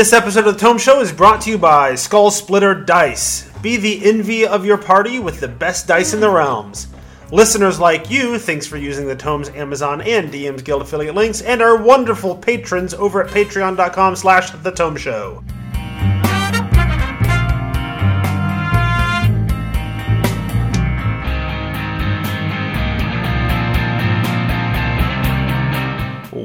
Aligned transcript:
This 0.00 0.14
episode 0.14 0.46
of 0.46 0.54
the 0.54 0.58
Tome 0.58 0.78
Show 0.78 1.02
is 1.02 1.12
brought 1.12 1.42
to 1.42 1.50
you 1.50 1.58
by 1.58 1.94
Skull 1.94 2.30
Splitter 2.30 2.74
Dice. 2.74 3.46
Be 3.60 3.76
the 3.76 4.02
envy 4.02 4.46
of 4.46 4.64
your 4.64 4.78
party 4.78 5.18
with 5.18 5.40
the 5.40 5.48
best 5.48 5.86
dice 5.86 6.14
in 6.14 6.20
the 6.20 6.30
realms. 6.30 6.86
Listeners 7.30 7.78
like 7.78 8.10
you, 8.10 8.38
thanks 8.38 8.66
for 8.66 8.78
using 8.78 9.06
the 9.06 9.14
Tomes 9.14 9.50
Amazon 9.50 10.00
and 10.00 10.32
DM's 10.32 10.62
Guild 10.62 10.80
affiliate 10.80 11.14
links, 11.14 11.42
and 11.42 11.60
our 11.60 11.76
wonderful 11.76 12.34
patrons 12.34 12.94
over 12.94 13.22
at 13.22 13.30
patreon.com 13.30 14.16
slash 14.16 14.50
the 14.62 14.70
Tome 14.70 14.96
Show. 14.96 15.44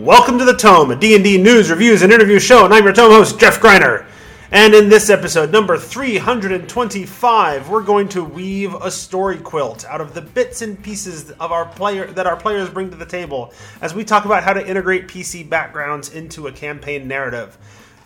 Welcome 0.05 0.37
to 0.37 0.45
the 0.45 0.53
Tome, 0.53 0.91
a 0.91 0.95
D&D 0.95 1.39
news, 1.39 1.71
reviews, 1.71 2.03
and 2.03 2.13
interview 2.13 2.37
show, 2.37 2.63
and 2.63 2.71
I'm 2.71 2.83
your 2.83 2.93
Tome 2.93 3.11
host, 3.11 3.39
Jeff 3.39 3.59
Greiner. 3.59 4.05
And 4.51 4.75
in 4.75 4.87
this 4.87 5.09
episode, 5.09 5.51
number 5.51 5.79
325, 5.79 7.69
we're 7.69 7.81
going 7.81 8.07
to 8.09 8.23
weave 8.23 8.75
a 8.75 8.91
story 8.91 9.39
quilt 9.39 9.83
out 9.85 10.01
of 10.01 10.13
the 10.13 10.21
bits 10.21 10.61
and 10.61 10.79
pieces 10.83 11.31
of 11.31 11.51
our 11.51 11.65
player 11.65 12.05
that 12.11 12.27
our 12.27 12.35
players 12.35 12.69
bring 12.69 12.91
to 12.91 12.95
the 12.95 13.03
table 13.03 13.51
as 13.81 13.95
we 13.95 14.03
talk 14.03 14.25
about 14.25 14.43
how 14.43 14.53
to 14.53 14.69
integrate 14.69 15.07
PC 15.07 15.49
backgrounds 15.49 16.13
into 16.13 16.45
a 16.45 16.51
campaign 16.51 17.07
narrative. 17.07 17.57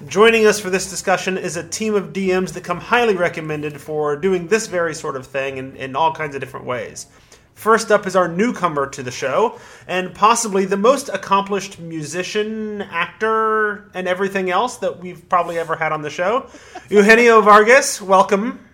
Joining 0.08 0.46
us 0.46 0.58
for 0.58 0.70
this 0.70 0.90
discussion 0.90 1.38
is 1.38 1.58
a 1.58 1.68
team 1.68 1.96
of 1.96 2.14
DMs 2.14 2.54
that 2.54 2.64
come 2.64 2.80
highly 2.80 3.18
recommended 3.18 3.82
for 3.82 4.16
doing 4.16 4.48
this 4.48 4.68
very 4.68 4.96
sort 4.96 5.18
of 5.18 5.28
thing 5.28 5.58
in, 5.58 5.76
in 5.76 5.98
all 5.98 6.14
kinds 6.14 6.34
of 6.34 6.40
different 6.40 6.66
ways. 6.66 7.08
First 7.60 7.92
up 7.92 8.08
is 8.08 8.16
our 8.16 8.30
newcomer 8.30 8.88
to 8.88 9.04
the 9.04 9.12
show, 9.12 9.60
and 9.86 10.16
possibly 10.16 10.64
the 10.64 10.78
most 10.78 11.10
accomplished 11.10 11.78
musician, 11.78 12.82
actor, 12.84 13.92
and 13.94 14.08
everything 14.08 14.50
else 14.50 14.78
that 14.78 15.00
we've 15.00 15.28
probably 15.28 15.58
ever 15.58 15.76
had 15.76 15.92
on 15.92 16.02
the 16.02 16.10
show. 16.10 16.48
Eugenio 16.90 17.42
Vargas, 17.42 18.02
welcome. 18.02 18.66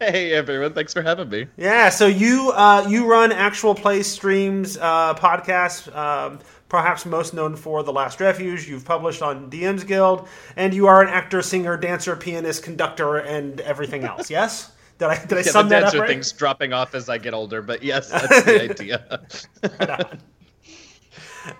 Hey 0.00 0.32
everyone, 0.32 0.72
thanks 0.72 0.92
for 0.92 1.00
having 1.00 1.28
me. 1.28 1.46
Yeah, 1.56 1.90
so 1.90 2.08
you 2.08 2.50
uh, 2.52 2.86
you 2.88 3.08
run 3.08 3.30
actual 3.30 3.72
play 3.72 4.02
streams, 4.02 4.76
uh, 4.76 5.14
podcasts, 5.14 5.86
um, 5.94 6.40
perhaps 6.68 7.06
most 7.06 7.34
known 7.34 7.54
for 7.54 7.84
The 7.84 7.92
Last 7.92 8.18
Refuge. 8.20 8.66
You've 8.66 8.84
published 8.84 9.22
on 9.22 9.48
DM's 9.48 9.84
Guild, 9.84 10.26
and 10.56 10.74
you 10.74 10.88
are 10.88 11.02
an 11.02 11.08
actor, 11.08 11.40
singer, 11.40 11.76
dancer, 11.76 12.16
pianist, 12.16 12.64
conductor, 12.64 13.18
and 13.18 13.60
everything 13.60 14.02
else. 14.12 14.28
Yes. 14.28 14.72
Did 15.02 15.10
I, 15.10 15.24
did 15.24 15.32
I 15.32 15.36
Yeah, 15.38 15.42
sum 15.50 15.68
the 15.68 15.70
that 15.70 15.82
up 15.82 15.82
dancer 15.86 16.00
right? 16.00 16.08
thing's 16.08 16.30
dropping 16.30 16.72
off 16.72 16.94
as 16.94 17.08
I 17.08 17.18
get 17.18 17.34
older, 17.34 17.60
but 17.60 17.82
yes, 17.82 18.08
that's 18.12 18.44
the 18.44 18.62
idea. 18.70 19.20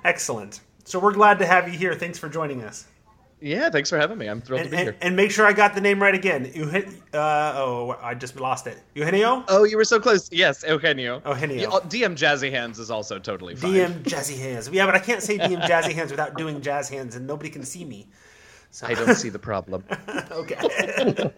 Excellent. 0.05 0.61
So 0.85 1.01
we're 1.01 1.13
glad 1.13 1.41
to 1.41 1.47
have 1.47 1.69
you 1.69 1.77
here. 1.77 1.95
Thanks 1.95 2.19
for 2.21 2.29
joining 2.29 2.63
us. 2.63 2.87
yeah, 3.41 3.69
thanks 3.69 3.91
for 3.91 3.99
having 3.99 4.17
me. 4.17 4.29
I'm 4.29 4.41
thrilled 4.41 4.61
And, 4.61 4.71
to 4.71 4.77
be 4.77 4.77
and, 4.77 4.87
here. 4.91 4.97
and 5.01 5.17
make 5.17 5.33
sure 5.33 5.45
I 5.45 5.53
got 5.53 5.75
the 5.75 5.81
name 5.81 6.01
right 6.01 6.15
again. 6.15 6.53
Eugen- 6.55 7.03
uh, 7.13 7.55
oh, 7.57 7.99
I 8.01 8.15
just 8.15 8.39
lost 8.39 8.69
it. 8.69 8.79
Eugenio? 8.95 9.45
Oh, 9.49 9.65
you 9.65 9.77
were 9.77 9.85
so 9.85 9.99
close. 9.99 10.31
Yes, 10.31 10.63
Eugenio. 10.67 11.21
Eugenio. 11.27 11.71
Oh, 11.73 11.81
DM 11.81 12.15
Jazzy 12.17 12.51
Hands 12.53 12.79
is 12.79 12.93
also 12.93 13.19
totally 13.19 13.57
fine. 13.57 13.73
DM 13.73 14.03
Jazzy 14.05 14.39
Hands. 14.39 14.69
Yeah, 14.69 14.87
but 14.87 14.95
I 14.95 15.01
can't 15.01 15.21
say 15.23 15.37
DM 15.37 15.63
Jazzy 15.63 15.93
Hands 15.95 16.13
without 16.13 16.37
doing 16.37 16.61
jazz 16.61 16.89
hands, 16.89 17.17
and 17.17 17.27
nobody 17.27 17.51
can 17.51 17.65
see 17.65 17.85
me. 17.85 18.07
I 18.83 18.95
don't 18.95 19.15
see 19.15 19.29
the 19.29 19.39
problem. 19.39 19.85
Okay. 20.33 21.31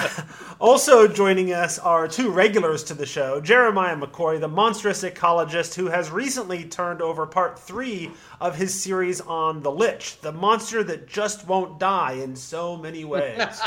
also 0.60 1.06
joining 1.06 1.52
us 1.52 1.78
are 1.78 2.08
two 2.08 2.30
regulars 2.30 2.82
to 2.84 2.94
the 2.94 3.04
show 3.04 3.42
Jeremiah 3.42 3.94
McCoy, 3.94 4.40
the 4.40 4.48
monstrous 4.48 5.02
ecologist 5.02 5.74
who 5.74 5.88
has 5.88 6.10
recently 6.10 6.64
turned 6.64 7.02
over 7.02 7.26
part 7.26 7.58
three 7.58 8.10
of 8.40 8.56
his 8.56 8.72
series 8.72 9.20
on 9.20 9.62
the 9.62 9.70
Lich, 9.70 10.18
the 10.22 10.32
monster 10.32 10.82
that 10.82 11.06
just 11.06 11.46
won't 11.46 11.78
die 11.78 12.12
in 12.12 12.34
so 12.34 12.74
many 12.74 13.04
ways. 13.04 13.60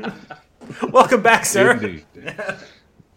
Welcome 0.92 1.22
back, 1.22 1.44
sir. 1.44 2.02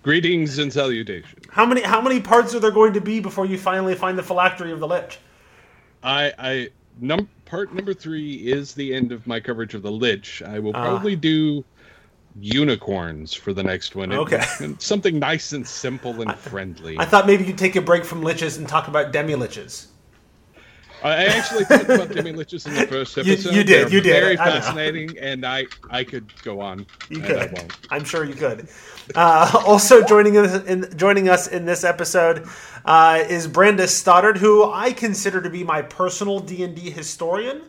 Greetings 0.02 0.58
and 0.58 0.74
salutations. 0.74 1.46
How 1.52 1.66
many 1.66 1.82
how 1.82 2.02
many 2.02 2.20
parts 2.20 2.56
are 2.56 2.60
there 2.60 2.72
going 2.72 2.94
to 2.94 3.02
be 3.02 3.20
before 3.20 3.46
you 3.46 3.60
finally 3.60 3.94
find 3.94 4.18
the 4.18 4.24
phylactery 4.24 4.72
of 4.72 4.80
the 4.80 4.88
Lich? 4.88 5.20
I, 6.02 6.34
I 6.38 6.70
num 7.00 7.28
part 7.46 7.74
number 7.74 7.94
three 7.94 8.34
is 8.36 8.74
the 8.74 8.94
end 8.94 9.12
of 9.12 9.26
my 9.28 9.40
coverage 9.40 9.74
of 9.74 9.82
the 9.82 9.92
Lich. 9.92 10.42
I 10.46 10.60
will 10.60 10.72
Ah. 10.76 10.84
probably 10.84 11.16
do 11.16 11.64
unicorns 12.40 13.34
for 13.34 13.54
the 13.54 13.64
next 13.64 13.96
one. 13.96 14.12
Okay. 14.14 14.44
and 14.60 14.82
something 14.82 15.20
nice 15.20 15.54
and 15.54 15.66
simple 15.66 16.22
and 16.22 16.36
friendly. 16.36 16.98
I 17.00 17.06
thought 17.06 17.28
maybe 17.28 17.46
you'd 17.46 17.58
take 17.58 17.76
a 17.76 17.82
break 17.82 18.04
from 18.04 18.22
liches 18.22 18.58
and 18.58 18.68
talk 18.68 18.88
about 18.88 19.12
demi 19.12 19.34
liches. 19.34 19.88
I 21.06 21.26
actually 21.26 21.66
talked 21.66 21.84
about 21.86 22.10
demi 22.12 22.34
liches 22.34 22.66
in 22.66 22.74
the 22.74 22.88
first 22.88 23.18
episode. 23.18 23.54
you 23.54 23.64
did, 23.64 23.88
They're 23.88 23.94
you 23.94 24.02
did. 24.02 24.20
Very 24.20 24.40
I 24.40 24.46
fascinating, 24.46 25.18
and 25.20 25.46
I 25.46 25.66
I 25.90 26.04
could 26.04 26.34
go 26.42 26.62
on. 26.62 26.86
You 27.10 27.24
I 27.24 27.28
could. 27.28 27.52
won't. 27.54 27.78
I'm 27.92 28.04
sure 28.04 28.24
you 28.24 28.34
could. 28.34 28.68
Uh, 29.14 29.62
also 29.68 30.04
joining 30.04 30.38
us 30.38 30.64
in 30.66 30.98
joining 30.98 31.30
us 31.30 31.48
in 31.48 31.66
this 31.66 31.84
episode 31.84 32.48
uh, 32.86 33.24
is 33.30 33.48
Brandes 33.48 33.94
Stoddard, 33.94 34.38
who 34.38 34.72
I 34.72 34.94
consider 34.94 35.42
to 35.42 35.50
be 35.50 35.64
my 35.64 35.82
personal 35.84 36.40
D 36.40 36.64
and 36.64 36.76
D 36.76 36.90
historian. 36.90 37.62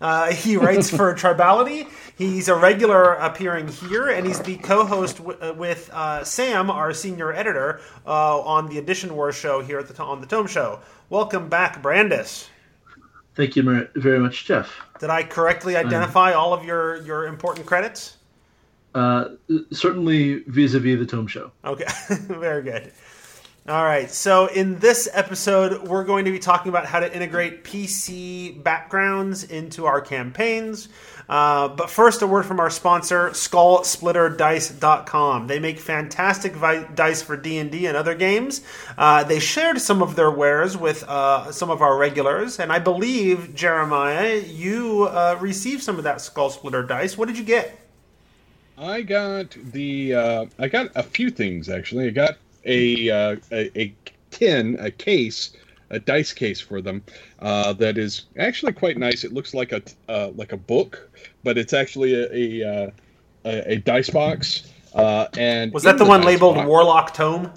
Uh, 0.00 0.32
he 0.32 0.56
writes 0.56 0.90
for 0.90 1.14
Tribality. 1.22 1.86
He's 2.16 2.48
a 2.48 2.56
regular 2.56 3.12
appearing 3.14 3.68
here, 3.68 4.08
and 4.08 4.26
he's 4.26 4.40
the 4.40 4.56
co-host 4.56 5.18
w- 5.18 5.38
uh, 5.40 5.52
with 5.52 5.90
uh, 5.92 6.24
Sam, 6.24 6.70
our 6.70 6.92
senior 6.94 7.32
editor, 7.32 7.80
uh, 8.06 8.40
on 8.40 8.68
the 8.68 8.78
Edition 8.78 9.14
Wars 9.14 9.36
show 9.36 9.60
here 9.60 9.78
at 9.78 9.88
the 9.88 10.02
on 10.02 10.20
the 10.22 10.26
Tome 10.26 10.46
Show. 10.46 10.80
Welcome 11.10 11.48
back, 11.48 11.82
Brandes. 11.82 12.48
Thank 13.34 13.56
you 13.56 13.88
very 13.94 14.18
much, 14.18 14.44
Jeff. 14.44 14.70
Did 14.98 15.10
I 15.10 15.22
correctly 15.22 15.76
identify 15.76 16.32
all 16.32 16.52
of 16.52 16.64
your 16.64 17.02
your 17.02 17.26
important 17.26 17.66
credits? 17.66 18.16
Uh, 18.94 19.30
certainly 19.70 20.42
vis-a-vis 20.48 20.98
the 20.98 21.06
Tome 21.06 21.28
Show. 21.28 21.52
Okay, 21.64 21.86
very 22.10 22.62
good. 22.62 22.92
All 23.68 23.84
right, 23.84 24.10
so 24.10 24.46
in 24.46 24.78
this 24.80 25.08
episode, 25.12 25.86
we're 25.86 26.02
going 26.02 26.24
to 26.24 26.32
be 26.32 26.40
talking 26.40 26.70
about 26.70 26.86
how 26.86 26.98
to 26.98 27.14
integrate 27.14 27.62
PC 27.62 28.62
backgrounds 28.64 29.44
into 29.44 29.86
our 29.86 30.00
campaigns. 30.00 30.88
Uh, 31.30 31.68
but 31.68 31.88
first, 31.88 32.20
a 32.22 32.26
word 32.26 32.44
from 32.44 32.58
our 32.58 32.70
sponsor, 32.70 33.30
SkullSplitterDice.com. 33.30 35.46
They 35.46 35.60
make 35.60 35.78
fantastic 35.78 36.54
vi- 36.54 36.88
dice 36.96 37.22
for 37.22 37.36
D 37.36 37.60
and 37.60 37.96
other 37.96 38.16
games. 38.16 38.62
Uh, 38.98 39.22
they 39.22 39.38
shared 39.38 39.80
some 39.80 40.02
of 40.02 40.16
their 40.16 40.32
wares 40.32 40.76
with 40.76 41.04
uh, 41.04 41.52
some 41.52 41.70
of 41.70 41.82
our 41.82 41.96
regulars, 41.96 42.58
and 42.58 42.72
I 42.72 42.80
believe 42.80 43.54
Jeremiah, 43.54 44.42
you 44.44 45.04
uh, 45.04 45.38
received 45.40 45.84
some 45.84 45.98
of 45.98 46.04
that 46.04 46.20
Skull 46.20 46.50
Splitter 46.50 46.82
dice. 46.82 47.16
What 47.16 47.28
did 47.28 47.38
you 47.38 47.44
get? 47.44 47.78
I 48.76 49.02
got 49.02 49.56
the 49.72 50.14
uh, 50.14 50.46
I 50.58 50.66
got 50.66 50.90
a 50.96 51.04
few 51.04 51.30
things 51.30 51.68
actually. 51.68 52.08
I 52.08 52.10
got 52.10 52.38
a 52.64 53.08
a, 53.08 53.38
a 53.52 53.94
tin, 54.32 54.76
a 54.80 54.90
case, 54.90 55.52
a 55.90 55.98
dice 55.98 56.32
case 56.32 56.60
for 56.60 56.80
them 56.80 57.02
uh, 57.40 57.72
that 57.74 57.98
is 57.98 58.26
actually 58.38 58.72
quite 58.72 58.96
nice. 58.96 59.24
It 59.24 59.32
looks 59.32 59.54
like 59.54 59.72
a 59.72 59.82
uh, 60.08 60.30
like 60.34 60.52
a 60.52 60.56
book, 60.56 61.10
but 61.44 61.58
it's 61.58 61.72
actually 61.72 62.14
a 62.14 62.28
a, 62.62 62.68
uh, 62.86 62.90
a, 63.44 63.72
a 63.72 63.76
dice 63.76 64.10
box. 64.10 64.72
Uh, 64.94 65.26
and 65.36 65.72
Was 65.72 65.84
that 65.84 65.92
in 65.92 65.98
the 65.98 66.04
one 66.04 66.22
labeled 66.22 66.56
box- 66.56 66.68
Warlock 66.68 67.14
Tome? 67.14 67.52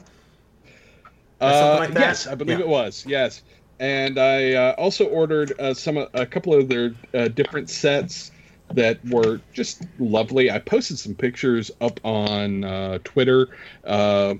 Uh, 1.42 1.52
something 1.60 1.80
like 1.80 1.94
that? 1.94 2.00
Yes, 2.00 2.28
I 2.28 2.36
believe 2.36 2.60
Yeah. 2.60 2.66
it 2.66 2.70
was. 2.70 3.06
Yes, 3.08 3.42
and 3.80 4.18
I 4.18 4.54
uh, 4.54 4.76
also 4.78 5.06
ordered 5.08 5.60
uh, 5.60 5.74
some 5.74 5.98
a 5.98 6.26
couple 6.26 6.54
of 6.54 6.70
their 6.70 6.94
uh, 7.14 7.28
different 7.30 7.70
sets 7.70 8.32
that 8.74 9.04
were 9.10 9.42
just 9.52 9.84
lovely. 10.00 10.50
I 10.50 10.60
posted 10.60 10.98
some 10.98 11.16
pictures 11.16 11.70
up 11.82 12.00
on 12.04 12.64
uh, 12.64 13.00
Twitter 13.04 13.50
uh, 13.84 14.36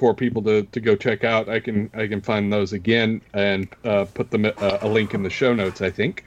for 0.00 0.14
people 0.14 0.40
to, 0.40 0.62
to 0.62 0.80
go 0.80 0.96
check 0.96 1.24
out. 1.24 1.50
I 1.50 1.60
can 1.60 1.90
I 1.92 2.06
can 2.06 2.22
find 2.22 2.50
those 2.50 2.72
again 2.72 3.20
and 3.34 3.68
uh, 3.84 4.06
put 4.14 4.30
them 4.30 4.46
uh, 4.46 4.78
a 4.80 4.88
link 4.88 5.12
in 5.12 5.22
the 5.22 5.28
show 5.30 5.54
notes. 5.54 5.82
I 5.82 5.90
think. 5.90 6.24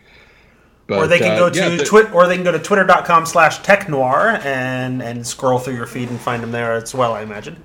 But, 0.85 0.99
or 0.99 1.07
they 1.07 1.17
can 1.17 1.31
uh, 1.31 1.39
go 1.39 1.49
to 1.49 1.59
yeah, 1.59 1.69
the- 1.69 1.83
twit 1.83 2.13
or 2.13 2.27
they 2.27 2.35
can 2.35 2.43
go 2.43 2.51
to 2.51 2.59
twitter.com 2.59 3.25
slash 3.25 3.61
technoir 3.61 4.39
and 4.45 5.01
and 5.01 5.25
scroll 5.25 5.57
through 5.57 5.75
your 5.75 5.87
feed 5.87 6.09
and 6.09 6.19
find 6.19 6.43
them 6.43 6.51
there 6.51 6.73
as 6.73 6.93
well 6.93 7.13
i 7.13 7.21
imagine 7.21 7.61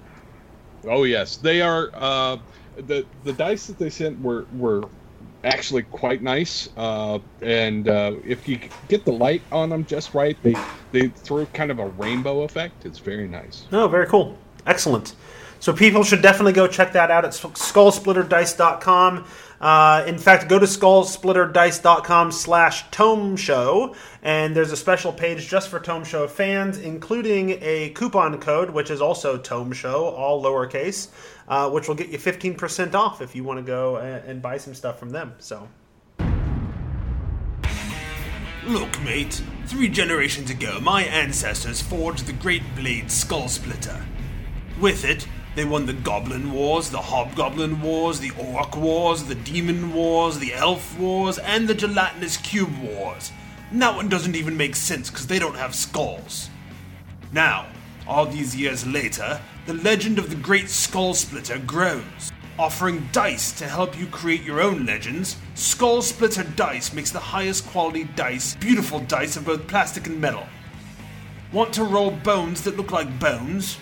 Oh 0.86 1.02
yes, 1.02 1.36
they 1.36 1.60
are. 1.60 1.90
Uh, 1.92 2.38
the 2.76 3.04
the 3.24 3.32
dice 3.32 3.66
that 3.66 3.78
they 3.78 3.90
sent 3.90 4.18
were 4.22 4.46
were 4.54 4.84
actually 5.44 5.82
quite 5.82 6.22
nice, 6.22 6.68
uh, 6.76 7.18
and 7.42 7.88
uh, 7.88 8.14
if 8.24 8.48
you 8.48 8.60
get 8.86 9.04
the 9.04 9.12
light 9.12 9.42
on 9.50 9.68
them 9.68 9.84
just 9.84 10.14
right, 10.14 10.36
they 10.44 10.54
they 10.92 11.08
throw 11.08 11.44
kind 11.46 11.72
of 11.72 11.80
a 11.80 11.88
rainbow 11.88 12.42
effect. 12.42 12.86
It's 12.86 13.00
very 13.00 13.28
nice. 13.28 13.66
oh 13.72 13.88
very 13.88 14.06
cool 14.06 14.38
excellent 14.68 15.14
so 15.60 15.72
people 15.72 16.04
should 16.04 16.22
definitely 16.22 16.52
go 16.52 16.66
check 16.66 16.92
that 16.92 17.10
out 17.10 17.24
at 17.24 17.32
skullsplitterdice.com 17.32 19.26
uh, 19.60 20.04
in 20.06 20.18
fact 20.18 20.48
go 20.48 20.58
to 20.58 20.66
skullsplitterdice.com 20.66 22.32
slash 22.32 22.90
tome 22.90 23.36
show 23.36 23.94
and 24.22 24.54
there's 24.54 24.72
a 24.72 24.76
special 24.76 25.12
page 25.12 25.48
just 25.48 25.68
for 25.68 25.80
tome 25.80 26.04
show 26.04 26.26
fans 26.28 26.78
including 26.78 27.58
a 27.60 27.90
coupon 27.90 28.38
code 28.40 28.70
which 28.70 28.90
is 28.90 29.00
also 29.00 29.36
tome 29.36 29.72
show 29.72 30.06
all 30.06 30.42
lowercase 30.42 31.08
uh, 31.48 31.68
which 31.70 31.88
will 31.88 31.94
get 31.94 32.08
you 32.08 32.18
15% 32.18 32.94
off 32.94 33.20
if 33.22 33.34
you 33.34 33.42
want 33.44 33.58
to 33.58 33.64
go 33.64 33.96
and, 33.96 34.24
and 34.24 34.42
buy 34.42 34.56
some 34.56 34.74
stuff 34.74 34.98
from 34.98 35.10
them 35.10 35.34
so 35.38 35.68
Look, 38.68 39.00
mate, 39.02 39.42
three 39.64 39.88
generations 39.88 40.50
ago, 40.50 40.78
my 40.78 41.02
ancestors 41.02 41.80
forged 41.80 42.26
the 42.26 42.34
great 42.34 42.62
blade 42.76 43.10
Skull 43.10 43.48
Splitter. 43.48 44.04
With 44.78 45.06
it, 45.06 45.26
they 45.54 45.64
won 45.64 45.86
the 45.86 45.92
Goblin 45.92 46.52
Wars, 46.52 46.90
the 46.90 47.00
Hobgoblin 47.00 47.80
Wars, 47.80 48.20
the 48.20 48.32
Orc 48.38 48.76
Wars, 48.76 49.24
the 49.24 49.34
Demon 49.34 49.92
Wars, 49.92 50.38
the 50.38 50.54
Elf 50.54 50.98
Wars, 50.98 51.38
and 51.38 51.66
the 51.66 51.74
Gelatinous 51.74 52.36
Cube 52.36 52.78
Wars. 52.80 53.32
And 53.70 53.82
that 53.82 53.94
one 53.96 54.08
doesn't 54.08 54.36
even 54.36 54.56
make 54.56 54.76
sense 54.76 55.10
because 55.10 55.26
they 55.26 55.38
don't 55.38 55.56
have 55.56 55.74
skulls. 55.74 56.48
Now, 57.32 57.66
all 58.06 58.26
these 58.26 58.56
years 58.56 58.86
later, 58.86 59.40
the 59.66 59.74
legend 59.74 60.18
of 60.18 60.30
the 60.30 60.36
Great 60.36 60.70
Skull 60.70 61.12
Splitter 61.14 61.58
grows. 61.58 62.32
Offering 62.58 63.08
dice 63.12 63.52
to 63.52 63.68
help 63.68 63.96
you 63.98 64.06
create 64.06 64.42
your 64.42 64.60
own 64.60 64.84
legends, 64.84 65.36
Skull 65.54 66.02
Splitter 66.02 66.42
Dice 66.42 66.92
makes 66.92 67.12
the 67.12 67.20
highest 67.20 67.66
quality 67.66 68.04
dice, 68.16 68.56
beautiful 68.56 68.98
dice 69.00 69.36
of 69.36 69.44
both 69.44 69.68
plastic 69.68 70.06
and 70.06 70.20
metal. 70.20 70.44
Want 71.52 71.72
to 71.74 71.84
roll 71.84 72.10
bones 72.10 72.62
that 72.62 72.76
look 72.76 72.90
like 72.90 73.20
bones? 73.20 73.78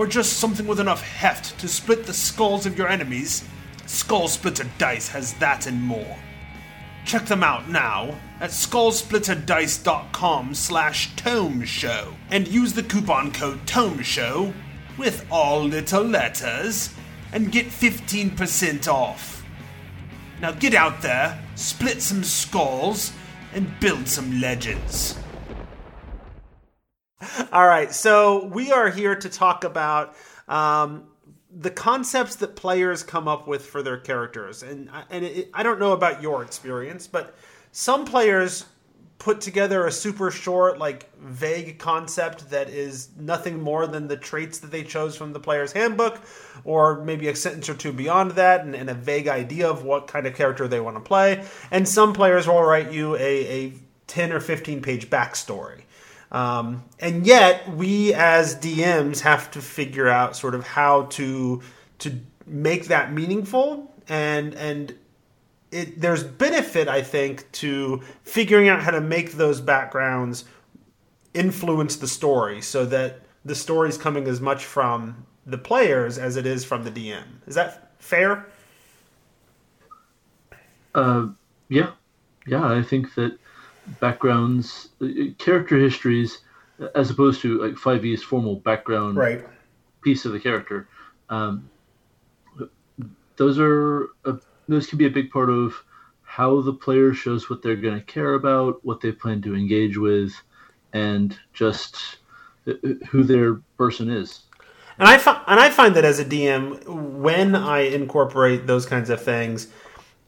Or 0.00 0.06
just 0.06 0.38
something 0.38 0.66
with 0.66 0.80
enough 0.80 1.02
heft 1.02 1.60
to 1.60 1.68
split 1.68 2.06
the 2.06 2.14
skulls 2.14 2.64
of 2.64 2.78
your 2.78 2.88
enemies? 2.88 3.44
Skull 3.84 4.28
Splitter 4.28 4.64
Dice 4.78 5.08
has 5.08 5.34
that 5.34 5.66
and 5.66 5.82
more. 5.82 6.16
Check 7.04 7.26
them 7.26 7.44
out 7.44 7.68
now 7.68 8.14
at 8.40 8.48
skullsplitterdice.com 8.48 10.54
slash 10.54 11.14
tome 11.16 11.66
show 11.66 12.14
and 12.30 12.48
use 12.48 12.72
the 12.72 12.82
coupon 12.82 13.30
code 13.30 13.66
tome 13.66 14.00
show 14.00 14.54
with 14.96 15.26
all 15.30 15.64
little 15.64 16.04
letters 16.04 16.94
and 17.34 17.52
get 17.52 17.66
15% 17.66 18.88
off. 18.88 19.44
Now 20.40 20.52
get 20.52 20.72
out 20.72 21.02
there, 21.02 21.38
split 21.56 22.00
some 22.00 22.24
skulls, 22.24 23.12
and 23.52 23.78
build 23.80 24.08
some 24.08 24.40
legends. 24.40 25.18
All 27.52 27.66
right, 27.66 27.92
so 27.92 28.46
we 28.46 28.72
are 28.72 28.88
here 28.88 29.14
to 29.14 29.28
talk 29.28 29.64
about 29.64 30.16
um, 30.48 31.04
the 31.54 31.70
concepts 31.70 32.36
that 32.36 32.56
players 32.56 33.02
come 33.02 33.28
up 33.28 33.46
with 33.46 33.66
for 33.66 33.82
their 33.82 33.98
characters, 33.98 34.62
and 34.62 34.90
and 35.10 35.24
it, 35.24 35.50
I 35.52 35.62
don't 35.62 35.78
know 35.78 35.92
about 35.92 36.22
your 36.22 36.42
experience, 36.42 37.06
but 37.06 37.34
some 37.72 38.06
players 38.06 38.64
put 39.18 39.42
together 39.42 39.86
a 39.86 39.92
super 39.92 40.30
short, 40.30 40.78
like 40.78 41.14
vague 41.18 41.78
concept 41.78 42.48
that 42.48 42.70
is 42.70 43.10
nothing 43.18 43.60
more 43.60 43.86
than 43.86 44.08
the 44.08 44.16
traits 44.16 44.58
that 44.60 44.70
they 44.70 44.82
chose 44.82 45.14
from 45.14 45.34
the 45.34 45.40
player's 45.40 45.72
handbook, 45.72 46.18
or 46.64 47.04
maybe 47.04 47.28
a 47.28 47.36
sentence 47.36 47.68
or 47.68 47.74
two 47.74 47.92
beyond 47.92 48.30
that, 48.32 48.64
and, 48.64 48.74
and 48.74 48.88
a 48.88 48.94
vague 48.94 49.28
idea 49.28 49.68
of 49.68 49.84
what 49.84 50.06
kind 50.06 50.26
of 50.26 50.34
character 50.34 50.66
they 50.66 50.80
want 50.80 50.96
to 50.96 51.00
play. 51.00 51.44
And 51.70 51.86
some 51.86 52.14
players 52.14 52.48
will 52.48 52.62
write 52.62 52.92
you 52.92 53.14
a, 53.16 53.66
a 53.66 53.72
10 54.06 54.32
or 54.32 54.40
15 54.40 54.80
page 54.80 55.10
backstory. 55.10 55.82
Um, 56.32 56.84
and 56.98 57.26
yet, 57.26 57.74
we 57.74 58.14
as 58.14 58.56
DMs 58.56 59.20
have 59.20 59.50
to 59.52 59.60
figure 59.60 60.08
out 60.08 60.36
sort 60.36 60.54
of 60.54 60.66
how 60.66 61.04
to 61.06 61.62
to 61.98 62.20
make 62.46 62.86
that 62.86 63.12
meaningful 63.12 63.92
and 64.08 64.54
and 64.54 64.94
it, 65.70 66.00
there's 66.00 66.24
benefit, 66.24 66.88
I 66.88 67.02
think, 67.02 67.50
to 67.52 68.02
figuring 68.24 68.68
out 68.68 68.82
how 68.82 68.90
to 68.90 69.00
make 69.00 69.32
those 69.32 69.60
backgrounds 69.60 70.44
influence 71.32 71.96
the 71.96 72.08
story 72.08 72.60
so 72.60 72.84
that 72.86 73.20
the 73.44 73.54
story 73.54 73.88
is 73.88 73.96
coming 73.96 74.26
as 74.26 74.40
much 74.40 74.64
from 74.64 75.26
the 75.46 75.58
players 75.58 76.18
as 76.18 76.36
it 76.36 76.44
is 76.44 76.64
from 76.64 76.82
the 76.82 76.90
DM. 76.90 77.24
Is 77.46 77.54
that 77.54 77.92
fair? 77.98 78.46
Uh, 80.94 81.28
yeah, 81.68 81.92
yeah. 82.46 82.66
I 82.66 82.82
think 82.82 83.14
that 83.14 83.38
backgrounds, 83.98 84.90
uh, 85.02 85.06
character 85.38 85.78
histories, 85.78 86.38
as 86.94 87.10
opposed 87.10 87.42
to 87.42 87.62
like 87.62 87.76
Five 87.76 88.04
E's 88.04 88.22
formal 88.22 88.56
background 88.56 89.16
right. 89.16 89.44
piece 90.02 90.24
of 90.24 90.32
the 90.32 90.40
character, 90.40 90.88
um, 91.28 91.68
those 93.36 93.58
are 93.58 94.10
a, 94.24 94.38
those 94.68 94.86
can 94.86 94.98
be 94.98 95.06
a 95.06 95.10
big 95.10 95.30
part 95.30 95.50
of 95.50 95.74
how 96.22 96.60
the 96.60 96.72
player 96.72 97.12
shows 97.12 97.50
what 97.50 97.62
they're 97.62 97.74
going 97.74 97.98
to 97.98 98.04
care 98.04 98.34
about, 98.34 98.84
what 98.84 99.00
they 99.00 99.10
plan 99.10 99.42
to 99.42 99.54
engage 99.54 99.96
with, 99.96 100.32
and 100.92 101.38
just 101.52 102.18
uh, 102.68 102.72
who 103.08 103.24
their 103.24 103.54
person 103.76 104.10
is. 104.10 104.42
And 104.98 105.08
I 105.08 105.16
fi- 105.16 105.42
and 105.46 105.58
I 105.58 105.70
find 105.70 105.96
that 105.96 106.04
as 106.04 106.18
a 106.20 106.24
DM, 106.24 106.86
when 106.86 107.54
I 107.54 107.80
incorporate 107.80 108.66
those 108.66 108.84
kinds 108.84 109.08
of 109.08 109.22
things, 109.22 109.68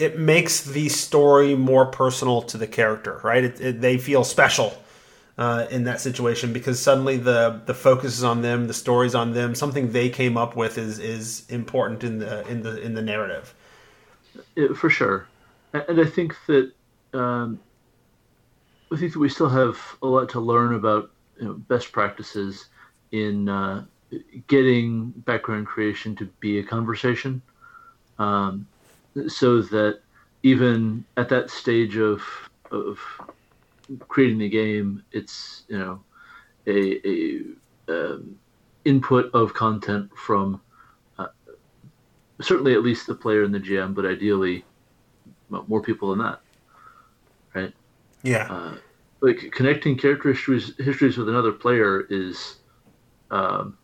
it 0.03 0.19
makes 0.19 0.65
the 0.65 0.89
story 0.89 1.55
more 1.55 1.87
personal 1.87 2.43
to 2.43 2.59
the 2.59 2.67
character. 2.67 3.21
Right? 3.23 3.45
It, 3.45 3.61
it, 3.61 3.81
they 3.81 3.99
feel 3.99 4.25
special 4.25 4.75
uh, 5.39 5.67
in 5.71 5.85
that 5.85 6.01
situation 6.01 6.53
because 6.53 6.81
suddenly 6.81 7.17
the 7.17 7.61
the 7.67 7.75
focus 7.75 8.19
is 8.19 8.25
on 8.25 8.43
them, 8.43 8.67
the 8.67 8.75
story's 8.75 9.15
on 9.15 9.33
them. 9.33 9.55
Something 9.55 9.93
they 9.93 10.09
came 10.09 10.37
up 10.37 10.57
with 10.57 10.79
is 10.79 10.99
is 10.99 11.45
important 11.49 12.05
in 12.05 12.19
the 12.19 12.47
in 12.49 12.63
the 12.63 12.81
in 12.81 12.95
the 12.95 13.03
narrative. 13.03 13.55
For 14.77 14.91
sure, 14.91 15.29
and 15.73 16.01
I 16.01 16.05
think 16.05 16.35
that 16.47 16.73
um, 17.13 17.61
I 18.93 18.97
think 18.97 19.13
that 19.13 19.19
we 19.19 19.29
still 19.29 19.49
have 19.49 19.79
a 20.03 20.07
lot 20.07 20.29
to 20.31 20.41
learn 20.41 20.75
about 20.75 21.11
you 21.39 21.47
know, 21.47 21.55
best 21.55 21.93
practices 21.93 22.67
in 23.11 23.49
uh, 23.49 23.85
getting 24.47 25.11
background 25.11 25.67
creation 25.67 26.17
to 26.17 26.27
be 26.41 26.59
a 26.59 26.63
conversation, 26.63 27.43
um, 28.19 28.67
so 29.29 29.63
that 29.63 30.01
even 30.43 31.05
at 31.17 31.29
that 31.29 31.51
stage 31.51 31.97
of 31.97 32.23
of 32.71 32.99
creating 34.09 34.39
the 34.39 34.49
game, 34.49 35.03
it's 35.13 35.65
you 35.69 35.79
know 35.79 36.03
a, 36.67 37.09
a 37.09 37.43
um, 37.89 38.37
input 38.85 39.33
of 39.35 39.55
content 39.55 40.11
from 40.17 40.61
certainly 42.43 42.75
at 42.75 42.83
least 42.83 43.07
the 43.07 43.15
player 43.15 43.45
and 43.45 43.55
the 43.55 43.61
GM, 43.61 43.95
but 43.95 44.05
ideally 44.05 44.65
more 45.49 45.83
people 45.83 46.11
than 46.11 46.19
that, 46.19 46.41
right? 47.55 47.73
Yeah. 48.23 48.47
Uh, 48.51 48.77
like 49.21 49.53
connecting 49.53 49.97
character 49.97 50.33
histories 50.33 50.73
histories 50.79 51.17
with 51.17 51.29
another 51.29 51.53
player 51.53 52.07
is 52.11 52.57
um, 53.31 53.79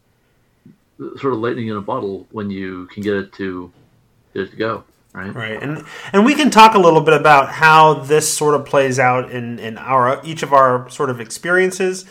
sort 0.98 1.32
of 1.32 1.38
lightning 1.38 1.68
in 1.68 1.76
a 1.76 1.80
bottle 1.80 2.26
when 2.30 2.50
you 2.50 2.86
can 2.86 3.02
get 3.02 3.14
it 3.14 3.32
to 3.34 3.70
get 4.34 4.44
it 4.44 4.50
to 4.50 4.56
go. 4.56 4.84
Right. 5.18 5.34
Right. 5.34 5.62
And 5.62 5.84
and 6.12 6.24
we 6.24 6.34
can 6.34 6.50
talk 6.50 6.74
a 6.74 6.78
little 6.78 7.00
bit 7.00 7.14
about 7.14 7.50
how 7.50 7.94
this 7.94 8.32
sort 8.32 8.54
of 8.54 8.64
plays 8.64 9.00
out 9.00 9.32
in, 9.32 9.58
in 9.58 9.76
our 9.76 10.24
each 10.24 10.44
of 10.44 10.52
our 10.52 10.88
sort 10.90 11.10
of 11.10 11.20
experiences. 11.20 12.04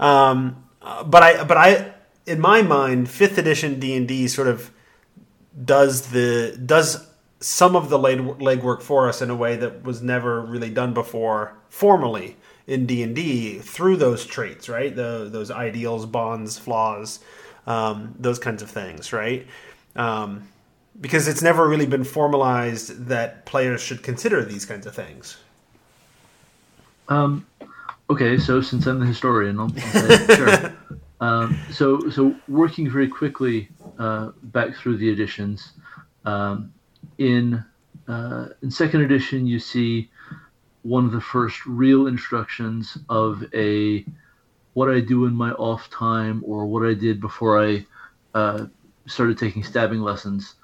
Um, 0.00 0.64
but 1.04 1.22
I 1.22 1.44
but 1.44 1.58
I 1.58 1.92
in 2.26 2.40
my 2.40 2.62
mind, 2.62 3.10
fifth 3.10 3.36
edition 3.36 3.78
D 3.78 3.94
and 3.94 4.08
D 4.08 4.28
sort 4.28 4.48
of 4.48 4.70
does 5.62 6.10
the 6.10 6.58
does 6.64 7.06
some 7.40 7.76
of 7.76 7.90
the 7.90 7.98
leg 7.98 8.18
legwork 8.18 8.80
for 8.80 9.08
us 9.10 9.20
in 9.20 9.28
a 9.28 9.36
way 9.36 9.56
that 9.56 9.82
was 9.82 10.00
never 10.00 10.40
really 10.40 10.70
done 10.70 10.94
before 10.94 11.54
formally 11.68 12.36
in 12.66 12.86
D 12.86 13.02
and 13.02 13.14
D 13.14 13.58
through 13.58 13.96
those 13.96 14.24
traits, 14.24 14.70
right? 14.70 14.94
The 14.94 15.28
those 15.30 15.50
ideals, 15.50 16.06
bonds, 16.06 16.56
flaws, 16.56 17.20
um, 17.66 18.14
those 18.18 18.38
kinds 18.38 18.62
of 18.62 18.70
things, 18.70 19.12
right? 19.12 19.46
Um, 19.96 20.48
because 21.00 21.28
it's 21.28 21.42
never 21.42 21.68
really 21.68 21.86
been 21.86 22.04
formalized 22.04 23.06
that 23.06 23.44
players 23.46 23.80
should 23.80 24.02
consider 24.02 24.44
these 24.44 24.64
kinds 24.64 24.86
of 24.86 24.94
things. 24.94 25.36
Um, 27.08 27.46
okay, 28.08 28.38
so 28.38 28.60
since 28.60 28.86
I'm 28.86 29.00
the 29.00 29.06
historian, 29.06 29.58
I'll, 29.58 29.72
I'll 29.76 30.18
say, 30.18 30.36
sure. 30.36 30.72
Um, 31.20 31.58
so, 31.72 32.10
so 32.10 32.34
working 32.48 32.90
very 32.90 33.08
quickly 33.08 33.70
uh, 33.98 34.32
back 34.42 34.74
through 34.74 34.98
the 34.98 35.10
editions. 35.10 35.72
Um, 36.26 36.74
in 37.16 37.64
uh, 38.08 38.48
in 38.62 38.70
second 38.70 39.02
edition, 39.02 39.46
you 39.46 39.58
see 39.58 40.10
one 40.82 41.06
of 41.06 41.12
the 41.12 41.20
first 41.20 41.64
real 41.64 42.08
instructions 42.08 42.98
of 43.08 43.42
a 43.54 44.04
what 44.74 44.90
I 44.90 45.00
do 45.00 45.24
in 45.24 45.34
my 45.34 45.52
off 45.52 45.88
time 45.88 46.42
or 46.44 46.66
what 46.66 46.84
I 46.84 46.92
did 46.92 47.20
before 47.20 47.64
I 47.64 47.86
uh, 48.34 48.66
started 49.06 49.38
taking 49.38 49.62
stabbing 49.62 50.00
lessons 50.00 50.56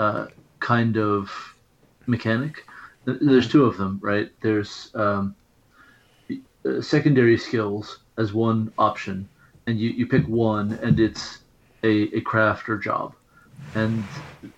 uh, 0.00 0.26
kind 0.60 0.96
of 0.96 1.30
mechanic. 2.06 2.64
There's 3.04 3.48
two 3.48 3.64
of 3.64 3.76
them, 3.76 3.98
right? 4.02 4.30
There's 4.40 4.90
um, 4.94 5.34
uh, 6.64 6.80
secondary 6.80 7.36
skills 7.36 8.00
as 8.16 8.32
one 8.32 8.72
option, 8.78 9.28
and 9.66 9.78
you, 9.78 9.90
you 9.90 10.06
pick 10.06 10.26
one, 10.26 10.72
and 10.82 10.98
it's 10.98 11.40
a, 11.82 12.16
a 12.16 12.20
craft 12.22 12.68
or 12.70 12.78
job. 12.78 13.14
And 13.74 14.04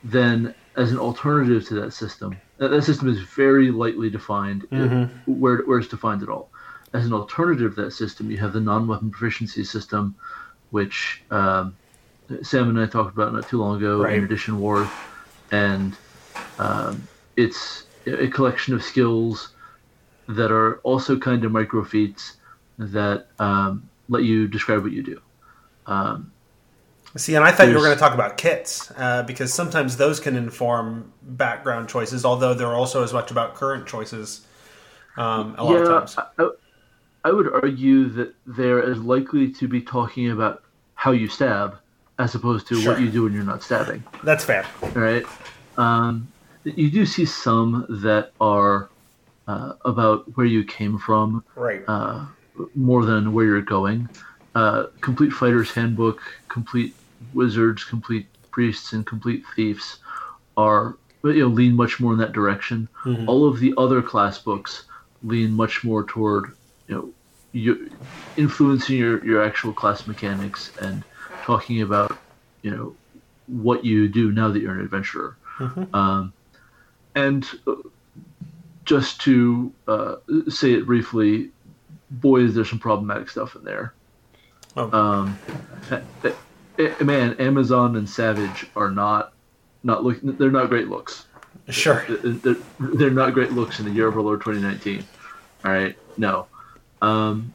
then, 0.05 0.55
as 0.77 0.93
an 0.93 0.99
alternative 0.99 1.67
to 1.69 1.75
that 1.81 1.93
system, 1.93 2.37
that, 2.59 2.69
that 2.69 2.83
system 2.83 3.09
is 3.09 3.21
very 3.21 3.73
lightly 3.73 4.11
defined, 4.11 4.69
mm-hmm. 4.71 5.41
where, 5.41 5.59
where 5.63 5.79
it's 5.81 5.89
defined 5.89 6.23
at 6.23 6.29
all. 6.29 6.51
As 6.95 7.05
an 7.05 7.13
alternative 7.13 7.75
to 7.75 7.83
that 7.83 7.91
system, 7.91 8.31
you 8.31 8.37
have 8.37 8.53
the 8.53 8.61
non 8.61 8.87
weapon 8.87 9.11
proficiency 9.11 9.65
system, 9.65 10.15
which 10.71 11.23
um, 11.33 11.75
Sam 12.43 12.69
and 12.69 12.79
I 12.79 12.87
talked 12.87 13.13
about 13.13 13.33
not 13.33 13.49
too 13.49 13.59
long 13.59 13.77
ago 13.77 14.03
right. 14.03 14.19
in 14.19 14.25
Edition 14.25 14.61
War. 14.61 14.89
And 15.53 15.95
um, 16.59 17.07
it's 17.37 17.85
a 18.07 18.27
collection 18.29 18.75
of 18.75 18.83
skills 18.83 19.51
that 20.29 20.51
are 20.51 20.77
also 20.79 21.19
kind 21.19 21.45
of 21.45 21.53
micro 21.53 21.85
feats 21.85 22.37
that 22.79 23.27
um, 23.39 23.89
let 24.09 24.25
you 24.25 24.49
describe 24.49 24.83
what 24.83 24.93
you 24.93 25.03
do. 25.03 25.21
Um, 25.87 26.33
See, 27.15 27.35
and 27.35 27.45
I 27.45 27.53
thought 27.53 27.69
you 27.69 27.75
were 27.75 27.81
going 27.81 27.93
to 27.95 28.01
talk 28.01 28.15
about 28.15 28.39
kits 28.39 28.91
uh, 28.97 29.23
because 29.25 29.53
sometimes 29.53 29.99
those 29.99 30.19
can 30.19 30.35
inform 30.35 31.13
background 31.23 31.91
choices, 31.91 32.25
although 32.25 32.55
they're 32.55 32.75
also 32.75 33.05
as 33.05 33.13
much 33.13 33.31
about 33.31 33.55
current 33.55 33.87
choices. 33.87 34.47
Um, 35.19 35.55
a 35.59 35.65
lot 35.65 35.77
of 35.77 35.83
yeah, 35.83 35.95
times, 35.99 36.17
I, 36.19 36.25
I- 36.43 36.51
I 37.25 37.31
would 37.31 37.53
argue 37.53 38.09
that 38.09 38.35
they're 38.47 38.83
as 38.83 38.99
likely 38.99 39.53
to 39.53 39.69
be 39.69 39.81
talking 39.81 40.33
about 40.33 40.65
how 40.95 41.13
you 41.13 41.29
stab 41.29 41.77
as 42.19 42.35
opposed 42.35 42.67
to 42.69 42.81
Sure. 42.81 42.95
what 42.95 43.01
you 43.01 43.11
do 43.13 43.23
when 43.23 43.33
you're 43.33 43.45
not 43.45 43.63
stabbing. 43.63 44.03
that's 44.25 44.45
fair. 44.45 44.67
right? 44.95 45.25
Um, 45.77 46.29
you 46.65 46.91
do 46.91 47.05
see 47.07 47.25
some 47.25 47.87
that 47.89 48.33
are 48.41 48.89
uh, 49.49 49.73
about 49.85 50.37
where 50.37 50.47
you 50.47 50.65
came 50.65 50.99
from 50.99 51.45
Right. 51.57 51.83
uh, 51.89 52.27
more 52.75 53.05
than 53.05 53.33
where 53.33 53.45
you're 53.45 53.61
going. 53.63 54.09
Uh, 54.55 54.85
complete 55.01 55.33
Fighter's 55.33 55.71
Handbook, 55.73 56.21
Complete 56.49 56.95
Wizards, 57.33 57.85
Complete 57.85 58.27
Priests, 58.51 58.93
and 58.93 59.07
Complete 59.07 59.43
Thieves 59.57 59.99
are 60.57 60.97
you 61.25 61.41
know 61.41 61.47
lean 61.49 61.75
much 61.75 61.99
more 62.01 62.13
in 62.13 62.19
that 62.19 62.33
direction. 62.33 62.89
All 63.27 63.47
of 63.49 63.59
the 63.61 63.73
other 63.79 64.03
class 64.03 64.39
books 64.39 64.85
lean 65.23 65.53
much 65.53 65.83
more 65.85 66.05
toward 66.05 66.53
you 66.89 66.95
know 66.95 67.11
you 67.53 67.91
influencing 68.37 68.99
your, 68.99 69.25
your 69.25 69.43
actual 69.43 69.73
class 69.73 70.07
mechanics 70.07 70.71
and 70.81 71.03
talking 71.43 71.81
about 71.83 72.19
you 72.63 72.71
know 72.71 72.95
what 73.47 73.85
you 73.85 74.09
do 74.09 74.31
now 74.33 74.49
that 74.51 74.61
you're 74.61 74.75
an 74.75 74.81
adventurer. 74.81 75.37
Um, 75.93 76.33
and 77.15 77.47
uh, 77.67 77.75
just 78.85 79.21
to 79.23 79.73
uh, 79.87 80.17
say 80.49 80.73
it 80.73 80.87
briefly, 80.87 81.51
boys, 82.11 82.55
there's 82.55 82.71
some 82.71 82.79
problematic 82.79 83.29
stuff 83.29 83.55
in 83.57 83.65
there. 83.65 83.95
Oh. 84.77 84.91
Um, 84.93 85.39
man, 87.01 87.35
Amazon 87.35 87.97
and 87.97 88.09
Savage 88.09 88.67
are 88.75 88.91
not 88.91 89.33
not 89.83 90.05
look. 90.05 90.19
They're 90.23 90.51
not 90.51 90.69
great 90.69 90.89
looks. 90.89 91.27
Sure. 91.69 92.05
They're, 92.09 92.57
they're 92.81 93.11
not 93.11 93.35
great 93.35 93.53
looks 93.53 93.79
in 93.79 93.85
the 93.85 93.91
year 93.91 94.09
of 94.09 94.17
our 94.17 94.23
Lord 94.23 94.41
2019. 94.41 95.05
All 95.65 95.71
right, 95.71 95.97
no. 96.17 96.47
Um, 97.01 97.53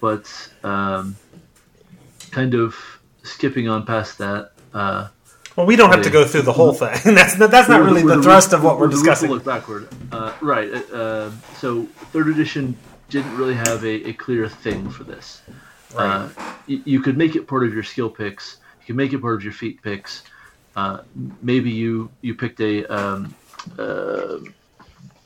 but 0.00 0.50
um, 0.64 1.16
kind 2.30 2.54
of 2.54 2.76
skipping 3.22 3.68
on 3.68 3.86
past 3.86 4.18
that. 4.18 4.52
Uh, 4.74 5.08
Well, 5.56 5.66
we 5.66 5.76
don't 5.76 5.90
have 5.92 6.02
to 6.04 6.10
go 6.10 6.24
through 6.24 6.42
the 6.42 6.52
whole 6.52 6.72
thing. 6.72 6.98
that's 7.14 7.36
not, 7.38 7.50
that's 7.50 7.68
not 7.68 7.80
with- 7.80 7.88
really 7.90 8.04
with 8.04 8.16
the 8.16 8.22
thrust 8.22 8.52
of 8.52 8.62
what 8.64 8.78
we're 8.78 8.86
with 8.88 8.96
a 8.96 9.00
discussing. 9.00 9.30
Look 9.30 9.44
backward, 9.44 9.88
uh, 10.10 10.32
right? 10.40 10.72
Uh, 10.72 10.96
uh, 10.96 11.30
so 11.58 11.84
third 12.12 12.28
edition 12.28 12.76
didn't 13.10 13.36
really 13.36 13.54
have 13.54 13.84
a, 13.84 14.08
a 14.08 14.12
clear 14.14 14.48
thing 14.48 14.88
for 14.88 15.04
this. 15.04 15.42
Uh, 15.94 16.28
y- 16.66 16.80
you 16.86 17.00
could 17.00 17.18
make 17.18 17.36
it 17.36 17.46
part 17.46 17.64
of 17.66 17.74
your 17.74 17.82
skill 17.82 18.08
picks. 18.08 18.56
You 18.80 18.86
can 18.86 18.96
make 18.96 19.12
it 19.12 19.20
part 19.20 19.34
of 19.34 19.44
your 19.44 19.52
feat 19.52 19.82
picks. 19.82 20.22
Uh, 20.74 21.00
maybe 21.42 21.70
you 21.70 22.10
you 22.22 22.34
picked 22.34 22.60
a 22.60 22.86
um, 22.86 23.34
uh, 23.78 24.38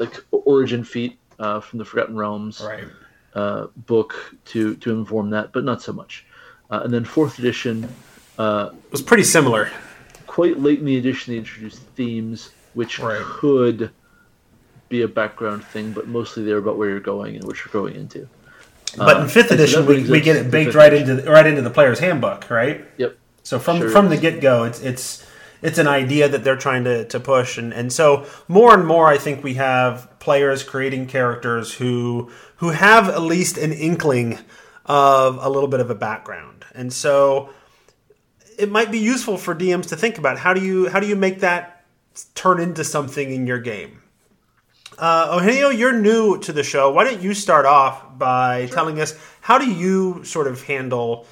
like 0.00 0.16
origin 0.32 0.82
feat 0.82 1.18
uh, 1.38 1.60
from 1.60 1.78
the 1.78 1.84
Forgotten 1.84 2.16
Realms 2.16 2.60
Right. 2.60 2.84
uh, 3.34 3.68
book 3.86 4.34
to 4.46 4.74
to 4.76 4.90
inform 4.90 5.30
that, 5.30 5.52
but 5.52 5.62
not 5.62 5.80
so 5.82 5.92
much. 5.92 6.26
Uh, 6.68 6.80
and 6.82 6.92
then 6.92 7.04
fourth 7.04 7.38
edition, 7.38 7.88
uh, 8.38 8.70
It 8.86 8.90
was 8.92 9.02
pretty 9.02 9.22
similar. 9.22 9.70
Quite 10.36 10.60
late 10.60 10.78
in 10.80 10.84
the 10.84 10.98
edition, 10.98 11.32
they 11.32 11.38
introduced 11.38 11.80
themes, 11.96 12.50
which 12.74 12.98
Right. 12.98 13.22
could 13.22 13.88
be 14.90 15.00
a 15.00 15.08
background 15.08 15.64
thing, 15.64 15.92
but 15.92 16.06
mostly 16.08 16.44
they're 16.44 16.58
about 16.58 16.76
where 16.76 16.90
you're 16.90 17.00
going 17.00 17.36
and 17.36 17.44
what 17.44 17.56
you're 17.56 17.72
going 17.72 17.94
into. 17.94 18.28
But 18.98 19.16
Uh, 19.16 19.20
in 19.22 19.28
fifth 19.28 19.50
and 19.50 19.58
so 19.58 19.64
edition, 19.64 19.86
we, 19.86 20.02
we 20.10 20.20
get 20.20 20.36
it 20.36 20.50
baked 20.50 20.74
right 20.74 20.92
edition. 20.92 21.20
into 21.20 21.30
right 21.30 21.46
into 21.46 21.62
the 21.62 21.70
player's 21.70 22.00
handbook, 22.00 22.50
right? 22.50 22.84
Yep. 22.98 23.16
So 23.44 23.58
from 23.58 23.78
Sure 23.78 23.88
from 23.88 24.04
is. 24.06 24.10
the 24.10 24.16
get 24.18 24.42
go, 24.42 24.64
it's 24.64 24.80
it's 24.82 25.24
it's 25.62 25.78
an 25.78 25.88
idea 25.88 26.28
that 26.28 26.44
they're 26.44 26.62
trying 26.68 26.84
to, 26.84 27.06
to 27.06 27.18
push, 27.18 27.56
and, 27.56 27.72
and 27.72 27.90
so 27.90 28.26
more 28.46 28.74
and 28.74 28.86
more, 28.86 29.06
I 29.08 29.16
think 29.16 29.42
we 29.42 29.54
have 29.54 30.06
players 30.18 30.62
creating 30.62 31.06
characters 31.06 31.66
who 31.80 32.30
who 32.56 32.68
have 32.70 33.08
at 33.08 33.22
least 33.22 33.56
an 33.56 33.72
inkling 33.72 34.38
of 34.84 35.38
a 35.40 35.48
little 35.48 35.68
bit 35.74 35.80
of 35.80 35.88
a 35.90 35.94
background, 35.94 36.66
and 36.74 36.92
so 36.92 37.48
it 38.58 38.70
might 38.70 38.90
be 38.90 38.98
useful 38.98 39.36
for 39.36 39.54
DMs 39.54 39.88
to 39.88 39.96
think 39.96 40.18
about 40.18 40.38
how 40.38 40.54
do 40.54 40.64
you 40.64 40.88
how 40.88 41.00
do 41.00 41.06
you 41.06 41.16
make 41.16 41.40
that 41.40 41.84
turn 42.34 42.60
into 42.60 42.84
something 42.84 43.30
in 43.30 43.46
your 43.46 43.58
game. 43.58 44.02
Uh, 44.98 45.38
Eugenio, 45.42 45.68
you're 45.68 45.92
new 45.92 46.38
to 46.38 46.52
the 46.52 46.62
show. 46.62 46.90
Why 46.90 47.04
don't 47.04 47.20
you 47.20 47.34
start 47.34 47.66
off 47.66 48.18
by 48.18 48.66
telling 48.66 48.98
us 49.00 49.18
how 49.42 49.58
do 49.58 49.70
you 49.70 50.24
sort 50.24 50.46
of 50.46 50.62
handle 50.62 51.26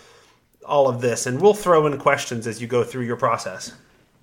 all 0.66 0.88
of 0.88 1.00
this, 1.00 1.26
and 1.26 1.40
we'll 1.40 1.54
throw 1.54 1.86
in 1.86 1.98
questions 1.98 2.46
as 2.46 2.60
you 2.60 2.66
go 2.66 2.84
through 2.84 3.04
your 3.04 3.16
process. 3.16 3.72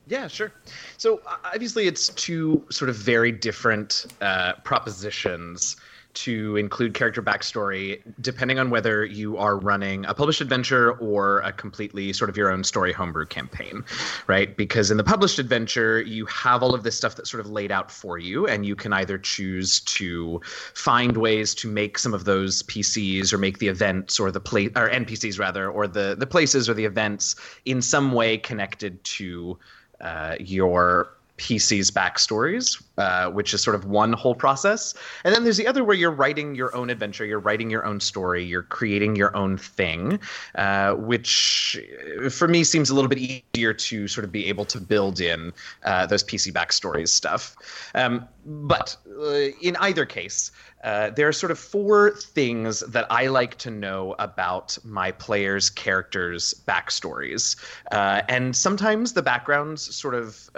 Yeah, 0.08 0.28
sure. 0.28 0.52
So 0.98 1.22
obviously, 1.46 1.88
it's 1.88 2.10
two 2.10 2.66
sort 2.70 2.90
of 2.90 2.96
very 2.96 3.32
different 3.32 4.08
uh, 4.22 4.54
propositions 4.64 5.78
to 6.14 6.58
include 6.58 6.94
character 6.94 7.22
backstory, 7.22 8.02
depending 8.22 8.60
on 8.60 8.70
whether 8.70 9.06
you 9.06 9.38
are 9.38 9.58
running 9.58 10.06
a 10.06 10.14
published 10.14 10.42
adventure 10.42 10.94
or 10.94 11.40
a 11.40 11.52
completely 11.52 12.14
sort 12.14 12.30
of 12.30 12.38
your 12.38 12.52
own 12.52 12.64
story 12.64 12.92
homebrew 12.92 13.26
campaign, 13.26 13.84
right? 14.28 14.56
Because 14.58 14.92
in 14.92 14.98
the 14.98 15.04
published 15.04 15.40
adventure, 15.40 16.02
you 16.02 16.26
have 16.26 16.64
all 16.64 16.76
of 16.76 16.84
this 16.84 16.96
stuff 16.96 17.16
that's 17.16 17.30
sort 17.30 17.42
of 17.42 17.50
laid 17.50 17.72
out 17.72 17.92
for 17.92 18.18
you, 18.18 18.48
and 18.48 18.66
you 18.66 18.76
can 18.76 18.94
either 18.94 19.18
choose 19.18 19.80
to 19.82 20.42
find 20.74 21.18
ways 21.18 21.56
to 21.56 21.68
make 21.68 21.98
some 21.98 22.14
of 22.14 22.26
those 22.26 22.64
PCs 22.64 23.34
or 23.34 23.38
make 23.38 23.60
the 23.60 23.68
events 23.68 24.20
or 24.20 24.32
the 24.32 24.40
play 24.40 24.68
or 24.68 24.90
NPCs 24.90 25.40
rather, 25.40 25.70
or 25.70 25.88
the 25.88 26.16
the 26.18 26.28
places 26.28 26.70
or 26.70 26.74
the 26.74 26.86
events 26.86 27.36
in 27.66 27.82
some 27.82 28.12
way 28.12 28.38
connected 28.38 29.04
to 29.04 29.58
uh, 30.02 30.36
your 30.40 31.14
PC's 31.42 31.90
backstories, 31.90 32.82
uh, 32.98 33.30
which 33.30 33.54
is 33.54 33.62
sort 33.62 33.76
of 33.76 33.86
one 33.86 34.12
whole 34.14 34.36
process. 34.36 34.94
And 35.24 35.34
then 35.34 35.44
there's 35.44 35.58
the 35.58 35.66
other 35.66 35.84
where 35.84 35.96
you're 35.96 36.12
writing 36.12 36.56
your 36.56 36.76
own 36.76 36.90
adventure, 36.90 37.26
you're 37.26 37.40
writing 37.40 37.70
your 37.70 37.86
own 37.86 38.02
story, 38.02 38.44
you're 38.44 38.64
creating 38.64 39.16
your 39.16 39.36
own 39.36 39.58
thing, 39.58 40.20
uh, 40.56 40.96
which 40.96 41.80
uh, 42.24 42.30
for 42.30 42.50
me 42.50 42.66
seems 42.66 42.90
a 42.90 42.96
little 42.96 43.08
bit 43.08 43.18
easier 43.18 43.74
to 43.74 44.08
sort 44.10 44.26
of 44.26 44.32
be 44.32 44.46
able 44.48 44.66
to 44.66 44.80
build 44.82 45.22
in 45.22 45.54
uh, 45.86 46.06
those 46.06 46.22
PC 46.22 46.52
backstories 46.52 47.08
stuff. 47.08 47.56
Um, 47.96 48.28
but 48.46 48.98
uh, 49.20 49.50
in 49.62 49.78
either 49.78 50.06
case, 50.06 50.52
there 50.84 51.28
are 51.28 51.34
sort 51.34 51.52
of 51.52 51.60
four 51.60 52.12
things 52.16 52.80
that 52.82 53.06
I 53.12 53.28
like 53.28 53.58
to 53.60 53.70
know 53.70 54.16
about 54.18 54.78
my 54.84 55.12
players' 55.12 55.70
characters' 55.70 56.56
backstories. 56.68 57.56
And 57.92 58.56
sometimes 58.56 59.14
the 59.14 59.22
backgrounds 59.22 59.96
sort 59.96 60.16
of 60.16 60.50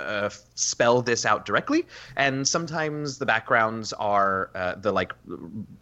spell 0.56 1.02
this 1.02 1.26
out 1.26 1.46
directly, 1.46 1.86
and 2.24 2.48
sometimes 2.48 3.18
the 3.18 3.26
backgrounds 3.26 3.92
are 3.94 4.50
uh, 4.56 4.76
the 4.76 4.94
like 4.94 5.12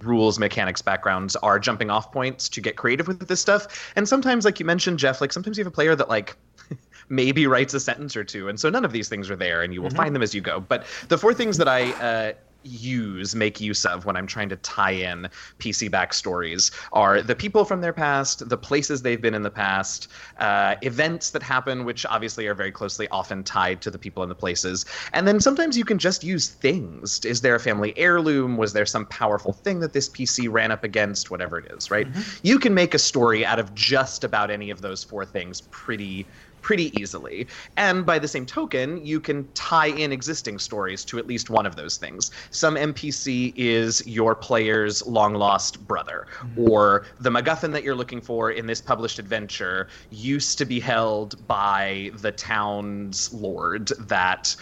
rules, 0.02 0.40
mechanics 0.40 0.82
backgrounds 0.82 1.36
are 1.38 1.60
jumping 1.60 1.92
off 1.92 2.12
points 2.12 2.50
to 2.50 2.60
get 2.60 2.78
creative 2.78 3.08
with 3.08 3.28
this 3.28 3.40
stuff. 3.40 3.92
And 3.96 4.10
sometimes, 4.10 4.44
like 4.44 4.60
you 4.60 4.66
mentioned, 4.66 4.98
Jeff, 4.98 5.22
like 5.22 5.32
sometimes 5.32 5.60
you 5.60 5.64
have 5.64 5.72
a 5.72 5.76
player 5.76 5.96
that 5.96 6.10
like 6.10 6.36
maybe 7.10 7.46
writes 7.46 7.76
a 7.76 7.80
sentence 7.80 8.16
or 8.16 8.24
two, 8.24 8.50
and 8.50 8.60
so 8.60 8.72
none 8.72 8.84
of 8.84 8.92
these 8.92 9.08
things 9.08 9.30
are 9.30 9.36
there, 9.36 9.62
and 9.62 9.72
you 9.72 9.84
will 9.84 9.92
find 9.92 10.16
them 10.16 10.24
as 10.24 10.34
you 10.34 10.42
go. 10.42 10.60
But 10.60 10.86
the 11.10 11.18
four 11.18 11.34
things 11.36 11.58
that 11.58 11.68
I 11.68 11.92
uh, 11.92 12.34
use, 12.64 13.36
make 13.36 13.60
use 13.60 13.86
of 13.86 14.06
when 14.06 14.16
I'm 14.16 14.28
trying 14.28 14.50
to 14.50 14.56
tie 14.58 14.92
in 14.92 15.28
PC 15.60 15.90
backstories 15.90 16.72
are 16.94 17.22
the 17.22 17.36
people 17.36 17.66
from 17.66 17.82
their 17.82 17.94
past, 17.94 18.48
the 18.50 18.58
places 18.58 19.02
they've 19.02 19.22
been 19.22 19.34
in 19.34 19.42
the 19.42 19.52
past, 19.52 20.08
uh, 20.40 20.76
events 20.82 21.32
that 21.32 21.44
happen, 21.44 21.86
which 21.86 22.06
obviously 22.06 22.48
are 22.48 22.54
very 22.54 22.72
closely 22.72 23.08
often 23.10 23.44
tied 23.44 23.82
to 23.82 23.92
the 23.92 24.00
people 24.00 24.24
and 24.24 24.32
the 24.32 24.36
places. 24.36 24.86
And 25.14 25.28
then 25.28 25.40
sometimes 25.40 25.78
you 25.78 25.86
can 25.86 25.98
just 25.98 26.24
use 26.24 26.50
things. 26.50 27.24
Is 27.26 27.42
there 27.42 27.56
a 27.56 27.60
family 27.60 27.98
heirloom? 27.98 28.58
Was 28.58 28.74
there 28.74 28.86
some 28.86 29.06
powerful 29.08 29.54
thing 29.54 29.80
that 29.80 29.94
this 29.94 30.10
PC 30.10 30.52
ran 30.52 30.72
up 30.72 30.84
against? 30.84 31.32
Whatever 31.32 31.60
it 31.60 31.72
is, 31.72 31.92
right? 31.92 32.08
You 32.44 32.60
can 32.60 32.74
make 32.74 32.94
a 32.94 33.00
story 33.00 33.46
out 33.46 33.60
of 33.60 33.74
just 33.76 34.24
about 34.24 34.52
any 34.52 34.70
of 34.70 34.82
those 34.82 35.04
four 35.04 35.26
things 35.26 35.62
pretty 35.62 36.26
pretty 36.62 36.92
easily. 37.00 37.48
And 37.78 38.06
by 38.06 38.20
the 38.20 38.28
same 38.28 38.46
token, 38.46 39.06
you 39.06 39.20
can 39.20 39.48
tie 39.54 39.88
in 39.88 40.12
existing 40.12 40.60
stories 40.60 41.04
to 41.06 41.18
at 41.18 41.28
least 41.28 41.50
one 41.50 41.66
of 41.66 41.76
those 41.76 41.98
things. 41.98 42.32
Some 42.52 42.76
NPC 42.76 43.54
is 43.56 44.06
your 44.08 44.36
player's 44.36 45.06
long 45.06 45.34
lost 45.34 45.86
brother, 45.88 46.28
mm-hmm. 46.40 46.70
or 46.70 47.06
the 47.20 47.30
MacGuffin 47.30 47.72
that 47.74 47.84
you're 47.84 47.96
looking 47.96 48.22
for 48.22 48.52
in 48.52 48.66
this 48.66 48.82
published 48.82 49.20
adventure 49.20 49.88
used 50.10 50.58
to 50.58 50.66
be 50.66 50.80
held 50.80 51.46
by 51.48 52.12
the 52.16 52.32
town's 52.32 53.34
lord 53.34 53.88
that 54.00 54.56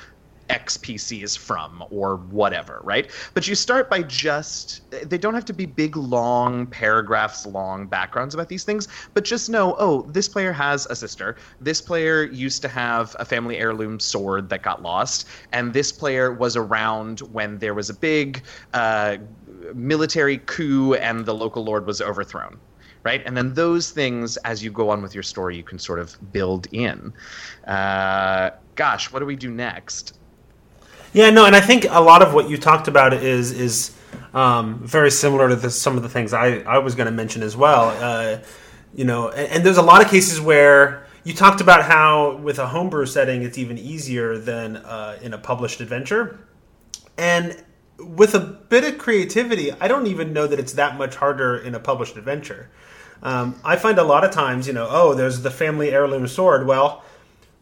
X 0.50 0.78
PC 0.78 1.24
is 1.24 1.36
from 1.36 1.84
or 1.90 2.18
whatever, 2.18 2.82
right? 2.84 3.10
But 3.34 3.48
you 3.48 3.56
start 3.56 3.90
by 3.90 4.04
just, 4.04 4.90
they 4.92 5.18
don't 5.18 5.34
have 5.34 5.46
to 5.46 5.54
be 5.54 5.66
big, 5.66 5.96
long 5.96 6.66
paragraphs, 6.68 7.46
long 7.46 7.88
backgrounds 7.88 8.34
about 8.34 8.50
these 8.50 8.64
things, 8.64 8.88
but 9.14 9.24
just 9.24 9.50
know, 9.50 9.76
oh, 9.80 10.04
this 10.04 10.28
player 10.28 10.52
has 10.52 10.86
a 10.88 10.96
sister. 10.96 11.36
This 11.62 11.82
player 11.82 12.26
used 12.26 12.62
to 12.64 12.68
have 12.68 13.16
a 13.20 13.26
family 13.26 13.58
heirloom 13.58 14.00
sword 14.00 14.50
that 14.50 14.64
got 14.64 14.82
lost. 14.82 15.28
And 15.52 15.74
this 15.74 15.92
player 15.92 16.34
was 16.34 16.56
around 16.56 17.20
when 17.32 17.60
there 17.60 17.74
was 17.74 17.90
a 17.90 17.94
big 17.94 18.44
uh, 18.74 19.18
military 19.74 20.40
coup 20.40 20.96
and 20.96 21.26
the 21.26 21.34
local 21.34 21.64
lord 21.64 21.86
was 21.86 22.02
overthrown 22.02 22.60
right? 23.04 23.24
And 23.26 23.36
then 23.38 23.54
those 23.54 23.92
things, 23.92 24.36
as 24.38 24.62
you 24.62 24.72
go 24.72 24.90
on 24.90 25.02
with 25.02 25.14
your 25.14 25.24
story, 25.24 25.56
you 25.56 25.64
can 25.64 25.80
sort 25.80 26.00
of 26.00 26.18
build 26.34 26.68
in. 26.74 27.14
Uh, 27.66 28.52
gosh, 28.76 29.12
what 29.12 29.20
do 29.20 29.26
we 29.26 29.38
do 29.38 29.50
next? 29.50 30.19
Yeah, 31.12 31.32
no, 31.32 31.46
and 31.46 31.56
I 31.56 31.60
think 31.60 31.86
a 31.90 32.02
lot 32.02 32.22
of 32.22 32.34
what 32.34 32.50
you 32.50 32.58
talked 32.58 32.88
about 32.88 33.14
is 33.14 33.52
is 33.52 33.96
um, 34.34 34.80
very 34.86 35.10
similar 35.10 35.50
to 35.50 35.56
the, 35.56 35.72
some 35.72 35.98
of 35.98 36.04
the 36.04 36.10
things 36.10 36.34
I, 36.34 36.60
I 36.60 36.78
was 36.78 36.94
going 36.94 37.08
to 37.08 37.12
mention 37.12 37.42
as 37.42 37.58
well. 37.58 37.90
Uh, 38.00 38.40
you 38.94 39.06
know, 39.06 39.30
and, 39.30 39.52
and, 39.52 39.66
there's 39.66 39.78
a 39.78 39.84
lot 39.84 40.04
of 40.04 40.10
cases 40.10 40.40
where 40.40 41.08
you 41.24 41.34
talked 41.34 41.62
about 41.62 41.84
how 41.84 42.38
with 42.38 42.60
a 42.60 42.68
homebrew 42.68 43.08
setting 43.08 43.42
it's 43.42 43.58
even 43.58 43.78
easier 43.78 44.38
than 44.38 44.78
uh, 44.78 45.18
in 45.22 45.34
a 45.34 45.38
published 45.40 45.82
adventure, 45.82 46.40
and 47.18 47.64
with 47.98 48.36
a 48.36 48.40
bit 48.40 48.84
of 48.84 49.00
creativity, 49.00 49.72
I 49.72 49.88
don't 49.88 50.08
even 50.08 50.32
know 50.32 50.46
that 50.46 50.60
it's 50.60 50.74
that 50.74 50.98
much 50.98 51.16
harder 51.16 51.58
in 51.58 51.74
a 51.74 51.80
published 51.80 52.18
adventure. 52.18 52.70
Um, 53.22 53.60
I 53.64 53.76
find 53.76 53.98
a 53.98 54.04
lot 54.04 54.24
of 54.24 54.32
times, 54.32 54.68
you 54.68 54.74
know, 54.74 54.88
oh, 54.90 55.14
there's 55.14 55.42
the 55.42 55.52
family 55.52 55.92
heirloom 55.92 56.28
sword. 56.28 56.66
Well, 56.66 57.04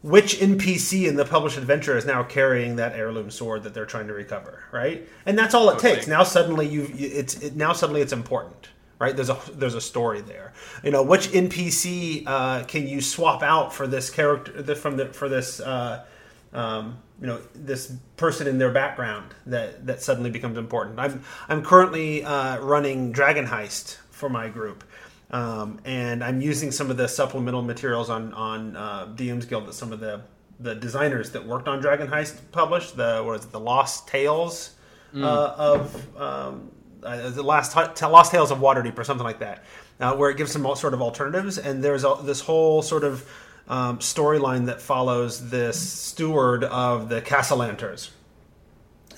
which 0.02 0.36
NPC 0.38 1.08
in 1.08 1.16
the 1.16 1.24
published 1.24 1.58
adventure 1.58 1.96
is 1.96 2.06
now 2.06 2.22
carrying 2.22 2.76
that 2.76 2.92
heirloom 2.92 3.30
sword 3.30 3.64
that 3.64 3.74
they're 3.74 3.86
trying 3.86 4.06
to 4.06 4.14
recover, 4.14 4.62
right? 4.70 5.08
And 5.26 5.36
that's 5.36 5.54
all 5.54 5.68
it 5.70 5.76
okay. 5.76 5.94
takes. 5.94 6.06
Now 6.06 6.22
suddenly 6.22 6.68
you 6.68 6.88
it's 6.94 7.34
it, 7.42 7.56
now 7.56 7.72
suddenly 7.72 8.00
it's 8.00 8.12
important, 8.12 8.68
right? 9.00 9.14
There's 9.14 9.30
a 9.30 9.38
there's 9.52 9.74
a 9.74 9.80
story 9.80 10.20
there. 10.20 10.52
You 10.84 10.92
know, 10.92 11.02
which 11.02 11.28
NPC 11.28 12.22
uh, 12.26 12.64
can 12.64 12.86
you 12.86 13.00
swap 13.00 13.42
out 13.42 13.74
for 13.74 13.86
this 13.86 14.08
character 14.08 14.74
from 14.76 14.96
the 14.96 15.06
for 15.06 15.28
this 15.28 15.58
uh, 15.58 16.04
um, 16.52 16.98
you 17.20 17.26
know 17.26 17.40
this 17.54 17.92
person 18.16 18.46
in 18.46 18.58
their 18.58 18.70
background 18.70 19.34
that 19.46 19.84
that 19.86 20.00
suddenly 20.00 20.30
becomes 20.30 20.58
important. 20.58 21.00
I'm 21.00 21.24
I'm 21.48 21.64
currently 21.64 22.22
uh, 22.24 22.60
running 22.60 23.10
Dragon 23.10 23.46
Heist 23.46 23.96
for 24.10 24.28
my 24.28 24.48
group, 24.48 24.84
um, 25.30 25.80
and 25.84 26.24
I'm 26.24 26.40
using 26.40 26.70
some 26.70 26.90
of 26.90 26.96
the 26.96 27.08
supplemental 27.08 27.62
materials 27.62 28.08
on 28.08 28.32
on 28.32 28.76
uh, 28.76 29.06
DM's 29.14 29.46
Guild 29.46 29.66
that 29.66 29.74
some 29.74 29.92
of 29.92 30.00
the 30.00 30.22
the 30.60 30.74
designers 30.74 31.30
that 31.30 31.46
worked 31.46 31.68
on 31.68 31.80
Dragon 31.80 32.08
Heist 32.08 32.36
published. 32.50 32.96
The 32.96 33.22
what 33.24 33.38
is 33.38 33.44
it, 33.44 33.52
the 33.52 33.60
Lost 33.60 34.08
Tales 34.08 34.74
mm. 35.14 35.22
uh, 35.22 35.54
of 35.56 36.16
um, 36.20 36.70
uh, 37.02 37.30
the 37.30 37.42
last 37.42 37.76
Lost 37.76 38.32
Tales 38.32 38.50
of 38.50 38.58
Waterdeep 38.58 38.98
or 38.98 39.04
something 39.04 39.24
like 39.24 39.40
that, 39.40 39.64
uh, 40.00 40.16
where 40.16 40.30
it 40.30 40.36
gives 40.36 40.52
some 40.52 40.64
sort 40.76 40.94
of 40.94 41.02
alternatives. 41.02 41.58
And 41.58 41.82
there's 41.84 42.04
a, 42.04 42.16
this 42.22 42.40
whole 42.40 42.82
sort 42.82 43.04
of 43.04 43.28
um, 43.68 43.98
storyline 43.98 44.66
that 44.66 44.80
follows 44.80 45.50
this 45.50 45.78
steward 45.78 46.64
of 46.64 47.08
the 47.08 47.20
Cassalanters 47.20 48.10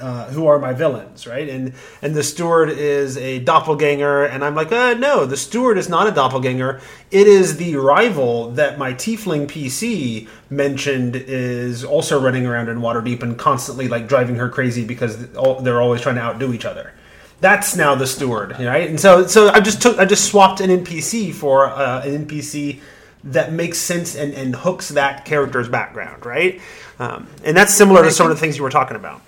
uh, 0.00 0.30
who 0.30 0.47
are 0.47 0.59
my 0.59 0.73
villains, 0.73 1.26
right? 1.26 1.49
And 1.49 1.73
and 2.02 2.14
the 2.14 2.23
steward 2.23 2.71
is 2.71 3.16
a 3.16 3.38
doppelganger, 3.40 4.25
and 4.25 4.45
I'm 4.45 4.54
like, 4.54 4.73
uh, 4.73 4.95
no, 4.95 5.26
the 5.26 5.37
steward 5.37 5.78
is 5.78 5.88
not 5.88 6.07
a 6.07 6.11
doppelganger. 6.11 6.80
It 7.11 7.26
is 7.26 7.57
the 7.57 7.76
rival 7.76 8.50
that 8.52 8.78
my 8.78 8.95
tiefling 8.95 9.47
PC 9.47 10.28
mentioned 10.49 11.16
is 11.16 11.85
also 11.85 12.21
running 12.21 12.47
around 12.47 12.69
in 12.69 12.78
Waterdeep 12.78 13.23
and 13.23 13.38
constantly 13.38 13.88
like 13.88 14.09
driving 14.09 14.37
her 14.37 14.49
crazy 14.49 14.85
because 14.85 15.28
they're 15.62 15.80
always 15.80 16.00
trying 16.00 16.16
to 16.16 16.23
outdo 16.23 16.52
each 16.52 16.64
other. 16.64 16.92
That's 17.40 17.75
now 17.76 17.95
the 17.95 18.07
steward, 18.07 18.52
right? 18.52 18.88
And 18.88 19.00
so 19.00 19.26
so 19.26 19.49
I 19.49 19.61
just 19.61 19.80
took 19.80 19.99
I 19.99 20.04
just 20.04 20.26
swapped 20.26 20.61
an 20.61 20.71
NPC 20.71 21.33
for 21.33 21.66
uh, 21.66 22.02
an 22.02 22.26
NPC 22.26 22.80
that 23.25 23.52
makes 23.52 23.78
sense 23.78 24.16
and, 24.16 24.33
and 24.35 24.57
hooks 24.57 24.90
that 24.90 25.25
character's 25.25 25.69
background, 25.69 26.25
right? 26.25 26.61
Um, 26.99 27.28
and 27.45 27.57
that's 27.57 27.75
similar 27.75 28.02
to 28.02 28.11
some 28.11 28.30
of 28.30 28.37
the 28.37 28.40
things 28.40 28.57
you 28.57 28.62
were 28.62 28.70
talking 28.70 28.96
about. 28.96 29.22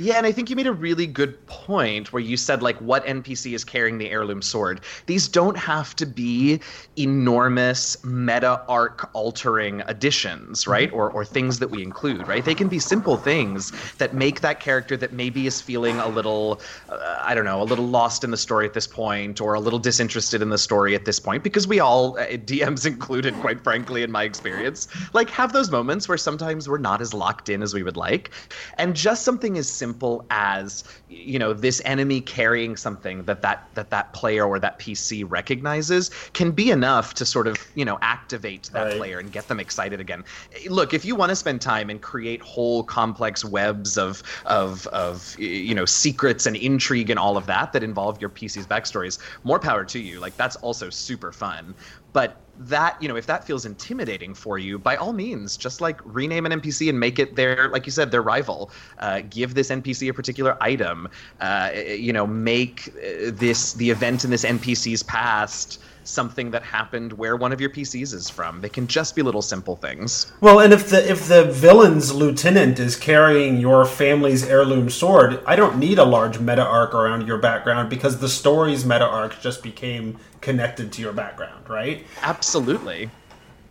Yeah, 0.00 0.14
and 0.14 0.26
I 0.26 0.30
think 0.30 0.48
you 0.48 0.54
made 0.54 0.68
a 0.68 0.72
really 0.72 1.08
good 1.08 1.44
point 1.46 2.12
where 2.12 2.22
you 2.22 2.36
said 2.36 2.62
like 2.62 2.76
what 2.76 3.04
NPC 3.04 3.52
is 3.52 3.64
carrying 3.64 3.98
the 3.98 4.08
heirloom 4.10 4.42
sword. 4.42 4.80
These 5.06 5.26
don't 5.26 5.56
have 5.56 5.96
to 5.96 6.06
be 6.06 6.60
enormous 6.96 8.02
meta 8.04 8.62
arc 8.68 9.10
altering 9.12 9.82
additions, 9.86 10.62
mm-hmm. 10.62 10.70
right? 10.70 10.92
Or 10.92 11.10
or 11.10 11.24
things 11.24 11.58
that 11.58 11.70
we 11.70 11.82
include, 11.82 12.28
right? 12.28 12.44
They 12.44 12.54
can 12.54 12.68
be 12.68 12.78
simple 12.78 13.16
things 13.16 13.72
that 13.96 14.14
make 14.14 14.40
that 14.40 14.60
character 14.60 14.96
that 14.96 15.12
maybe 15.12 15.48
is 15.48 15.60
feeling 15.60 15.98
a 15.98 16.06
little 16.06 16.60
uh, 16.88 17.18
I 17.20 17.34
don't 17.34 17.44
know, 17.44 17.60
a 17.60 17.64
little 17.64 17.88
lost 17.88 18.22
in 18.22 18.30
the 18.30 18.36
story 18.36 18.66
at 18.66 18.74
this 18.74 18.86
point 18.86 19.40
or 19.40 19.54
a 19.54 19.60
little 19.60 19.80
disinterested 19.80 20.42
in 20.42 20.50
the 20.50 20.58
story 20.58 20.94
at 20.94 21.06
this 21.06 21.18
point 21.18 21.42
because 21.42 21.66
we 21.66 21.80
all 21.80 22.16
uh, 22.18 22.26
DMs 22.26 22.86
included 22.86 23.34
quite 23.40 23.64
frankly 23.64 24.04
in 24.04 24.12
my 24.12 24.22
experience, 24.22 24.86
like 25.12 25.28
have 25.30 25.52
those 25.52 25.72
moments 25.72 26.08
where 26.08 26.18
sometimes 26.18 26.68
we're 26.68 26.78
not 26.78 27.00
as 27.00 27.12
locked 27.12 27.48
in 27.48 27.64
as 27.64 27.74
we 27.74 27.82
would 27.82 27.96
like. 27.96 28.30
And 28.76 28.94
just 28.94 29.24
something 29.24 29.58
as 29.58 29.68
simple 29.68 29.87
simple 29.88 30.26
as 30.28 30.84
you 31.08 31.38
know 31.38 31.54
this 31.54 31.80
enemy 31.86 32.20
carrying 32.20 32.76
something 32.76 33.24
that 33.24 33.40
that 33.40 33.66
that 33.72 33.88
that 33.88 34.12
player 34.12 34.44
or 34.44 34.58
that 34.58 34.78
PC 34.78 35.24
recognizes 35.26 36.10
can 36.34 36.50
be 36.50 36.70
enough 36.70 37.14
to 37.14 37.24
sort 37.24 37.46
of 37.46 37.56
you 37.74 37.86
know 37.86 37.98
activate 38.02 38.64
that 38.74 38.84
right. 38.84 38.96
player 38.98 39.18
and 39.18 39.32
get 39.32 39.48
them 39.48 39.58
excited 39.58 39.98
again. 39.98 40.22
Look, 40.68 40.92
if 40.92 41.06
you 41.06 41.16
want 41.16 41.30
to 41.30 41.36
spend 41.36 41.62
time 41.62 41.88
and 41.88 42.02
create 42.02 42.42
whole 42.42 42.82
complex 42.84 43.46
webs 43.46 43.96
of 43.96 44.22
of 44.44 44.86
of 44.88 45.34
you 45.38 45.74
know 45.74 45.86
secrets 45.86 46.44
and 46.44 46.54
intrigue 46.56 47.08
and 47.08 47.18
all 47.18 47.38
of 47.38 47.46
that 47.46 47.72
that 47.72 47.82
involve 47.82 48.20
your 48.20 48.30
PC's 48.30 48.66
backstories, 48.66 49.18
more 49.42 49.58
power 49.58 49.86
to 49.86 49.98
you. 49.98 50.20
Like 50.20 50.36
that's 50.36 50.56
also 50.56 50.90
super 50.90 51.32
fun. 51.32 51.74
But 52.12 52.36
that 52.58 53.00
you 53.00 53.08
know 53.08 53.16
if 53.16 53.26
that 53.26 53.44
feels 53.44 53.64
intimidating 53.64 54.34
for 54.34 54.58
you 54.58 54.78
by 54.78 54.96
all 54.96 55.12
means 55.12 55.56
just 55.56 55.80
like 55.80 56.00
rename 56.04 56.44
an 56.44 56.60
npc 56.60 56.88
and 56.88 56.98
make 56.98 57.18
it 57.18 57.36
their 57.36 57.68
like 57.68 57.86
you 57.86 57.92
said 57.92 58.10
their 58.10 58.22
rival 58.22 58.70
uh, 58.98 59.20
give 59.30 59.54
this 59.54 59.70
npc 59.70 60.08
a 60.08 60.12
particular 60.12 60.56
item 60.60 61.08
uh, 61.40 61.70
you 61.74 62.12
know 62.12 62.26
make 62.26 62.88
uh, 62.88 63.30
this 63.32 63.74
the 63.74 63.88
event 63.90 64.24
in 64.24 64.30
this 64.30 64.44
npc's 64.44 65.02
past 65.04 65.80
something 66.08 66.50
that 66.50 66.62
happened 66.62 67.12
where 67.12 67.36
one 67.36 67.52
of 67.52 67.60
your 67.60 67.70
PCs 67.70 68.14
is 68.14 68.30
from. 68.30 68.60
They 68.60 68.68
can 68.68 68.86
just 68.86 69.14
be 69.14 69.22
little 69.22 69.42
simple 69.42 69.76
things. 69.76 70.32
Well, 70.40 70.58
and 70.58 70.72
if 70.72 70.88
the 70.88 71.08
if 71.08 71.28
the 71.28 71.44
villain's 71.44 72.14
lieutenant 72.14 72.78
is 72.78 72.96
carrying 72.96 73.58
your 73.58 73.84
family's 73.84 74.44
heirloom 74.44 74.90
sword, 74.90 75.40
I 75.46 75.54
don't 75.54 75.78
need 75.78 75.98
a 75.98 76.04
large 76.04 76.40
meta 76.40 76.64
arc 76.64 76.94
around 76.94 77.26
your 77.26 77.38
background 77.38 77.90
because 77.90 78.18
the 78.18 78.28
story's 78.28 78.84
meta 78.84 79.06
arc 79.06 79.40
just 79.40 79.62
became 79.62 80.18
connected 80.40 80.92
to 80.92 81.02
your 81.02 81.12
background, 81.12 81.68
right? 81.68 82.04
Absolutely. 82.22 83.10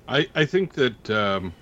I 0.08 0.27
I 0.36 0.45
think 0.45 0.73
that 0.73 1.10
um, 1.10 1.53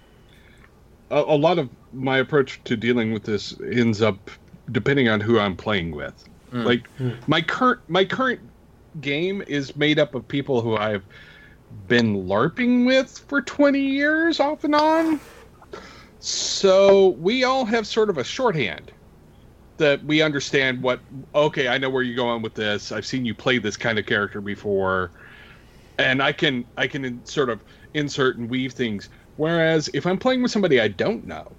a, 1.09 1.19
a 1.19 1.37
lot 1.37 1.59
of 1.59 1.69
my 1.93 2.17
approach 2.17 2.61
to 2.65 2.75
dealing 2.75 3.13
with 3.13 3.23
this 3.23 3.55
ends 3.61 4.01
up 4.01 4.29
depending 4.71 5.07
on 5.07 5.21
who 5.21 5.39
I'm 5.39 5.55
playing 5.55 5.91
with. 5.91 6.27
Mm. 6.51 6.65
Like 6.65 6.97
mm. 6.97 7.15
my 7.27 7.41
current 7.41 7.81
my 7.87 8.05
current 8.05 8.39
game 9.01 9.43
is 9.47 9.75
made 9.75 9.99
up 9.99 10.15
of 10.15 10.27
people 10.27 10.61
who 10.61 10.77
I've 10.77 11.03
been 11.87 12.27
LARPing 12.27 12.85
with 12.85 13.19
for 13.27 13.41
20 13.41 13.79
years 13.79 14.39
off 14.39 14.63
and 14.63 14.75
on. 14.75 15.19
So 16.19 17.09
we 17.19 17.43
all 17.43 17.65
have 17.65 17.85
sort 17.85 18.09
of 18.09 18.17
a 18.17 18.23
shorthand 18.23 18.91
that 19.77 20.03
we 20.05 20.21
understand 20.21 20.81
what, 20.83 21.01
okay, 21.33 21.67
I 21.67 21.77
know 21.77 21.89
where 21.89 22.03
you're 22.03 22.15
going 22.15 22.41
with 22.41 22.55
this. 22.55 22.91
I've 22.91 23.05
seen 23.05 23.25
you 23.25 23.35
play 23.35 23.57
this 23.59 23.77
kind 23.77 23.99
of 23.99 24.05
character 24.05 24.41
before. 24.41 25.13
And 25.97 26.21
I 26.21 26.33
can 26.33 26.65
I 26.77 26.87
can 26.87 27.25
sort 27.25 27.49
of 27.49 27.63
insert 27.93 28.37
and 28.37 28.49
weave 28.49 28.73
things. 28.73 29.09
Whereas 29.37 29.89
if 29.93 30.05
I'm 30.05 30.17
playing 30.19 30.41
with 30.41 30.51
somebody 30.51 30.79
I 30.81 30.89
don't 30.89 31.25
know 31.25 31.57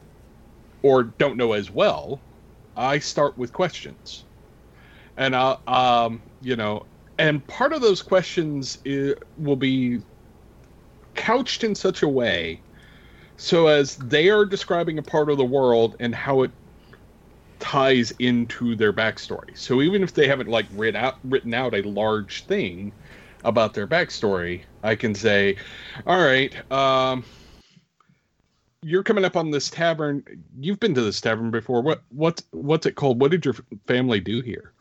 or 0.82 1.04
don't 1.04 1.36
know 1.36 1.52
as 1.52 1.70
well, 1.70 2.24
I 2.76 2.98
start 2.98 3.36
with 3.38 3.52
questions. 3.52 4.26
And 5.16 5.34
I, 5.34 5.56
um, 5.66 6.22
you 6.40 6.56
know, 6.56 6.86
and 7.18 7.46
part 7.46 7.72
of 7.72 7.80
those 7.80 8.02
questions 8.02 8.78
is, 8.84 9.14
will 9.36 9.56
be 9.56 10.00
couched 11.14 11.64
in 11.64 11.74
such 11.74 12.02
a 12.02 12.08
way 12.08 12.62
so 13.36 13.66
as 13.68 13.96
they 13.96 14.30
are 14.30 14.44
describing 14.46 14.98
a 14.98 15.02
part 15.02 15.30
of 15.30 15.38
the 15.38 15.44
world 15.44 15.96
and 16.00 16.14
how 16.14 16.42
it 16.42 16.52
ties 17.66 18.12
into 18.20 18.76
their 18.76 18.92
backstory. 18.92 19.58
So 19.58 19.82
even 19.82 20.04
if 20.04 20.14
they 20.14 20.28
haven't 20.28 20.48
like 20.48 20.66
written 20.72 21.02
out 21.02 21.18
written 21.24 21.52
out 21.52 21.74
a 21.74 21.82
large 21.82 22.44
thing 22.44 22.92
about 23.42 23.74
their 23.74 23.88
backstory, 23.88 24.62
I 24.84 24.94
can 24.94 25.16
say, 25.16 25.56
"All 26.06 26.22
right, 26.24 26.54
um, 26.70 27.24
you're 28.82 29.02
coming 29.02 29.24
up 29.24 29.36
on 29.36 29.50
this 29.50 29.68
tavern. 29.68 30.22
You've 30.60 30.78
been 30.78 30.94
to 30.94 31.02
this 31.02 31.20
tavern 31.20 31.50
before. 31.50 31.82
What 31.82 32.02
what's 32.10 32.44
what's 32.52 32.86
it 32.86 32.94
called? 32.94 33.20
What 33.20 33.32
did 33.32 33.44
your 33.44 33.56
family 33.88 34.20
do 34.20 34.40
here?" 34.40 34.72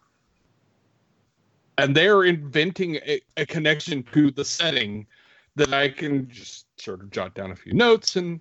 and 1.77 1.93
they're 1.93 2.23
inventing 2.23 2.95
a, 2.97 3.19
a, 3.35 3.45
connection 3.45 4.01
to 4.13 4.31
the 4.31 4.45
setting 4.45 5.05
that 5.57 5.73
I 5.73 5.89
can 5.89 6.29
just 6.29 6.67
sort 6.79 7.01
of 7.01 7.11
jot 7.11 7.33
down 7.33 7.51
a 7.51 7.55
few 7.55 7.73
notes 7.73 8.15
and 8.15 8.39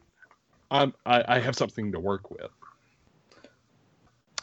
I'm 0.70 0.94
I 1.04 1.40
have 1.40 1.56
something 1.56 1.90
to 1.90 1.98
work 1.98 2.30
with. 2.30 2.50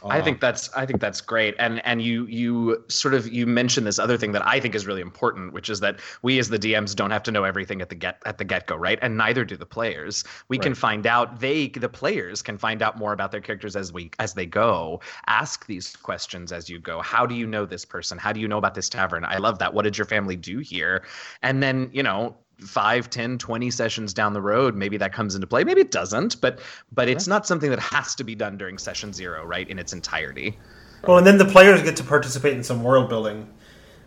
I 0.04 0.16
uh-huh. 0.16 0.24
think 0.24 0.40
that's 0.40 0.72
I 0.74 0.86
think 0.86 1.00
that's 1.00 1.20
great, 1.20 1.54
and 1.58 1.84
and 1.86 2.02
you 2.02 2.26
you 2.26 2.84
sort 2.88 3.14
of 3.14 3.32
you 3.32 3.46
mentioned 3.46 3.86
this 3.86 3.98
other 3.98 4.16
thing 4.16 4.32
that 4.32 4.46
I 4.46 4.58
think 4.58 4.74
is 4.74 4.86
really 4.86 5.00
important, 5.00 5.52
which 5.52 5.68
is 5.68 5.80
that 5.80 6.00
we 6.22 6.38
as 6.38 6.48
the 6.48 6.58
DMs 6.58 6.94
don't 6.94 7.10
have 7.10 7.22
to 7.24 7.30
know 7.30 7.44
everything 7.44 7.80
at 7.80 7.88
the 7.88 7.94
get 7.94 8.20
at 8.26 8.38
the 8.38 8.44
get 8.44 8.66
go, 8.66 8.76
right? 8.76 8.98
And 9.02 9.16
neither 9.16 9.44
do 9.44 9.56
the 9.56 9.66
players. 9.66 10.24
We 10.48 10.56
right. 10.56 10.62
can 10.62 10.74
find 10.74 11.06
out 11.06 11.40
they 11.40 11.68
the 11.68 11.88
players 11.88 12.42
can 12.42 12.58
find 12.58 12.82
out 12.82 12.98
more 12.98 13.12
about 13.12 13.30
their 13.30 13.40
characters 13.40 13.76
as 13.76 13.92
we 13.92 14.10
as 14.18 14.34
they 14.34 14.46
go. 14.46 15.00
Ask 15.26 15.66
these 15.66 15.96
questions 15.96 16.52
as 16.52 16.68
you 16.68 16.78
go. 16.78 17.00
How 17.00 17.24
do 17.26 17.34
you 17.34 17.46
know 17.46 17.64
this 17.64 17.84
person? 17.84 18.18
How 18.18 18.32
do 18.32 18.40
you 18.40 18.48
know 18.48 18.58
about 18.58 18.74
this 18.74 18.88
tavern? 18.88 19.24
I 19.24 19.38
love 19.38 19.58
that. 19.60 19.72
What 19.72 19.82
did 19.82 19.96
your 19.96 20.06
family 20.06 20.36
do 20.36 20.58
here? 20.58 21.04
And 21.42 21.62
then 21.62 21.90
you 21.92 22.02
know 22.02 22.36
5 22.62 23.10
10 23.10 23.38
20 23.38 23.70
sessions 23.70 24.14
down 24.14 24.32
the 24.32 24.40
road 24.40 24.74
maybe 24.74 24.96
that 24.96 25.12
comes 25.12 25.34
into 25.34 25.46
play. 25.46 25.64
Maybe 25.64 25.80
it 25.80 25.90
doesn't 25.90 26.40
but 26.40 26.60
but 26.92 27.08
it's 27.08 27.26
not 27.26 27.46
something 27.46 27.70
that 27.70 27.80
has 27.80 28.14
to 28.16 28.24
be 28.24 28.34
done 28.34 28.56
during 28.56 28.78
session 28.78 29.12
zero 29.12 29.44
right 29.44 29.68
in 29.68 29.78
its 29.78 29.92
entirety. 29.92 30.58
Well 31.06 31.18
and 31.18 31.26
then 31.26 31.38
the 31.38 31.44
players 31.44 31.82
get 31.82 31.96
to 31.96 32.04
participate 32.04 32.54
in 32.54 32.64
some 32.64 32.82
world 32.82 33.08
building 33.08 33.48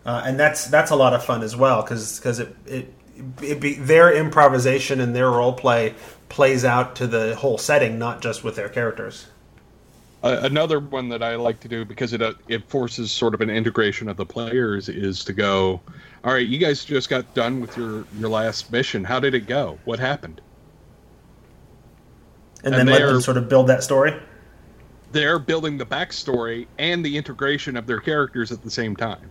uh, 0.04 0.22
and 0.24 0.38
that's 0.38 0.66
that's 0.66 0.90
a 0.90 0.96
lot 0.96 1.12
of 1.14 1.24
fun 1.24 1.42
as 1.42 1.56
well 1.56 1.82
because 1.82 2.18
because 2.18 2.38
it, 2.38 2.54
it 2.66 2.94
it 3.42 3.60
be 3.60 3.74
their 3.74 4.14
improvisation 4.14 5.00
and 5.00 5.14
their 5.16 5.30
role 5.30 5.52
play 5.52 5.94
plays 6.28 6.64
out 6.64 6.96
to 6.96 7.06
the 7.06 7.34
whole 7.36 7.58
setting 7.58 7.98
not 7.98 8.20
just 8.20 8.44
with 8.44 8.56
their 8.56 8.68
characters 8.68 9.26
uh, 10.26 10.40
another 10.42 10.80
one 10.80 11.08
that 11.08 11.22
I 11.22 11.36
like 11.36 11.60
to 11.60 11.68
do 11.68 11.84
because 11.84 12.12
it 12.12 12.20
uh, 12.20 12.34
it 12.48 12.68
forces 12.68 13.12
sort 13.12 13.34
of 13.34 13.40
an 13.40 13.48
integration 13.50 14.08
of 14.08 14.16
the 14.16 14.26
players 14.26 14.88
is 14.88 15.24
to 15.24 15.32
go, 15.32 15.80
all 16.24 16.32
right, 16.32 16.46
you 16.46 16.58
guys 16.58 16.84
just 16.84 17.08
got 17.08 17.32
done 17.34 17.60
with 17.60 17.76
your 17.76 18.04
your 18.18 18.28
last 18.28 18.72
mission. 18.72 19.04
How 19.04 19.20
did 19.20 19.34
it 19.34 19.46
go? 19.46 19.78
What 19.84 20.00
happened? 20.00 20.40
And, 22.64 22.74
and 22.74 22.88
then 22.88 22.98
let 22.98 23.06
them 23.06 23.20
sort 23.20 23.36
of 23.36 23.48
build 23.48 23.68
that 23.68 23.84
story. 23.84 24.20
They're 25.12 25.38
building 25.38 25.78
the 25.78 25.86
backstory 25.86 26.66
and 26.78 27.04
the 27.04 27.16
integration 27.16 27.76
of 27.76 27.86
their 27.86 28.00
characters 28.00 28.50
at 28.50 28.62
the 28.62 28.70
same 28.70 28.96
time. 28.96 29.30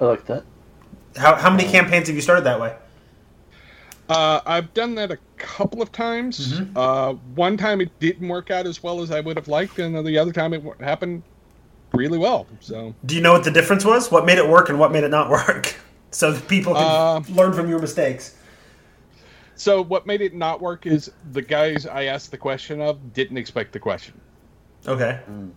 I 0.00 0.06
like 0.06 0.24
that. 0.26 0.44
How 1.16 1.34
how 1.34 1.50
many 1.50 1.70
campaigns 1.70 2.06
have 2.06 2.16
you 2.16 2.22
started 2.22 2.44
that 2.44 2.58
way? 2.58 2.74
Uh, 4.10 4.40
I've 4.44 4.74
done 4.74 4.96
that 4.96 5.12
a 5.12 5.18
couple 5.38 5.80
of 5.80 5.92
times. 5.92 6.54
Mm-hmm. 6.54 6.76
Uh, 6.76 7.12
one 7.36 7.56
time 7.56 7.80
it 7.80 7.96
didn't 8.00 8.26
work 8.26 8.50
out 8.50 8.66
as 8.66 8.82
well 8.82 9.00
as 9.00 9.12
I 9.12 9.20
would 9.20 9.36
have 9.36 9.46
liked, 9.46 9.78
and 9.78 10.04
the 10.04 10.18
other 10.18 10.32
time 10.32 10.52
it 10.52 10.64
happened 10.80 11.22
really 11.92 12.18
well. 12.18 12.48
So, 12.58 12.92
do 13.06 13.14
you 13.14 13.20
know 13.20 13.32
what 13.32 13.44
the 13.44 13.52
difference 13.52 13.84
was? 13.84 14.10
What 14.10 14.26
made 14.26 14.38
it 14.38 14.48
work 14.48 14.68
and 14.68 14.80
what 14.80 14.90
made 14.90 15.04
it 15.04 15.10
not 15.10 15.30
work? 15.30 15.76
so 16.10 16.32
that 16.32 16.48
people 16.48 16.74
can 16.74 16.82
uh, 16.82 17.22
learn 17.28 17.52
from 17.52 17.68
your 17.68 17.78
mistakes. 17.78 18.36
So, 19.54 19.80
what 19.80 20.06
made 20.06 20.22
it 20.22 20.34
not 20.34 20.60
work 20.60 20.86
is 20.86 21.12
the 21.30 21.42
guys 21.42 21.86
I 21.86 22.04
asked 22.04 22.32
the 22.32 22.38
question 22.38 22.80
of 22.80 23.12
didn't 23.12 23.36
expect 23.36 23.72
the 23.72 23.78
question. 23.78 24.20
Okay. 24.88 25.20
Mm. 25.30 25.52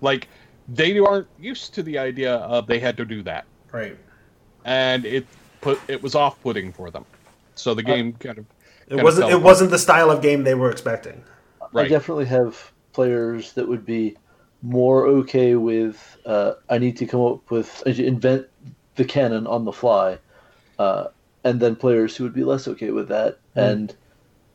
Like 0.00 0.28
they 0.68 0.96
aren't 1.00 1.26
used 1.40 1.74
to 1.74 1.82
the 1.82 1.98
idea 1.98 2.36
of 2.36 2.68
they 2.68 2.78
had 2.78 2.96
to 2.98 3.04
do 3.04 3.22
that. 3.22 3.46
Right. 3.72 3.96
And 4.64 5.04
it 5.04 5.26
put 5.60 5.80
it 5.88 6.00
was 6.00 6.14
off-putting 6.14 6.72
for 6.72 6.90
them. 6.90 7.04
So 7.58 7.74
the 7.74 7.82
game 7.82 8.14
uh, 8.14 8.24
kind 8.24 8.38
of 8.38 8.46
it 8.88 9.02
wasn't 9.02 9.30
it 9.30 9.42
wasn't 9.42 9.70
the 9.70 9.78
style 9.78 10.10
of 10.10 10.22
game 10.22 10.44
they 10.44 10.54
were 10.54 10.70
expecting. 10.70 11.22
Right. 11.72 11.86
I 11.86 11.88
definitely 11.88 12.26
have 12.26 12.72
players 12.92 13.52
that 13.52 13.68
would 13.68 13.84
be 13.84 14.16
more 14.62 15.06
okay 15.06 15.54
with 15.54 16.16
uh, 16.24 16.54
I 16.68 16.78
need 16.78 16.96
to 16.98 17.06
come 17.06 17.20
up 17.20 17.50
with 17.50 17.82
invent 17.86 18.46
the 18.96 19.04
canon 19.04 19.46
on 19.46 19.64
the 19.64 19.72
fly, 19.72 20.18
uh, 20.78 21.08
and 21.44 21.60
then 21.60 21.76
players 21.76 22.16
who 22.16 22.24
would 22.24 22.34
be 22.34 22.44
less 22.44 22.66
okay 22.68 22.90
with 22.90 23.08
that, 23.08 23.38
mm. 23.56 23.62
and 23.62 23.96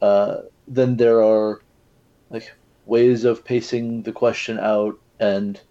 uh, 0.01 0.37
then 0.67 0.97
there 0.97 1.23
are 1.23 1.61
like 2.29 2.51
ways 2.85 3.23
of 3.23 3.45
pacing 3.45 4.03
the 4.03 4.11
question 4.11 4.59
out 4.59 4.99
and 5.19 5.61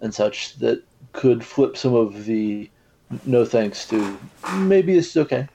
and 0.00 0.14
such 0.14 0.56
that 0.56 0.82
could 1.12 1.44
flip 1.44 1.76
some 1.76 1.94
of 1.94 2.24
the 2.24 2.68
no 3.24 3.44
thanks 3.44 3.86
to 3.88 4.18
maybe 4.56 4.96
it's 4.96 5.16
okay. 5.16 5.48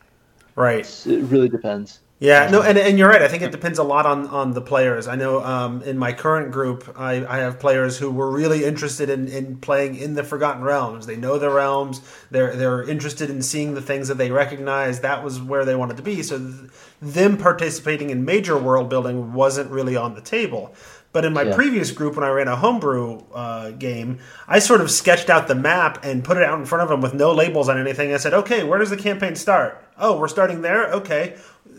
Right. 0.55 0.85
It 1.05 1.23
really 1.23 1.49
depends. 1.49 1.99
Yeah, 2.23 2.49
no, 2.49 2.61
and, 2.61 2.77
and 2.77 2.97
you're 2.97 3.09
right. 3.09 3.21
I 3.21 3.27
think 3.27 3.43
it 3.43 3.51
depends 3.51 3.79
a 3.79 3.83
lot 3.83 4.05
on, 4.05 4.27
on 4.27 4.53
the 4.53 4.61
players. 4.61 5.09
I 5.09 5.17
know 5.17 5.43
um, 5.43 5.81
in 5.81 5.97
my 5.97 6.13
current 6.13 6.53
group, 6.53 6.95
I, 6.97 7.25
I 7.25 7.39
have 7.39 7.59
players 7.59 7.97
who 7.97 8.09
were 8.09 8.31
really 8.31 8.63
interested 8.63 9.09
in, 9.09 9.27
in 9.27 9.57
playing 9.57 9.97
in 9.97 10.13
the 10.13 10.23
Forgotten 10.23 10.63
Realms. 10.63 11.05
They 11.05 11.17
know 11.17 11.37
the 11.37 11.49
realms. 11.49 11.99
They're 12.31 12.55
they're 12.55 12.81
interested 12.81 13.29
in 13.29 13.41
seeing 13.41 13.73
the 13.73 13.81
things 13.81 14.07
that 14.07 14.17
they 14.17 14.31
recognize. 14.31 15.01
That 15.01 15.21
was 15.21 15.41
where 15.41 15.65
they 15.65 15.75
wanted 15.75 15.97
to 15.97 16.03
be. 16.03 16.23
So 16.23 16.37
th- 16.37 16.71
them 17.01 17.35
participating 17.35 18.09
in 18.09 18.23
major 18.23 18.57
world 18.57 18.87
building 18.89 19.33
wasn't 19.33 19.69
really 19.69 19.97
on 19.97 20.15
the 20.15 20.21
table. 20.21 20.73
But 21.11 21.25
in 21.25 21.33
my 21.33 21.41
yeah. 21.41 21.55
previous 21.55 21.91
group, 21.91 22.15
when 22.15 22.23
I 22.23 22.29
ran 22.29 22.47
a 22.47 22.55
homebrew 22.55 23.21
uh, 23.33 23.71
game, 23.71 24.19
I 24.47 24.59
sort 24.59 24.79
of 24.79 24.89
sketched 24.89 25.29
out 25.29 25.49
the 25.49 25.55
map 25.55 25.99
and 26.05 26.23
put 26.23 26.37
it 26.37 26.43
out 26.43 26.57
in 26.57 26.65
front 26.65 26.83
of 26.83 26.89
them 26.89 27.01
with 27.01 27.13
no 27.13 27.33
labels 27.33 27.67
on 27.67 27.77
anything. 27.77 28.13
I 28.13 28.17
said, 28.17 28.33
"Okay, 28.33 28.63
where 28.63 28.79
does 28.79 28.91
the 28.91 28.95
campaign 28.95 29.35
start? 29.35 29.82
Oh, 29.97 30.17
we're 30.17 30.27
starting 30.27 30.61
there. 30.61 30.91
Okay, 30.93 31.35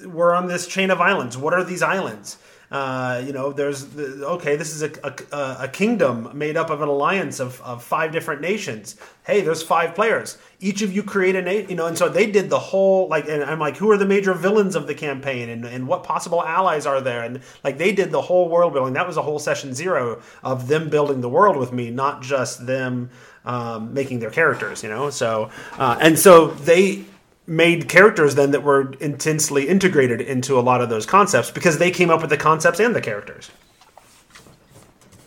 we're 0.07 0.35
on 0.35 0.47
this 0.47 0.67
chain 0.67 0.91
of 0.91 1.01
islands. 1.01 1.37
What 1.37 1.55
are 1.55 1.65
these 1.65 1.83
islands? 1.83 2.39
Uh, 2.71 3.23
you 3.25 3.33
know, 3.33 3.53
there's 3.53 3.85
the, 3.87 4.27
okay. 4.27 4.57
This 4.57 4.75
is 4.75 4.83
a, 4.83 4.91
a, 5.05 5.65
a, 5.65 5.69
kingdom 5.69 6.31
made 6.35 6.57
up 6.57 6.71
of 6.71 6.81
an 6.81 6.89
alliance 6.89 7.39
of, 7.39 7.61
of 7.61 7.85
five 7.85 8.11
different 8.11 8.41
nations. 8.41 8.97
Hey, 9.25 9.43
there's 9.43 9.63
five 9.63 9.95
players. 9.95 10.39
Each 10.59 10.83
of 10.83 10.93
you 10.93 11.05
create 11.05 11.37
a 11.37 11.43
nation. 11.43 11.71
You 11.71 11.77
know, 11.77 11.87
and 11.87 11.97
so 11.97 12.09
they 12.09 12.29
did 12.29 12.51
the 12.51 12.59
whole 12.59 13.07
like. 13.07 13.29
And 13.29 13.45
I'm 13.45 13.61
like, 13.61 13.77
who 13.77 13.91
are 13.93 13.97
the 13.97 14.07
major 14.07 14.35
villains 14.35 14.75
of 14.75 14.89
the 14.89 14.95
campaign, 14.95 15.51
and, 15.51 15.65
and 15.65 15.87
what 15.87 16.03
possible 16.03 16.43
allies 16.43 16.85
are 16.85 17.01
there? 17.01 17.23
And 17.23 17.43
like 17.63 17.79
they 17.79 17.93
did 17.93 18.11
the 18.11 18.23
whole 18.23 18.49
world 18.49 18.73
building. 18.73 18.95
That 18.95 19.07
was 19.07 19.19
a 19.19 19.23
whole 19.23 19.39
session 19.39 19.73
zero 19.73 20.23
of 20.43 20.67
them 20.67 20.89
building 20.89 21.21
the 21.21 21.29
world 21.29 21.57
with 21.57 21.73
me, 21.73 21.91
not 21.91 22.23
just 22.23 22.67
them 22.67 23.11
um, 23.45 23.95
making 23.95 24.19
their 24.19 24.31
characters. 24.31 24.83
You 24.83 24.89
know, 24.89 25.11
so 25.11 25.51
uh, 25.79 25.99
and 26.01 26.19
so 26.19 26.49
they 26.49 27.05
made 27.47 27.89
characters 27.89 28.35
then 28.35 28.51
that 28.53 28.63
were 28.63 28.93
intensely 29.01 29.69
integrated 29.69 30.21
into 30.21 30.59
a 30.59 30.63
lot 30.63 30.81
of 30.81 30.89
those 30.89 31.05
concepts 31.05 31.51
because 31.51 31.79
they 31.79 31.91
came 31.91 32.11
up 32.11 32.21
with 32.21 32.31
the 32.31 32.37
concepts 32.37 32.81
and 32.81 32.95
the 32.95 33.01
characters. 33.01 33.51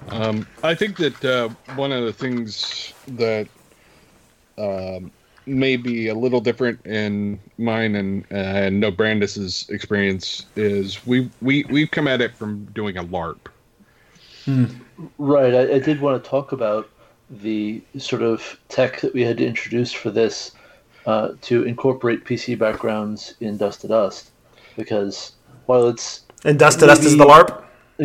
Um, 0.09 0.47
I 0.63 0.73
think 0.73 0.97
that 0.97 1.25
uh, 1.25 1.49
one 1.75 1.91
of 1.91 2.05
the 2.05 2.13
things 2.13 2.93
that 3.07 3.47
um, 4.57 5.11
may 5.45 5.77
be 5.77 6.07
a 6.07 6.15
little 6.15 6.41
different 6.41 6.83
in 6.85 7.39
mine 7.57 7.95
and 7.95 8.25
and 8.29 8.79
no 8.79 8.91
Brandes's 8.91 9.67
experience 9.69 10.45
is 10.55 11.05
we 11.05 11.29
we 11.41 11.65
we've 11.65 11.91
come 11.91 12.07
at 12.07 12.21
it 12.21 12.35
from 12.35 12.65
doing 12.73 12.97
a 12.97 13.03
LARP. 13.03 13.39
Hmm. 14.45 14.65
Right. 15.17 15.53
I, 15.53 15.75
I 15.75 15.79
did 15.79 16.01
want 16.01 16.23
to 16.23 16.29
talk 16.29 16.51
about 16.51 16.89
the 17.29 17.81
sort 17.97 18.21
of 18.21 18.57
tech 18.69 19.01
that 19.01 19.13
we 19.13 19.21
had 19.21 19.37
to 19.37 19.45
introduce 19.45 19.91
for 19.91 20.09
this 20.09 20.51
uh, 21.07 21.29
to 21.41 21.63
incorporate 21.63 22.25
PC 22.25 22.59
backgrounds 22.59 23.35
in 23.39 23.57
Dust 23.57 23.81
to 23.81 23.87
Dust 23.87 24.31
because 24.75 25.31
while 25.65 25.87
it's 25.87 26.23
and 26.43 26.59
Dust 26.59 26.79
to 26.81 26.85
Dust 26.85 27.03
is 27.03 27.17
the 27.17 27.25
LARP. 27.25 27.63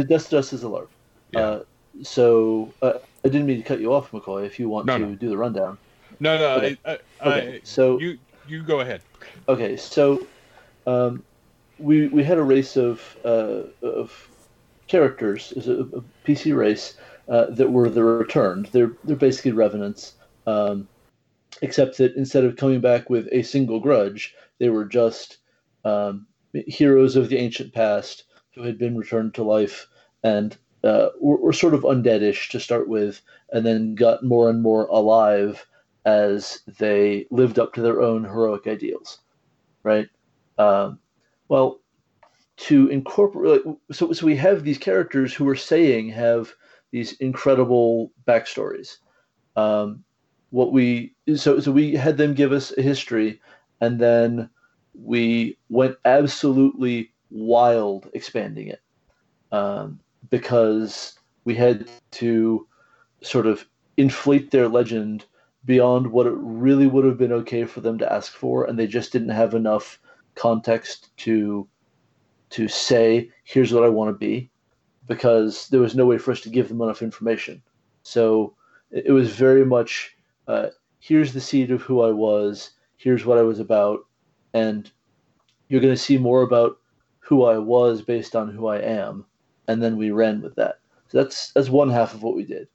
Dust 0.09 0.31
to 0.31 0.37
Dust 0.37 0.53
is 0.53 0.63
the 0.63 0.71
LARP. 0.71 0.89
Yeah. 1.33 1.41
Uh, 1.41 1.63
so 2.03 2.73
uh, 2.81 2.95
I 3.25 3.29
didn't 3.29 3.47
mean 3.47 3.59
to 3.59 3.63
cut 3.63 3.81
you 3.81 3.93
off, 3.93 4.13
McCoy. 4.13 4.47
If 4.47 4.59
you 4.59 4.69
want 4.69 4.87
no, 4.87 4.99
to 4.99 5.07
no. 5.07 5.15
do 5.17 5.29
the 5.29 5.37
rundown. 5.37 5.77
No, 6.21 6.39
no. 6.39 6.55
Okay. 6.57 6.79
I, 6.85 6.99
I, 7.21 7.29
okay. 7.29 7.61
so 7.65 7.99
you 7.99 8.19
you 8.47 8.63
go 8.63 8.81
ahead. 8.81 9.03
Okay, 9.49 9.77
so 9.77 10.27
um, 10.87 11.23
we 11.79 12.07
we 12.09 12.23
had 12.23 12.39
a 12.39 12.43
race 12.43 12.77
of 12.77 13.17
uh, 13.25 13.63
of 13.83 14.29
characters, 14.87 15.53
a, 15.57 15.73
a 15.73 16.03
PC 16.25 16.57
race 16.57 16.97
uh, 17.29 17.47
that 17.51 17.71
were 17.71 17.89
the 17.89 18.05
returned. 18.05 18.67
They're 18.67 18.93
they're 19.05 19.17
basically 19.17 19.53
revenants. 19.53 20.15
Um, 20.47 20.89
except 21.63 21.97
that 21.99 22.15
instead 22.17 22.45
of 22.45 22.57
coming 22.57 22.81
back 22.81 23.09
with 23.09 23.29
a 23.33 23.43
single 23.43 23.81
grudge, 23.81 24.35
they 24.59 24.69
were 24.69 24.85
just 24.85 25.39
um, 25.85 26.27
heroes 26.53 27.17
of 27.17 27.29
the 27.29 27.39
ancient 27.39 27.73
past 27.73 28.25
who 28.55 28.63
had 28.63 28.79
been 28.79 28.97
returned 28.97 29.35
to 29.35 29.43
life 29.43 29.87
and 30.23 30.57
uh, 30.85 31.09
were, 31.21 31.37
were, 31.37 31.53
sort 31.53 31.75
of 31.75 31.83
undeadish 31.83 32.51
to 32.51 32.59
start 32.59 32.89
with, 32.89 33.23
and 33.53 33.65
then 33.65 33.95
got 33.95 34.25
more 34.25 34.51
and 34.51 34.63
more 34.63 34.87
alive 34.87 35.65
as 36.05 36.61
they 36.79 37.27
lived 37.31 37.59
up 37.59 37.73
to 37.73 37.81
their 37.81 38.03
own 38.03 38.25
heroic 38.25 38.67
ideals, 38.67 39.21
right? 39.85 40.09
Um, 40.59 40.99
well, 41.49 41.81
to 42.57 42.89
incorporate, 42.89 43.63
so 43.93 44.13
so 44.13 44.27
we 44.27 44.37
have 44.37 44.65
these 44.65 44.79
characters 44.79 45.33
who 45.33 45.49
are 45.49 45.57
saying 45.57 46.09
have 46.11 46.53
these 46.91 47.13
incredible 47.15 48.13
backstories. 48.27 48.97
Um, 49.55 50.05
what 50.53 50.73
we 50.73 51.15
so 51.35 51.59
so 51.59 51.73
we 51.73 51.95
had 51.95 52.17
them 52.17 52.35
give 52.35 52.53
us 52.53 52.73
a 52.79 52.83
history 52.83 53.41
and 53.81 53.99
then 53.99 54.49
we 54.95 55.57
went 55.69 55.97
absolutely 56.05 57.13
wild 57.31 58.09
expanding 58.13 58.69
it 58.69 58.83
um, 59.51 59.99
because 60.31 61.19
we 61.45 61.55
had 61.55 61.89
to 62.13 62.67
sort 63.23 63.47
of 63.47 63.67
inflate 63.97 64.51
their 64.51 64.69
legend 64.69 65.25
beyond 65.65 66.07
what 66.07 66.27
it 66.27 66.35
really 66.37 66.87
would 66.87 67.05
have 67.05 67.19
been 67.19 67.33
okay 67.33 67.65
for 67.65 67.81
them 67.81 67.99
to 67.99 68.13
ask 68.13 68.33
for 68.33 68.65
and 68.65 68.79
they 68.79 68.87
just 68.87 69.13
didn't 69.13 69.31
have 69.31 69.55
enough 69.55 69.99
context 70.35 71.17
to 71.17 71.67
to 72.51 72.69
say 72.69 73.29
here's 73.45 73.73
what 73.73 73.85
i 73.85 73.89
want 73.89 74.09
to 74.09 74.19
be 74.19 74.51
because 75.07 75.69
there 75.69 75.81
was 75.81 75.95
no 75.95 76.07
way 76.07 76.19
for 76.19 76.33
us 76.33 76.41
to 76.43 76.49
give 76.49 76.69
them 76.69 76.81
enough 76.81 77.03
information. 77.03 77.63
So 78.03 78.55
it, 78.91 79.07
it 79.07 79.13
was 79.13 79.35
very 79.35 79.65
much 79.65 80.12
uh, 80.49 80.69
here's 81.01 81.33
the 81.33 81.41
seed 81.41 81.71
of 81.71 81.83
who 81.83 82.03
I 82.03 82.11
was, 82.11 82.71
here's 82.97 83.25
what 83.25 83.39
I 83.39 83.43
was 83.43 83.59
about, 83.59 84.01
and 84.55 84.91
you're 85.69 85.81
going 85.81 85.95
to 85.95 86.01
see 86.01 86.19
more 86.19 86.43
about 86.43 86.79
who 87.21 87.45
I 87.45 87.59
was 87.59 88.03
based 88.03 88.37
on 88.37 88.51
who 88.51 88.67
I 88.67 88.79
am, 88.79 89.25
and 89.69 89.83
then 89.83 89.97
we 89.97 90.11
ran 90.11 90.43
with 90.43 90.55
that. 90.57 90.81
So 91.09 91.23
that's 91.23 91.53
that's 91.53 91.71
one 91.71 91.91
half 91.91 92.15
of 92.15 92.23
what 92.23 92.37
we 92.37 92.45
did. 92.45 92.69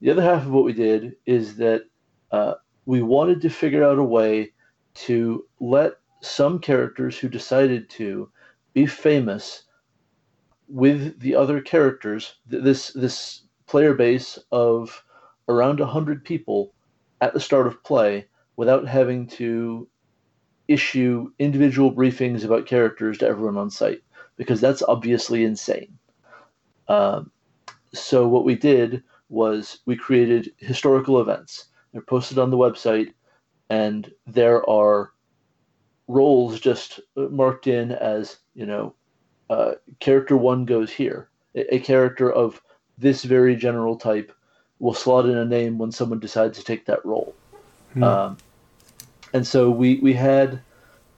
The 0.00 0.10
other 0.10 0.22
half 0.22 0.42
of 0.44 0.50
what 0.50 0.64
we 0.64 0.72
did 0.72 1.16
is 1.26 1.56
that 1.56 1.84
uh, 2.30 2.54
we 2.86 3.02
wanted 3.02 3.40
to 3.42 3.50
figure 3.50 3.84
out 3.84 3.98
a 3.98 4.04
way 4.04 4.52
to 4.94 5.46
let 5.60 5.94
some 6.20 6.58
characters 6.58 7.18
who 7.18 7.28
decided 7.28 7.88
to 7.90 8.30
be 8.72 8.86
famous 8.86 9.64
with 10.68 11.18
the 11.20 11.34
other 11.34 11.60
characters. 11.60 12.34
This 12.46 12.88
this 12.92 13.44
player 13.66 13.94
base 13.94 14.38
of 14.52 15.02
around 15.48 15.80
hundred 15.80 16.24
people 16.24 16.73
at 17.24 17.32
the 17.32 17.40
start 17.40 17.66
of 17.66 17.82
play 17.82 18.26
without 18.56 18.86
having 18.86 19.26
to 19.26 19.88
issue 20.68 21.32
individual 21.38 21.90
briefings 21.90 22.44
about 22.44 22.66
characters 22.66 23.16
to 23.16 23.26
everyone 23.26 23.56
on 23.56 23.70
site 23.70 24.02
because 24.36 24.60
that's 24.60 24.82
obviously 24.82 25.42
insane. 25.42 25.96
Um, 26.88 27.30
so 27.94 28.28
what 28.28 28.44
we 28.44 28.56
did 28.56 29.02
was 29.30 29.78
we 29.86 29.96
created 29.96 30.52
historical 30.58 31.18
events. 31.18 31.66
They're 31.92 32.02
posted 32.02 32.38
on 32.38 32.50
the 32.50 32.58
website, 32.58 33.14
and 33.70 34.12
there 34.26 34.68
are 34.68 35.12
roles 36.08 36.60
just 36.60 37.00
marked 37.16 37.66
in 37.66 37.92
as 37.92 38.36
you 38.54 38.66
know, 38.66 38.94
uh, 39.48 39.72
character 40.00 40.36
one 40.36 40.66
goes 40.66 40.90
here. 40.90 41.30
A, 41.54 41.76
a 41.76 41.78
character 41.78 42.30
of 42.30 42.60
this 42.98 43.24
very 43.24 43.56
general 43.56 43.96
type 43.96 44.30
will 44.78 44.94
slot 44.94 45.26
in 45.26 45.36
a 45.36 45.44
name 45.44 45.78
when 45.78 45.92
someone 45.92 46.18
decides 46.18 46.58
to 46.58 46.64
take 46.64 46.86
that 46.86 47.04
role. 47.04 47.34
Hmm. 47.92 48.02
Um, 48.02 48.36
and 49.34 49.46
so 49.46 49.68
we 49.68 49.96
we 49.96 50.14
had 50.14 50.60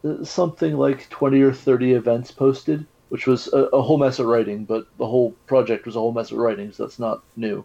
uh, 0.04 0.24
something 0.24 0.76
like 0.76 1.08
20 1.10 1.40
or 1.42 1.52
30 1.52 1.92
events 1.92 2.32
posted 2.32 2.84
which 3.08 3.28
was 3.28 3.46
a, 3.52 3.66
a, 3.66 3.80
whole 3.80 3.98
mess 3.98 4.18
of 4.18 4.26
writing 4.26 4.64
but 4.64 4.86
the 4.98 5.06
whole 5.06 5.30
project 5.46 5.86
was 5.86 5.94
a 5.94 5.98
whole 6.00 6.12
mess 6.12 6.32
of 6.32 6.38
writing 6.38 6.72
so 6.72 6.84
that's 6.84 6.98
not 6.98 7.22
new 7.36 7.64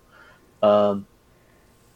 um, 0.61 1.07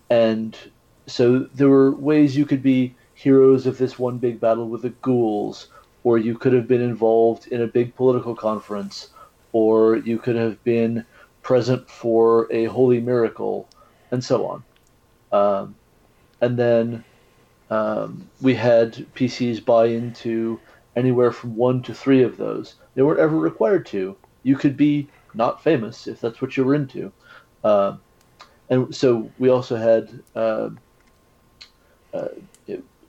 and 0.09 0.57
so 1.05 1.39
there 1.53 1.69
were 1.69 1.91
ways 1.91 2.35
you 2.35 2.45
could 2.45 2.63
be 2.63 2.95
heroes 3.13 3.67
of 3.67 3.77
this 3.77 3.99
one 3.99 4.17
big 4.17 4.39
battle 4.39 4.67
with 4.67 4.81
the 4.81 4.89
ghouls 4.89 5.67
or 6.03 6.17
you 6.17 6.37
could 6.37 6.53
have 6.53 6.67
been 6.67 6.81
involved 6.81 7.47
in 7.47 7.61
a 7.61 7.67
big 7.67 7.95
political 7.95 8.35
conference 8.35 9.09
or 9.51 9.97
you 9.97 10.17
could 10.17 10.35
have 10.35 10.61
been 10.63 11.05
present 11.43 11.87
for 11.89 12.51
a 12.51 12.65
holy 12.65 12.99
miracle 12.99 13.69
and 14.11 14.23
so 14.23 14.45
on 14.45 14.63
um, 15.31 15.75
and 16.41 16.57
then 16.57 17.03
um, 17.69 18.29
we 18.41 18.53
had 18.53 18.93
PCs 19.15 19.63
buy 19.63 19.87
into 19.87 20.59
anywhere 20.95 21.31
from 21.31 21.55
one 21.55 21.81
to 21.83 21.93
three 21.93 22.23
of 22.23 22.37
those. 22.37 22.75
They 22.93 23.01
weren't 23.01 23.19
ever 23.19 23.37
required 23.37 23.85
to. 23.87 24.15
You 24.43 24.55
could 24.55 24.77
be 24.77 25.07
not 25.33 25.63
famous 25.63 26.07
if 26.07 26.21
that's 26.21 26.41
what 26.41 26.55
you 26.55 26.63
were 26.63 26.75
into. 26.75 27.11
Uh, 27.63 27.97
and 28.69 28.95
so 28.95 29.29
we 29.37 29.49
also 29.49 29.75
had 29.75 30.21
uh, 30.35 30.69
uh, 32.13 32.27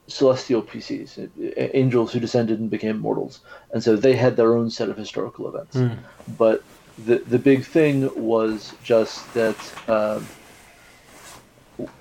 celestial 0.07 0.61
PCs, 0.61 1.29
angels 1.73 2.13
who 2.13 2.19
descended 2.19 2.59
and 2.59 2.69
became 2.69 2.99
mortals, 2.99 3.41
and 3.71 3.83
so 3.83 3.95
they 3.95 4.15
had 4.15 4.35
their 4.35 4.55
own 4.55 4.69
set 4.69 4.89
of 4.89 4.97
historical 4.97 5.47
events. 5.47 5.77
Mm. 5.77 5.97
But 6.37 6.63
the 7.05 7.19
the 7.19 7.39
big 7.39 7.65
thing 7.65 8.09
was 8.15 8.73
just 8.83 9.33
that 9.33 9.57
um, 9.89 10.27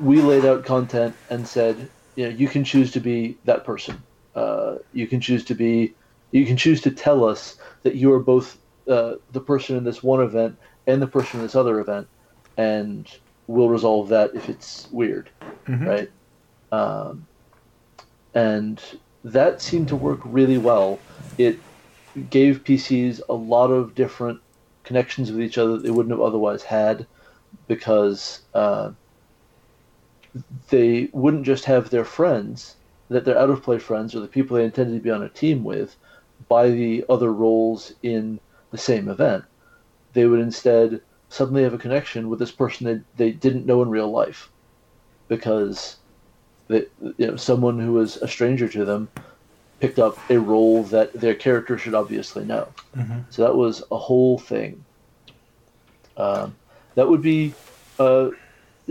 we 0.01 0.21
laid 0.21 0.45
out 0.45 0.65
content 0.65 1.15
and 1.31 1.47
said, 1.47 1.89
you 2.15 2.25
know, 2.25 2.35
you 2.35 2.49
can 2.49 2.65
choose 2.65 2.91
to 2.93 3.01
be 3.01 3.37
that 3.45 3.65
person. 3.65 4.03
Uh, 4.35 4.77
you 4.93 5.07
can 5.07 5.21
choose 5.21 5.45
to 5.45 5.55
be, 5.55 5.95
you 6.31 6.47
can 6.47 6.57
choose 6.57 6.81
to 6.83 6.91
tell 6.91 7.25
us 7.25 7.59
that 7.83 7.95
you 7.95 8.12
are 8.12 8.21
both 8.21 8.59
uh, 8.89 9.15
the 9.33 9.41
person 9.41 9.77
in 9.77 9.85
this 9.85 10.03
one 10.03 10.21
event 10.21 10.57
and 10.87 11.01
the 11.01 11.07
person 11.07 11.41
in 11.41 11.47
this 11.47 11.55
other 11.55 11.81
event, 11.81 12.07
and 12.57 13.19
we'll 13.47 13.69
resolve 13.69 14.09
that 14.09 14.35
if 14.35 14.49
it's 14.49 14.89
weird, 14.91 15.31
mm-hmm. 15.67 15.87
right? 15.87 16.11
Um, 16.73 17.27
and 18.35 18.81
that 19.25 19.61
seemed 19.61 19.89
to 19.89 19.97
work 19.97 20.21
really 20.25 20.59
well. 20.59 20.99
It 21.39 21.59
gave 22.31 22.65
PCs 22.65 23.21
a 23.29 23.35
lot 23.35 23.69
of 23.69 23.95
different 23.95 24.41
connections 24.85 25.31
with 25.31 25.41
each 25.41 25.59
other 25.59 25.73
that 25.73 25.83
they 25.83 25.91
wouldn't 25.91 26.12
have 26.12 26.21
otherwise 26.21 26.62
had 26.62 27.07
because 27.67 28.43
uh, 28.55 28.93
they 30.70 31.09
wouldn't 31.12 31.46
just 31.46 31.64
have 31.64 31.90
their 31.90 32.05
friends, 32.05 32.77
that 33.09 33.25
their 33.25 33.38
out 33.38 33.51
of 33.51 33.62
play 33.62 33.79
friends 33.79 34.14
or 34.14 34.20
the 34.20 34.27
people 34.27 34.57
they 34.57 34.64
intended 34.64 34.94
to 34.94 35.03
be 35.03 35.11
on 35.11 35.22
a 35.22 35.29
team 35.29 35.64
with, 35.64 35.96
by 36.49 36.70
the 36.70 37.05
other 37.09 37.33
roles 37.33 37.92
in 38.03 38.40
the 38.70 38.79
same 38.79 39.09
event. 39.09 39.44
They 40.12 40.27
would 40.27 40.40
instead 40.40 41.01
suddenly 41.29 41.62
have 41.62 41.75
a 41.75 41.79
connection 41.79 42.29
with 42.29 42.38
this 42.38 42.53
person 42.53 42.87
that 42.87 43.03
they 43.16 43.31
didn't 43.33 43.66
know 43.66 43.83
in 43.83 43.90
real 43.90 44.11
life 44.11 44.51
because 45.29 45.96
they, 46.68 46.87
you 47.16 47.27
know, 47.27 47.37
someone 47.37 47.79
who 47.79 47.92
was 47.92 48.16
a 48.18 48.29
stranger 48.29 48.68
to 48.68 48.85
them 48.85 49.09
picked 49.81 49.99
up 49.99 50.18
a 50.31 50.38
role 50.38 50.83
that 50.85 51.12
their 51.12 51.35
character 51.35 51.77
should 51.77 51.94
obviously 51.94 52.44
know. 52.44 52.68
Mm-hmm. 52.96 53.20
So 53.31 53.42
that 53.42 53.57
was 53.57 53.83
a 53.90 53.99
whole 53.99 54.38
thing. 54.38 54.85
Um, 56.16 56.57
that 56.94 57.09
would 57.09 57.22
be 57.22 57.53
uh, 57.99 58.31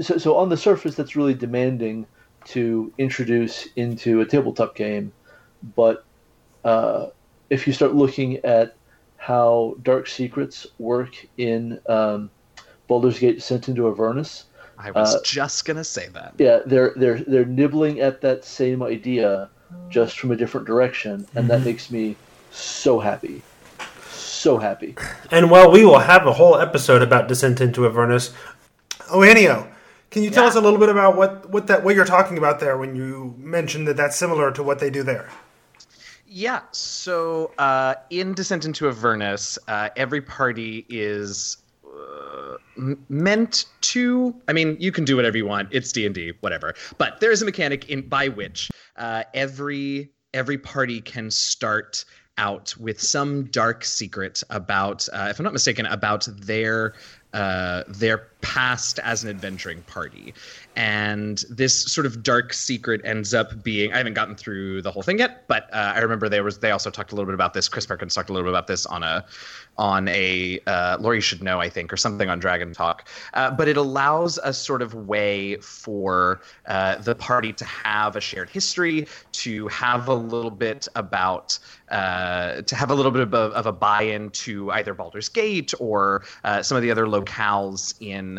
so, 0.02 0.18
so 0.18 0.38
on 0.38 0.50
the 0.50 0.58
surface, 0.58 0.96
that's 0.96 1.16
really 1.16 1.34
demanding 1.34 2.06
to 2.46 2.94
introduce 2.98 3.68
into 3.76 4.22
a 4.22 4.26
tabletop 4.26 4.76
game, 4.76 5.12
but 5.76 6.06
uh, 6.64 7.08
if 7.50 7.68
you 7.68 7.74
start 7.74 7.96
looking 7.96 8.38
at 8.38 8.76
how 9.18 9.76
dark 9.82 10.08
secrets 10.08 10.68
work 10.78 11.16
in 11.38 11.80
um, 11.90 12.30
Baldur's 12.88 13.20
Gate 13.20 13.36
Descent 13.36 13.68
into 13.68 13.88
Avernus, 13.88 14.46
I 14.78 14.92
was 14.92 15.16
uh, 15.16 15.22
just 15.24 15.66
gonna 15.66 15.84
say 15.84 16.08
that. 16.10 16.34
Yeah, 16.38 16.60
they're 16.66 16.94
they're 16.96 17.20
they're 17.20 17.46
nibbling 17.46 18.02
at 18.02 18.22
that 18.22 18.44
same 18.44 18.84
idea, 18.84 19.50
just 19.90 20.20
from 20.20 20.32
a 20.32 20.36
different 20.36 20.68
direction, 20.68 21.14
and 21.14 21.26
mm-hmm. 21.28 21.48
that 21.48 21.64
makes 21.64 21.90
me 21.90 22.16
so 22.52 23.00
happy, 23.00 23.42
so 24.12 24.58
happy. 24.58 24.96
And 25.32 25.50
while 25.50 25.72
we 25.72 25.86
will 25.86 26.00
have 26.00 26.28
a 26.28 26.34
whole 26.34 26.58
episode 26.58 27.02
about 27.02 27.28
Descent 27.28 27.62
into 27.62 27.86
Avernus, 27.86 28.34
oh, 29.12 29.20
Anio, 29.20 29.72
can 30.12 30.24
you 30.24 30.30
tell 30.30 30.44
yeah. 30.44 30.50
us 30.50 30.56
a 30.56 30.62
little 30.62 30.80
bit 30.80 30.90
about 30.90 31.16
what, 31.16 31.50
what 31.50 31.68
that 31.68 31.84
what 31.84 31.96
you're 31.96 32.06
talking 32.06 32.38
about 32.38 32.60
there 32.60 32.78
when 32.78 32.96
you 32.96 33.36
mentioned 33.38 33.88
that 33.88 33.98
that's 33.98 34.16
similar 34.16 34.52
to 34.52 34.64
what 34.64 34.80
they 34.80 34.90
do 34.90 35.04
there? 35.04 35.30
Yeah. 36.28 36.62
So 36.72 37.52
uh, 37.58 37.96
in 38.10 38.34
Descent 38.34 38.66
into 38.66 38.88
Avernus, 38.88 39.58
uh, 39.68 39.90
every 39.96 40.22
party 40.22 40.86
is 40.90 41.58
uh, 41.86 42.58
meant 43.10 43.66
to. 43.82 44.36
I 44.48 44.54
mean, 44.54 44.76
you 44.80 44.92
can 44.92 45.06
do 45.06 45.16
whatever 45.16 45.38
you 45.38 45.46
want. 45.46 45.70
It's 45.72 45.92
D 45.92 46.06
and 46.06 46.14
D, 46.14 46.34
whatever. 46.42 46.74
But 46.98 47.20
there 47.20 47.32
is 47.32 47.42
a 47.42 47.46
mechanic 47.46 47.90
in 47.90 48.08
by 48.08 48.28
which 48.28 48.70
uh, 48.98 49.24
every 49.34 50.12
every 50.34 50.58
party 50.58 51.00
can 51.00 51.32
start 51.32 52.04
out 52.38 52.76
with 52.78 53.02
some 53.02 53.46
dark 53.46 53.86
secret 53.86 54.44
about, 54.50 55.08
uh, 55.14 55.28
if 55.30 55.40
I'm 55.40 55.46
not 55.46 55.54
mistaken, 55.54 55.86
about 55.86 56.28
their 56.38 56.94
uh, 57.34 57.84
their 57.88 58.28
past 58.46 59.00
as 59.00 59.24
an 59.24 59.30
adventuring 59.32 59.82
party. 59.84 60.32
And 60.76 61.44
this 61.50 61.74
sort 61.92 62.06
of 62.06 62.22
dark 62.22 62.54
secret 62.54 63.02
ends 63.04 63.34
up 63.34 63.64
being 63.64 63.92
I 63.92 63.98
haven't 63.98 64.14
gotten 64.14 64.36
through 64.36 64.84
the 64.84 64.92
whole 64.92 65.02
thing 65.02 65.18
yet, 65.18 65.48
but 65.48 65.64
uh, 65.74 65.94
I 65.96 66.00
remember 66.00 66.30
there 66.30 66.44
was 66.44 66.60
they 66.60 66.70
also 66.70 66.92
talked 66.92 67.12
a 67.12 67.16
little 67.16 67.26
bit 67.26 67.34
about 67.34 67.56
this. 67.56 67.68
Chris 67.68 67.88
Perkins 67.88 68.14
talked 68.14 68.30
a 68.30 68.34
little 68.34 68.46
bit 68.46 68.52
about 68.52 68.68
this 68.68 68.86
on 68.86 69.02
a 69.02 69.26
on 69.78 70.08
a 70.08 70.60
uh, 70.68 70.98
You 71.02 71.22
Should 71.22 71.44
Know, 71.44 71.60
I 71.60 71.70
think, 71.70 71.92
or 71.92 71.98
something 71.98 72.30
on 72.30 72.40
Dragon 72.40 72.74
Talk. 72.74 73.08
Uh, 73.34 73.52
but 73.52 73.68
it 73.68 73.78
allows 73.78 74.38
a 74.44 74.54
sort 74.54 74.82
of 74.82 74.94
way 74.94 75.58
for 75.58 76.42
uh, 76.68 76.98
the 76.98 77.16
party 77.16 77.52
to 77.54 77.66
have 77.66 78.16
a 78.16 78.22
shared 78.22 78.50
history, 78.50 79.08
to 79.34 79.68
have 79.68 80.08
a 80.08 80.14
little 80.14 80.52
bit 80.52 80.88
about, 80.96 81.58
uh, 81.90 82.62
to 82.62 82.76
have 82.76 82.90
a 82.90 82.96
little 82.96 83.12
bit 83.12 83.22
of 83.22 83.34
a, 83.34 83.38
of 83.38 83.66
a 83.66 83.72
buy-in 83.72 84.30
to 84.32 84.72
either 84.72 84.94
Baldur's 84.94 85.30
Gate 85.30 85.74
or 85.80 86.24
uh, 86.44 86.62
some 86.62 86.76
of 86.76 86.82
the 86.82 86.92
other 86.92 87.06
locales 87.06 87.96
in 88.00 88.35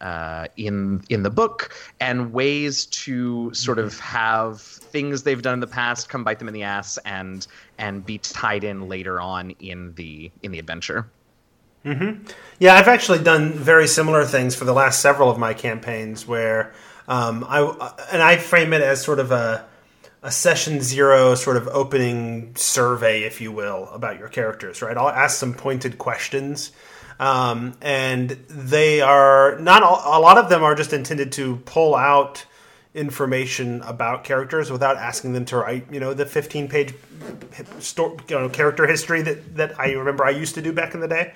uh, 0.00 0.46
in 0.56 1.02
in 1.08 1.22
the 1.22 1.30
book 1.30 1.74
and 2.00 2.32
ways 2.32 2.86
to 2.86 3.52
sort 3.52 3.78
of 3.78 3.98
have 3.98 4.60
things 4.60 5.22
they've 5.22 5.42
done 5.42 5.54
in 5.54 5.60
the 5.60 5.66
past 5.66 6.08
come 6.08 6.24
bite 6.24 6.38
them 6.38 6.48
in 6.48 6.54
the 6.54 6.62
ass 6.62 6.98
and 7.04 7.46
and 7.78 8.06
be 8.06 8.18
tied 8.18 8.64
in 8.64 8.88
later 8.88 9.20
on 9.20 9.50
in 9.60 9.94
the 9.94 10.30
in 10.42 10.52
the 10.52 10.58
adventure. 10.58 11.10
Mm-hmm. 11.84 12.26
Yeah, 12.58 12.74
I've 12.74 12.88
actually 12.88 13.22
done 13.22 13.52
very 13.52 13.86
similar 13.86 14.24
things 14.24 14.54
for 14.54 14.64
the 14.64 14.72
last 14.72 15.00
several 15.00 15.30
of 15.30 15.38
my 15.38 15.54
campaigns 15.54 16.26
where 16.26 16.72
um, 17.06 17.44
I 17.48 17.60
and 18.12 18.22
I 18.22 18.36
frame 18.36 18.72
it 18.72 18.82
as 18.82 19.02
sort 19.02 19.18
of 19.18 19.32
a 19.32 19.66
a 20.22 20.30
session 20.30 20.80
zero 20.80 21.34
sort 21.34 21.56
of 21.56 21.68
opening 21.68 22.54
survey, 22.56 23.22
if 23.22 23.40
you 23.40 23.52
will, 23.52 23.88
about 23.92 24.18
your 24.18 24.28
characters. 24.28 24.82
Right, 24.82 24.96
I'll 24.96 25.08
ask 25.08 25.38
some 25.38 25.54
pointed 25.54 25.98
questions. 25.98 26.72
Um, 27.18 27.74
and 27.82 28.30
they 28.30 29.00
are 29.00 29.58
not 29.58 29.82
all, 29.82 30.00
a 30.18 30.20
lot 30.20 30.38
of 30.38 30.48
them 30.48 30.62
are 30.62 30.74
just 30.74 30.92
intended 30.92 31.32
to 31.32 31.56
pull 31.56 31.94
out 31.94 32.46
information 32.94 33.82
about 33.82 34.24
characters 34.24 34.70
without 34.70 34.96
asking 34.96 35.32
them 35.32 35.44
to 35.46 35.56
write, 35.56 35.92
you 35.92 36.00
know, 36.00 36.14
the 36.14 36.26
15 36.26 36.68
page 36.68 36.94
story, 37.80 38.16
you 38.28 38.38
know, 38.38 38.48
character 38.48 38.86
history 38.86 39.22
that, 39.22 39.56
that 39.56 39.78
I 39.78 39.92
remember 39.92 40.24
I 40.24 40.30
used 40.30 40.54
to 40.54 40.62
do 40.62 40.72
back 40.72 40.94
in 40.94 41.00
the 41.00 41.08
day. 41.08 41.34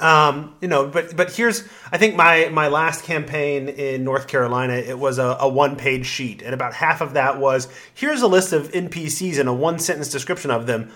Um, 0.00 0.54
you 0.60 0.68
know, 0.68 0.86
but 0.86 1.14
but 1.14 1.32
here's 1.32 1.64
I 1.90 1.98
think 1.98 2.16
my 2.16 2.48
my 2.48 2.68
last 2.68 3.04
campaign 3.04 3.68
in 3.68 4.04
North 4.04 4.26
Carolina 4.26 4.74
it 4.74 4.98
was 4.98 5.18
a, 5.18 5.36
a 5.40 5.48
one 5.48 5.76
page 5.76 6.06
sheet 6.06 6.40
and 6.40 6.54
about 6.54 6.72
half 6.72 7.02
of 7.02 7.14
that 7.14 7.38
was 7.38 7.68
here's 7.92 8.22
a 8.22 8.26
list 8.26 8.54
of 8.54 8.70
NPCs 8.72 9.38
and 9.38 9.48
a 9.48 9.52
one 9.52 9.78
sentence 9.78 10.08
description 10.08 10.50
of 10.50 10.66
them. 10.66 10.90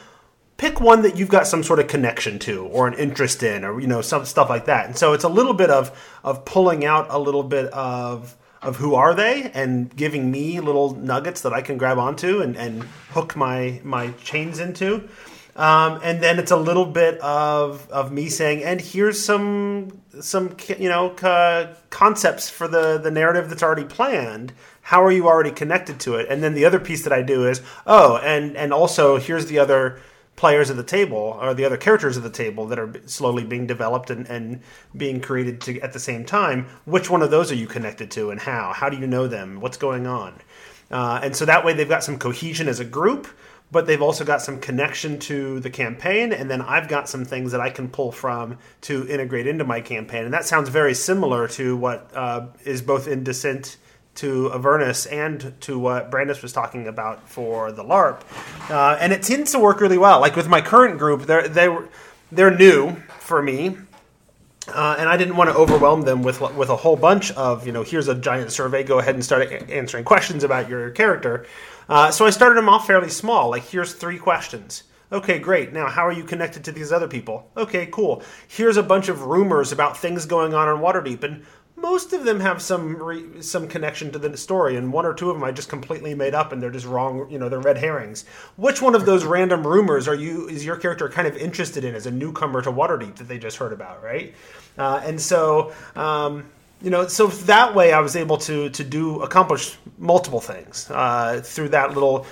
Pick 0.57 0.81
one 0.81 1.03
that 1.03 1.17
you've 1.17 1.29
got 1.29 1.47
some 1.47 1.63
sort 1.63 1.81
of 1.81 1.87
connection 1.87 2.39
to 2.41 2.65
or 2.67 2.89
an 2.89 2.95
interest 2.95 3.43
in 3.43 3.65
or 3.65 3.81
you 3.81 3.87
know 3.87 4.01
some 4.01 4.25
stuff 4.25 4.49
like 4.49 4.65
that. 4.67 4.87
And 4.87 4.97
so 4.97 5.13
it's 5.13 5.25
a 5.25 5.29
little 5.29 5.55
bit 5.55 5.71
of 5.71 6.17
of 6.25 6.45
pulling 6.45 6.85
out 6.85 7.07
a 7.11 7.19
little 7.19 7.43
bit 7.43 7.67
of 7.73 8.37
of 8.63 8.77
who 8.77 8.95
are 8.95 9.15
they 9.15 9.51
and 9.55 9.95
giving 9.95 10.31
me 10.31 10.61
little 10.61 10.95
nuggets 10.95 11.43
that 11.43 11.53
I 11.53 11.61
can 11.61 11.79
grab 11.79 11.99
onto 11.99 12.41
and, 12.41 12.57
and 12.57 12.83
hook 13.11 13.37
my 13.37 13.81
my 13.85 14.11
chains 14.25 14.59
into. 14.59 15.09
Um, 15.57 16.01
and 16.03 16.23
then 16.23 16.39
it's 16.39 16.51
a 16.51 16.57
little 16.57 16.85
bit 16.85 17.19
of 17.21 17.91
of 17.91 18.13
me 18.13 18.29
saying, 18.29 18.63
and 18.63 18.81
here's 18.81 19.25
some 19.25 20.03
some 20.21 20.55
you 20.79 20.89
know 20.89 21.11
uh, 21.17 21.75
concepts 21.89 22.51
for 22.51 22.69
the 22.69 22.99
the 22.99 23.11
narrative 23.11 23.49
that's 23.49 23.63
already 23.63 23.85
planned. 23.85 24.53
How 24.83 25.03
are 25.03 25.11
you 25.11 25.27
already 25.27 25.51
connected 25.51 25.99
to 26.01 26.17
it? 26.17 26.29
And 26.29 26.43
then 26.43 26.55
the 26.55 26.65
other 26.65 26.79
piece 26.79 27.05
that 27.05 27.13
I 27.13 27.23
do 27.23 27.47
is, 27.47 27.63
oh, 27.87 28.19
and 28.19 28.57
and 28.57 28.73
also 28.73 29.19
here's 29.19 29.47
the 29.47 29.59
other 29.59 30.01
players 30.37 30.71
at 30.71 30.77
the 30.77 30.85
table 30.85 31.39
or 31.41 31.55
the 31.55 31.65
other 31.65 31.77
characters 31.77 32.17
at 32.17 32.23
the 32.23 32.31
table 32.31 32.67
that 32.67 32.79
are 32.79 32.93
slowly 33.07 33.45
being 33.45 33.67
developed 33.67 34.11
and, 34.11 34.27
and 34.29 34.61
being 34.97 35.21
created 35.21 35.61
to, 35.63 35.81
at 35.81 35.93
the 35.93 35.99
same 35.99 36.25
time 36.25 36.67
which 36.85 37.11
one 37.11 37.23
of 37.23 37.31
those 37.31 37.51
are 37.51 37.57
you 37.57 37.67
connected 37.67 38.11
to 38.11 38.31
and 38.31 38.41
how? 38.41 38.73
How 38.75 38.89
do 38.89 38.97
you 38.97 39.07
know 39.07 39.27
them? 39.27 39.61
What's 39.61 39.77
going 39.77 40.07
on? 40.07 40.41
Uh, 40.91 41.21
and 41.23 41.35
so 41.35 41.45
that 41.45 41.65
way 41.65 41.73
they've 41.73 41.89
got 41.89 42.05
some 42.05 42.19
cohesion 42.19 42.69
as 42.69 42.81
a 42.81 42.85
group 42.85 43.27
but 43.73 43.87
they've 43.87 44.03
also 44.03 44.25
got 44.25 44.41
some 44.41 44.61
connection 44.61 45.19
to 45.19 45.59
the 45.59 45.71
campaign 45.71 46.33
and 46.33 46.49
then 46.49 46.63
i've 46.63 46.87
got 46.87 47.09
some 47.09 47.25
things 47.25 47.51
that 47.51 47.61
i 47.61 47.69
can 47.69 47.89
pull 47.89 48.13
from 48.13 48.57
to 48.81 49.09
integrate 49.09 49.47
into 49.49 49.65
my 49.65 49.81
campaign. 49.81 50.25
And 50.25 50.35
that 50.35 50.45
sounds 50.45 50.69
very 50.69 50.95
similar 50.95 51.49
to 51.49 51.77
what 51.77 52.11
uh, 52.15 52.47
is 52.65 52.83
both 52.83 53.09
in 53.09 53.25
descent 53.25 53.77
to 54.17 54.53
Avernus 54.53 55.07
and 55.07 55.55
to 55.63 55.79
what 55.79 56.11
Brandes 56.11 56.43
was 56.43 56.53
talking 56.53 56.89
about 56.89 57.29
for 57.29 57.73
the 57.73 57.85
LARP, 57.85 58.21
uh, 58.71 58.97
and 59.01 59.13
it 59.13 59.23
tends 59.23 59.53
to 59.53 59.59
work 59.59 59.81
really 59.81 59.99
well. 59.99 60.21
Like 60.21 60.37
with 60.37 60.49
my 60.49 60.61
current 60.61 60.99
group, 60.99 61.23
they're 61.23 61.49
they 61.49 61.75
they're 62.33 62.57
new 62.57 62.97
for 63.21 63.43
me, 63.43 63.77
uh, 64.69 64.97
and 64.99 65.09
I 65.09 65.17
didn't 65.17 65.37
want 65.37 65.51
to 65.51 65.57
overwhelm 65.57 66.03
them 66.03 66.23
with 66.23 66.41
with 66.41 66.69
a 66.69 66.77
whole 66.77 66.97
bunch 66.97 67.31
of 67.33 67.67
you 67.67 67.73
know 67.73 67.83
here's 67.83 68.09
a 68.09 68.15
giant 68.15 68.53
survey. 68.53 68.83
Go 68.83 68.99
ahead 68.99 69.15
and 69.15 69.25
start 69.25 69.51
answering 69.71 70.05
questions 70.05 70.45
about 70.45 70.69
your 70.69 70.91
character. 70.91 71.47
Uh, 71.89 72.11
so 72.11 72.27
I 72.27 72.31
started 72.31 72.57
them 72.57 72.69
off 72.69 72.87
fairly 72.87 73.11
small. 73.11 73.51
Like 73.51 73.65
here's 73.65 73.93
three 73.93 74.19
questions. 74.19 74.83
Okay, 75.13 75.39
great. 75.39 75.73
Now, 75.73 75.87
how 75.87 76.05
are 76.05 76.13
you 76.13 76.25
connected 76.25 76.65
to 76.65 76.73
these 76.73 76.91
other 76.91 77.07
people? 77.07 77.49
Okay, 77.57 77.87
cool. 77.87 78.25
Here's 78.49 78.77
a 78.77 78.83
bunch 78.83 79.09
of 79.09 79.23
rumors 79.23 79.71
about 79.71 79.97
things 79.97 80.27
going 80.27 80.53
on 80.53 80.69
in 80.69 80.83
Waterdeep, 80.83 81.23
and 81.23 81.45
most 81.77 82.13
of 82.13 82.25
them 82.25 82.41
have 82.41 82.63
some 82.63 82.97
re- 82.97 83.43
some 83.43 83.69
connection 83.69 84.11
to 84.13 84.19
the 84.19 84.37
story, 84.37 84.77
and 84.77 84.93
one 84.93 85.05
or 85.05 85.13
two 85.13 85.31
of 85.31 85.37
them 85.37 85.45
I 85.45 85.53
just 85.53 85.69
completely 85.69 86.15
made 86.15 86.35
up, 86.35 86.53
and 86.53 86.63
they're 86.63 86.71
just 86.71 86.87
wrong. 86.87 87.31
You 87.31 87.39
know, 87.39 87.49
they're 87.49 87.61
red 87.61 87.79
herrings. 87.79 88.25
Which 88.57 88.81
one 88.81 88.95
of 88.95 89.07
those 89.07 89.25
random 89.25 89.67
rumors 89.67 90.09
are 90.09 90.15
you 90.15 90.49
is 90.49 90.65
your 90.65 90.77
character 90.77 91.09
kind 91.09 91.29
of 91.29 91.37
interested 91.37 91.85
in 91.85 91.95
as 91.95 92.07
a 92.07 92.11
newcomer 92.11 92.63
to 92.63 92.73
Waterdeep 92.73 93.17
that 93.17 93.29
they 93.29 93.39
just 93.39 93.59
heard 93.59 93.73
about, 93.73 94.03
right? 94.03 94.35
Uh, 94.79 95.01
and 95.05 95.21
so. 95.21 95.73
Um, 95.95 96.47
you 96.83 96.91
know, 96.91 97.09
so 97.09 97.29
that 97.29 97.75
way 97.75 97.95
I 97.95 98.01
was 98.01 98.17
able 98.17 98.37
to 98.37 98.69
to 98.69 98.85
do 98.85 99.23
accomplish 99.23 99.79
multiple 99.97 100.41
things 100.41 100.91
uh, 100.91 101.41
through 101.43 101.71
that 101.71 101.95
little 101.95 102.27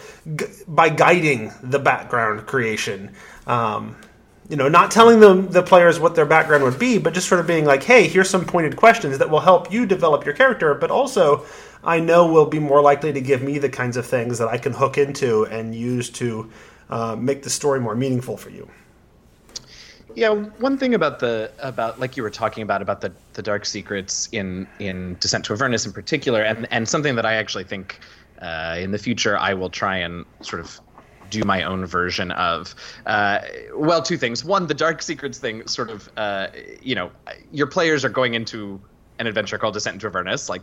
by 0.68 0.90
guiding 0.90 1.50
the 1.62 1.78
background 1.78 2.46
creation. 2.46 3.14
Um, 3.46 3.96
you 4.48 4.56
know, 4.56 4.68
not 4.68 4.90
telling 4.90 5.20
them 5.20 5.48
the 5.48 5.62
players 5.62 5.98
what 5.98 6.14
their 6.14 6.26
background 6.26 6.64
would 6.64 6.78
be, 6.78 6.98
but 6.98 7.14
just 7.14 7.28
sort 7.28 7.40
of 7.40 7.46
being 7.46 7.64
like, 7.64 7.82
hey, 7.82 8.06
here's 8.08 8.28
some 8.28 8.44
pointed 8.44 8.76
questions 8.76 9.18
that 9.18 9.30
will 9.30 9.40
help 9.40 9.72
you 9.72 9.86
develop 9.86 10.24
your 10.24 10.34
character, 10.34 10.74
but 10.74 10.90
also 10.90 11.44
I 11.82 12.00
know 12.00 12.26
will 12.26 12.46
be 12.46 12.58
more 12.58 12.82
likely 12.82 13.12
to 13.12 13.20
give 13.20 13.42
me 13.42 13.58
the 13.58 13.68
kinds 13.68 13.96
of 13.96 14.06
things 14.06 14.38
that 14.38 14.48
I 14.48 14.58
can 14.58 14.72
hook 14.72 14.98
into 14.98 15.44
and 15.46 15.74
use 15.74 16.10
to 16.10 16.50
uh, 16.90 17.16
make 17.16 17.42
the 17.42 17.50
story 17.50 17.80
more 17.80 17.94
meaningful 17.94 18.36
for 18.36 18.50
you. 18.50 18.68
Yeah, 20.14 20.30
one 20.30 20.78
thing 20.78 20.94
about 20.94 21.18
the 21.18 21.50
about 21.58 21.98
like 21.98 22.16
you 22.16 22.22
were 22.22 22.30
talking 22.30 22.62
about 22.62 22.82
about 22.82 23.00
the 23.00 23.12
the 23.32 23.42
dark 23.42 23.66
secrets 23.66 24.28
in 24.30 24.68
in 24.78 25.16
Descent 25.18 25.44
to 25.46 25.54
Avernus 25.54 25.86
in 25.86 25.92
particular, 25.92 26.42
and 26.42 26.68
and 26.70 26.88
something 26.88 27.16
that 27.16 27.26
I 27.26 27.34
actually 27.34 27.64
think 27.64 27.98
uh, 28.40 28.76
in 28.78 28.92
the 28.92 28.98
future 28.98 29.36
I 29.36 29.54
will 29.54 29.70
try 29.70 29.96
and 29.96 30.24
sort 30.40 30.60
of 30.60 30.80
do 31.40 31.44
my 31.44 31.62
own 31.62 31.84
version 31.86 32.30
of. 32.32 32.74
Uh, 33.06 33.40
well, 33.74 34.02
two 34.02 34.16
things. 34.16 34.44
One, 34.44 34.66
the 34.66 34.74
Dark 34.74 35.02
Secrets 35.02 35.38
thing, 35.38 35.66
sort 35.66 35.90
of, 35.90 36.08
uh, 36.16 36.48
you 36.82 36.94
know, 36.94 37.10
your 37.52 37.66
players 37.66 38.04
are 38.04 38.08
going 38.08 38.34
into 38.34 38.80
an 39.20 39.28
adventure 39.28 39.58
called 39.58 39.74
Descent 39.74 39.94
into 39.94 40.06
Avernus. 40.08 40.48
Like, 40.48 40.62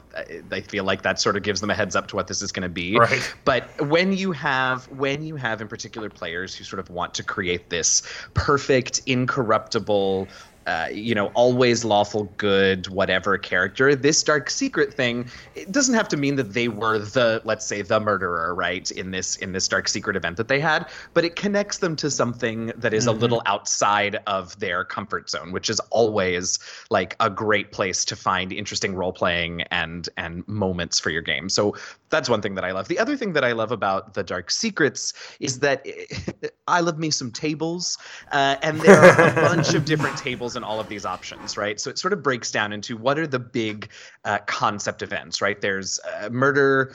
they 0.50 0.62
feel 0.62 0.84
like 0.84 1.04
that 1.04 1.20
sort 1.20 1.38
of 1.38 1.44
gives 1.44 1.62
them 1.62 1.70
a 1.70 1.74
heads 1.74 1.96
up 1.96 2.08
to 2.08 2.16
what 2.18 2.28
this 2.28 2.42
is 2.42 2.52
going 2.52 2.64
to 2.64 2.70
be. 2.70 2.98
Right. 2.98 3.34
But 3.46 3.88
when 3.88 4.12
you 4.12 4.34
have, 4.34 4.90
when 4.90 5.24
you 5.24 5.38
have 5.38 5.62
in 5.62 5.70
particular 5.70 6.10
players 6.10 6.54
who 6.54 6.66
sort 6.66 6.80
of 6.80 6.90
want 6.90 7.14
to 7.14 7.24
create 7.24 7.70
this 7.70 8.04
perfect, 8.34 9.02
incorruptible, 9.06 10.28
uh, 10.68 10.88
you 10.92 11.16
know, 11.16 11.28
always 11.28 11.84
lawful 11.84 12.26
good, 12.38 12.88
whatever 12.88 13.38
character. 13.38 13.96
This 13.96 14.22
dark 14.22 14.50
secret 14.50 14.94
thing, 14.94 15.28
it 15.56 15.72
doesn't 15.72 15.96
have 15.96 16.08
to 16.10 16.18
mean 16.18 16.36
that 16.36 16.54
they 16.54 16.68
were 16.68 17.00
the, 17.00 17.42
let's 17.46 17.66
say, 17.66 17.82
the 17.82 18.00
murderer, 18.00 18.54
right? 18.54 18.90
In 18.92 19.12
this 19.12 19.38
in 19.38 19.52
this 19.54 19.68
dark 19.68 19.88
secret 19.88 20.16
event 20.16 20.38
that 20.38 20.48
they 20.48 20.60
had, 20.60 20.88
but 21.14 21.26
it 21.26 21.36
connects 21.36 21.80
them 21.80 21.96
to 21.98 22.12
something 22.12 22.72
that 22.78 22.94
is 22.94 23.08
mm-hmm. 23.08 23.18
a 23.18 23.20
little 23.20 23.42
outside 23.46 24.18
of 24.28 24.58
their 24.60 24.84
comfort 24.84 25.30
zone, 25.30 25.52
which 25.52 25.70
is 25.70 25.80
always 25.90 26.60
like 26.90 27.16
a 27.20 27.30
great 27.30 27.72
place 27.72 28.06
to 28.06 28.16
find 28.16 28.54
interesting 28.54 28.96
role 28.96 29.14
playing 29.14 29.62
and 29.72 30.10
and 30.18 30.48
moments 30.48 31.00
for 31.00 31.10
your 31.10 31.22
game. 31.22 31.50
So 31.50 31.76
that's 32.10 32.30
one 32.30 32.42
thing 32.42 32.56
that 32.56 32.66
I 32.66 32.72
love. 32.72 32.88
The 32.88 33.00
other 33.00 33.18
thing 33.18 33.34
that 33.34 33.44
I 33.44 33.54
love 33.54 33.72
about 33.72 34.14
the 34.14 34.24
Dark 34.24 34.52
Secrets 34.52 35.14
is 35.40 35.60
that 35.60 35.86
I 36.68 36.82
love 36.82 37.00
me 37.00 37.10
some 37.10 37.32
tables, 37.32 37.98
uh, 38.32 38.58
and 38.62 38.80
there 38.82 39.00
are 39.00 39.30
a 39.30 39.34
bunch 39.34 39.74
of 39.74 39.86
different 39.86 40.18
tables 40.28 40.51
in 40.56 40.64
all 40.64 40.80
of 40.80 40.88
these 40.90 41.06
options, 41.06 41.58
right? 41.58 41.80
So 41.80 41.90
it 41.90 41.98
sort 41.98 42.14
of 42.14 42.24
breaks 42.24 42.52
down 42.52 42.74
into 42.74 42.98
what 42.98 43.18
are 43.20 43.28
the 43.28 43.40
big 43.40 43.90
uh, 44.26 44.40
concept 44.46 45.02
events, 45.02 45.42
right? 45.42 45.60
There's 45.60 46.00
uh, 46.00 46.30
murder, 46.30 46.94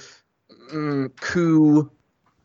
mm, 0.72 1.14
coup, 1.20 1.90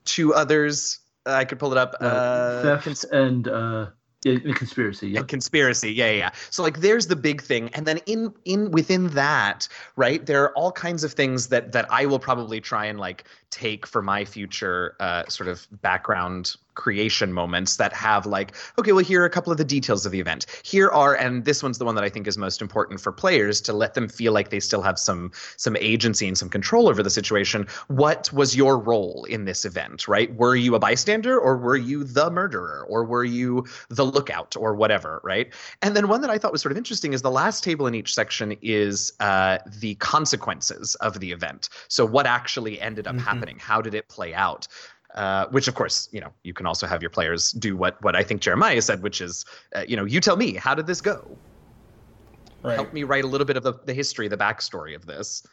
two 0.05 0.33
others. 0.33 0.99
I 1.25 1.45
could 1.45 1.59
pull 1.59 1.71
it 1.71 1.77
up. 1.77 1.95
Uh, 2.01 2.05
uh, 2.05 2.61
theft 2.63 2.83
cons- 2.85 3.03
and 3.05 3.47
uh, 3.47 3.87
yeah, 4.23 4.37
conspiracy, 4.53 5.09
yeah. 5.09 5.23
Conspiracy, 5.23 5.91
yeah, 5.91 6.11
yeah. 6.11 6.29
So 6.51 6.61
like, 6.61 6.79
there's 6.79 7.07
the 7.07 7.15
big 7.15 7.41
thing, 7.41 7.69
and 7.73 7.87
then 7.87 7.97
in 8.05 8.33
in 8.45 8.69
within 8.69 9.07
that, 9.09 9.67
right, 9.95 10.23
there 10.23 10.43
are 10.43 10.55
all 10.55 10.71
kinds 10.71 11.03
of 11.03 11.13
things 11.13 11.47
that 11.47 11.71
that 11.71 11.87
I 11.91 12.05
will 12.05 12.19
probably 12.19 12.61
try 12.61 12.85
and 12.85 12.99
like 12.99 13.25
take 13.49 13.87
for 13.87 14.01
my 14.03 14.23
future 14.25 14.95
uh, 14.99 15.25
sort 15.27 15.49
of 15.49 15.67
background 15.81 16.55
creation 16.81 17.31
moments 17.31 17.75
that 17.75 17.93
have 17.93 18.25
like 18.25 18.55
okay 18.79 18.91
well 18.91 19.03
here 19.03 19.21
are 19.21 19.25
a 19.25 19.29
couple 19.29 19.51
of 19.51 19.59
the 19.59 19.63
details 19.77 20.03
of 20.03 20.11
the 20.11 20.19
event. 20.19 20.47
Here 20.63 20.89
are 20.89 21.13
and 21.13 21.45
this 21.45 21.61
one's 21.61 21.77
the 21.77 21.85
one 21.85 21.93
that 21.93 22.03
i 22.03 22.09
think 22.09 22.25
is 22.25 22.39
most 22.39 22.59
important 22.59 22.99
for 22.99 23.11
players 23.11 23.61
to 23.61 23.71
let 23.71 23.93
them 23.93 24.09
feel 24.09 24.33
like 24.33 24.49
they 24.49 24.59
still 24.59 24.81
have 24.81 24.97
some 24.97 25.31
some 25.57 25.77
agency 25.77 26.27
and 26.27 26.35
some 26.35 26.49
control 26.49 26.89
over 26.89 27.03
the 27.03 27.11
situation. 27.11 27.67
What 27.87 28.33
was 28.33 28.55
your 28.55 28.79
role 28.79 29.25
in 29.25 29.45
this 29.45 29.63
event 29.63 30.07
right? 30.07 30.33
Were 30.35 30.55
you 30.55 30.73
a 30.73 30.79
bystander 30.79 31.39
or 31.39 31.55
were 31.55 31.77
you 31.77 32.03
the 32.03 32.31
murderer 32.31 32.83
or 32.89 33.03
were 33.03 33.25
you 33.25 33.65
the 33.89 34.05
lookout 34.05 34.55
or 34.57 34.73
whatever 34.73 35.21
right? 35.23 35.53
And 35.83 35.95
then 35.95 36.07
one 36.07 36.21
that 36.21 36.31
i 36.31 36.39
thought 36.39 36.51
was 36.51 36.63
sort 36.63 36.71
of 36.71 36.79
interesting 36.79 37.13
is 37.13 37.21
the 37.21 37.37
last 37.43 37.63
table 37.63 37.85
in 37.85 37.93
each 37.93 38.15
section 38.15 38.55
is 38.63 39.13
uh, 39.19 39.59
the 39.79 39.93
consequences 39.95 40.95
of 40.95 41.19
the 41.19 41.31
event. 41.31 41.69
So 41.89 42.07
what 42.07 42.25
actually 42.25 42.81
ended 42.81 43.05
up 43.05 43.15
mm-hmm. 43.15 43.25
happening? 43.29 43.57
How 43.59 43.81
did 43.81 43.93
it 43.93 44.09
play 44.09 44.33
out 44.33 44.67
uh, 45.15 45.47
which 45.47 45.67
of 45.67 45.75
course 45.75 46.07
you 46.11 46.21
know 46.21 46.31
you 46.43 46.53
can 46.53 46.65
also 46.65 46.87
have 46.87 47.01
your 47.01 47.09
players 47.09 47.51
do 47.51 47.75
what 47.75 48.01
what 48.01 48.15
I 48.15 48.23
think 48.23 48.41
Jeremiah 48.41 48.81
said, 48.81 49.03
which 49.03 49.21
is 49.21 49.45
uh, 49.75 49.83
you 49.87 49.95
know 49.95 50.05
you 50.05 50.19
tell 50.19 50.37
me 50.37 50.53
how 50.53 50.75
did 50.75 50.87
this 50.87 51.01
go? 51.01 51.37
Right. 52.63 52.75
Help 52.75 52.93
me 52.93 53.03
write 53.03 53.23
a 53.23 53.27
little 53.27 53.45
bit 53.45 53.57
of 53.57 53.63
the, 53.63 53.73
the 53.85 53.93
history, 53.93 54.27
the 54.27 54.37
backstory 54.37 54.95
of 54.95 55.05
this. 55.05 55.45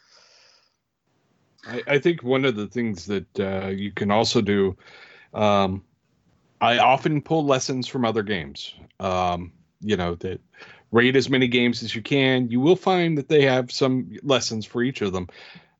I, 1.65 1.81
I 1.87 1.99
think 1.99 2.21
one 2.21 2.45
of 2.45 2.55
the 2.55 2.67
things 2.67 3.05
that 3.07 3.39
uh, 3.39 3.67
you 3.67 3.91
can 3.91 4.11
also 4.11 4.41
do, 4.41 4.77
um, 5.33 5.83
I 6.61 6.77
often 6.77 7.21
pull 7.21 7.45
lessons 7.45 7.87
from 7.87 8.05
other 8.05 8.21
games. 8.21 8.75
Um, 8.99 9.51
you 9.81 9.97
know 9.97 10.15
that 10.15 10.39
rate 10.91 11.15
as 11.15 11.29
many 11.29 11.47
games 11.47 11.83
as 11.83 11.95
you 11.95 12.01
can. 12.01 12.49
You 12.49 12.59
will 12.59 12.75
find 12.75 13.17
that 13.17 13.27
they 13.27 13.43
have 13.43 13.71
some 13.71 14.15
lessons 14.23 14.65
for 14.65 14.83
each 14.83 15.01
of 15.01 15.13
them. 15.13 15.27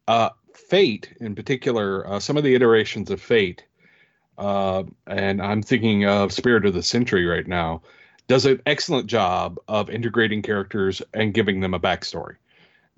Uh, 0.07 0.29
Fate, 0.53 1.13
in 1.19 1.35
particular, 1.35 2.07
uh, 2.07 2.19
some 2.19 2.37
of 2.37 2.43
the 2.43 2.53
iterations 2.53 3.09
of 3.09 3.21
Fate, 3.21 3.63
uh, 4.39 4.83
and 5.07 5.41
I'm 5.41 5.61
thinking 5.61 6.05
of 6.05 6.31
Spirit 6.31 6.65
of 6.65 6.73
the 6.73 6.81
Century 6.83 7.25
right 7.25 7.45
now, 7.47 7.81
does 8.27 8.45
an 8.45 8.61
excellent 8.65 9.07
job 9.07 9.59
of 9.67 9.89
integrating 9.89 10.41
characters 10.41 11.01
and 11.13 11.33
giving 11.33 11.59
them 11.59 11.73
a 11.73 11.79
backstory. 11.79 12.35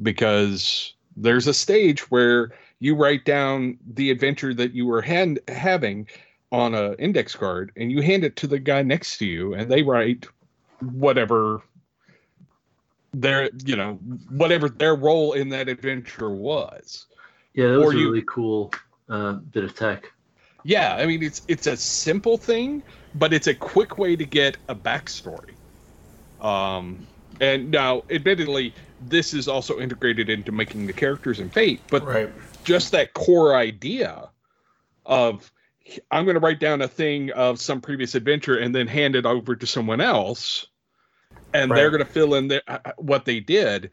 Because 0.01 0.93
there's 1.17 1.47
a 1.47 1.53
stage 1.53 2.09
where 2.11 2.51
you 2.79 2.95
write 2.95 3.25
down 3.25 3.77
the 3.93 4.11
adventure 4.11 4.53
that 4.53 4.73
you 4.73 4.85
were 4.85 5.01
hand, 5.01 5.39
having 5.47 6.07
on 6.51 6.73
an 6.75 6.95
index 6.95 7.35
card 7.35 7.71
and 7.75 7.91
you 7.91 8.01
hand 8.01 8.23
it 8.23 8.35
to 8.37 8.47
the 8.47 8.59
guy 8.59 8.81
next 8.83 9.17
to 9.17 9.25
you 9.25 9.53
and 9.53 9.71
they 9.71 9.83
write 9.83 10.25
whatever 10.79 11.61
their 13.13 13.49
you 13.65 13.75
know 13.75 13.93
whatever 14.29 14.67
their 14.67 14.95
role 14.95 15.33
in 15.33 15.49
that 15.49 15.69
adventure 15.69 16.29
was 16.29 17.07
Yeah, 17.53 17.67
that 17.71 17.79
was 17.79 17.87
Or 17.89 17.91
a 17.93 17.97
you- 17.97 18.07
really 18.07 18.23
cool 18.27 18.73
uh, 19.09 19.33
bit 19.33 19.63
of 19.63 19.75
tech. 19.75 20.11
Yeah 20.63 20.95
i 20.95 21.05
mean 21.05 21.23
it's 21.23 21.41
it's 21.47 21.67
a 21.67 21.77
simple 21.77 22.37
thing 22.37 22.83
but 23.13 23.33
it's 23.33 23.47
a 23.47 23.55
quick 23.55 23.97
way 23.97 24.15
to 24.15 24.25
get 24.25 24.57
a 24.69 24.75
backstory 24.75 25.55
um 26.39 27.07
and 27.39 27.71
now 27.71 28.03
admittedly 28.09 28.73
this 28.99 29.33
is 29.33 29.47
also 29.47 29.79
integrated 29.79 30.29
into 30.29 30.51
making 30.51 30.85
the 30.87 30.93
characters 30.93 31.39
in 31.39 31.49
fate 31.49 31.83
but 31.89 32.03
Right. 32.03 32.29
just 32.63 32.91
that 32.91 33.13
core 33.13 33.55
idea 33.55 34.29
of 35.05 35.51
I'm 36.11 36.25
going 36.25 36.35
to 36.35 36.39
write 36.39 36.59
down 36.59 36.81
a 36.81 36.87
thing 36.87 37.31
of 37.31 37.59
some 37.59 37.81
previous 37.81 38.15
adventure 38.15 38.57
and 38.57 38.73
then 38.73 38.87
hand 38.87 39.15
it 39.15 39.25
over 39.25 39.55
to 39.55 39.67
someone 39.67 39.99
else, 39.99 40.67
and 41.53 41.75
they're 41.75 41.89
going 41.89 42.03
to 42.03 42.09
fill 42.09 42.35
in 42.35 42.47
their, 42.47 42.61
uh, 42.67 42.79
what 42.97 43.25
they 43.25 43.39
did. 43.39 43.91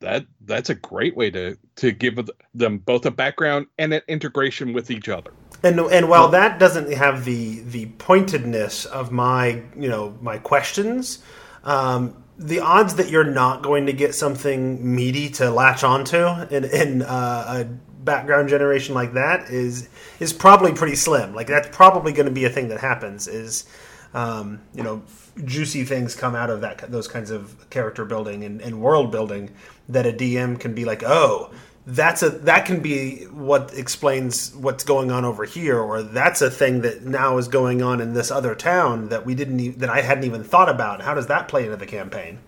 That 0.00 0.26
that's 0.42 0.70
a 0.70 0.74
great 0.74 1.16
way 1.16 1.30
to 1.30 1.56
to 1.76 1.92
give 1.92 2.18
them 2.54 2.78
both 2.78 3.06
a 3.06 3.10
background 3.10 3.66
and 3.78 3.92
an 3.94 4.02
integration 4.08 4.72
with 4.72 4.90
each 4.90 5.08
other. 5.08 5.32
And 5.64 5.80
and 5.80 6.10
while 6.10 6.28
that 6.28 6.58
doesn't 6.58 6.92
have 6.92 7.24
the 7.24 7.60
the 7.60 7.86
pointedness 7.98 8.84
of 8.84 9.10
my 9.10 9.62
you 9.74 9.88
know 9.88 10.16
my 10.20 10.36
questions, 10.36 11.22
um, 11.64 12.22
the 12.38 12.60
odds 12.60 12.96
that 12.96 13.08
you're 13.08 13.24
not 13.24 13.62
going 13.62 13.86
to 13.86 13.94
get 13.94 14.14
something 14.14 14.94
meaty 14.94 15.30
to 15.30 15.50
latch 15.50 15.82
onto 15.82 16.26
in 16.50 16.64
in 16.64 17.02
uh, 17.02 17.44
a 17.48 17.64
background 18.04 18.50
generation 18.50 18.94
like 18.94 19.14
that 19.14 19.48
is 19.48 19.88
is 20.20 20.34
probably 20.34 20.74
pretty 20.74 20.96
slim. 20.96 21.34
Like 21.34 21.46
that's 21.46 21.74
probably 21.74 22.12
going 22.12 22.26
to 22.26 22.32
be 22.32 22.44
a 22.44 22.50
thing 22.50 22.68
that 22.68 22.80
happens. 22.80 23.26
Is 23.26 23.64
um, 24.12 24.60
you 24.74 24.82
know 24.82 25.02
juicy 25.44 25.84
things 25.84 26.14
come 26.14 26.34
out 26.34 26.50
of 26.50 26.60
that 26.60 26.90
those 26.92 27.08
kinds 27.08 27.30
of 27.30 27.68
character 27.70 28.04
building 28.04 28.44
and, 28.44 28.60
and 28.60 28.80
world 28.80 29.10
building 29.10 29.50
that 29.88 30.06
a 30.06 30.12
DM 30.12 30.60
can 30.60 30.74
be 30.74 30.84
like, 30.84 31.02
oh, 31.02 31.50
that's 31.86 32.22
a 32.22 32.30
that 32.30 32.64
can 32.64 32.80
be 32.80 33.24
what 33.24 33.72
explains 33.74 34.54
what's 34.54 34.84
going 34.84 35.10
on 35.10 35.24
over 35.24 35.44
here, 35.44 35.78
or 35.78 36.02
that's 36.02 36.40
a 36.40 36.50
thing 36.50 36.80
that 36.80 37.02
now 37.02 37.36
is 37.36 37.48
going 37.48 37.82
on 37.82 38.00
in 38.00 38.14
this 38.14 38.30
other 38.30 38.54
town 38.54 39.10
that 39.10 39.26
we 39.26 39.34
didn't 39.34 39.60
e- 39.60 39.68
that 39.68 39.90
I 39.90 40.00
hadn't 40.00 40.24
even 40.24 40.42
thought 40.44 40.68
about. 40.70 41.02
How 41.02 41.12
does 41.14 41.26
that 41.26 41.48
play 41.48 41.64
into 41.64 41.76
the 41.76 41.86
campaign? 41.86 42.38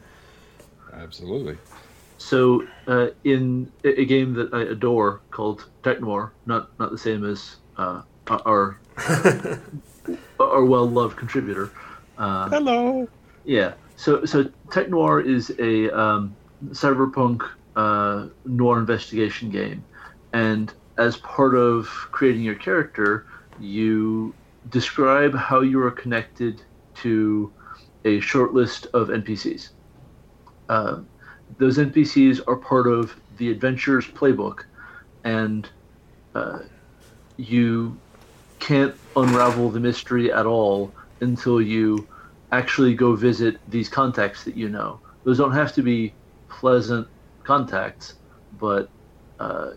Absolutely. 0.92 1.58
So, 2.18 2.66
uh, 2.86 3.08
in 3.24 3.70
a 3.84 4.00
a 4.00 4.04
game 4.06 4.32
that 4.34 4.54
I 4.54 4.62
adore 4.62 5.20
called 5.30 5.66
Tech 5.82 6.00
Noir, 6.00 6.32
not 6.46 6.70
not 6.78 6.90
the 6.90 6.98
same 6.98 7.24
as 7.24 7.56
uh, 7.76 8.02
our 8.30 8.78
our 10.40 10.64
well 10.64 10.88
loved 10.88 11.18
contributor. 11.18 11.70
Uh, 12.16 12.48
Hello. 12.48 13.06
yeah. 13.44 13.74
So 13.96 14.24
so 14.24 14.50
Tech 14.70 14.88
Noir 14.88 15.20
is 15.20 15.50
a 15.58 15.90
um, 15.90 16.34
cyberpunk 16.68 17.46
uh, 17.76 18.26
noir 18.44 18.78
investigation 18.78 19.50
game, 19.50 19.84
and 20.32 20.72
as 20.98 21.18
part 21.18 21.54
of 21.54 21.86
creating 22.10 22.42
your 22.42 22.54
character, 22.54 23.26
you 23.60 24.34
describe 24.70 25.34
how 25.34 25.60
you 25.60 25.80
are 25.82 25.90
connected 25.90 26.62
to 26.94 27.52
a 28.04 28.20
short 28.20 28.54
list 28.54 28.86
of 28.94 29.08
NPCs. 29.08 29.70
Uh, 30.68 31.00
those 31.58 31.78
NPCs 31.78 32.40
are 32.48 32.56
part 32.56 32.86
of 32.86 33.14
the 33.36 33.50
adventure's 33.50 34.06
playbook, 34.06 34.60
and 35.24 35.68
uh, 36.34 36.60
you 37.36 38.00
can't 38.58 38.94
unravel 39.16 39.70
the 39.70 39.80
mystery 39.80 40.32
at 40.32 40.46
all 40.46 40.94
until 41.20 41.60
you 41.60 42.08
actually 42.52 42.94
go 42.94 43.14
visit 43.14 43.58
these 43.68 43.88
contacts 43.88 44.44
that 44.44 44.56
you 44.56 44.68
know. 44.68 45.00
Those 45.24 45.38
don't 45.38 45.52
have 45.52 45.74
to 45.74 45.82
be 45.82 46.14
pleasant 46.48 47.08
contacts, 47.46 48.14
but 48.52 48.92
uh, 49.40 49.72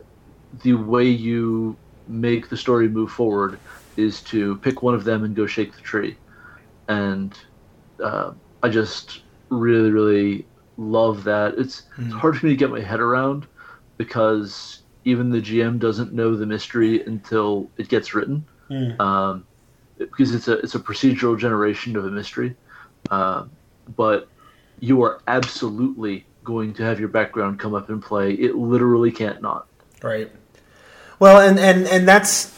the 0.63 0.73
way 0.73 1.05
you 1.05 1.79
make 2.07 2.49
the 2.49 2.57
story 2.57 2.89
move 2.89 3.11
forward 3.11 3.61
is 3.97 4.23
to 4.23 4.57
pick 4.59 4.81
one 4.83 4.95
of 4.95 5.05
them 5.05 5.23
and 5.23 5.35
go 5.35 5.47
shake 5.47 5.75
the 5.75 5.81
tree. 5.81 6.19
And 6.87 7.37
uh, 8.03 8.33
I 8.63 8.69
just 8.69 9.23
really, 9.49 9.91
really 9.91 10.49
love 10.77 11.25
that. 11.25 11.55
It's, 11.57 11.83
it's 12.07 12.15
hard 12.15 12.37
for 12.37 12.45
me 12.47 12.53
to 12.53 12.57
get 12.57 12.71
my 12.71 12.81
head 12.81 13.01
around 13.01 13.47
because 13.97 14.83
even 15.05 15.29
the 15.31 15.41
GM 15.41 15.79
doesn't 15.79 16.13
know 16.13 16.35
the 16.35 16.47
mystery 16.47 17.03
until 17.05 17.73
it 17.77 17.89
gets 17.89 18.13
written. 18.15 18.47
Um, 18.99 19.47
because 19.99 20.33
it's 20.35 20.47
a 20.47 20.59
it's 20.59 20.75
a 20.75 20.79
procedural 20.79 21.37
generation 21.39 21.97
of 21.97 22.05
a 22.05 22.11
mystery, 22.11 22.57
uh, 23.11 23.45
but 23.87 24.29
you 24.79 25.03
are 25.03 25.21
absolutely 25.27 26.28
going 26.43 26.73
to 26.75 26.83
have 26.83 26.99
your 26.99 27.09
background 27.09 27.59
come 27.59 27.73
up 27.73 27.89
and 27.89 28.01
play. 28.01 28.33
It 28.33 28.55
literally 28.55 29.11
can't 29.11 29.41
not. 29.41 29.67
Right. 30.01 30.31
Well, 31.19 31.41
and 31.41 31.59
and 31.59 31.87
and 31.87 32.07
that's 32.07 32.57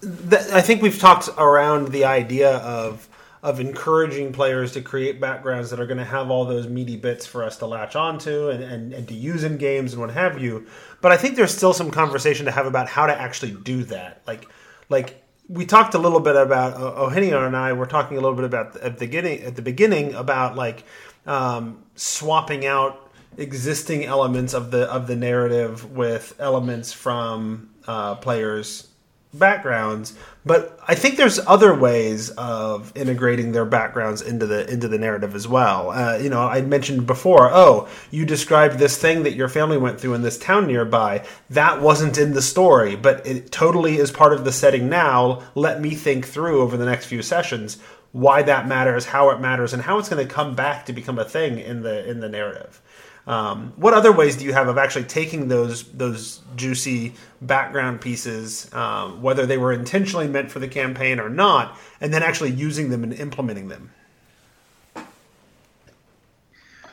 that, 0.00 0.50
I 0.50 0.60
think 0.60 0.82
we've 0.82 0.98
talked 0.98 1.28
around 1.38 1.88
the 1.88 2.04
idea 2.04 2.56
of 2.58 3.08
of 3.42 3.58
encouraging 3.58 4.32
players 4.32 4.72
to 4.72 4.80
create 4.80 5.20
backgrounds 5.20 5.70
that 5.70 5.80
are 5.80 5.86
going 5.86 5.98
to 5.98 6.04
have 6.04 6.30
all 6.30 6.44
those 6.44 6.68
meaty 6.68 6.96
bits 6.96 7.26
for 7.26 7.42
us 7.42 7.56
to 7.56 7.66
latch 7.66 7.96
onto 7.96 8.50
and, 8.50 8.62
and, 8.62 8.92
and 8.92 9.08
to 9.08 9.14
use 9.14 9.42
in 9.42 9.56
games 9.56 9.92
and 9.92 10.00
what 10.00 10.12
have 10.12 10.40
you. 10.40 10.64
But 11.00 11.10
I 11.10 11.16
think 11.16 11.34
there's 11.34 11.52
still 11.52 11.72
some 11.72 11.90
conversation 11.90 12.46
to 12.46 12.52
have 12.52 12.66
about 12.66 12.88
how 12.88 13.06
to 13.06 13.20
actually 13.20 13.50
do 13.50 13.82
that. 13.84 14.22
Like, 14.28 14.48
like 14.88 15.24
we 15.48 15.66
talked 15.66 15.94
a 15.94 15.98
little 15.98 16.20
bit 16.20 16.36
about 16.36 16.80
uh, 16.80 17.06
and 17.08 17.56
I 17.56 17.72
were 17.72 17.86
talking 17.86 18.16
a 18.16 18.20
little 18.20 18.36
bit 18.36 18.44
about 18.44 18.76
at 18.76 18.98
the 18.98 19.06
beginning 19.06 19.42
at 19.42 19.56
the 19.56 19.62
beginning 19.62 20.14
about 20.14 20.54
like 20.54 20.84
um, 21.26 21.82
swapping 21.96 22.64
out 22.64 23.01
existing 23.36 24.04
elements 24.04 24.54
of 24.54 24.70
the 24.70 24.90
of 24.90 25.06
the 25.06 25.16
narrative 25.16 25.90
with 25.92 26.34
elements 26.38 26.92
from 26.92 27.70
uh, 27.86 28.14
players' 28.16 28.88
backgrounds. 29.34 30.14
But 30.44 30.78
I 30.86 30.94
think 30.94 31.16
there's 31.16 31.38
other 31.38 31.74
ways 31.74 32.30
of 32.30 32.92
integrating 32.96 33.52
their 33.52 33.64
backgrounds 33.64 34.20
into 34.20 34.46
the 34.46 34.70
into 34.70 34.88
the 34.88 34.98
narrative 34.98 35.34
as 35.34 35.48
well. 35.48 35.90
Uh, 35.90 36.18
you 36.18 36.28
know, 36.28 36.40
I 36.40 36.60
mentioned 36.62 37.06
before. 37.06 37.50
Oh, 37.52 37.88
you 38.10 38.26
described 38.26 38.78
this 38.78 38.98
thing 38.98 39.22
that 39.22 39.34
your 39.34 39.48
family 39.48 39.78
went 39.78 40.00
through 40.00 40.14
in 40.14 40.22
this 40.22 40.38
town 40.38 40.66
nearby. 40.66 41.24
That 41.50 41.80
wasn't 41.80 42.18
in 42.18 42.32
the 42.34 42.42
story, 42.42 42.96
but 42.96 43.26
it 43.26 43.50
totally 43.52 43.96
is 43.96 44.10
part 44.10 44.32
of 44.32 44.44
the 44.44 44.52
setting 44.52 44.88
now. 44.88 45.42
Let 45.54 45.80
me 45.80 45.90
think 45.90 46.26
through 46.26 46.60
over 46.60 46.76
the 46.76 46.86
next 46.86 47.06
few 47.06 47.22
sessions 47.22 47.78
why 48.12 48.42
that 48.42 48.68
matters, 48.68 49.06
how 49.06 49.30
it 49.30 49.40
matters, 49.40 49.72
and 49.72 49.82
how 49.82 49.98
it's 49.98 50.08
going 50.08 50.26
to 50.26 50.32
come 50.32 50.54
back 50.54 50.84
to 50.86 50.92
become 50.92 51.18
a 51.18 51.24
thing 51.24 51.58
in 51.58 51.82
the 51.82 52.08
in 52.08 52.20
the 52.20 52.28
narrative. 52.28 52.80
Um, 53.26 53.72
what 53.76 53.94
other 53.94 54.10
ways 54.10 54.36
do 54.36 54.44
you 54.44 54.52
have 54.52 54.66
of 54.66 54.78
actually 54.78 55.04
taking 55.04 55.48
those 55.48 55.84
those 55.92 56.40
juicy 56.56 57.14
background 57.40 58.00
pieces, 58.00 58.72
um, 58.74 59.22
whether 59.22 59.46
they 59.46 59.58
were 59.58 59.72
intentionally 59.72 60.26
meant 60.26 60.50
for 60.50 60.58
the 60.58 60.68
campaign 60.68 61.20
or 61.20 61.28
not, 61.28 61.78
and 62.00 62.12
then 62.12 62.22
actually 62.22 62.50
using 62.50 62.90
them 62.90 63.04
and 63.04 63.12
implementing 63.12 63.68
them? 63.68 63.90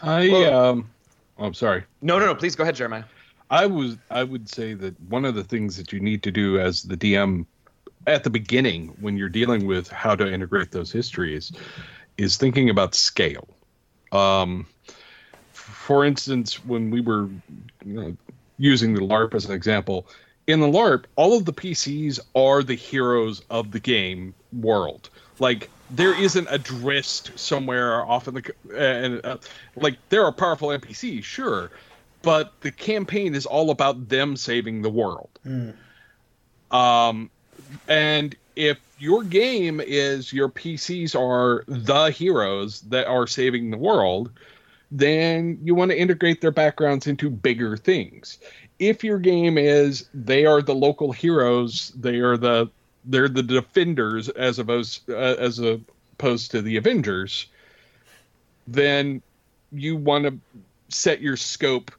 I 0.02 0.30
Well- 0.30 0.54
um, 0.54 0.90
oh, 1.40 1.46
I'm 1.46 1.54
sorry. 1.54 1.84
No, 2.02 2.20
no, 2.20 2.28
no. 2.28 2.36
Please 2.36 2.56
go 2.56 2.64
ahead, 2.64 2.76
Jeremiah. 2.76 3.04
I 3.50 3.66
was 3.66 3.98
I 4.12 4.24
would 4.24 4.48
say 4.48 4.76
that 4.76 5.00
one 5.10 5.26
of 5.26 5.34
the 5.34 5.44
things 5.44 5.78
that 5.78 5.92
you 5.92 6.00
need 6.00 6.22
to 6.24 6.32
do 6.32 6.60
as 6.60 6.84
the 6.84 6.96
DM 6.96 7.46
at 8.06 8.24
the 8.24 8.30
beginning 8.30 8.96
when 9.00 9.18
you're 9.18 9.30
dealing 9.30 9.66
with 9.66 9.88
how 9.90 10.16
to 10.16 10.32
integrate 10.32 10.72
those 10.72 10.92
histories 10.92 11.52
is 12.18 12.38
thinking 12.38 12.70
about 12.70 12.94
scale. 12.94 13.48
Um, 14.12 14.68
for 15.90 16.06
instance, 16.06 16.64
when 16.66 16.92
we 16.92 17.02
were 17.02 17.28
you 17.84 17.94
know, 17.94 18.18
using 18.60 18.94
the 18.94 19.02
LARP 19.02 19.34
as 19.34 19.46
an 19.46 19.54
example, 19.54 20.06
in 20.46 20.60
the 20.60 20.68
LARP, 20.68 21.06
all 21.16 21.36
of 21.36 21.46
the 21.46 21.52
PCs 21.52 22.20
are 22.36 22.62
the 22.62 22.76
heroes 22.76 23.42
of 23.50 23.72
the 23.72 23.80
game 23.80 24.36
world. 24.54 25.10
Like 25.40 25.68
there 25.90 26.14
isn't 26.14 26.48
a 26.48 26.60
Drizzt 26.60 27.40
somewhere 27.40 28.06
off 28.06 28.28
in 28.28 28.36
the 28.36 28.54
and 28.78 29.26
uh, 29.26 29.38
like 29.76 29.98
there 30.10 30.24
are 30.24 30.32
powerful 30.32 30.68
NPCs, 30.68 31.24
sure, 31.24 31.72
but 32.22 32.54
the 32.62 32.72
campaign 32.72 33.34
is 33.34 33.48
all 33.48 33.72
about 33.72 34.10
them 34.10 34.38
saving 34.38 34.84
the 34.84 34.92
world. 34.92 35.40
Um, 36.70 37.32
and 37.88 38.36
if 38.56 38.78
your 39.00 39.24
game 39.24 39.82
is 39.84 40.32
your 40.32 40.50
PCs 40.50 41.20
are 41.20 41.64
the 41.68 42.12
heroes 42.12 42.82
that 42.82 43.08
are 43.08 43.26
saving 43.26 43.72
the 43.72 43.78
world, 43.78 44.30
then 44.92 45.60
you 45.62 45.76
want 45.76 45.92
to 45.92 46.00
integrate 46.00 46.42
their 46.42 46.52
backgrounds 46.52 47.08
into 47.08 47.30
bigger 47.30 47.78
things. 47.78 48.40
If 48.80 49.04
your 49.04 49.20
game 49.20 49.58
is 49.58 50.08
they 50.14 50.46
are 50.46 50.62
the 50.62 50.76
local 50.76 51.12
heroes, 51.12 51.92
they 51.96 52.20
are 52.20 52.38
the 52.38 52.70
they're 53.06 53.30
the 53.30 53.44
defenders 53.44 54.30
as 54.30 54.60
opposed 54.60 55.10
uh, 55.10 55.36
as 55.40 55.60
opposed 55.60 56.52
to 56.52 56.62
the 56.62 56.78
Avengers, 56.78 57.48
then 58.68 59.22
you 59.72 59.96
want 59.96 60.26
to 60.26 60.38
set 60.90 61.22
your 61.22 61.38
scope 61.38 61.92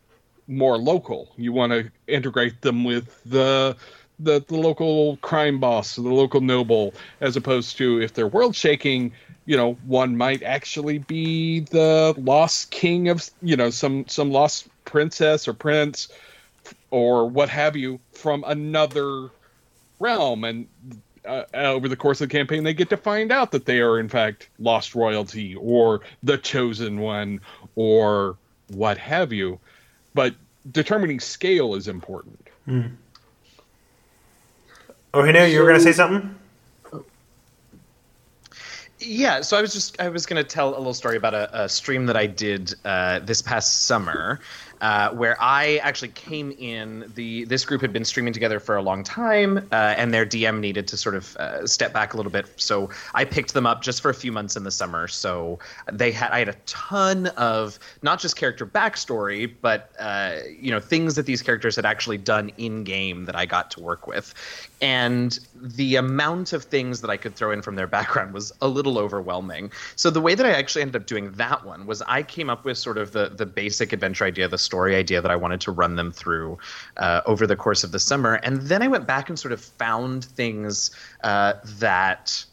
more 0.48 0.76
local. 0.76 1.32
You 1.36 1.52
want 1.52 1.72
to 1.72 1.90
integrate 2.06 2.60
them 2.60 2.84
with 2.84 3.22
the 3.24 3.76
the, 4.18 4.44
the 4.46 4.56
local 4.56 5.16
crime 5.18 5.58
boss, 5.58 5.96
the 5.96 6.02
local 6.02 6.42
noble, 6.42 6.92
as 7.22 7.36
opposed 7.36 7.78
to 7.78 8.02
if 8.02 8.12
they're 8.12 8.26
world 8.26 8.54
shaking, 8.54 9.12
you 9.50 9.56
know, 9.56 9.72
one 9.84 10.16
might 10.16 10.44
actually 10.44 10.98
be 10.98 11.58
the 11.58 12.14
lost 12.16 12.70
king 12.70 13.08
of, 13.08 13.28
you 13.42 13.56
know, 13.56 13.70
some 13.70 14.06
some 14.06 14.30
lost 14.30 14.68
princess 14.84 15.48
or 15.48 15.54
prince 15.54 16.06
or 16.92 17.26
what 17.26 17.48
have 17.48 17.74
you 17.74 17.98
from 18.12 18.44
another 18.46 19.28
realm. 19.98 20.44
And 20.44 20.68
uh, 21.24 21.42
over 21.52 21.88
the 21.88 21.96
course 21.96 22.20
of 22.20 22.28
the 22.28 22.32
campaign 22.32 22.62
they 22.62 22.74
get 22.74 22.90
to 22.90 22.96
find 22.96 23.32
out 23.32 23.50
that 23.50 23.64
they 23.64 23.80
are 23.80 23.98
in 23.98 24.08
fact 24.08 24.48
lost 24.60 24.94
royalty 24.94 25.56
or 25.56 26.02
the 26.22 26.38
chosen 26.38 27.00
one 27.00 27.40
or 27.74 28.36
what 28.68 28.98
have 28.98 29.32
you. 29.32 29.58
But 30.14 30.36
determining 30.70 31.18
scale 31.18 31.74
is 31.74 31.88
important. 31.88 32.46
Mm. 32.68 32.92
oh 35.12 35.24
hey 35.24 35.52
you 35.52 35.58
were 35.58 35.66
going 35.66 35.78
to 35.78 35.82
say 35.82 35.90
something 35.90 36.38
yeah, 39.00 39.40
so 39.40 39.56
I 39.56 39.60
was 39.60 39.72
just 39.72 40.00
I 40.00 40.08
was 40.08 40.26
going 40.26 40.42
to 40.42 40.48
tell 40.48 40.70
a 40.70 40.78
little 40.78 40.94
story 40.94 41.16
about 41.16 41.34
a, 41.34 41.64
a 41.64 41.68
stream 41.68 42.06
that 42.06 42.16
I 42.16 42.26
did 42.26 42.74
uh, 42.84 43.20
this 43.20 43.40
past 43.40 43.86
summer, 43.86 44.40
uh, 44.80 45.10
where 45.10 45.36
I 45.40 45.76
actually 45.78 46.08
came 46.08 46.52
in. 46.52 47.10
The 47.14 47.44
this 47.44 47.64
group 47.64 47.80
had 47.80 47.92
been 47.92 48.04
streaming 48.04 48.32
together 48.32 48.60
for 48.60 48.76
a 48.76 48.82
long 48.82 49.04
time, 49.04 49.58
uh, 49.72 49.94
and 49.96 50.12
their 50.12 50.24
DM 50.24 50.60
needed 50.60 50.88
to 50.88 50.96
sort 50.96 51.14
of 51.14 51.36
uh, 51.36 51.66
step 51.66 51.92
back 51.92 52.14
a 52.14 52.16
little 52.16 52.32
bit. 52.32 52.46
So 52.56 52.90
I 53.14 53.24
picked 53.24 53.54
them 53.54 53.66
up 53.66 53.82
just 53.82 54.00
for 54.00 54.10
a 54.10 54.14
few 54.14 54.32
months 54.32 54.56
in 54.56 54.64
the 54.64 54.70
summer. 54.70 55.08
So 55.08 55.58
they 55.92 56.12
had 56.12 56.30
I 56.30 56.38
had 56.38 56.48
a 56.48 56.56
ton 56.66 57.26
of 57.28 57.78
not 58.02 58.20
just 58.20 58.36
character 58.36 58.66
backstory, 58.66 59.52
but 59.60 59.92
uh, 59.98 60.36
you 60.58 60.70
know 60.70 60.80
things 60.80 61.14
that 61.16 61.26
these 61.26 61.42
characters 61.42 61.76
had 61.76 61.84
actually 61.84 62.18
done 62.18 62.50
in 62.56 62.84
game 62.84 63.24
that 63.26 63.36
I 63.36 63.46
got 63.46 63.70
to 63.72 63.80
work 63.80 64.06
with, 64.06 64.34
and 64.80 65.38
the 65.54 65.96
amount 65.96 66.52
of 66.52 66.64
things 66.64 67.00
that 67.02 67.10
I 67.10 67.16
could 67.16 67.34
throw 67.34 67.50
in 67.50 67.60
from 67.62 67.74
their 67.74 67.86
background 67.86 68.32
was 68.32 68.52
a 68.62 68.68
little 68.68 68.98
overwhelming. 68.98 69.70
So 69.96 70.10
the 70.10 70.20
way 70.20 70.34
that 70.34 70.46
I 70.46 70.52
actually 70.52 70.82
ended 70.82 70.96
up 70.96 71.06
doing 71.06 71.32
that 71.32 71.64
one 71.64 71.86
was 71.86 72.02
I 72.02 72.22
came 72.22 72.48
up 72.48 72.64
with 72.64 72.78
sort 72.78 72.96
of 72.96 73.12
the 73.12 73.28
the 73.28 73.46
basic 73.46 73.92
adventure 73.92 74.24
idea, 74.24 74.48
the 74.48 74.58
story 74.70 74.94
idea 74.94 75.20
that 75.20 75.32
I 75.32 75.36
wanted 75.36 75.60
to 75.62 75.72
run 75.72 75.96
them 75.96 76.12
through 76.12 76.58
uh, 76.96 77.22
over 77.26 77.44
the 77.44 77.56
course 77.56 77.82
of 77.82 77.90
the 77.90 77.98
summer, 77.98 78.34
and 78.46 78.62
then 78.70 78.82
I 78.82 78.88
went 78.88 79.04
back 79.04 79.28
and 79.28 79.36
sort 79.36 79.52
of 79.52 79.60
found 79.60 80.24
things 80.24 80.92
uh, 81.24 81.54
that 81.80 82.44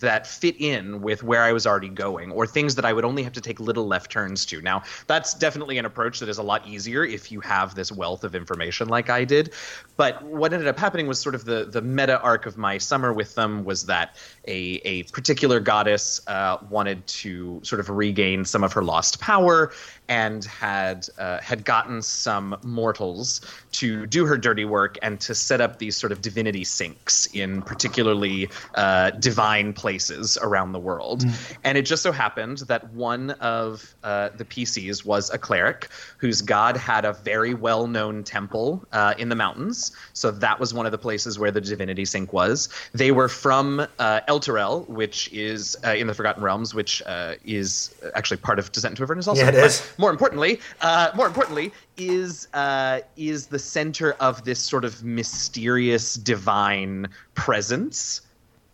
that 0.00 0.26
fit 0.26 0.54
in 0.60 1.02
with 1.02 1.22
where 1.22 1.42
I 1.42 1.52
was 1.52 1.66
already 1.66 1.88
going, 1.88 2.30
or 2.30 2.46
things 2.46 2.74
that 2.76 2.84
I 2.84 2.92
would 2.92 3.04
only 3.04 3.22
have 3.22 3.32
to 3.34 3.40
take 3.40 3.60
little 3.60 3.86
left 3.86 4.10
turns 4.10 4.46
to. 4.46 4.60
Now, 4.60 4.82
that's 5.06 5.34
definitely 5.34 5.78
an 5.78 5.84
approach 5.84 6.20
that 6.20 6.28
is 6.28 6.38
a 6.38 6.42
lot 6.42 6.66
easier 6.66 7.04
if 7.04 7.32
you 7.32 7.40
have 7.40 7.74
this 7.74 7.90
wealth 7.90 8.24
of 8.24 8.34
information 8.34 8.88
like 8.88 9.10
I 9.10 9.24
did. 9.24 9.52
But 9.96 10.22
what 10.22 10.52
ended 10.52 10.68
up 10.68 10.78
happening 10.78 11.06
was 11.06 11.20
sort 11.20 11.34
of 11.34 11.44
the 11.44 11.64
the 11.64 11.82
meta 11.82 12.20
arc 12.20 12.46
of 12.46 12.56
my 12.56 12.78
summer 12.78 13.12
with 13.12 13.34
them 13.34 13.64
was 13.64 13.86
that 13.86 14.16
a 14.46 14.80
a 14.84 15.02
particular 15.04 15.60
goddess 15.60 16.20
uh, 16.26 16.58
wanted 16.70 17.06
to 17.06 17.60
sort 17.62 17.80
of 17.80 17.88
regain 17.90 18.44
some 18.44 18.64
of 18.64 18.72
her 18.72 18.82
lost 18.82 19.20
power 19.20 19.72
and 20.08 20.44
had 20.44 21.06
uh, 21.18 21.40
had 21.40 21.64
gotten 21.64 22.02
some 22.02 22.56
mortals 22.62 23.40
to 23.72 24.06
do 24.06 24.24
her 24.24 24.38
dirty 24.38 24.64
work 24.64 24.98
and 25.02 25.20
to 25.20 25.34
set 25.34 25.60
up 25.60 25.78
these 25.78 25.96
sort 25.96 26.12
of 26.12 26.20
divinity 26.20 26.64
sinks 26.64 27.26
in 27.26 27.62
particularly 27.62 28.48
uh, 28.74 29.10
divine 29.10 29.72
places 29.72 30.38
around 30.40 30.72
the 30.72 30.78
world. 30.78 31.24
Mm. 31.24 31.56
And 31.64 31.78
it 31.78 31.82
just 31.82 32.02
so 32.02 32.12
happened 32.12 32.58
that 32.68 32.92
one 32.92 33.30
of 33.32 33.94
uh, 34.02 34.30
the 34.36 34.44
PCs 34.44 35.04
was 35.04 35.30
a 35.30 35.38
cleric 35.38 35.88
whose 36.18 36.40
god 36.40 36.76
had 36.76 37.04
a 37.04 37.12
very 37.12 37.54
well 37.54 37.86
known 37.86 38.24
temple 38.24 38.84
uh, 38.92 39.14
in 39.18 39.28
the 39.28 39.36
mountains. 39.36 39.92
So 40.12 40.30
that 40.30 40.58
was 40.58 40.72
one 40.72 40.86
of 40.86 40.92
the 40.92 40.98
places 40.98 41.38
where 41.38 41.50
the 41.50 41.60
divinity 41.60 42.04
sink 42.04 42.32
was. 42.32 42.68
They 42.92 43.12
were 43.12 43.28
from 43.28 43.80
uh, 43.98 44.20
Elturel, 44.28 44.88
which 44.88 45.32
is 45.32 45.76
uh, 45.84 45.90
in 45.90 46.06
the 46.06 46.14
Forgotten 46.14 46.42
Realms, 46.42 46.74
which 46.74 47.02
is 47.44 47.94
actually 48.14 48.38
part 48.38 48.58
of 48.58 48.72
Descent 48.72 48.92
into 48.92 49.02
Avernus 49.02 49.28
also. 49.28 49.42
Yeah, 49.42 49.48
it 49.48 49.54
is 49.56 49.93
more 49.98 50.10
importantly, 50.10 50.60
uh, 50.80 51.10
more 51.14 51.26
importantly, 51.26 51.72
is 51.96 52.48
uh, 52.54 53.00
is 53.16 53.46
the 53.46 53.58
center 53.58 54.12
of 54.20 54.44
this 54.44 54.58
sort 54.58 54.84
of 54.84 55.04
mysterious 55.04 56.14
divine 56.14 57.08
presence. 57.34 58.20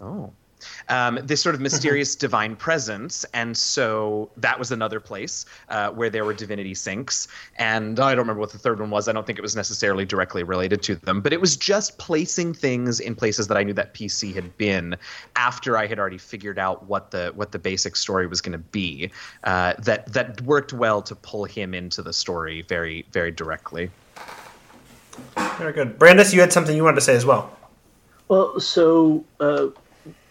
Oh, 0.02 0.32
um, 0.90 1.20
this 1.22 1.40
sort 1.40 1.54
of 1.54 1.60
mysterious 1.60 2.14
divine 2.14 2.56
presence. 2.56 3.24
And 3.32 3.56
so 3.56 4.30
that 4.36 4.58
was 4.58 4.72
another 4.72 5.00
place 5.00 5.46
uh, 5.68 5.90
where 5.90 6.10
there 6.10 6.24
were 6.24 6.34
divinity 6.34 6.74
sinks. 6.74 7.28
And 7.56 7.98
I 7.98 8.10
don't 8.10 8.18
remember 8.18 8.40
what 8.40 8.52
the 8.52 8.58
third 8.58 8.80
one 8.80 8.90
was. 8.90 9.08
I 9.08 9.12
don't 9.12 9.26
think 9.26 9.38
it 9.38 9.42
was 9.42 9.56
necessarily 9.56 10.04
directly 10.04 10.42
related 10.42 10.82
to 10.82 10.96
them, 10.96 11.20
but 11.20 11.32
it 11.32 11.40
was 11.40 11.56
just 11.56 11.96
placing 11.98 12.52
things 12.52 13.00
in 13.00 13.14
places 13.14 13.46
that 13.48 13.56
I 13.56 13.62
knew 13.62 13.72
that 13.74 13.94
PC 13.94 14.34
had 14.34 14.56
been 14.58 14.96
after 15.36 15.76
I 15.76 15.86
had 15.86 15.98
already 15.98 16.18
figured 16.18 16.58
out 16.58 16.84
what 16.86 17.12
the 17.12 17.32
what 17.34 17.52
the 17.52 17.58
basic 17.58 17.96
story 17.96 18.26
was 18.26 18.40
going 18.40 18.52
to 18.52 18.58
be. 18.58 19.10
Uh, 19.44 19.74
that 19.78 20.12
that 20.12 20.40
worked 20.42 20.72
well 20.72 21.00
to 21.02 21.14
pull 21.14 21.44
him 21.44 21.72
into 21.72 22.02
the 22.02 22.12
story 22.12 22.62
very 22.62 23.06
very 23.12 23.30
directly. 23.30 23.90
Very 25.58 25.72
good, 25.72 25.98
Brandes. 25.98 26.34
You 26.34 26.40
had 26.40 26.52
something 26.52 26.74
you 26.74 26.84
wanted 26.84 26.96
to 26.96 27.02
say 27.02 27.14
as 27.14 27.24
well. 27.24 27.56
Well, 28.28 28.60
so 28.60 29.24
uh, 29.40 29.68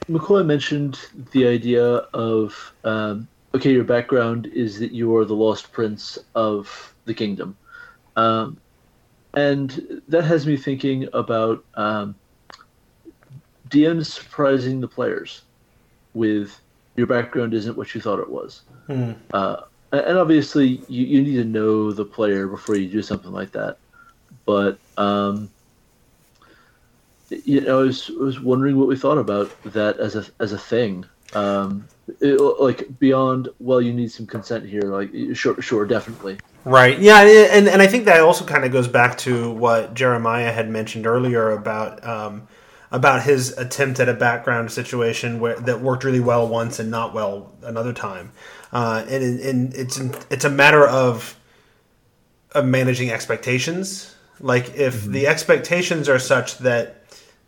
McCoy 0.10 0.46
mentioned 0.46 1.00
the 1.32 1.48
idea 1.48 1.86
of 1.86 2.74
um, 2.84 3.28
okay, 3.54 3.72
your 3.72 3.84
background 3.84 4.48
is 4.48 4.80
that 4.80 4.92
you 4.92 5.16
are 5.16 5.26
the 5.26 5.36
lost 5.36 5.72
prince 5.72 6.18
of 6.36 6.94
the 7.06 7.14
kingdom, 7.14 7.56
um, 8.16 8.58
and 9.36 10.02
that 10.08 10.24
has 10.24 10.48
me 10.48 10.58
thinking 10.58 11.08
about 11.14 11.64
um, 11.76 12.16
DMs 13.70 14.08
surprising 14.08 14.82
the 14.82 14.88
players 14.88 15.44
with 16.14 16.60
your 16.96 17.08
background 17.08 17.54
isn't 17.54 17.78
what 17.78 17.94
you 17.94 18.02
thought 18.02 18.20
it 18.20 18.30
was. 18.30 18.64
Hmm. 18.88 19.14
Uh, 19.32 19.58
and 19.92 20.18
obviously, 20.18 20.82
you, 20.88 21.06
you 21.06 21.22
need 21.22 21.36
to 21.36 21.46
know 21.46 21.92
the 21.92 22.06
player 22.06 22.48
before 22.48 22.76
you 22.76 22.90
do 22.90 23.02
something 23.02 23.32
like 23.32 23.52
that. 23.52 23.78
But 24.46 24.80
um, 24.98 25.50
you 27.30 27.62
know, 27.62 27.80
I 27.80 27.84
was, 27.84 28.10
I 28.10 28.24
was 28.24 28.40
wondering 28.40 28.78
what 28.78 28.88
we 28.88 28.96
thought 28.96 29.18
about 29.18 29.52
that 29.64 29.98
as 30.00 30.16
a 30.16 30.26
as 30.40 30.52
a 30.52 30.58
thing. 30.58 31.06
Um, 31.34 31.88
it, 32.22 32.40
like 32.60 33.00
beyond, 33.00 33.50
well, 33.60 33.82
you 33.82 33.94
need 33.94 34.12
some 34.12 34.26
consent 34.26 34.66
here. 34.66 34.82
Like, 34.82 35.12
sure, 35.36 35.62
sure, 35.62 35.86
definitely. 35.86 36.40
Right. 36.66 37.00
Yeah, 37.00 37.22
and 37.22 37.68
and 37.68 37.82
I 37.82 37.88
think 37.88 38.06
that 38.06 38.20
also 38.20 38.46
kind 38.46 38.66
of 38.66 38.72
goes 38.72 38.88
back 38.88 39.18
to 39.20 39.52
what 39.52 39.94
Jeremiah 39.94 40.52
had 40.52 40.70
mentioned 40.70 41.08
earlier 41.08 41.52
about 41.52 42.06
um, 42.06 42.48
about 42.92 43.24
his 43.24 43.58
attempt 43.58 44.00
at 44.00 44.10
a 44.10 44.14
background 44.14 44.72
situation 44.72 45.40
where 45.40 45.56
that 45.62 45.82
worked 45.82 46.04
really 46.04 46.20
well 46.20 46.48
once 46.48 46.80
and 46.80 46.90
not 46.90 47.14
well 47.14 47.52
another 47.64 47.94
time. 47.94 48.32
Uh, 48.72 49.06
and 49.08 49.40
and 49.40 49.74
it's 49.74 50.00
it's 50.30 50.46
a 50.46 50.50
matter 50.50 50.88
of 50.88 51.38
of 52.54 52.66
managing 52.66 53.12
expectations. 53.12 54.16
Like 54.40 54.76
if 54.76 55.02
mm-hmm. 55.02 55.12
the 55.12 55.28
expectations 55.28 56.10
are 56.10 56.20
such 56.20 56.58
that 56.60 56.99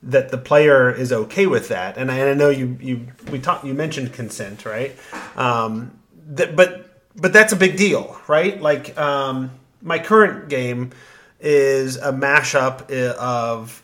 that 0.03 0.29
the 0.29 0.37
player 0.37 0.91
is 0.91 1.11
okay 1.11 1.45
with 1.47 1.67
that. 1.69 1.97
And 1.97 2.11
I, 2.11 2.17
and 2.17 2.29
I 2.29 2.33
know 2.33 2.49
you 2.49 2.77
you 2.81 3.07
we 3.31 3.39
talked 3.39 3.65
you 3.65 3.73
mentioned 3.73 4.13
consent, 4.13 4.65
right? 4.65 4.95
Um, 5.35 5.99
that, 6.27 6.55
but 6.55 6.87
but 7.15 7.33
that's 7.33 7.53
a 7.53 7.55
big 7.55 7.77
deal, 7.77 8.19
right? 8.27 8.59
Like 8.61 8.97
um, 8.97 9.51
my 9.81 9.99
current 9.99 10.49
game 10.49 10.91
is 11.39 11.97
a 11.97 12.11
mashup 12.11 12.89
of 13.15 13.83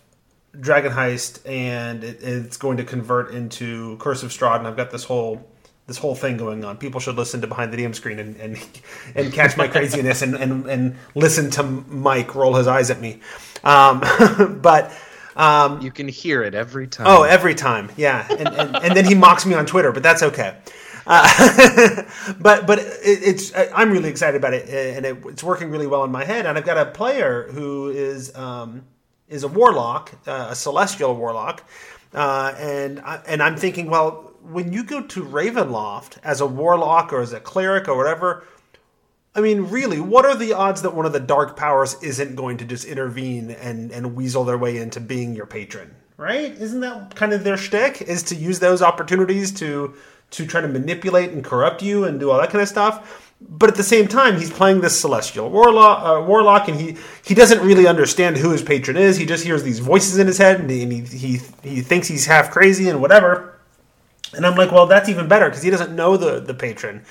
Dragon 0.60 0.92
Heist, 0.92 1.48
and 1.48 2.04
it, 2.04 2.20
it's 2.22 2.58
going 2.58 2.78
to 2.78 2.84
convert 2.84 3.32
into 3.32 3.98
Curse 3.98 4.24
of 4.24 4.32
Strahd, 4.32 4.60
and 4.60 4.68
I've 4.68 4.78
got 4.78 4.92
this 4.92 5.04
whole 5.04 5.48
this 5.86 5.98
whole 5.98 6.16
thing 6.16 6.36
going 6.36 6.66
on. 6.66 6.78
People 6.78 7.00
should 7.00 7.16
listen 7.16 7.42
to 7.42 7.48
behind 7.48 7.72
the 7.72 7.78
DM 7.78 7.94
screen 7.96 8.20
and 8.20 8.36
and, 8.38 8.70
and 9.16 9.34
catch 9.34 9.56
my 9.56 9.68
craziness 9.68 10.22
and, 10.22 10.36
and 10.36 10.66
and 10.66 10.96
listen 11.16 11.50
to 11.52 11.64
Mike 11.64 12.34
roll 12.36 12.56
his 12.56 12.68
eyes 12.68 12.90
at 12.90 13.00
me. 13.00 13.22
Um, 13.64 14.04
but 14.62 14.92
um, 15.38 15.82
you 15.82 15.92
can 15.92 16.08
hear 16.08 16.44
it 16.44 16.56
every 16.56 16.88
time. 16.88 17.08
Oh, 17.08 17.24
every 17.24 17.56
time, 17.56 17.92
yeah. 17.96 18.28
And, 18.30 18.48
and, 18.48 18.76
and 18.76 18.98
then 18.98 19.06
he 19.06 19.14
mocks 19.16 19.46
me 19.46 19.54
on 19.54 19.66
Twitter, 19.66 19.92
but 19.92 20.02
that's 20.04 20.24
okay. 20.24 20.58
Uh, 21.06 22.04
but 22.40 22.68
but 22.68 22.80
it, 22.80 22.90
it's 23.04 23.54
I'm 23.56 23.92
really 23.92 24.10
excited 24.10 24.36
about 24.36 24.54
it, 24.54 24.68
and 24.68 25.06
it, 25.06 25.18
it's 25.28 25.44
working 25.44 25.70
really 25.70 25.88
well 25.88 26.04
in 26.04 26.12
my 26.12 26.26
head. 26.26 26.46
And 26.46 26.58
I've 26.58 26.66
got 26.66 26.78
a 26.78 26.86
player 26.92 27.48
who 27.52 27.90
is 27.90 28.36
um, 28.36 28.84
is 29.30 29.44
a 29.44 29.48
warlock, 29.48 30.12
uh, 30.28 30.48
a 30.50 30.56
celestial 30.56 31.16
warlock, 31.16 31.64
uh, 32.14 32.54
and 32.58 33.00
I, 33.00 33.22
and 33.28 33.42
I'm 33.42 33.56
thinking, 33.56 33.90
well, 33.90 34.34
when 34.42 34.74
you 34.74 34.84
go 34.84 35.02
to 35.02 35.24
Ravenloft 35.24 36.18
as 36.24 36.42
a 36.42 36.48
warlock 36.48 37.14
or 37.14 37.22
as 37.22 37.32
a 37.32 37.40
cleric 37.40 37.88
or 37.88 37.96
whatever, 37.96 38.44
I 39.38 39.42
mean, 39.42 39.70
really, 39.70 40.00
what 40.00 40.26
are 40.26 40.36
the 40.36 40.54
odds 40.54 40.82
that 40.82 40.96
one 40.96 41.06
of 41.06 41.14
the 41.14 41.20
dark 41.20 41.56
powers 41.56 41.96
isn't 42.02 42.36
going 42.36 42.58
to 42.58 42.66
just 42.66 42.86
intervene 42.86 43.52
and, 43.52 43.92
and 43.92 44.16
weasel 44.16 44.44
their 44.44 44.58
way 44.58 44.78
into 44.78 45.00
being 45.00 45.36
your 45.36 45.46
patron? 45.46 45.96
Right? 46.18 46.52
Isn't 46.60 46.80
that 46.80 47.14
kind 47.16 47.32
of 47.34 47.44
their 47.44 47.56
shtick? 47.56 48.02
Is 48.02 48.24
to 48.24 48.36
use 48.36 48.58
those 48.60 48.82
opportunities 48.82 49.52
to 49.60 49.94
to 50.32 50.46
try 50.46 50.60
to 50.60 50.68
manipulate 50.68 51.30
and 51.30 51.44
corrupt 51.44 51.82
you 51.82 52.04
and 52.04 52.20
do 52.20 52.32
all 52.32 52.40
that 52.40 52.50
kind 52.50 52.62
of 52.62 52.68
stuff. 52.68 53.32
But 53.40 53.70
at 53.70 53.76
the 53.76 53.84
same 53.84 54.08
time, 54.08 54.38
he's 54.38 54.50
playing 54.50 54.82
this 54.82 55.00
celestial 55.00 55.50
warlock, 55.50 56.04
uh, 56.04 56.26
warlock, 56.26 56.68
and 56.68 56.82
he 56.82 56.98
he 57.24 57.36
doesn't 57.36 57.62
really 57.62 57.86
understand 57.86 58.38
who 58.38 58.50
his 58.50 58.64
patron 58.64 58.98
is. 58.98 59.18
He 59.18 59.28
just 59.28 59.44
hears 59.44 59.62
these 59.62 59.78
voices 59.78 60.18
in 60.18 60.26
his 60.26 60.40
head, 60.40 60.60
and 60.60 60.70
he 60.70 60.86
he, 60.86 61.02
he, 61.02 61.40
he 61.62 61.82
thinks 61.82 62.08
he's 62.08 62.26
half 62.26 62.50
crazy 62.50 62.90
and 62.90 63.00
whatever. 63.00 63.60
And 64.34 64.46
I'm 64.46 64.56
like, 64.56 64.72
well, 64.72 64.88
that's 64.88 65.08
even 65.08 65.28
better 65.28 65.46
because 65.46 65.62
he 65.62 65.70
doesn't 65.70 65.96
know 65.96 66.18
the 66.18 66.40
the 66.40 66.56
patron. 66.56 67.06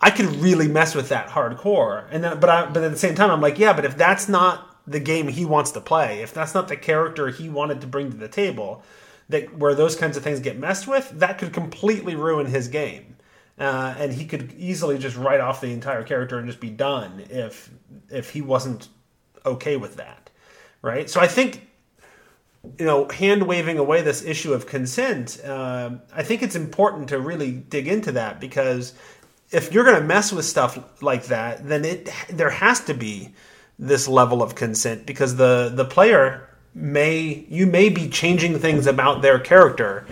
I 0.00 0.10
could 0.10 0.26
really 0.36 0.68
mess 0.68 0.94
with 0.94 1.10
that 1.10 1.28
hardcore, 1.28 2.06
and 2.10 2.24
then, 2.24 2.40
but 2.40 2.48
I, 2.48 2.66
but 2.70 2.82
at 2.82 2.90
the 2.90 2.98
same 2.98 3.14
time, 3.14 3.30
I'm 3.30 3.40
like, 3.40 3.58
yeah, 3.58 3.72
but 3.72 3.84
if 3.84 3.96
that's 3.96 4.28
not 4.28 4.66
the 4.86 5.00
game 5.00 5.28
he 5.28 5.44
wants 5.44 5.72
to 5.72 5.80
play, 5.80 6.22
if 6.22 6.32
that's 6.32 6.54
not 6.54 6.68
the 6.68 6.76
character 6.76 7.28
he 7.28 7.48
wanted 7.48 7.82
to 7.82 7.86
bring 7.86 8.10
to 8.10 8.16
the 8.16 8.28
table, 8.28 8.82
that 9.28 9.56
where 9.56 9.74
those 9.74 9.96
kinds 9.96 10.16
of 10.16 10.22
things 10.22 10.40
get 10.40 10.58
messed 10.58 10.88
with, 10.88 11.10
that 11.10 11.38
could 11.38 11.52
completely 11.52 12.14
ruin 12.14 12.46
his 12.46 12.68
game, 12.68 13.16
uh, 13.58 13.94
and 13.98 14.12
he 14.12 14.24
could 14.24 14.52
easily 14.56 14.96
just 14.96 15.16
write 15.16 15.40
off 15.40 15.60
the 15.60 15.72
entire 15.72 16.02
character 16.02 16.38
and 16.38 16.46
just 16.46 16.60
be 16.60 16.70
done 16.70 17.24
if 17.28 17.70
if 18.10 18.30
he 18.30 18.40
wasn't 18.40 18.88
okay 19.44 19.76
with 19.76 19.96
that, 19.96 20.30
right? 20.82 21.10
So 21.10 21.20
I 21.20 21.26
think 21.26 21.68
you 22.78 22.84
know, 22.84 23.08
hand 23.08 23.46
waving 23.46 23.78
away 23.78 24.02
this 24.02 24.22
issue 24.22 24.52
of 24.52 24.66
consent, 24.66 25.40
uh, 25.44 25.90
I 26.12 26.22
think 26.22 26.42
it's 26.42 26.56
important 26.56 27.08
to 27.08 27.18
really 27.18 27.52
dig 27.52 27.88
into 27.88 28.12
that 28.12 28.38
because 28.40 28.92
if 29.52 29.72
you're 29.72 29.84
going 29.84 30.00
to 30.00 30.06
mess 30.06 30.32
with 30.32 30.44
stuff 30.44 31.02
like 31.02 31.26
that, 31.26 31.66
then 31.66 31.84
it 31.84 32.08
there 32.28 32.50
has 32.50 32.80
to 32.84 32.94
be 32.94 33.30
this 33.78 34.06
level 34.06 34.42
of 34.42 34.54
consent 34.54 35.06
because 35.06 35.36
the 35.36 35.72
the 35.74 35.84
player 35.84 36.46
may 36.72 37.44
you 37.48 37.66
may 37.66 37.88
be 37.88 38.08
changing 38.08 38.56
things 38.58 38.86
about 38.86 39.22
their 39.22 39.40
character 39.40 40.06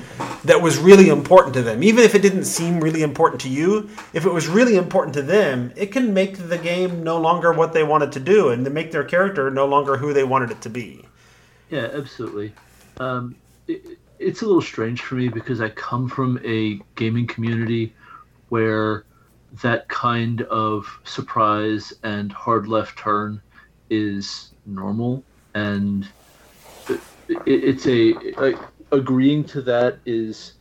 that 0.44 0.60
was 0.60 0.76
really 0.76 1.08
important 1.08 1.54
to 1.54 1.62
them. 1.62 1.84
Even 1.84 2.02
if 2.02 2.16
it 2.16 2.22
didn't 2.22 2.46
seem 2.46 2.80
really 2.80 3.02
important 3.02 3.40
to 3.42 3.48
you 3.48 3.88
if 4.12 4.26
it 4.26 4.32
was 4.32 4.48
really 4.48 4.76
important 4.76 5.14
to 5.14 5.22
them 5.22 5.72
it 5.76 5.92
can 5.92 6.12
make 6.12 6.36
the 6.48 6.58
game 6.58 7.04
no 7.04 7.20
longer 7.20 7.52
what 7.52 7.72
they 7.72 7.84
wanted 7.84 8.10
to 8.10 8.20
do 8.20 8.48
and 8.48 8.64
to 8.64 8.70
make 8.70 8.90
their 8.90 9.04
character 9.04 9.50
no 9.50 9.66
longer 9.66 9.96
who 9.96 10.12
they 10.12 10.24
wanted 10.24 10.50
it 10.50 10.60
to 10.62 10.70
be. 10.70 11.04
Yeah 11.70 11.90
absolutely. 11.92 12.52
Um, 12.96 13.36
it, 13.68 13.98
it's 14.18 14.42
a 14.42 14.46
little 14.46 14.62
strange 14.62 15.02
for 15.02 15.14
me 15.14 15.28
because 15.28 15.60
i 15.60 15.68
come 15.68 16.08
from 16.08 16.40
a 16.44 16.80
gaming 16.96 17.28
community 17.28 17.94
where 18.48 19.04
that 19.62 19.88
kind 19.88 20.42
of 20.42 21.00
surprise 21.04 21.92
and 22.02 22.32
hard 22.32 22.68
left 22.68 22.98
turn 22.98 23.40
is 23.90 24.52
normal 24.66 25.22
and 25.54 26.08
it, 26.88 27.00
it's 27.46 27.86
a, 27.86 28.12
a, 28.42 28.58
agreeing 28.92 29.44
to 29.44 29.62
that 29.62 29.98
is 30.04 30.54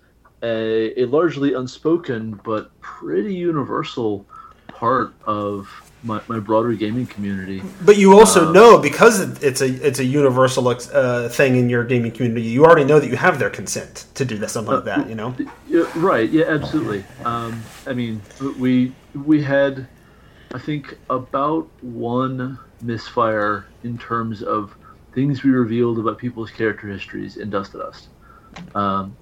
a, 0.44 1.02
a 1.02 1.06
largely 1.06 1.54
unspoken 1.54 2.40
but 2.44 2.78
pretty 2.82 3.34
universal 3.34 4.26
part 4.68 5.14
of 5.26 5.70
my, 6.04 6.22
my 6.28 6.40
broader 6.40 6.74
gaming 6.74 7.08
community. 7.08 7.62
But 7.84 7.98
you 7.98 8.18
also 8.18 8.50
uh, 8.50 8.52
know 8.52 8.80
because 8.80 9.20
it's 9.42 9.62
a 9.62 9.68
it's 9.86 10.00
a 10.00 10.06
universal 10.06 10.68
uh, 10.68 11.30
thing 11.30 11.56
in 11.56 11.70
your 11.70 11.84
gaming 11.84 12.12
community. 12.12 12.44
You 12.44 12.66
already 12.66 12.86
know 12.86 13.00
that 13.00 13.08
you 13.08 13.16
have 13.16 13.40
their 13.40 13.50
consent 13.50 14.06
to 14.16 14.26
do 14.26 14.38
this 14.38 14.54
something 14.54 14.76
like 14.76 14.86
that. 14.86 15.10
You 15.10 15.16
know. 15.16 15.36
Yeah, 15.68 15.90
right. 15.96 16.30
Yeah. 16.30 16.46
Absolutely. 16.46 17.04
Um, 17.26 17.62
I 17.86 17.94
mean, 17.94 18.22
we 18.60 18.94
we 19.14 19.42
had, 19.42 19.88
I 20.54 20.60
think, 20.60 20.98
about 21.10 21.68
one 21.82 22.60
misfire 22.82 23.66
in 23.84 23.98
terms 23.98 24.44
of 24.44 24.76
things 25.14 25.44
we 25.44 25.50
revealed 25.50 25.98
about 26.00 26.18
people's 26.20 26.52
character 26.52 26.88
histories 26.88 27.38
in 27.38 27.50
Dust 27.50 27.72
to 27.72 27.80
Dust. 27.80 28.10
Um, 28.76 29.16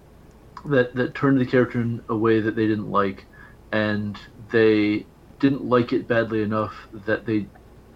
that 0.65 0.93
that 0.95 1.15
turned 1.15 1.39
the 1.39 1.45
character 1.45 1.81
in 1.81 2.03
a 2.09 2.15
way 2.15 2.41
that 2.41 2.55
they 2.55 2.67
didn't 2.67 2.91
like, 2.91 3.25
and 3.71 4.17
they 4.51 5.05
didn't 5.39 5.65
like 5.65 5.93
it 5.93 6.07
badly 6.07 6.41
enough 6.41 6.73
that 7.05 7.25
they 7.25 7.45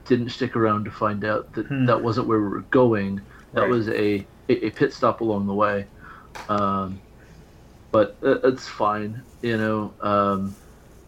didn't 0.06 0.30
stick 0.30 0.56
around 0.56 0.86
to 0.86 0.92
find 0.92 1.24
out 1.24 1.54
that 1.54 1.68
hmm. 1.68 1.86
that 1.86 2.02
wasn't 2.02 2.28
where 2.28 2.40
we 2.40 2.48
were 2.50 2.62
going. 2.62 3.22
That 3.54 3.62
right. 3.62 3.70
was 3.70 3.88
a, 3.90 4.26
a, 4.50 4.68
a 4.68 4.70
pit 4.72 4.94
stop 4.94 5.22
along 5.22 5.48
the 5.48 5.54
way. 5.54 5.86
Um, 6.48 7.00
but 7.92 8.18
uh, 8.24 8.40
it's 8.44 8.68
fine, 8.68 9.22
you 9.42 9.58
know. 9.58 9.94
Um, 10.02 10.56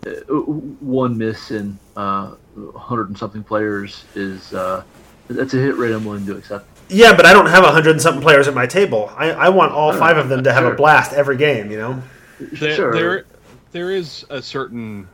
uh, 0.06 0.12
one 0.36 1.18
miss 1.18 1.52
in 1.52 1.78
uh, 1.96 2.36
hundred 2.76 3.10
and 3.10 3.18
something 3.18 3.44
players 3.44 4.04
is 4.16 4.54
uh, 4.54 4.84
that's 5.30 5.54
a 5.54 5.58
hit 5.58 5.76
rate 5.76 5.94
I'm 5.94 6.06
willing 6.06 6.26
to 6.26 6.38
accept. 6.38 6.68
Yeah, 6.90 7.16
but 7.16 7.26
I 7.26 7.34
don't 7.34 7.46
have 7.46 7.64
hundred 7.64 7.92
and 7.92 8.02
something 8.02 8.22
players 8.22 8.48
at 8.48 8.54
my 8.54 8.66
table. 8.66 9.12
I, 9.16 9.32
I 9.32 9.50
want 9.50 9.72
all 9.72 9.94
five 9.94 10.18
of 10.18 10.30
them 10.30 10.44
to 10.44 10.54
have 10.54 10.64
sure. 10.64 10.74
a 10.74 10.76
blast 10.76 11.14
every 11.14 11.38
game. 11.38 11.72
You 11.72 11.78
know. 11.78 12.04
There, 12.40 12.76
sure. 12.76 12.94
there, 12.94 13.26
there 13.72 13.92
is 13.92 14.26
a 14.30 14.42
certain 14.42 15.08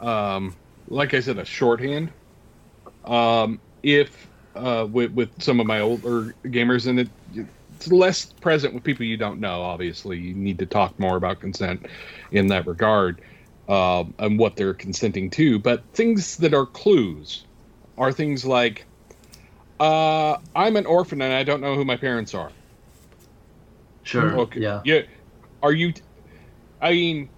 um, 0.00 0.56
like 0.88 1.14
I 1.14 1.20
said, 1.20 1.38
a 1.38 1.44
shorthand. 1.44 2.12
Um, 3.04 3.60
if 3.82 4.28
uh, 4.54 4.86
with 4.90 5.12
with 5.12 5.30
some 5.42 5.60
of 5.60 5.66
my 5.66 5.80
older 5.80 6.34
gamers, 6.46 6.86
and 6.86 7.00
it, 7.00 7.10
it's 7.76 7.88
less 7.88 8.26
present 8.26 8.74
with 8.74 8.84
people 8.84 9.04
you 9.04 9.16
don't 9.16 9.40
know. 9.40 9.62
Obviously, 9.62 10.18
you 10.18 10.34
need 10.34 10.58
to 10.58 10.66
talk 10.66 10.98
more 10.98 11.16
about 11.16 11.40
consent 11.40 11.86
in 12.32 12.48
that 12.48 12.66
regard 12.66 13.22
um, 13.68 14.14
and 14.18 14.38
what 14.38 14.56
they're 14.56 14.74
consenting 14.74 15.30
to. 15.30 15.58
But 15.58 15.84
things 15.92 16.36
that 16.38 16.54
are 16.54 16.66
clues 16.66 17.44
are 17.96 18.12
things 18.12 18.44
like, 18.44 18.86
uh, 19.80 20.36
"I'm 20.54 20.76
an 20.76 20.86
orphan 20.86 21.22
and 21.22 21.32
I 21.32 21.44
don't 21.44 21.60
know 21.60 21.74
who 21.74 21.84
my 21.84 21.96
parents 21.96 22.34
are." 22.34 22.50
Sure. 24.02 24.38
Okay. 24.40 24.60
Yeah. 24.60 24.82
Yeah. 24.84 25.02
Are 25.62 25.72
you? 25.72 25.92
I 26.80 26.92
mean, 26.92 27.30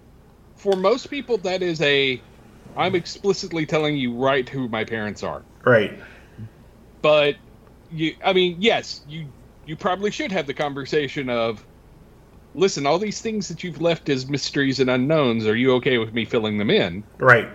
for 0.55 0.75
most 0.75 1.09
people, 1.09 1.37
that 1.39 1.61
is 1.61 1.81
a 1.81 2.23
I'm 2.77 2.95
explicitly 2.95 3.65
telling 3.65 3.97
you 3.97 4.13
right 4.13 4.47
who 4.47 4.67
my 4.67 4.83
parents 4.83 5.23
are. 5.23 5.43
Right. 5.65 5.99
But 7.01 7.35
you 7.91 8.15
I 8.23 8.33
mean, 8.33 8.57
yes, 8.59 9.01
you 9.07 9.27
you 9.65 9.75
probably 9.75 10.11
should 10.11 10.31
have 10.31 10.47
the 10.47 10.53
conversation 10.53 11.29
of 11.29 11.65
listen, 12.53 12.85
all 12.85 12.99
these 12.99 13.21
things 13.21 13.47
that 13.47 13.63
you've 13.63 13.81
left 13.81 14.09
as 14.09 14.27
mysteries 14.27 14.79
and 14.79 14.89
unknowns, 14.89 15.47
are 15.47 15.55
you 15.55 15.73
okay 15.75 15.97
with 15.97 16.13
me 16.13 16.25
filling 16.25 16.57
them 16.57 16.69
in? 16.69 17.03
Right. 17.17 17.49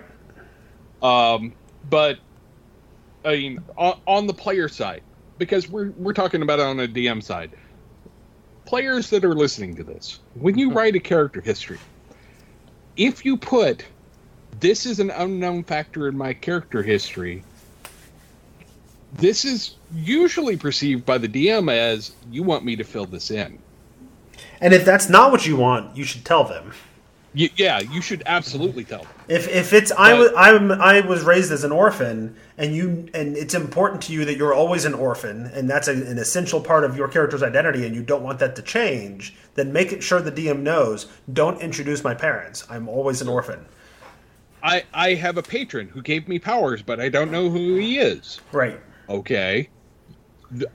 Um 1.01 1.53
but 1.89 2.19
I 3.23 3.31
mean 3.31 3.59
on, 3.77 3.99
on 4.05 4.27
the 4.27 4.33
player 4.33 4.69
side 4.69 5.01
because 5.37 5.69
we're 5.69 5.91
we're 5.91 6.13
talking 6.13 6.41
about 6.41 6.59
it 6.59 6.65
on 6.65 6.77
the 6.77 6.87
DM 6.87 7.23
side. 7.23 7.51
Players 8.65 9.09
that 9.11 9.23
are 9.23 9.33
listening 9.35 9.75
to 9.75 9.83
this, 9.83 10.19
when 10.33 10.57
you 10.57 10.71
write 10.73 10.95
a 10.95 10.99
character 10.99 11.39
history, 11.39 11.79
if 12.97 13.23
you 13.23 13.37
put 13.37 13.85
this 14.59 14.85
is 14.85 14.99
an 14.99 15.11
unknown 15.11 15.63
factor 15.63 16.07
in 16.07 16.17
my 16.17 16.33
character 16.33 16.81
history. 16.83 17.43
This 19.13 19.45
is 19.45 19.75
usually 19.93 20.57
perceived 20.57 21.05
by 21.05 21.17
the 21.17 21.27
DM 21.27 21.71
as 21.71 22.11
you 22.31 22.43
want 22.43 22.65
me 22.65 22.75
to 22.75 22.83
fill 22.83 23.05
this 23.05 23.31
in. 23.31 23.59
And 24.59 24.73
if 24.73 24.85
that's 24.85 25.09
not 25.09 25.31
what 25.31 25.45
you 25.45 25.55
want, 25.55 25.95
you 25.95 26.03
should 26.03 26.25
tell 26.25 26.43
them. 26.43 26.73
Y- 27.35 27.51
yeah, 27.55 27.79
you 27.79 28.01
should 28.01 28.23
absolutely 28.25 28.83
tell 28.83 29.03
them. 29.03 29.11
If 29.27 29.47
if 29.47 29.73
it's 29.73 29.91
but, 29.91 29.99
I 29.99 30.13
was 30.13 30.31
I'm, 30.35 30.71
I 30.71 31.01
was 31.01 31.23
raised 31.23 31.51
as 31.51 31.63
an 31.63 31.71
orphan, 31.71 32.35
and 32.57 32.75
you 32.75 33.09
and 33.13 33.37
it's 33.37 33.53
important 33.53 34.01
to 34.03 34.13
you 34.13 34.25
that 34.25 34.37
you're 34.37 34.53
always 34.53 34.85
an 34.85 34.93
orphan, 34.93 35.45
and 35.53 35.69
that's 35.69 35.87
a, 35.87 35.91
an 35.91 36.17
essential 36.17 36.61
part 36.61 36.83
of 36.83 36.97
your 36.97 37.07
character's 37.07 37.43
identity, 37.43 37.85
and 37.85 37.95
you 37.95 38.01
don't 38.01 38.23
want 38.23 38.39
that 38.39 38.55
to 38.55 38.61
change, 38.61 39.35
then 39.55 39.71
make 39.71 39.91
it 39.91 40.01
sure 40.01 40.21
the 40.21 40.31
DM 40.31 40.61
knows. 40.61 41.07
Don't 41.31 41.61
introduce 41.61 42.03
my 42.03 42.15
parents. 42.15 42.65
I'm 42.69 42.89
always 42.89 43.21
an 43.21 43.27
orphan. 43.27 43.65
I 44.63 44.83
I 44.93 45.13
have 45.13 45.37
a 45.37 45.43
patron 45.43 45.87
who 45.87 46.01
gave 46.01 46.27
me 46.27 46.39
powers, 46.39 46.81
but 46.81 46.99
I 46.99 47.09
don't 47.09 47.31
know 47.31 47.49
who 47.49 47.75
he 47.75 47.99
is. 47.99 48.39
Right. 48.51 48.79
Okay. 49.09 49.69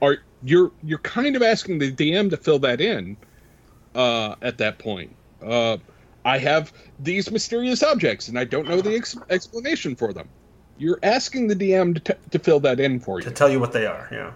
Are 0.01 0.17
you're 0.43 0.71
you're 0.83 0.99
kind 0.99 1.35
of 1.35 1.41
asking 1.41 1.79
the 1.79 1.91
DM 1.91 2.29
to 2.29 2.37
fill 2.37 2.59
that 2.59 2.81
in 2.81 3.17
uh, 3.95 4.35
at 4.41 4.57
that 4.59 4.77
point. 4.77 5.15
Uh, 5.41 5.77
I 6.25 6.37
have 6.37 6.71
these 6.99 7.31
mysterious 7.31 7.83
objects, 7.83 8.29
and 8.29 8.39
I 8.39 8.45
don't 8.45 8.67
know 8.67 8.81
the 8.81 8.95
ex- 8.95 9.17
explanation 9.29 9.95
for 9.95 10.13
them. 10.13 10.29
You're 10.77 10.99
asking 11.03 11.47
the 11.47 11.55
DM 11.55 11.95
to, 11.95 12.13
t- 12.13 12.19
to 12.31 12.39
fill 12.39 12.59
that 12.61 12.79
in 12.79 12.99
for 12.99 13.19
you. 13.19 13.25
To 13.25 13.31
tell 13.31 13.49
you 13.49 13.59
what 13.59 13.73
they 13.73 13.85
are, 13.85 14.07
yeah. 14.11 14.31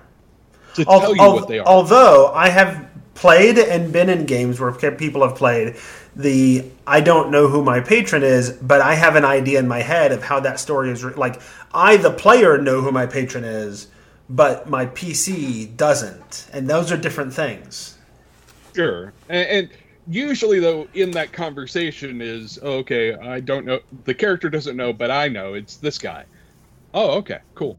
To 0.75 0.85
al- 0.89 0.99
tell 0.99 1.15
you 1.15 1.21
al- 1.21 1.33
what 1.33 1.47
they 1.47 1.59
are. 1.59 1.65
Although 1.65 2.27
I 2.33 2.49
have 2.49 2.87
played 3.17 3.57
and 3.57 3.91
been 3.91 4.09
in 4.09 4.25
games 4.25 4.59
where 4.59 4.71
people 4.71 5.27
have 5.27 5.35
played 5.35 5.75
the 6.15 6.63
I 6.85 7.01
don't 7.01 7.31
know 7.31 7.47
who 7.47 7.63
my 7.63 7.79
patron 7.79 8.23
is, 8.23 8.51
but 8.51 8.81
I 8.81 8.95
have 8.95 9.15
an 9.15 9.25
idea 9.25 9.59
in 9.59 9.67
my 9.67 9.81
head 9.81 10.11
of 10.11 10.23
how 10.23 10.39
that 10.39 10.59
story 10.59 10.89
is. 10.91 11.03
Re- 11.03 11.13
like 11.13 11.41
I, 11.73 11.97
the 11.97 12.11
player, 12.11 12.57
know 12.57 12.81
who 12.81 12.91
my 12.91 13.05
patron 13.05 13.43
is, 13.43 13.87
but 14.29 14.69
my 14.69 14.85
PC 14.85 15.75
doesn't, 15.75 16.47
and 16.53 16.69
those 16.69 16.91
are 16.91 16.97
different 16.97 17.33
things. 17.33 17.97
Sure, 18.73 19.13
and, 19.29 19.47
and 19.49 19.69
usually 20.09 20.59
though 20.59 20.87
in 20.93 21.11
that 21.11 21.31
conversation 21.33 22.21
is 22.21 22.57
oh, 22.63 22.77
okay 22.77 23.13
i 23.15 23.39
don't 23.39 23.65
know 23.65 23.79
the 24.05 24.13
character 24.13 24.49
doesn't 24.49 24.77
know 24.77 24.93
but 24.93 25.11
i 25.11 25.27
know 25.27 25.53
it's 25.53 25.77
this 25.77 25.97
guy 25.97 26.23
oh 26.93 27.17
okay 27.17 27.39
cool 27.55 27.77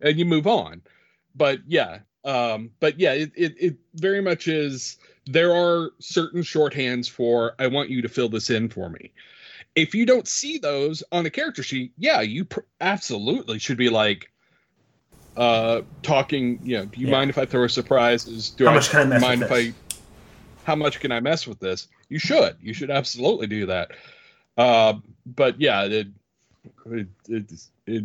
and 0.00 0.18
you 0.18 0.24
move 0.24 0.46
on 0.46 0.80
but 1.34 1.58
yeah 1.66 1.98
um 2.24 2.70
but 2.78 2.98
yeah 2.98 3.12
it, 3.12 3.32
it, 3.34 3.54
it 3.58 3.76
very 3.94 4.20
much 4.22 4.48
is 4.48 4.96
there 5.26 5.54
are 5.54 5.90
certain 5.98 6.42
shorthands 6.42 7.08
for 7.08 7.54
i 7.58 7.66
want 7.66 7.90
you 7.90 8.02
to 8.02 8.08
fill 8.08 8.28
this 8.28 8.50
in 8.50 8.68
for 8.68 8.88
me 8.88 9.10
if 9.74 9.94
you 9.94 10.04
don't 10.06 10.26
see 10.28 10.58
those 10.58 11.02
on 11.12 11.24
a 11.26 11.30
character 11.30 11.62
sheet 11.62 11.92
yeah 11.98 12.20
you 12.20 12.44
pr- 12.44 12.60
absolutely 12.80 13.58
should 13.58 13.76
be 13.78 13.88
like 13.88 14.30
uh 15.36 15.80
talking 16.02 16.58
you 16.62 16.76
know 16.78 16.84
do 16.86 17.00
you 17.00 17.06
Yeah. 17.06 17.12
mind 17.12 17.30
if 17.30 17.38
i 17.38 17.44
throw 17.46 17.64
a 17.64 17.68
surprise 17.68 18.26
Is- 18.26 18.50
do 18.50 18.64
How 18.66 18.72
I 18.72 18.74
much 18.74 18.90
can 18.90 19.00
I 19.00 19.04
mess 19.04 19.22
mind 19.22 19.40
with 19.42 19.50
if 19.52 19.56
this? 19.56 19.74
i 19.74 19.98
how 20.64 20.76
much 20.76 21.00
can 21.00 21.10
I 21.10 21.18
mess 21.18 21.44
with 21.44 21.58
this? 21.58 21.88
You 22.08 22.20
should. 22.20 22.56
You 22.62 22.72
should 22.72 22.88
absolutely 22.88 23.48
do 23.48 23.66
that. 23.66 23.90
Uh, 24.56 24.94
but 25.26 25.60
yeah, 25.60 25.82
it, 25.86 26.06
it, 26.86 27.08
it, 27.28 27.52
it, 27.88 28.04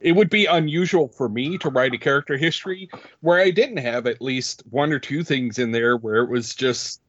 it 0.00 0.12
would 0.12 0.30
be 0.30 0.46
unusual 0.46 1.08
for 1.08 1.28
me 1.28 1.58
to 1.58 1.70
write 1.70 1.94
a 1.94 1.98
character 1.98 2.36
history 2.36 2.88
where 3.20 3.40
I 3.40 3.50
didn't 3.50 3.78
have 3.78 4.06
at 4.06 4.20
least 4.20 4.62
one 4.70 4.92
or 4.92 4.98
two 4.98 5.24
things 5.24 5.58
in 5.58 5.72
there 5.72 5.96
where 5.96 6.22
it 6.22 6.30
was 6.30 6.54
just, 6.54 7.00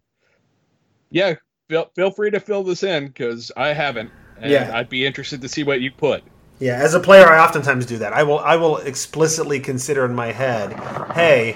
yeah, 1.12 1.36
feel, 1.70 1.92
feel 1.96 2.12
free 2.12 2.32
to 2.32 2.40
fill 2.40 2.64
this 2.64 2.84
in 2.84 3.08
because 3.08 3.52
I 3.58 3.70
haven't. 3.74 4.12
And 4.40 4.52
Yeah. 4.52 4.72
I'd 4.74 4.90
be 4.90 5.06
interested 5.06 5.42
to 5.42 5.50
see 5.50 5.64
what 5.64 5.82
you 5.82 5.92
put. 5.92 6.24
Yeah, 6.60 6.78
as 6.78 6.94
a 6.96 7.00
player, 7.00 7.28
I 7.28 7.44
oftentimes 7.44 7.86
do 7.86 7.98
that. 8.00 8.14
I 8.14 8.24
will 8.24 8.40
I 8.40 8.56
will 8.56 8.78
explicitly 8.78 9.60
consider 9.60 10.06
in 10.06 10.16
my 10.16 10.32
head, 10.32 10.74
hey, 11.14 11.56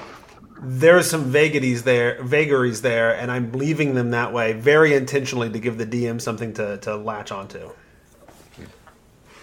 there's 0.61 1.09
some 1.09 1.23
vagaries 1.23 1.83
there, 1.83 2.21
vagaries 2.21 2.81
there, 2.81 3.15
and 3.15 3.31
I'm 3.31 3.51
leaving 3.51 3.95
them 3.95 4.11
that 4.11 4.31
way 4.31 4.53
very 4.53 4.93
intentionally 4.93 5.49
to 5.49 5.59
give 5.59 5.79
the 5.79 5.87
DM 5.87 6.21
something 6.21 6.53
to, 6.53 6.77
to 6.77 6.95
latch 6.97 7.31
onto. 7.31 7.71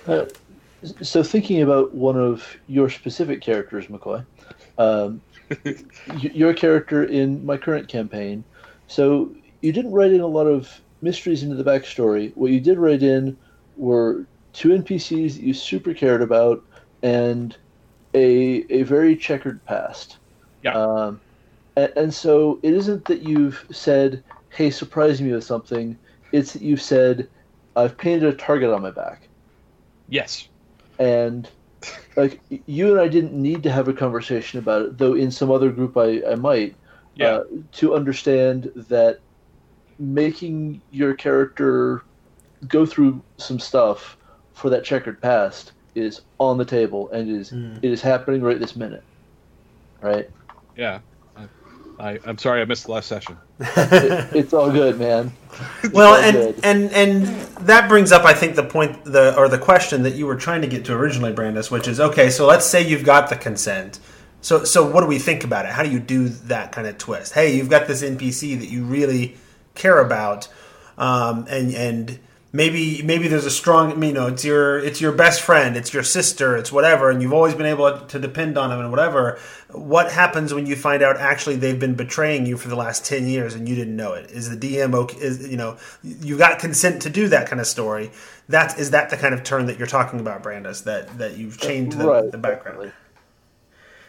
Uh, 0.07 0.27
so 1.03 1.23
thinking 1.23 1.63
about 1.63 1.95
one 1.95 2.17
of 2.17 2.57
your 2.67 2.89
specific 2.89 3.41
characters, 3.41 3.87
McCoy, 3.87 4.25
um, 4.79 5.21
your 6.21 6.55
character 6.55 7.05
in 7.05 7.45
my 7.45 7.57
current 7.57 7.89
campaign. 7.89 8.45
So 8.87 9.35
you 9.61 9.73
didn't 9.73 9.93
write 9.93 10.13
in 10.13 10.21
a 10.21 10.27
lot 10.27 10.47
of 10.47 10.81
mysteries 11.03 11.43
into 11.43 11.57
the 11.57 11.69
backstory. 11.69 12.33
What 12.37 12.51
you 12.51 12.61
did 12.61 12.79
write 12.79 13.03
in 13.03 13.37
were 13.77 14.27
two 14.53 14.71
NPCs 14.71 15.35
that 15.35 15.43
you 15.43 15.55
super 15.55 15.95
cared 15.95 16.23
about 16.23 16.65
and 17.03 17.57
a 18.15 18.65
a 18.71 18.83
very 18.83 19.17
checkered 19.17 19.65
past. 19.65 20.19
Yeah. 20.63 20.75
Um, 20.75 21.21
and, 21.77 21.93
and 21.97 22.15
so 22.15 22.59
it 22.63 22.75
isn't 22.75 23.05
that 23.07 23.23
you've 23.23 23.65
said, 23.71 24.23
"Hey, 24.51 24.71
surprise 24.71 25.21
me 25.21 25.33
with 25.33 25.45
something." 25.45 25.97
It's 26.33 26.53
that 26.53 26.63
you've 26.63 26.83
said, 26.83 27.29
"I've 27.77 27.97
painted 27.97 28.25
a 28.25 28.37
target 28.37 28.71
on 28.71 28.83
my 28.83 28.91
back." 28.91 29.29
Yes. 30.09 30.48
And 30.99 31.49
like 32.17 32.41
you 32.49 32.91
and 32.93 33.01
I 33.01 33.09
didn't 33.09 33.33
need 33.41 33.63
to 33.63 33.71
have 33.71 33.89
a 33.89 33.93
conversation 33.93 34.59
about 34.59 34.83
it, 34.83 34.99
though 34.99 35.15
in 35.15 35.31
some 35.31 35.51
other 35.51 35.71
group 35.71 35.97
I, 35.97 36.23
I 36.29 36.35
might, 36.35 36.75
Yeah. 37.15 37.37
uh, 37.37 37.45
to 37.73 37.95
understand 37.95 38.71
that 38.89 39.21
making 39.99 40.83
your 40.91 41.15
character 41.15 42.03
go 42.67 42.85
through 42.87 43.23
some 43.39 43.59
stuff 43.59 44.17
for 44.53 44.71
that 44.71 44.85
checkered 44.85 45.21
past 45.23 45.73
is 45.95 46.21
on 46.39 46.59
the 46.59 46.65
table 46.65 47.11
and 47.11 47.31
is 47.31 47.51
Mm. 47.53 47.79
it 47.83 47.91
is 47.93 48.03
happening 48.03 48.43
right 48.43 48.59
this 48.59 48.77
minute, 48.77 49.05
right? 50.03 50.29
yeah. 50.77 51.01
I, 51.99 52.11
I, 52.11 52.19
I'm 52.25 52.39
sorry 52.39 52.61
I 52.61 52.65
missed 52.65 52.87
the 52.87 52.93
last 52.93 53.09
session. 53.09 53.37
It, 53.61 53.67
it's 54.35 54.53
all 54.53 54.71
good, 54.71 54.99
man. 54.99 55.33
well, 55.93 56.17
and, 56.17 56.37
good. 56.37 56.61
and 56.65 56.91
and 56.93 57.27
that 57.67 57.89
brings 57.89 58.13
up, 58.13 58.25
I 58.25 58.35
think, 58.35 58.57
the 58.57 58.65
point, 58.65 59.05
the 59.05 59.37
or 59.37 59.49
the 59.49 59.59
question 59.59 60.03
that 60.03 60.15
you 60.15 60.27
were 60.27 60.37
trying 60.37 60.63
to 60.63 60.67
get 60.67 60.85
to 60.87 60.95
originally, 60.95 61.33
Brandes, 61.33 61.71
which 61.71 61.89
is 61.89 62.01
okay. 62.01 62.31
So 62.31 62.47
let's 62.47 62.67
say 62.67 62.87
you've 62.87 63.05
got 63.05 63.29
the 63.29 63.37
consent. 63.37 64.01
So 64.41 64.65
so 64.65 64.89
what 64.89 65.01
do 65.01 65.07
we 65.07 65.19
think 65.19 65.45
about 65.45 65.65
it? 65.65 65.73
How 65.73 65.83
do 65.83 65.91
you 65.91 66.01
do 66.01 66.29
that 66.29 66.73
kind 66.73 66.87
of 66.87 66.99
twist? 66.99 67.33
Hey, 67.35 67.57
you've 67.57 67.71
got 67.71 67.87
this 67.87 68.03
NPC 68.03 68.59
that 68.59 68.69
you 68.69 68.85
really 68.85 69.37
care 69.75 70.01
about, 70.01 70.49
um, 70.97 71.47
and 71.49 71.75
and 71.75 72.19
maybe 72.53 73.03
maybe 73.03 73.29
there's 73.29 73.45
a 73.45 73.51
strong, 73.51 74.03
you 74.03 74.13
know, 74.13 74.29
it's 74.29 74.45
your 74.45 74.79
it's 74.79 75.01
your 75.01 75.13
best 75.13 75.43
friend, 75.43 75.77
it's 75.77 75.93
your 75.93 76.03
sister, 76.03 76.57
it's 76.57 76.73
whatever, 76.73 77.11
and 77.11 77.21
you've 77.23 77.33
always 77.33 77.55
been 77.55 77.67
able 77.67 77.99
to 78.07 78.19
depend 78.19 78.57
on 78.57 78.71
them 78.71 78.81
and 78.81 78.91
whatever. 78.91 79.39
What 79.71 80.11
happens 80.13 80.55
when 80.55 80.67
you 80.67 80.77
find 80.77 81.03
out 81.03 81.17
actually 81.17 81.57
they've 81.57 81.79
been 81.79 81.95
betraying 81.95 82.47
you 82.47 82.57
for 82.57 82.69
the 82.69 82.77
last 82.77 83.05
ten 83.05 83.27
years 83.27 83.55
and 83.55 83.69
you 83.69 83.75
didn't 83.75 83.97
know 83.97 84.15
it? 84.15 84.31
Is 84.31 84.49
the 84.49 84.57
DM 84.57 84.95
okay? 84.95 85.19
Is 85.19 85.47
you 85.49 85.57
know 85.57 85.77
you 86.03 86.39
got 86.39 86.59
consent 86.59 87.03
to 87.03 87.11
do 87.11 87.29
that 87.29 87.49
kind 87.49 87.61
of 87.61 87.67
story? 87.67 88.11
That 88.49 88.79
is 88.79 88.91
that 88.93 89.11
the 89.11 89.17
kind 89.17 89.35
of 89.35 89.45
turn 89.45 89.67
that 89.67 89.79
you're 89.79 89.87
talking 89.87 90.21
about, 90.21 90.43
Brandes? 90.43 90.83
That 90.83 91.19
that 91.19 91.37
you've 91.37 91.59
changed 91.59 91.99
the, 91.99 92.07
right, 92.07 92.31
the 92.31 92.39
background. 92.39 92.79
definitely. 92.79 92.93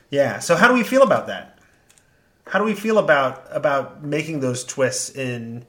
Yeah. 0.09 0.39
So 0.39 0.55
how 0.55 0.67
do 0.67 0.73
we 0.73 0.83
feel 0.83 1.03
about 1.03 1.27
that? 1.27 1.59
How 2.47 2.57
do 2.57 2.65
we 2.65 2.73
feel 2.73 2.97
about 2.97 3.45
about 3.51 4.03
making 4.03 4.39
those 4.39 4.63
twists 4.63 5.09
in 5.11 5.67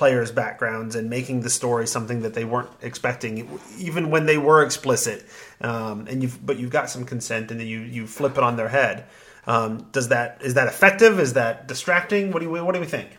players' 0.00 0.32
backgrounds 0.32 0.96
and 0.96 1.10
making 1.10 1.42
the 1.42 1.50
story 1.50 1.86
something 1.86 2.22
that 2.22 2.32
they 2.32 2.46
weren't 2.46 2.70
expecting, 2.80 3.60
even 3.78 4.10
when 4.10 4.24
they 4.24 4.38
were 4.38 4.64
explicit? 4.64 5.26
Um, 5.60 6.06
and 6.08 6.22
you've 6.22 6.44
but 6.44 6.58
you've 6.58 6.70
got 6.70 6.88
some 6.88 7.04
consent, 7.04 7.50
and 7.50 7.60
then 7.60 7.66
you 7.66 7.80
you 7.80 8.06
flip 8.06 8.38
it 8.38 8.42
on 8.42 8.56
their 8.56 8.70
head. 8.70 9.04
Um, 9.46 9.86
does 9.92 10.08
that 10.08 10.40
is 10.42 10.54
that 10.54 10.68
effective? 10.68 11.20
Is 11.20 11.34
that 11.34 11.68
distracting? 11.68 12.32
What 12.32 12.40
do 12.40 12.46
you 12.46 12.64
what 12.64 12.74
do 12.74 12.80
we 12.80 12.86
think? 12.86 13.10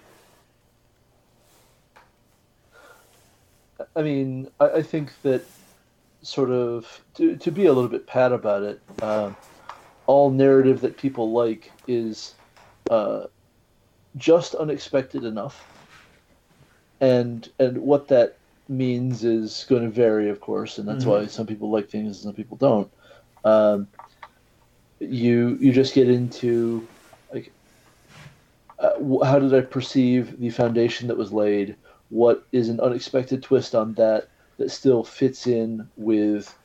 I 3.95 4.01
mean, 4.01 4.49
I, 4.59 4.65
I 4.79 4.81
think 4.81 5.11
that 5.21 5.43
sort 6.23 6.49
of 6.49 7.01
to, 7.15 7.35
to 7.35 7.51
be 7.51 7.67
a 7.67 7.73
little 7.73 7.89
bit 7.89 8.07
pat 8.07 8.31
about 8.31 8.63
it, 8.63 8.81
uh, 9.03 9.31
all 10.07 10.31
narrative 10.31 10.81
that 10.81 10.97
people 10.97 11.31
like 11.31 11.71
is 11.87 12.33
uh, 12.89 13.25
just 14.17 14.55
unexpected 14.55 15.25
enough, 15.25 15.63
and 17.01 17.49
and 17.59 17.79
what 17.79 18.07
that 18.07 18.37
means 18.69 19.25
is 19.25 19.65
going 19.67 19.83
to 19.83 19.89
vary, 19.89 20.29
of 20.29 20.39
course, 20.39 20.77
and 20.77 20.87
that's 20.87 21.03
why 21.03 21.25
some 21.25 21.45
people 21.45 21.69
like 21.69 21.89
things 21.89 22.17
and 22.17 22.23
some 22.23 22.33
people 22.33 22.55
don't. 22.55 22.89
Um, 23.43 23.87
you 24.99 25.57
you 25.59 25.73
just 25.73 25.95
get 25.95 26.09
into 26.09 26.87
like 27.33 27.51
uh, 28.79 29.23
how 29.25 29.39
did 29.39 29.53
I 29.53 29.61
perceive 29.61 30.39
the 30.39 30.51
foundation 30.51 31.07
that 31.07 31.17
was 31.17 31.33
laid? 31.33 31.75
What 32.09 32.45
is 32.51 32.69
an 32.69 32.79
unexpected 32.79 33.43
twist 33.43 33.75
on 33.75 33.95
that 33.95 34.29
that 34.57 34.69
still 34.69 35.03
fits 35.03 35.47
in 35.47 35.89
with 35.97 36.55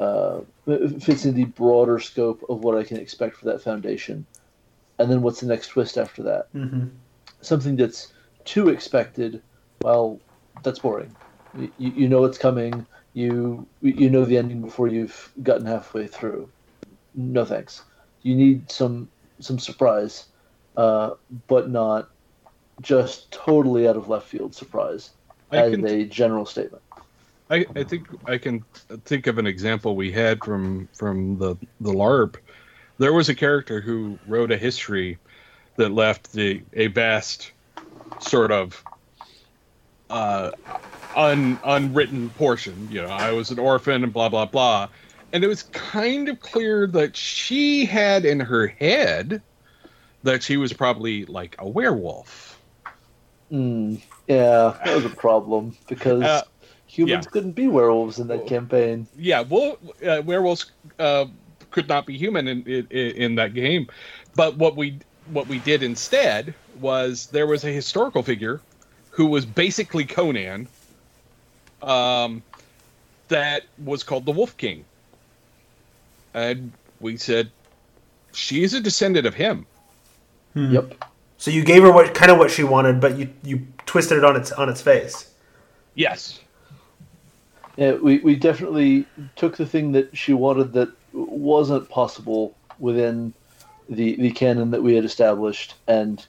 uh, 0.00 0.40
fits 1.00 1.24
in 1.24 1.34
the 1.34 1.44
broader 1.44 1.98
scope 1.98 2.44
of 2.48 2.62
what 2.62 2.76
I 2.76 2.84
can 2.84 2.98
expect 2.98 3.36
for 3.36 3.46
that 3.46 3.62
foundation? 3.62 4.26
And 4.98 5.10
then 5.10 5.22
what's 5.22 5.40
the 5.40 5.46
next 5.46 5.68
twist 5.68 5.96
after 5.96 6.22
that? 6.24 6.52
Mm-hmm. 6.54 6.88
Something 7.40 7.76
that's 7.76 8.12
too 8.44 8.68
expected. 8.68 9.42
Well, 9.82 10.20
that's 10.62 10.78
boring. 10.78 11.14
You, 11.58 11.70
you 11.78 12.08
know 12.08 12.24
it's 12.24 12.38
coming. 12.38 12.86
You 13.14 13.66
you 13.82 14.08
know 14.08 14.24
the 14.24 14.38
ending 14.38 14.62
before 14.62 14.88
you've 14.88 15.32
gotten 15.42 15.66
halfway 15.66 16.06
through. 16.06 16.48
No 17.14 17.44
thanks. 17.44 17.82
You 18.22 18.34
need 18.34 18.70
some 18.70 19.08
some 19.40 19.58
surprise, 19.58 20.26
uh, 20.76 21.10
but 21.48 21.68
not 21.68 22.08
just 22.80 23.30
totally 23.30 23.86
out 23.86 23.96
of 23.96 24.08
left 24.08 24.26
field 24.26 24.54
surprise 24.54 25.10
I 25.50 25.58
as 25.58 25.72
can 25.72 25.86
a 25.86 26.04
general 26.04 26.46
statement. 26.46 26.82
I, 27.50 27.66
I 27.76 27.84
think 27.84 28.08
I 28.24 28.38
can 28.38 28.64
think 29.04 29.26
of 29.26 29.38
an 29.38 29.46
example 29.46 29.94
we 29.94 30.10
had 30.10 30.42
from 30.42 30.88
from 30.94 31.36
the 31.38 31.56
the 31.80 31.92
LARP. 31.92 32.36
There 32.98 33.12
was 33.12 33.28
a 33.28 33.34
character 33.34 33.80
who 33.80 34.18
wrote 34.26 34.50
a 34.50 34.56
history 34.56 35.18
that 35.76 35.90
left 35.90 36.32
the 36.32 36.62
a 36.72 36.86
vast 36.86 37.52
sort 38.20 38.52
of 38.52 38.82
uh, 40.12 40.50
un, 41.16 41.58
unwritten 41.64 42.30
portion. 42.30 42.88
You 42.90 43.02
know, 43.02 43.08
I 43.08 43.32
was 43.32 43.50
an 43.50 43.58
orphan 43.58 44.04
and 44.04 44.12
blah 44.12 44.28
blah 44.28 44.46
blah, 44.46 44.88
and 45.32 45.42
it 45.42 45.48
was 45.48 45.64
kind 45.64 46.28
of 46.28 46.40
clear 46.40 46.86
that 46.88 47.16
she 47.16 47.84
had 47.84 48.24
in 48.24 48.40
her 48.40 48.66
head 48.66 49.42
that 50.22 50.42
she 50.42 50.56
was 50.56 50.72
probably 50.72 51.24
like 51.26 51.56
a 51.58 51.68
werewolf. 51.68 52.60
Mm, 53.50 54.00
yeah, 54.28 54.78
that 54.84 54.94
was 54.94 55.04
a 55.04 55.10
problem 55.10 55.76
because 55.88 56.22
Uh, 56.22 56.42
humans 56.86 57.24
yeah. 57.26 57.30
couldn't 57.30 57.52
be 57.52 57.68
werewolves 57.68 58.18
in 58.18 58.28
that 58.28 58.46
campaign. 58.46 59.06
yeah, 59.16 59.40
well, 59.42 59.78
uh, 60.06 60.22
werewolves 60.24 60.70
uh, 60.98 61.26
could 61.70 61.88
not 61.88 62.06
be 62.06 62.16
human 62.16 62.48
in, 62.48 62.62
in 62.66 62.86
in 62.90 63.34
that 63.36 63.54
game. 63.54 63.86
But 64.34 64.56
what 64.56 64.76
we 64.76 64.98
what 65.32 65.48
we 65.48 65.58
did 65.58 65.82
instead 65.82 66.54
was 66.80 67.26
there 67.28 67.46
was 67.46 67.64
a 67.64 67.68
historical 67.70 68.22
figure 68.22 68.60
who 69.12 69.26
was 69.26 69.46
basically 69.46 70.04
Conan, 70.04 70.66
um, 71.82 72.42
that 73.28 73.64
was 73.84 74.02
called 74.02 74.26
the 74.26 74.32
Wolf 74.32 74.56
King, 74.56 74.84
and 76.34 76.72
we 77.00 77.16
said 77.16 77.50
she 78.32 78.62
is 78.64 78.74
a 78.74 78.80
descendant 78.80 79.26
of 79.26 79.34
him. 79.34 79.66
Hmm. 80.54 80.72
Yep. 80.72 81.04
So 81.38 81.50
you 81.50 81.64
gave 81.64 81.82
her 81.82 81.92
what 81.92 82.14
kind 82.14 82.30
of 82.30 82.38
what 82.38 82.50
she 82.50 82.64
wanted, 82.64 83.00
but 83.00 83.18
you 83.18 83.28
you 83.42 83.66
twisted 83.86 84.18
it 84.18 84.24
on 84.24 84.36
its 84.36 84.50
on 84.52 84.68
its 84.68 84.80
face. 84.80 85.30
Yes. 85.94 86.40
Yeah, 87.76 87.94
we, 87.94 88.18
we 88.18 88.36
definitely 88.36 89.06
took 89.34 89.56
the 89.56 89.64
thing 89.66 89.92
that 89.92 90.14
she 90.16 90.34
wanted 90.34 90.74
that 90.74 90.90
wasn't 91.12 91.88
possible 91.88 92.54
within 92.78 93.32
the 93.88 94.16
the 94.16 94.30
canon 94.30 94.70
that 94.70 94.82
we 94.82 94.94
had 94.94 95.04
established, 95.04 95.74
and 95.86 96.24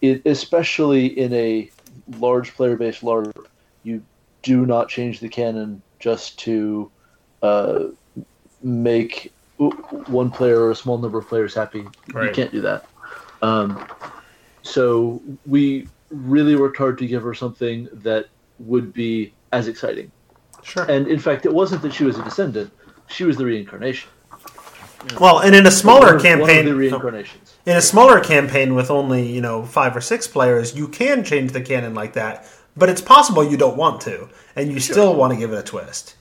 it, 0.00 0.22
especially 0.24 1.06
in 1.06 1.32
a 1.32 1.70
large 2.18 2.54
player 2.54 2.76
based 2.76 3.02
LARP, 3.02 3.46
you 3.82 4.02
do 4.42 4.66
not 4.66 4.88
change 4.88 5.20
the 5.20 5.28
canon 5.28 5.82
just 5.98 6.38
to 6.40 6.90
uh, 7.42 7.84
make 8.62 9.32
one 9.58 10.30
player 10.30 10.60
or 10.60 10.70
a 10.70 10.74
small 10.74 10.98
number 10.98 11.18
of 11.18 11.28
players 11.28 11.54
happy. 11.54 11.84
Right. 12.12 12.26
You 12.26 12.32
can't 12.32 12.52
do 12.52 12.60
that. 12.62 12.86
Um, 13.42 13.86
so 14.62 15.22
we 15.46 15.88
really 16.10 16.56
worked 16.56 16.76
hard 16.76 16.98
to 16.98 17.06
give 17.06 17.22
her 17.22 17.34
something 17.34 17.88
that 17.92 18.26
would 18.58 18.92
be 18.92 19.32
as 19.52 19.68
exciting. 19.68 20.10
Sure. 20.62 20.84
And 20.84 21.06
in 21.06 21.18
fact, 21.18 21.46
it 21.46 21.52
wasn't 21.52 21.82
that 21.82 21.92
she 21.92 22.04
was 22.04 22.18
a 22.18 22.24
descendant; 22.24 22.72
she 23.08 23.24
was 23.24 23.36
the 23.36 23.44
reincarnation. 23.44 24.10
Well, 25.20 25.38
and 25.40 25.54
in 25.54 25.66
a 25.66 25.70
smaller 25.70 26.16
of- 26.16 26.22
campaign, 26.22 26.48
one 26.48 26.58
of 26.58 26.64
the 26.66 26.74
reincarnations. 26.74 27.56
in 27.66 27.76
a 27.76 27.80
smaller 27.82 28.20
campaign 28.20 28.74
with 28.74 28.90
only 28.90 29.26
you 29.30 29.40
know 29.40 29.64
five 29.64 29.96
or 29.96 30.00
six 30.00 30.26
players, 30.26 30.76
you 30.76 30.88
can 30.88 31.24
change 31.24 31.52
the 31.52 31.60
canon 31.60 31.94
like 31.94 32.14
that. 32.14 32.46
But 32.76 32.88
it's 32.88 33.00
possible 33.00 33.42
you 33.42 33.56
don't 33.56 33.76
want 33.76 34.00
to, 34.02 34.28
and 34.54 34.72
you 34.72 34.78
still 34.80 35.14
want 35.14 35.32
to 35.32 35.38
give 35.38 35.52
it 35.52 35.58
a 35.58 35.62
twist. 35.62 36.14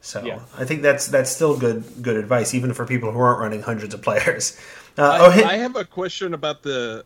So 0.00 0.24
Yeah. 0.24 0.40
I 0.58 0.64
think 0.64 0.82
that's 0.82 1.06
that's 1.06 1.30
still 1.30 1.56
good 1.56 1.84
good 2.02 2.16
advice, 2.16 2.54
even 2.54 2.74
for 2.74 2.84
people 2.84 3.12
who 3.12 3.20
aren't 3.20 3.38
running 3.40 3.62
hundreds 3.62 3.94
of 3.94 4.02
players. 4.02 4.58
Uh, 4.98 5.02
I, 5.04 5.18
oh, 5.20 5.30
hey, 5.30 5.42
I 5.44 5.56
have 5.56 5.74
a 5.74 5.86
question 5.86 6.34
about 6.34 6.62
the 6.62 7.02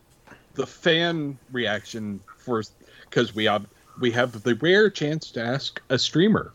the 0.55 0.67
fan 0.67 1.37
reaction 1.53 2.19
for 2.37 2.61
because 3.09 3.33
we 3.33 3.45
have 3.45 3.65
we 4.01 4.11
have 4.11 4.43
the 4.43 4.55
rare 4.55 4.89
chance 4.89 5.31
to 5.31 5.41
ask 5.41 5.81
a 5.89 5.97
streamer 5.97 6.51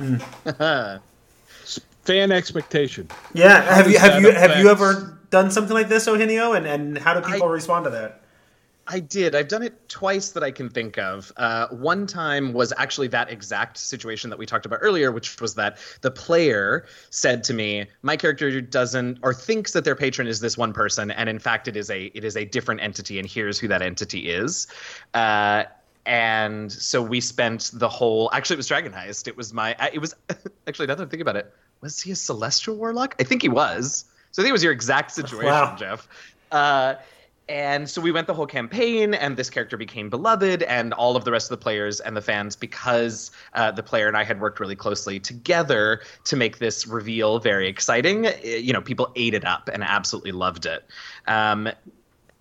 S- 0.00 0.20
fan 2.04 2.32
expectation. 2.32 3.08
yeah. 3.32 3.62
Have 3.74 3.90
you 3.90 3.98
have 3.98 4.12
that 4.12 4.20
you 4.22 4.32
have 4.32 4.58
you 4.58 4.68
ever 4.68 5.18
done 5.30 5.50
something 5.50 5.74
like 5.74 5.88
this, 5.88 6.06
Ohinio? 6.06 6.56
And 6.56 6.66
and 6.66 6.98
how 6.98 7.18
do 7.18 7.26
people 7.28 7.48
respond 7.48 7.84
to 7.84 7.90
that? 7.90 8.22
I 8.88 8.98
did. 8.98 9.36
I've 9.36 9.46
done 9.46 9.62
it 9.62 9.88
twice 9.88 10.32
that 10.32 10.42
I 10.42 10.50
can 10.50 10.68
think 10.68 10.98
of. 10.98 11.32
Uh, 11.36 11.68
one 11.68 12.04
time 12.04 12.52
was 12.52 12.72
actually 12.76 13.06
that 13.08 13.30
exact 13.30 13.78
situation 13.78 14.28
that 14.30 14.38
we 14.38 14.44
talked 14.44 14.66
about 14.66 14.80
earlier, 14.82 15.12
which 15.12 15.40
was 15.40 15.54
that 15.54 15.78
the 16.00 16.10
player 16.10 16.84
said 17.10 17.44
to 17.44 17.54
me, 17.54 17.86
"My 18.02 18.16
character 18.16 18.60
doesn't 18.60 19.20
or 19.22 19.32
thinks 19.32 19.72
that 19.72 19.84
their 19.84 19.94
patron 19.94 20.26
is 20.26 20.40
this 20.40 20.58
one 20.58 20.72
person, 20.72 21.12
and 21.12 21.28
in 21.28 21.38
fact, 21.38 21.68
it 21.68 21.76
is 21.76 21.90
a 21.90 22.06
it 22.06 22.24
is 22.24 22.36
a 22.36 22.44
different 22.44 22.80
entity, 22.80 23.18
and 23.20 23.28
here's 23.28 23.58
who 23.58 23.68
that 23.68 23.82
entity 23.82 24.28
is." 24.28 24.66
Uh, 25.14 25.64
and 26.04 26.72
so 26.72 27.00
we 27.00 27.20
spent 27.20 27.70
the 27.74 27.88
whole. 27.88 28.30
Actually, 28.32 28.54
it 28.54 28.58
was 28.58 28.66
Dragon 28.66 28.92
Heist. 28.92 29.28
It 29.28 29.36
was 29.36 29.52
my. 29.52 29.76
It 29.92 30.00
was 30.00 30.14
actually 30.66 30.88
now 30.88 30.96
that 30.96 31.06
I 31.06 31.08
think 31.08 31.22
about 31.22 31.36
it, 31.36 31.54
was 31.82 32.00
he 32.00 32.12
a 32.12 32.16
celestial 32.16 32.76
warlock? 32.76 33.14
I 33.20 33.24
think 33.24 33.42
he 33.42 33.48
was. 33.48 34.06
So 34.30 34.40
I 34.40 34.44
think 34.44 34.50
it 34.50 34.52
was 34.52 34.64
your 34.64 34.72
exact 34.72 35.10
situation, 35.10 35.52
Wow. 35.52 35.76
Jeff. 35.76 36.08
Uh, 36.50 36.94
and 37.48 37.90
so 37.90 38.00
we 38.00 38.12
went 38.12 38.28
the 38.28 38.34
whole 38.34 38.46
campaign, 38.46 39.14
and 39.14 39.36
this 39.36 39.50
character 39.50 39.76
became 39.76 40.08
beloved, 40.08 40.62
and 40.62 40.94
all 40.94 41.16
of 41.16 41.24
the 41.24 41.32
rest 41.32 41.50
of 41.50 41.58
the 41.58 41.62
players 41.62 42.00
and 42.00 42.16
the 42.16 42.22
fans, 42.22 42.56
because 42.56 43.30
uh, 43.54 43.70
the 43.70 43.82
player 43.82 44.08
and 44.08 44.16
I 44.16 44.24
had 44.24 44.40
worked 44.40 44.60
really 44.60 44.76
closely 44.76 45.18
together 45.20 46.00
to 46.24 46.36
make 46.36 46.58
this 46.58 46.86
reveal 46.86 47.40
very 47.40 47.68
exciting. 47.68 48.28
You 48.44 48.72
know, 48.72 48.80
people 48.80 49.12
ate 49.16 49.34
it 49.34 49.44
up 49.44 49.68
and 49.70 49.82
absolutely 49.82 50.32
loved 50.32 50.64
it. 50.64 50.84
Um, 51.26 51.68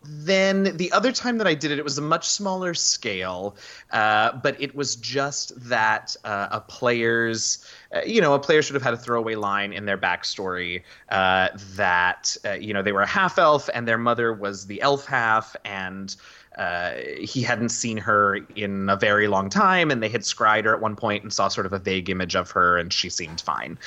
then 0.03 0.75
the 0.77 0.91
other 0.91 1.11
time 1.11 1.37
that 1.37 1.47
I 1.47 1.53
did 1.53 1.71
it, 1.71 1.77
it 1.77 1.83
was 1.83 1.97
a 1.97 2.01
much 2.01 2.27
smaller 2.27 2.73
scale, 2.73 3.55
uh, 3.91 4.33
but 4.33 4.59
it 4.59 4.73
was 4.73 4.95
just 4.95 5.53
that 5.69 6.15
uh, 6.23 6.47
a 6.51 6.59
player's, 6.59 7.65
uh, 7.95 8.01
you 8.05 8.19
know, 8.19 8.33
a 8.33 8.39
player 8.39 8.61
should 8.61 8.73
have 8.73 8.83
had 8.83 8.93
a 8.93 8.97
throwaway 8.97 9.35
line 9.35 9.73
in 9.73 9.85
their 9.85 9.97
backstory 9.97 10.81
uh, 11.09 11.49
that, 11.75 12.35
uh, 12.45 12.53
you 12.53 12.73
know, 12.73 12.81
they 12.81 12.91
were 12.91 13.01
a 13.01 13.07
half 13.07 13.37
elf 13.37 13.69
and 13.73 13.87
their 13.87 13.97
mother 13.97 14.33
was 14.33 14.65
the 14.65 14.81
elf 14.81 15.05
half, 15.05 15.55
and 15.65 16.15
uh, 16.57 16.95
he 17.19 17.41
hadn't 17.41 17.69
seen 17.69 17.97
her 17.97 18.39
in 18.55 18.89
a 18.89 18.95
very 18.95 19.27
long 19.27 19.49
time, 19.49 19.89
and 19.89 20.03
they 20.03 20.09
had 20.09 20.21
scryed 20.21 20.65
her 20.65 20.73
at 20.73 20.81
one 20.81 20.95
point 20.95 21.23
and 21.23 21.31
saw 21.31 21.47
sort 21.47 21.65
of 21.65 21.71
a 21.71 21.79
vague 21.79 22.09
image 22.09 22.35
of 22.35 22.51
her, 22.51 22.77
and 22.77 22.91
she 22.91 23.09
seemed 23.09 23.39
fine. 23.39 23.79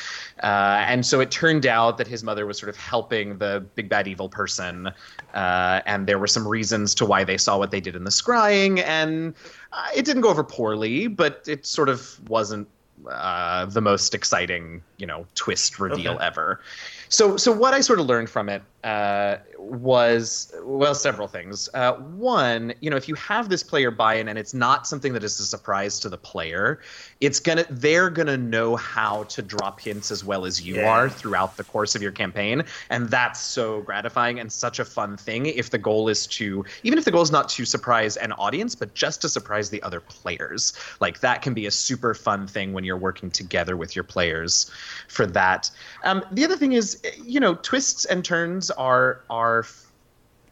Uh, 0.43 0.83
and 0.87 1.05
so 1.05 1.21
it 1.21 1.31
turned 1.31 1.67
out 1.67 1.99
that 1.99 2.07
his 2.07 2.25
mother 2.25 2.47
was 2.47 2.59
sort 2.59 2.71
of 2.71 2.77
helping 2.77 3.37
the 3.39 3.65
big 3.75 3.89
bad 3.89 4.09
evil 4.09 4.29
person, 4.29 4.91
uh, 5.35 5.81
and 5.85 6.07
there 6.07 6.19
were 6.19 6.27
some 6.27 6.49
reasons 6.49 6.95
to 6.95 7.05
why 7.05 7.23
they 7.23 7.37
saw 7.37 7.59
what 7.59 7.71
they 7.71 7.81
did 7.81 7.95
in 7.95 8.05
the 8.05 8.11
scrying, 8.11 8.83
and 8.83 9.35
uh, 9.73 9.89
it 9.95 10.05
didn't 10.07 10.23
go 10.23 10.31
over 10.31 10.43
poorly, 10.43 11.07
but 11.07 11.45
it 11.47 11.67
sort 11.67 11.91
of 11.91 12.19
wasn't 12.31 12.67
uh, 13.11 13.67
the 13.67 13.81
most 13.81 14.15
exciting, 14.15 14.83
you 14.97 15.07
know, 15.07 15.27
twist 15.35 15.79
reveal 15.79 16.13
Okay. 16.13 16.25
ever. 16.25 16.61
So, 17.09 17.37
so 17.37 17.53
what 17.53 17.75
I 17.75 17.81
sort 17.81 18.01
of 18.01 18.07
learned 18.07 18.31
from 18.31 18.49
it 18.49 18.63
uh, 18.85 19.39
was 19.59 20.53
well, 20.63 20.95
several 20.95 21.27
things. 21.27 21.69
Uh, 21.75 21.95
one, 21.95 22.75
you 22.81 22.91
know, 22.91 22.97
if 22.97 23.09
you 23.09 23.15
have 23.15 23.49
this 23.49 23.63
player 23.63 23.91
buy-in 23.91 24.29
and 24.29 24.39
it's 24.39 24.53
not 24.55 24.87
something 24.87 25.15
that 25.15 25.25
is 25.25 25.41
a 25.41 25.45
surprise 25.45 25.99
to 26.01 26.11
the 26.11 26.19
player, 26.19 26.81
it's 27.21 27.41
gonna 27.41 27.65
they're 27.71 28.11
gonna 28.11 28.37
know 28.37 28.77
how 28.77 29.25
to 29.25 29.43
drop 29.43 29.81
hints 29.81 30.11
as 30.11 30.23
well 30.23 30.45
as 30.45 30.61
you 30.63 30.77
Yeah. 30.77 30.87
are 30.87 31.09
throughout 31.09 31.57
the 31.57 31.65
course 31.65 31.95
of 31.95 32.03
your 32.03 32.13
campaign, 32.13 32.63
and 32.91 33.09
that's 33.09 33.41
so 33.41 33.81
gratifying 33.81 34.39
and 34.39 34.53
such 34.53 34.79
a 34.79 34.85
fun 34.85 35.17
thing. 35.17 35.47
If 35.47 35.71
the 35.71 35.79
goal 35.79 36.09
is 36.09 36.27
to, 36.29 36.65
even 36.83 36.99
if 36.99 37.07
the 37.07 37.11
goal 37.11 37.23
is 37.23 37.33
not 37.33 37.49
to 37.51 37.65
surprise 37.65 38.19
an 38.19 38.33
audience, 38.33 38.75
but 38.75 38.95
just 38.95 39.23
to 39.23 39.29
surprise 39.31 39.71
the 39.71 39.83
other 39.83 40.01
players, 40.01 40.75
like 41.01 41.21
that 41.21 41.41
can 41.41 41.55
be 41.55 41.65
a 41.67 41.71
super 41.71 42.13
fun 42.15 42.47
thing 42.47 42.75
when 42.75 42.85
you're 42.85 42.99
working 42.99 43.31
together 43.31 43.77
with 43.79 43.97
your 43.97 44.05
players 44.05 44.71
for 45.09 45.27
that. 45.27 45.71
Um, 46.03 46.23
the 46.33 46.45
other 46.45 46.57
thing 46.57 46.73
is, 46.73 47.01
you 47.17 47.41
know, 47.41 47.55
twists 47.55 48.05
and 48.05 48.25
turns 48.25 48.71
are 48.75 49.23
are 49.31 49.65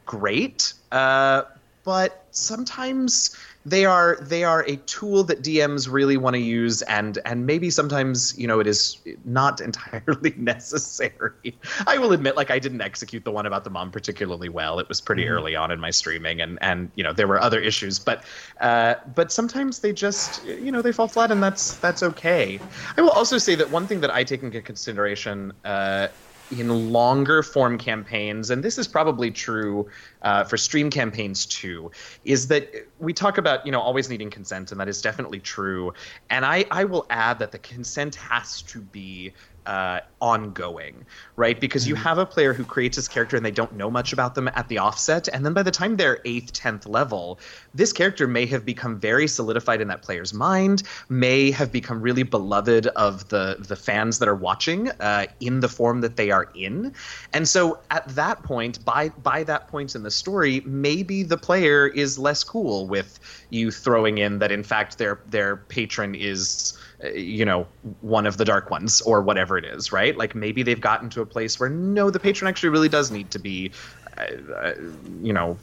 great, 0.07 0.75
uh, 0.91 1.43
but 1.85 2.27
sometimes 2.31 3.37
they 3.65 3.85
are 3.85 4.19
they 4.21 4.43
are 4.43 4.65
a 4.67 4.77
tool 4.77 5.23
that 5.25 5.43
DMs 5.43 5.91
really 5.91 6.17
want 6.17 6.35
to 6.35 6.41
use, 6.41 6.83
and 6.83 7.19
and 7.25 7.47
maybe 7.47 7.71
sometimes 7.71 8.37
you 8.37 8.47
know 8.47 8.59
it 8.59 8.67
is 8.67 8.99
not 9.25 9.61
entirely 9.69 10.35
necessary. 10.37 11.59
I 11.87 11.99
will 11.99 12.13
admit, 12.13 12.37
like 12.37 12.51
I 12.51 12.59
didn't 12.59 12.81
execute 12.81 13.25
the 13.25 13.31
one 13.31 13.47
about 13.47 13.65
the 13.65 13.71
mom 13.71 13.91
particularly 13.91 14.49
well. 14.49 14.79
It 14.79 14.89
was 14.89 15.01
pretty 15.01 15.29
early 15.29 15.55
on 15.55 15.71
in 15.71 15.79
my 15.79 15.91
streaming, 15.91 16.41
and 16.41 16.59
and 16.61 16.91
you 16.95 17.05
know 17.05 17.13
there 17.13 17.29
were 17.29 17.41
other 17.41 17.61
issues, 17.61 17.99
but 17.99 18.25
uh, 18.61 18.95
but 19.15 19.31
sometimes 19.31 19.81
they 19.81 19.93
just 19.93 20.45
you 20.45 20.73
know 20.73 20.83
they 20.83 20.93
fall 20.93 21.09
flat, 21.09 21.31
and 21.31 21.43
that's 21.43 21.79
that's 21.79 22.03
okay. 22.03 22.59
I 22.97 23.01
will 23.01 23.11
also 23.11 23.39
say 23.39 23.55
that 23.55 23.71
one 23.71 23.87
thing 23.87 24.01
that 24.01 24.11
I 24.11 24.25
take 24.25 24.43
into 24.43 24.61
consideration. 24.61 25.53
Uh, 25.65 26.09
in 26.53 26.93
longer 26.93 27.43
form 27.43 27.79
campaigns, 27.79 28.51
and 28.51 28.63
this 28.63 28.79
is 28.79 28.87
probably 28.87 29.31
true 29.31 29.89
uh, 30.23 30.45
for 30.45 30.57
stream 30.57 30.91
campaigns 30.91 31.47
too, 31.47 31.91
is 32.25 32.49
that 32.49 32.71
we 32.99 33.13
talk 33.13 33.39
about 33.39 33.65
you 33.65 33.73
know 33.73 33.81
always 33.81 34.09
needing 34.09 34.31
consent, 34.31 34.71
and 34.71 34.81
that 34.81 34.89
is 34.89 35.01
definitely 35.01 35.41
true. 35.41 35.93
And 36.31 36.45
I 36.45 36.65
I 36.71 36.85
will 36.85 37.07
add 37.11 37.39
that 37.39 37.53
the 37.53 37.59
consent 37.59 38.15
has 38.17 38.63
to 38.63 38.81
be 38.81 39.33
uh, 39.67 40.01
ongoing, 40.21 41.05
right? 41.37 41.61
Because 41.61 41.87
you 41.87 41.95
have 41.95 42.19
a 42.19 42.27
player 42.27 42.53
who 42.53 42.65
creates 42.65 42.97
this 42.97 43.09
character 43.09 43.37
and 43.37 43.45
they 43.45 43.51
don't 43.51 43.75
know 43.75 43.91
much 43.91 44.13
about 44.13 44.35
them 44.35 44.49
at 44.55 44.69
the 44.69 44.79
offset, 44.79 45.29
and 45.29 45.45
then 45.45 45.53
by 45.53 45.63
the 45.63 45.71
time 45.71 45.97
they're 45.97 46.21
eighth, 46.25 46.53
tenth 46.53 46.87
level, 46.87 47.39
this 47.75 47.93
character 47.93 48.27
may 48.27 48.47
have 48.47 48.65
become 48.65 48.99
very 48.99 49.27
solidified 49.27 49.81
in 49.81 49.89
that 49.89 50.03
player's 50.03 50.33
mind, 50.33 50.83
may 51.09 51.51
have 51.51 51.71
become 51.73 52.01
really 52.01 52.23
beloved 52.23 52.87
of 52.89 53.29
the 53.29 53.57
the 53.61 53.77
fans 53.77 54.19
that 54.19 54.29
are 54.29 54.35
watching 54.35 54.91
uh, 55.01 55.27
in 55.41 55.61
the 55.61 55.69
form 55.69 56.01
that 56.01 56.17
they 56.17 56.31
are 56.31 56.49
in, 56.55 56.93
and 57.33 57.49
so 57.49 57.79
at 57.91 58.07
that 58.09 58.43
point, 58.43 58.85
by 58.85 59.09
by 59.11 59.45
that 59.45 59.69
point 59.69 59.95
in 59.95 60.03
the 60.03 60.11
story, 60.11 60.63
maybe 60.65 61.23
the 61.23 61.39
player 61.39 61.87
is 61.87 62.19
less 62.19 62.45
cool 62.45 62.87
with 62.87 63.19
you 63.51 63.71
throwing 63.71 64.19
in 64.19 64.39
that 64.39 64.53
in 64.53 64.63
fact 64.63 64.99
their 64.99 65.21
their 65.29 65.57
patron 65.57 66.15
is 66.15 66.79
you 67.15 67.45
know 67.45 67.67
one 68.01 68.27
of 68.27 68.37
the 68.37 68.45
dark 68.45 68.71
ones 68.71 69.01
or 69.01 69.23
whatever 69.23 69.59
it 69.59 69.65
is 69.65 69.91
right 69.93 70.17
like 70.17 70.35
maybe 70.35 70.63
they've 70.63 70.81
gotten 70.81 71.11
to 71.11 71.21
a 71.21 71.27
place 71.27 71.59
where 71.59 71.69
no 71.69 72.11
the 72.11 72.21
patron 72.21 72.49
actually 72.49 72.69
really 72.69 72.89
does 72.89 73.11
need 73.11 73.31
to 73.31 73.39
be 73.39 73.73
uh, 74.19 74.27
uh, 74.55 74.75
you 75.23 75.33
know 75.33 75.59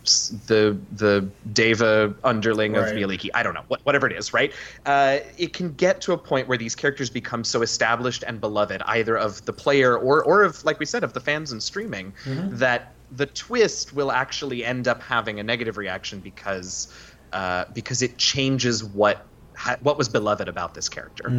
the 0.47 0.77
the 0.91 1.29
deva 1.53 2.13
underling 2.23 2.75
of 2.75 2.85
Right. 2.85 2.95
Vialiki. 2.95 3.29
I 3.33 3.43
don't 3.43 3.53
know 3.53 3.63
what, 3.67 3.79
whatever 3.83 4.07
it 4.07 4.17
is 4.17 4.33
right 4.33 4.51
uh, 4.85 5.19
it 5.37 5.53
can 5.53 5.73
get 5.73 6.01
to 6.01 6.13
a 6.13 6.17
point 6.17 6.47
where 6.47 6.57
these 6.57 6.75
characters 6.75 7.09
become 7.09 7.43
so 7.43 7.61
established 7.61 8.23
and 8.27 8.41
beloved 8.41 8.81
either 8.85 9.17
of 9.17 9.45
the 9.45 9.53
player 9.53 9.97
or 9.97 10.23
or 10.23 10.43
of 10.43 10.63
like 10.65 10.79
we 10.79 10.85
said 10.85 11.03
of 11.03 11.13
the 11.13 11.19
fans 11.21 11.51
and 11.51 11.63
streaming 11.63 12.13
that 12.51 12.95
the 13.11 13.25
twist 13.25 13.93
will 13.93 14.11
actually 14.11 14.63
end 14.65 14.87
up 14.87 15.01
having 15.01 15.39
a 15.39 15.43
negative 15.43 15.77
reaction 15.77 16.19
because 16.19 16.87
uh, 17.31 17.65
because 17.73 18.01
it 18.01 18.17
changes 18.17 18.83
what 18.83 19.17
ha- 19.17 19.38
what 19.81 19.97
was 19.97 20.09
beloved 20.09 20.47
about 20.47 20.73
this 20.73 20.89
character. 20.89 21.29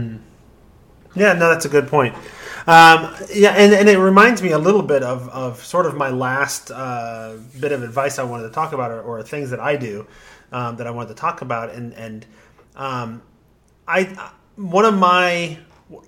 Yeah, 1.16 1.32
no, 1.32 1.48
that's 1.48 1.64
a 1.64 1.68
good 1.68 1.88
point. 1.88 2.14
Um, 2.66 3.14
yeah, 3.32 3.50
and, 3.56 3.72
and 3.72 3.88
it 3.88 3.98
reminds 3.98 4.42
me 4.42 4.50
a 4.50 4.58
little 4.58 4.82
bit 4.82 5.02
of, 5.02 5.28
of 5.30 5.64
sort 5.64 5.86
of 5.86 5.96
my 5.96 6.10
last 6.10 6.70
uh, 6.70 7.36
bit 7.58 7.72
of 7.72 7.82
advice 7.82 8.18
I 8.18 8.22
wanted 8.22 8.44
to 8.44 8.50
talk 8.50 8.72
about, 8.72 8.92
or, 8.92 9.02
or 9.02 9.22
things 9.22 9.50
that 9.50 9.60
I 9.60 9.76
do 9.76 10.06
um, 10.52 10.76
that 10.76 10.86
I 10.86 10.90
wanted 10.90 11.08
to 11.08 11.14
talk 11.14 11.42
about, 11.42 11.70
and 11.70 11.92
and 11.94 12.26
um, 12.76 13.22
I 13.88 14.30
one 14.56 14.84
of 14.84 14.96
my 14.96 15.58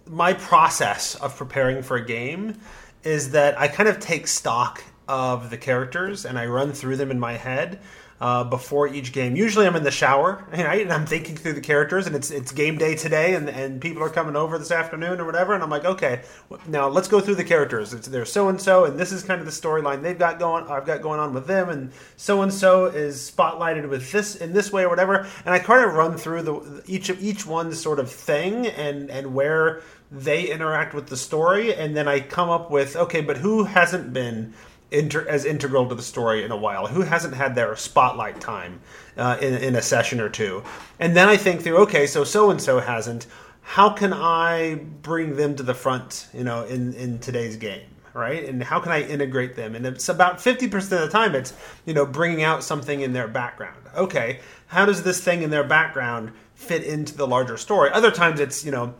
my 0.07 0.33
process 0.35 1.17
of 1.17 1.37
preparing 1.37 1.83
for 1.83 1.97
a 1.97 2.05
game 2.05 2.61
is 3.03 3.33
that 3.33 3.59
I 3.59 3.67
kind 3.67 3.89
of 3.89 3.99
take 3.99 4.29
stock 4.29 4.85
of 5.09 5.51
the 5.51 5.59
characters 5.59 6.25
and 6.25 6.39
I 6.39 6.47
run 6.47 6.73
through 6.73 6.97
them 6.97 7.11
in 7.11 7.19
my 7.19 7.33
head 7.33 7.81
uh, 8.23 8.45
before 8.45 8.87
each 8.87 9.13
game. 9.13 9.35
Usually, 9.35 9.67
I'm 9.67 9.75
in 9.75 9.83
the 9.83 9.91
shower 9.91 10.47
right? 10.53 10.81
and 10.81 10.93
I'm 10.93 11.07
thinking 11.07 11.37
through 11.37 11.55
the 11.55 11.61
characters, 11.61 12.07
and 12.07 12.15
it's 12.15 12.31
it's 12.31 12.53
game 12.53 12.79
day 12.79 12.95
today, 12.95 13.35
and, 13.35 13.51
and 13.51 13.81
people 13.81 14.01
are 14.01 14.09
coming 14.09 14.37
over 14.37 14.59
this 14.59 14.71
afternoon 14.71 15.21
or 15.21 15.25
whatever, 15.25 15.55
and 15.55 15.63
I'm 15.63 15.71
like, 15.71 15.85
okay, 15.85 16.23
now 16.69 16.89
let's 16.89 17.09
go 17.09 17.21
through 17.21 17.35
the 17.35 17.45
characters. 17.45 17.93
It's, 17.93 18.07
they're 18.07 18.25
so 18.25 18.49
and 18.49 18.61
so, 18.61 18.85
and 18.85 18.97
this 18.97 19.11
is 19.11 19.25
kind 19.25 19.41
of 19.41 19.47
the 19.47 19.53
storyline 19.53 20.03
they've 20.03 20.17
got 20.17 20.39
going. 20.39 20.69
I've 20.69 20.87
got 20.87 21.03
going 21.03 21.19
on 21.19 21.35
with 21.35 21.49
them, 21.49 21.69
and 21.69 21.91
so 22.17 22.43
and 22.43 22.55
so 22.55 22.87
is 22.87 23.29
spotlighted 23.29 23.89
with 23.89 24.13
this 24.13 24.37
in 24.37 24.53
this 24.53 24.73
way 24.73 24.85
or 24.85 24.89
whatever, 24.89 25.27
and 25.45 25.53
I 25.53 25.59
kind 25.59 25.85
of 25.85 25.95
run 25.95 26.17
through 26.17 26.43
the 26.43 26.83
each 26.87 27.09
of 27.09 27.21
each 27.21 27.45
one's 27.45 27.81
sort 27.81 27.99
of 27.99 28.09
thing 28.09 28.69
and 28.69 29.11
and 29.11 29.35
where 29.35 29.83
they 30.13 30.49
interact 30.49 30.95
with 30.95 31.09
the 31.09 31.17
story, 31.17 31.75
and 31.75 31.97
then 31.97 32.07
I 32.07 32.21
come 32.21 32.51
up 32.51 32.71
with 32.71 32.95
okay, 32.95 33.21
but 33.21 33.39
who 33.39 33.65
hasn't 33.65 34.13
been 34.13 34.55
inter- 34.93 35.27
as 35.29 35.45
integral 35.45 35.89
to 35.89 35.95
the 35.95 36.03
story 36.03 36.45
in 36.45 36.51
a 36.51 36.57
while? 36.57 36.87
Who 36.87 37.03
hasn't 37.03 37.35
had 37.35 37.55
their 37.55 37.75
spotlight 37.77 38.41
time 38.41 38.81
uh, 39.17 39.39
in, 39.41 39.55
in 39.55 39.77
a 39.77 39.83
session 39.83 40.21
or 40.21 40.29
two? 40.29 40.63
And 41.01 41.17
then 41.17 41.29
I 41.29 41.37
think 41.37 41.63
through, 41.63 41.79
okay, 41.79 42.07
so 42.07 42.25
so 42.25 42.51
and 42.51 42.61
so 42.61 42.81
hasn't. 42.81 43.27
How 43.63 43.91
can 43.91 44.13
I 44.13 44.75
bring 45.03 45.37
them 45.37 45.57
to 45.57 45.63
the 45.63 45.75
front? 45.75 46.29
You 46.33 46.45
know, 46.45 46.65
in 46.65 46.95
in 46.95 47.19
today's 47.19 47.57
game 47.57 47.83
right? 48.15 48.45
And 48.45 48.63
how 48.63 48.81
can 48.81 48.93
I 48.93 49.03
integrate 49.03 49.57
them? 49.57 49.75
And 49.75 49.87
it's 49.87 50.09
about 50.09 50.39
50% 50.39 50.75
of 50.75 50.91
the 50.91 51.09
time 51.09 51.35
it's, 51.35 51.55
you 51.87 51.95
know, 51.95 52.05
bringing 52.05 52.43
out 52.43 52.63
something 52.63 53.01
in 53.01 53.13
their 53.13 53.29
background. 53.29 53.79
Okay, 53.95 54.41
how 54.67 54.85
does 54.85 55.03
this 55.03 55.23
thing 55.23 55.43
in 55.43 55.51
their 55.51 55.65
background 55.65 56.33
fit 56.55 56.85
into 56.85 57.17
the 57.17 57.27
larger 57.27 57.57
story? 57.57 57.91
Other 57.91 58.11
times 58.11 58.41
it's, 58.41 58.65
you 58.65 58.71
know, 58.71 58.95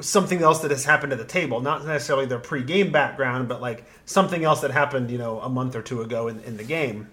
something 0.00 0.42
else 0.42 0.60
that 0.60 0.70
has 0.70 0.84
happened 0.84 1.12
at 1.12 1.18
the 1.18 1.24
table, 1.24 1.60
not 1.60 1.84
necessarily 1.86 2.26
their 2.26 2.38
pre-game 2.38 2.92
background, 2.92 3.48
but 3.48 3.60
like 3.60 3.84
something 4.04 4.44
else 4.44 4.60
that 4.60 4.70
happened, 4.70 5.10
you 5.10 5.18
know, 5.18 5.40
a 5.40 5.48
month 5.48 5.74
or 5.74 5.82
two 5.82 6.02
ago 6.02 6.28
in, 6.28 6.40
in 6.40 6.56
the 6.56 6.64
game. 6.64 7.08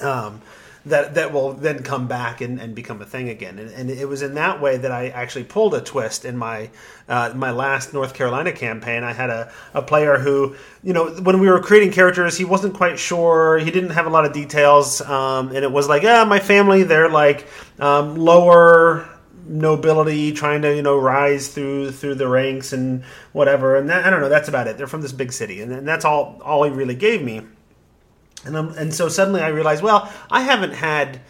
Um, 0.00 0.40
that 0.86 1.14
that 1.14 1.32
will 1.32 1.52
then 1.52 1.82
come 1.82 2.08
back 2.08 2.40
and, 2.40 2.58
and 2.58 2.74
become 2.74 3.02
a 3.02 3.04
thing 3.04 3.28
again. 3.28 3.58
And, 3.58 3.70
and, 3.70 3.90
it 3.90 4.08
was 4.08 4.22
in 4.22 4.34
that 4.34 4.62
way 4.62 4.78
that 4.78 4.90
I 4.90 5.08
actually 5.08 5.44
pulled 5.44 5.74
a 5.74 5.80
twist 5.80 6.24
in 6.24 6.38
my 6.38 6.70
uh, 7.06 7.32
my 7.34 7.50
last 7.50 7.92
North 7.92 8.14
Carolina 8.14 8.52
campaign. 8.52 9.04
I 9.04 9.12
had 9.12 9.28
a, 9.28 9.52
a 9.74 9.82
player 9.82 10.18
who, 10.18 10.56
you 10.82 10.94
know, 10.94 11.10
when 11.10 11.38
we 11.38 11.50
were 11.50 11.60
creating 11.60 11.92
characters, 11.92 12.38
he 12.38 12.44
wasn't 12.44 12.74
quite 12.74 12.98
sure. 12.98 13.58
He 13.58 13.70
didn't 13.70 13.90
have 13.90 14.06
a 14.06 14.10
lot 14.10 14.24
of 14.24 14.32
details, 14.32 15.02
um, 15.02 15.48
and 15.48 15.64
it 15.64 15.70
was 15.70 15.86
like, 15.86 16.02
yeah, 16.02 16.24
my 16.24 16.38
family, 16.38 16.82
they're 16.82 17.10
like 17.10 17.46
um, 17.78 18.16
lower 18.16 19.06
nobility 19.46 20.32
trying 20.32 20.62
to 20.62 20.74
you 20.74 20.82
know 20.82 20.98
rise 20.98 21.48
through 21.48 21.92
through 21.92 22.16
the 22.16 22.28
ranks 22.28 22.72
and 22.72 23.04
whatever. 23.32 23.76
And 23.76 23.88
that, 23.88 24.04
i 24.04 24.10
don't 24.10 24.20
know 24.20 24.28
that's 24.28 24.48
about 24.48 24.66
it. 24.66 24.78
They're 24.78 24.86
from 24.86 25.02
this 25.02 25.12
big 25.12 25.32
city. 25.32 25.60
And, 25.60 25.72
and 25.72 25.86
that's 25.86 26.04
all 26.04 26.40
all 26.44 26.64
he 26.64 26.70
really 26.70 26.94
gave 26.94 27.22
me. 27.22 27.42
And 28.44 28.56
I'm, 28.56 28.70
and 28.70 28.94
so 28.94 29.08
suddenly 29.08 29.42
i 29.42 29.48
realized 29.48 29.82
well 29.82 30.10
i 30.30 30.42
haven't 30.42 30.72
had 30.72 31.20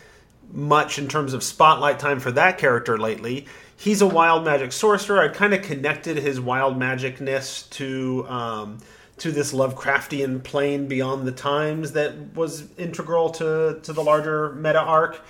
much 0.52 0.98
in 0.98 1.08
terms 1.08 1.32
of 1.32 1.42
spotlight 1.42 1.98
time 1.98 2.20
for 2.20 2.32
that 2.32 2.58
character 2.58 2.98
lately. 2.98 3.46
He's 3.76 4.02
a 4.02 4.06
wild 4.06 4.44
magic 4.44 4.72
sorcerer. 4.72 5.20
I 5.20 5.28
kind 5.28 5.54
of 5.54 5.62
connected 5.62 6.18
his 6.18 6.40
wild 6.40 6.76
magicness 6.76 7.68
to 7.70 8.26
um, 8.28 8.78
to 9.18 9.30
this 9.30 9.52
Lovecraftian 9.52 10.42
plane 10.42 10.88
beyond 10.88 11.26
the 11.26 11.32
times 11.32 11.92
that 11.92 12.34
was 12.34 12.64
integral 12.78 13.28
to, 13.30 13.78
to 13.82 13.92
the 13.92 14.02
larger 14.02 14.52
meta 14.54 14.80
arc 14.80 15.20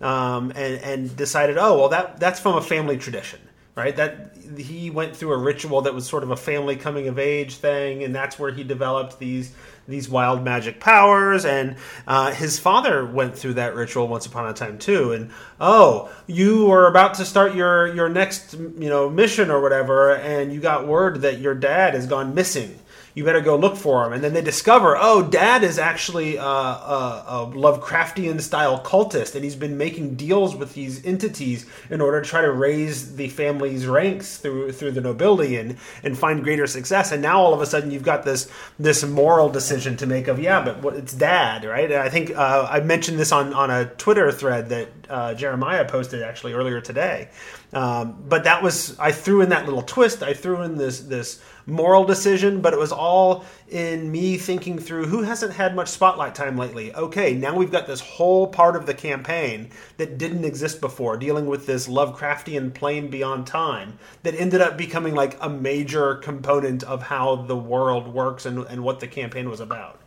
um, 0.00 0.50
and, 0.54 0.82
and 0.82 1.16
decided, 1.16 1.58
oh 1.58 1.78
well, 1.78 1.88
that 1.90 2.18
that's 2.18 2.40
from 2.40 2.56
a 2.56 2.62
family 2.62 2.96
tradition, 2.96 3.40
right? 3.74 3.94
That 3.96 4.36
he 4.58 4.90
went 4.90 5.14
through 5.14 5.32
a 5.32 5.38
ritual 5.38 5.82
that 5.82 5.94
was 5.94 6.06
sort 6.06 6.22
of 6.22 6.30
a 6.30 6.36
family 6.36 6.76
coming 6.76 7.08
of 7.08 7.18
age 7.18 7.56
thing, 7.56 8.02
and 8.02 8.14
that's 8.14 8.38
where 8.38 8.50
he 8.50 8.64
developed 8.64 9.18
these 9.18 9.54
these 9.90 10.08
wild 10.08 10.42
magic 10.42 10.80
powers 10.80 11.44
and 11.44 11.76
uh, 12.06 12.32
his 12.32 12.58
father 12.58 13.04
went 13.04 13.36
through 13.36 13.54
that 13.54 13.74
ritual 13.74 14.08
once 14.08 14.24
upon 14.24 14.48
a 14.48 14.52
time 14.52 14.78
too 14.78 15.12
and 15.12 15.30
oh 15.60 16.10
you 16.26 16.70
are 16.70 16.86
about 16.86 17.14
to 17.14 17.24
start 17.24 17.54
your 17.54 17.92
your 17.94 18.08
next 18.08 18.54
you 18.54 18.88
know 18.88 19.10
mission 19.10 19.50
or 19.50 19.60
whatever 19.60 20.14
and 20.16 20.52
you 20.52 20.60
got 20.60 20.86
word 20.86 21.22
that 21.22 21.40
your 21.40 21.54
dad 21.54 21.94
has 21.94 22.06
gone 22.06 22.34
missing 22.34 22.78
you 23.14 23.24
better 23.24 23.40
go 23.40 23.56
look 23.56 23.76
for 23.76 24.06
him. 24.06 24.12
And 24.12 24.22
then 24.22 24.32
they 24.32 24.42
discover, 24.42 24.96
oh, 24.98 25.22
dad 25.22 25.64
is 25.64 25.78
actually 25.78 26.36
a, 26.36 26.42
a, 26.42 27.24
a, 27.26 27.52
Lovecraftian 27.54 28.40
style 28.40 28.80
cultist, 28.82 29.34
and 29.34 29.42
he's 29.42 29.56
been 29.56 29.76
making 29.76 30.14
deals 30.14 30.54
with 30.54 30.74
these 30.74 31.04
entities 31.04 31.66
in 31.90 32.00
order 32.00 32.20
to 32.20 32.28
try 32.28 32.40
to 32.40 32.52
raise 32.52 33.16
the 33.16 33.28
family's 33.28 33.86
ranks 33.86 34.38
through 34.38 34.72
through 34.72 34.92
the 34.92 35.00
nobility 35.00 35.56
and 35.56 35.76
and 36.02 36.18
find 36.18 36.44
greater 36.44 36.66
success. 36.66 37.12
And 37.12 37.22
now 37.22 37.40
all 37.40 37.52
of 37.52 37.60
a 37.60 37.66
sudden 37.66 37.90
you've 37.90 38.02
got 38.02 38.24
this 38.24 38.50
this 38.78 39.04
moral 39.04 39.48
decision 39.48 39.96
to 39.98 40.06
make 40.06 40.28
of, 40.28 40.38
yeah, 40.38 40.62
but 40.64 40.82
what, 40.82 40.94
it's 40.94 41.12
dad, 41.12 41.64
right? 41.64 41.90
And 41.90 42.00
I 42.00 42.08
think 42.08 42.30
uh, 42.30 42.68
I 42.70 42.80
mentioned 42.80 43.18
this 43.18 43.32
on 43.32 43.52
on 43.52 43.70
a 43.70 43.86
Twitter 43.86 44.30
thread 44.30 44.68
that 44.68 44.88
uh, 45.08 45.34
Jeremiah 45.34 45.84
posted 45.84 46.22
actually 46.22 46.52
earlier 46.52 46.80
today. 46.80 47.28
Um, 47.72 48.22
but 48.28 48.44
that 48.44 48.62
was 48.62 48.98
I 48.98 49.12
threw 49.12 49.42
in 49.42 49.50
that 49.50 49.64
little 49.64 49.82
twist. 49.82 50.22
I 50.22 50.34
threw 50.34 50.62
in 50.62 50.76
this 50.76 51.00
this 51.00 51.40
moral 51.66 52.04
decision, 52.04 52.60
but 52.60 52.72
it 52.72 52.78
was 52.78 52.92
all 52.92 53.44
in 53.68 54.10
me 54.10 54.36
thinking 54.36 54.78
through 54.78 55.06
who 55.06 55.22
hasn't 55.22 55.52
had 55.52 55.74
much 55.74 55.88
spotlight 55.88 56.34
time 56.34 56.56
lately. 56.56 56.94
Okay, 56.94 57.34
now 57.34 57.54
we've 57.54 57.70
got 57.70 57.86
this 57.86 58.00
whole 58.00 58.46
part 58.46 58.76
of 58.76 58.86
the 58.86 58.94
campaign 58.94 59.70
that 59.96 60.18
didn't 60.18 60.44
exist 60.44 60.80
before, 60.80 61.16
dealing 61.16 61.46
with 61.46 61.66
this 61.66 61.86
Lovecraftian 61.86 62.74
plane 62.74 63.08
beyond 63.08 63.46
time 63.46 63.98
that 64.22 64.34
ended 64.34 64.60
up 64.60 64.76
becoming 64.76 65.14
like 65.14 65.36
a 65.40 65.48
major 65.48 66.16
component 66.16 66.82
of 66.84 67.02
how 67.02 67.36
the 67.36 67.56
world 67.56 68.08
works 68.08 68.46
and, 68.46 68.64
and 68.66 68.82
what 68.82 69.00
the 69.00 69.06
campaign 69.06 69.48
was 69.48 69.60
about. 69.60 70.00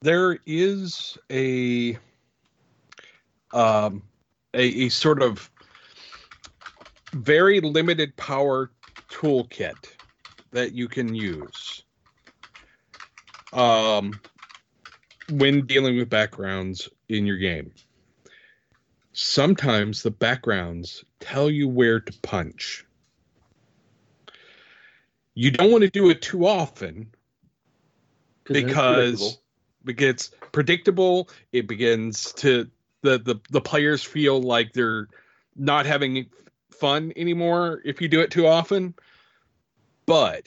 There 0.00 0.38
is 0.46 1.16
a 1.30 1.96
um, 3.52 4.02
a, 4.54 4.86
a 4.86 4.88
sort 4.88 5.22
of 5.22 5.50
very 7.12 7.60
limited 7.60 8.16
power 8.16 8.70
toolkit 9.12 9.74
that 10.50 10.72
you 10.72 10.88
can 10.88 11.14
use 11.14 11.84
um, 13.52 14.12
when 15.30 15.66
dealing 15.66 15.96
with 15.96 16.08
backgrounds 16.08 16.88
in 17.08 17.26
your 17.26 17.36
game. 17.36 17.72
Sometimes 19.12 20.02
the 20.02 20.10
backgrounds 20.10 21.04
tell 21.20 21.50
you 21.50 21.68
where 21.68 22.00
to 22.00 22.12
punch. 22.20 22.84
You 25.34 25.50
don't 25.50 25.70
want 25.70 25.82
to 25.82 25.90
do 25.90 26.10
it 26.10 26.22
too 26.22 26.46
often 26.46 27.10
because 28.44 29.38
it 29.86 29.96
gets 29.96 30.30
predictable. 30.52 31.28
It 31.52 31.66
begins 31.66 32.32
to 32.34 32.68
the, 33.02 33.18
the 33.18 33.36
the 33.50 33.60
players 33.60 34.02
feel 34.02 34.40
like 34.40 34.72
they're 34.72 35.08
not 35.56 35.86
having 35.86 36.26
fun 36.74 37.12
anymore 37.16 37.80
if 37.84 38.00
you 38.00 38.08
do 38.08 38.20
it 38.20 38.30
too 38.30 38.46
often. 38.46 38.94
But 40.06 40.46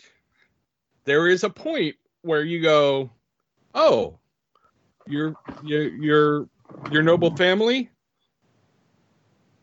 there 1.05 1.28
is 1.28 1.43
a 1.43 1.49
point 1.49 1.95
where 2.21 2.43
you 2.43 2.61
go, 2.61 3.11
"Oh, 3.73 4.19
your 5.07 5.36
your 5.63 5.88
your 5.95 6.49
your 6.91 7.03
noble 7.03 7.36
family 7.36 7.89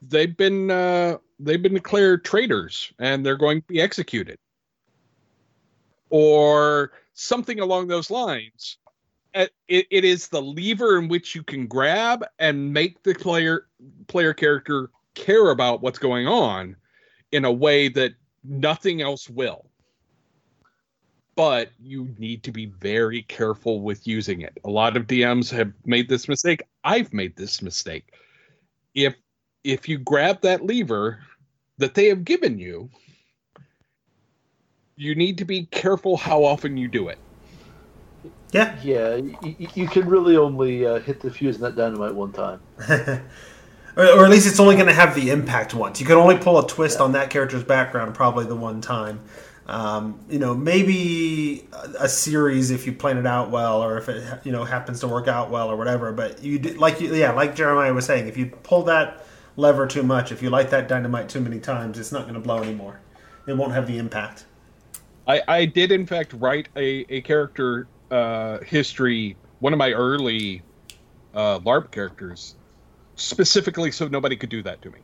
they've 0.08 0.36
been 0.36 0.70
uh, 0.70 1.18
they've 1.38 1.62
been 1.62 1.74
declared 1.74 2.24
traitors 2.24 2.92
and 2.98 3.24
they're 3.24 3.36
going 3.36 3.60
to 3.60 3.66
be 3.66 3.80
executed." 3.80 4.38
Or 6.10 6.92
something 7.14 7.60
along 7.60 7.88
those 7.88 8.10
lines. 8.10 8.78
It, 9.34 9.50
it 9.66 10.04
is 10.04 10.28
the 10.28 10.42
lever 10.42 10.98
in 10.98 11.08
which 11.08 11.34
you 11.34 11.42
can 11.42 11.66
grab 11.66 12.22
and 12.38 12.70
make 12.70 13.02
the 13.02 13.14
player 13.14 13.66
player 14.06 14.34
character 14.34 14.90
care 15.14 15.50
about 15.50 15.82
what's 15.82 15.98
going 15.98 16.26
on 16.26 16.76
in 17.30 17.44
a 17.44 17.52
way 17.52 17.88
that 17.88 18.12
nothing 18.44 19.02
else 19.02 19.28
will. 19.28 19.66
But 21.34 21.70
you 21.80 22.14
need 22.18 22.42
to 22.44 22.52
be 22.52 22.66
very 22.66 23.22
careful 23.22 23.80
with 23.80 24.06
using 24.06 24.42
it. 24.42 24.58
A 24.64 24.70
lot 24.70 24.96
of 24.96 25.06
DMs 25.06 25.50
have 25.50 25.72
made 25.86 26.08
this 26.08 26.28
mistake. 26.28 26.62
I've 26.84 27.12
made 27.12 27.36
this 27.36 27.62
mistake. 27.62 28.12
If 28.94 29.14
if 29.64 29.88
you 29.88 29.98
grab 29.98 30.42
that 30.42 30.64
lever 30.64 31.20
that 31.78 31.94
they 31.94 32.08
have 32.08 32.24
given 32.24 32.58
you, 32.58 32.90
you 34.96 35.14
need 35.14 35.38
to 35.38 35.44
be 35.44 35.64
careful 35.66 36.16
how 36.16 36.44
often 36.44 36.76
you 36.76 36.88
do 36.88 37.08
it. 37.08 37.18
Yeah. 38.52 38.76
Yeah, 38.82 39.16
you, 39.16 39.68
you 39.74 39.88
can 39.88 40.06
really 40.06 40.36
only 40.36 40.86
uh, 40.86 41.00
hit 41.00 41.20
the 41.20 41.30
fuse 41.30 41.56
in 41.56 41.62
that 41.62 41.76
dynamite 41.76 42.14
one 42.14 42.32
time. 42.32 42.60
or, 43.96 44.24
at 44.24 44.30
least 44.30 44.46
it's 44.46 44.60
only 44.60 44.74
going 44.74 44.88
to 44.88 44.94
have 44.94 45.14
the 45.14 45.30
impact 45.30 45.74
once. 45.74 46.00
You 46.00 46.06
can 46.06 46.16
only 46.16 46.38
pull 46.38 46.58
a 46.58 46.66
twist 46.66 47.00
on 47.00 47.12
that 47.12 47.30
character's 47.30 47.64
background 47.64 48.14
probably 48.14 48.46
the 48.46 48.56
one 48.56 48.80
time. 48.80 49.20
Um, 49.66 50.20
you 50.28 50.38
know, 50.38 50.54
maybe 50.54 51.68
a, 51.98 52.08
series 52.08 52.70
if 52.70 52.84
you 52.84 52.92
plan 52.92 53.16
it 53.16 53.26
out 53.26 53.50
well, 53.50 53.82
or 53.82 53.96
if 53.96 54.08
it 54.08 54.40
you 54.44 54.50
know 54.50 54.64
happens 54.64 55.00
to 55.00 55.08
work 55.08 55.28
out 55.28 55.50
well, 55.50 55.70
or 55.70 55.76
whatever. 55.76 56.12
But 56.12 56.42
you 56.42 56.58
like 56.58 57.00
you, 57.00 57.14
yeah, 57.14 57.32
like 57.32 57.54
Jeremiah 57.54 57.94
was 57.94 58.04
saying, 58.04 58.26
if 58.26 58.36
you 58.36 58.46
pull 58.46 58.82
that 58.84 59.24
lever 59.56 59.86
too 59.86 60.02
much, 60.02 60.32
if 60.32 60.42
you 60.42 60.50
light 60.50 60.70
that 60.70 60.88
dynamite 60.88 61.28
too 61.28 61.40
many 61.40 61.60
times, 61.60 61.98
it's 61.98 62.10
not 62.10 62.22
going 62.22 62.34
to 62.34 62.40
blow 62.40 62.58
anymore. 62.58 63.00
It 63.46 63.56
won't 63.56 63.72
have 63.72 63.86
the 63.86 63.98
impact. 63.98 64.46
I, 65.26 65.42
I 65.46 65.64
did 65.66 65.92
in 65.92 66.06
fact 66.06 66.32
write 66.34 66.68
a, 66.76 67.04
a 67.08 67.20
character 67.20 67.86
uh, 68.10 68.58
history, 68.58 69.36
one 69.60 69.72
of 69.72 69.78
my 69.78 69.92
early 69.92 70.62
uh, 71.34 71.60
LARP 71.60 71.90
characters, 71.90 72.56
specifically 73.16 73.90
so 73.90 74.08
nobody 74.08 74.36
could 74.36 74.50
do 74.50 74.62
that 74.62 74.82
to 74.82 74.90
me. 74.90 74.98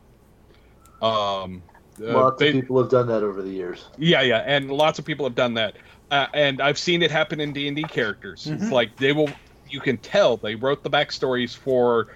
Um, 1.02 1.62
uh, 2.00 2.12
Lots 2.12 2.38
they- 2.38 2.48
of 2.48 2.54
people 2.54 2.80
have 2.80 2.90
done 2.90 3.06
that 3.08 3.22
over 3.22 3.42
the 3.42 3.50
years. 3.50 3.86
Yeah, 3.98 4.22
yeah, 4.22 4.38
and 4.46 4.70
lots 4.70 4.98
of 4.98 5.04
people 5.04 5.26
have 5.26 5.34
done 5.34 5.54
that, 5.54 5.74
uh, 6.10 6.26
and 6.34 6.60
I've 6.60 6.78
seen 6.78 7.02
it 7.02 7.10
happen 7.10 7.40
in 7.40 7.52
D 7.52 7.66
and 7.68 7.76
D 7.76 7.82
characters. 7.84 8.46
It's 8.46 8.70
like 8.70 8.96
they 8.96 9.12
will, 9.12 9.28
you 9.68 9.80
can 9.80 9.96
tell 9.98 10.36
they 10.36 10.54
wrote 10.54 10.82
the 10.82 10.90
backstories 10.90 11.56
for. 11.56 12.08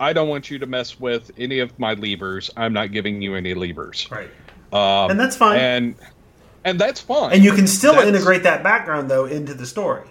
I 0.00 0.12
don't 0.12 0.28
want 0.28 0.48
you 0.48 0.60
to 0.60 0.66
mess 0.66 1.00
with 1.00 1.32
any 1.36 1.58
of 1.58 1.76
my 1.76 1.94
levers. 1.94 2.50
I'm 2.56 2.72
not 2.72 2.92
giving 2.92 3.20
you 3.20 3.34
any 3.34 3.52
levers, 3.54 4.06
Right. 4.08 4.30
um, 4.72 5.10
And 5.10 5.18
that's 5.18 5.34
fine. 5.34 5.58
And 5.58 5.94
and 6.64 6.80
that's 6.80 7.00
fine. 7.00 7.32
And 7.32 7.42
you 7.42 7.52
can 7.52 7.66
still 7.66 7.94
That's- 7.94 8.08
integrate 8.14 8.44
that 8.44 8.62
background 8.62 9.10
though 9.10 9.24
into 9.24 9.54
the 9.54 9.66
story, 9.66 10.04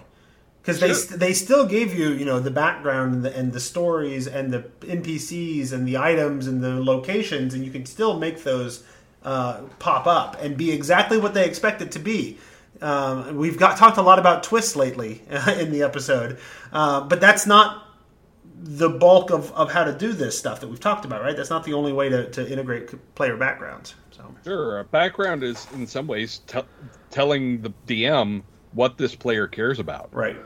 because 0.68 0.80
they 0.80 0.92
st- 0.92 1.20
they 1.20 1.32
still 1.32 1.66
gave 1.66 1.94
you 1.94 2.10
you 2.10 2.24
know 2.24 2.40
the 2.40 2.50
background 2.50 3.14
and 3.14 3.24
the, 3.24 3.36
and 3.36 3.52
the 3.52 3.60
stories 3.60 4.26
and 4.26 4.52
the 4.52 4.60
NPCs 4.80 5.72
and 5.72 5.88
the 5.88 5.96
items 5.96 6.46
and 6.46 6.62
the 6.62 6.82
locations, 6.82 7.54
and 7.54 7.64
you 7.64 7.70
can 7.70 7.86
still 7.86 8.18
make 8.18 8.42
those 8.44 8.84
uh, 9.22 9.62
pop 9.78 10.06
up 10.06 10.36
and 10.42 10.56
be 10.56 10.70
exactly 10.70 11.18
what 11.18 11.34
they 11.34 11.46
expect 11.46 11.80
it 11.82 11.92
to 11.92 11.98
be. 11.98 12.38
Um, 12.80 13.36
we've 13.36 13.58
got 13.58 13.76
talked 13.76 13.96
a 13.96 14.02
lot 14.02 14.18
about 14.18 14.42
twists 14.42 14.76
lately 14.76 15.22
in 15.58 15.72
the 15.72 15.82
episode, 15.82 16.38
uh, 16.72 17.00
but 17.00 17.20
that's 17.20 17.46
not 17.46 17.84
the 18.60 18.88
bulk 18.88 19.30
of, 19.30 19.52
of 19.52 19.70
how 19.70 19.84
to 19.84 19.92
do 19.92 20.12
this 20.12 20.38
stuff 20.38 20.60
that 20.60 20.68
we've 20.68 20.80
talked 20.80 21.04
about, 21.04 21.22
right? 21.22 21.36
That's 21.36 21.50
not 21.50 21.64
the 21.64 21.74
only 21.74 21.92
way 21.92 22.08
to, 22.08 22.28
to 22.30 22.50
integrate 22.50 23.14
player 23.14 23.36
backgrounds. 23.36 23.94
So 24.10 24.34
Sure, 24.44 24.80
a 24.80 24.84
background 24.84 25.42
is 25.42 25.66
in 25.74 25.86
some 25.86 26.06
ways 26.06 26.40
te- 26.46 26.60
telling 27.10 27.62
the 27.62 27.72
DM 27.86 28.42
what 28.72 28.98
this 28.98 29.14
player 29.14 29.46
cares 29.46 29.78
about. 29.78 30.08
right. 30.12 30.36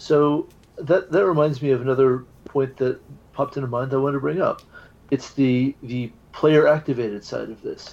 So 0.00 0.48
that 0.78 1.12
that 1.12 1.26
reminds 1.26 1.60
me 1.60 1.70
of 1.72 1.82
another 1.82 2.26
point 2.46 2.76
that 2.78 3.02
popped 3.34 3.56
into 3.58 3.68
mind 3.68 3.92
I 3.92 3.98
want 3.98 4.14
to 4.14 4.20
bring 4.20 4.40
up. 4.40 4.62
It's 5.10 5.34
the 5.34 5.76
the 5.82 6.14
player 6.32 6.66
activated 6.66 7.22
side 7.24 7.50
of 7.50 7.60
this. 7.60 7.92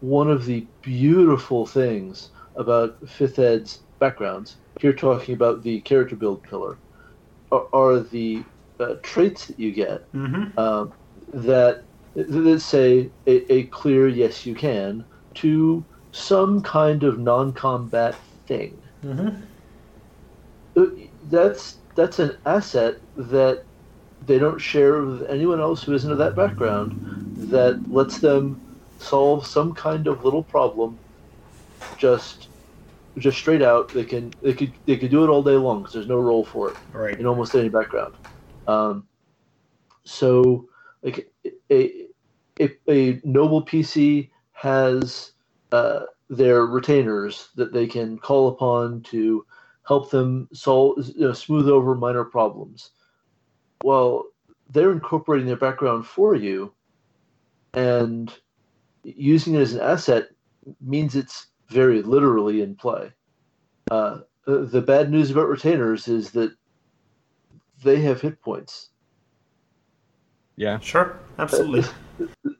One 0.00 0.30
of 0.30 0.44
the 0.44 0.68
beautiful 0.82 1.66
things 1.66 2.30
about 2.56 2.96
Fifth 3.08 3.38
Ed's 3.38 3.84
backgrounds, 4.00 4.58
here 4.80 4.92
talking 4.92 5.34
about 5.34 5.62
the 5.62 5.80
character 5.80 6.16
build 6.16 6.42
pillar, 6.42 6.78
are, 7.50 7.66
are 7.72 8.00
the 8.00 8.44
uh, 8.78 8.96
traits 9.02 9.46
that 9.46 9.58
you 9.58 9.72
get 9.72 10.02
Mm-hmm. 10.14 10.58
um, 10.58 10.92
that 11.32 11.84
that 12.14 12.60
say 12.60 13.12
a, 13.26 13.52
a 13.52 13.66
clear 13.68 14.08
yes 14.08 14.44
you 14.44 14.54
can 14.54 15.06
to 15.36 15.86
some 16.12 16.62
kind 16.62 17.02
of 17.02 17.18
non-combat 17.18 18.14
thing. 18.46 18.82
Mm-hmm. 19.02 19.42
That's 21.26 21.82
that's 21.96 22.20
an 22.20 22.38
asset 22.46 22.96
that 23.16 23.64
they 24.22 24.38
don't 24.38 24.60
share 24.60 25.02
with 25.04 25.24
anyone 25.30 25.60
else 25.60 25.84
who 25.84 25.94
isn't 25.94 26.12
of 26.12 26.18
that 26.18 26.36
background. 26.36 26.94
That 27.50 27.82
lets 27.90 28.20
them 28.20 28.60
solve 28.98 29.46
some 29.46 29.74
kind 29.74 30.06
of 30.08 30.24
little 30.24 30.44
problem. 30.44 31.00
Just 31.96 32.50
just 33.18 33.38
straight 33.38 33.62
out, 33.62 33.94
they 33.94 34.04
can 34.04 34.34
they 34.42 34.54
could 34.54 34.74
they 34.86 34.96
could 34.98 35.10
do 35.10 35.24
it 35.24 35.30
all 35.30 35.42
day 35.42 35.52
long 35.56 35.80
because 35.80 35.94
there's 35.94 36.08
no 36.08 36.20
roll 36.20 36.44
for 36.44 36.72
it 36.72 36.78
Right. 36.92 37.20
in 37.20 37.26
almost 37.26 37.54
any 37.54 37.68
background. 37.70 38.14
Um, 38.66 39.08
so, 40.06 40.68
like 41.02 41.28
a, 41.72 42.06
a 42.60 42.70
a 42.90 43.20
noble 43.24 43.64
PC 43.64 44.30
has 44.52 45.32
uh, 45.72 46.02
their 46.30 46.66
retainers 46.66 47.48
that 47.56 47.72
they 47.72 47.86
can 47.88 48.18
call 48.18 48.48
upon 48.48 49.02
to 49.04 49.46
help 49.86 50.10
them 50.10 50.48
solve, 50.52 50.98
you 51.14 51.26
know, 51.26 51.32
smooth 51.32 51.68
over 51.68 51.94
minor 51.94 52.24
problems. 52.24 52.90
Well, 53.84 54.24
they're 54.70 54.92
incorporating 54.92 55.46
their 55.46 55.56
background 55.56 56.06
for 56.06 56.34
you, 56.34 56.74
and 57.74 58.32
using 59.04 59.54
it 59.54 59.60
as 59.60 59.74
an 59.74 59.80
asset 59.80 60.28
means 60.80 61.14
it's 61.14 61.48
very 61.68 62.02
literally 62.02 62.62
in 62.62 62.74
play. 62.74 63.12
Uh, 63.90 64.20
the 64.44 64.66
the 64.66 64.82
bad 64.82 65.10
news 65.10 65.30
about 65.30 65.48
retainers 65.48 66.08
is 66.08 66.32
that 66.32 66.52
they 67.84 68.00
have 68.00 68.20
hit 68.20 68.40
points. 68.42 68.90
Yeah. 70.56 70.78
Sure. 70.80 71.18
Absolutely. 71.38 71.84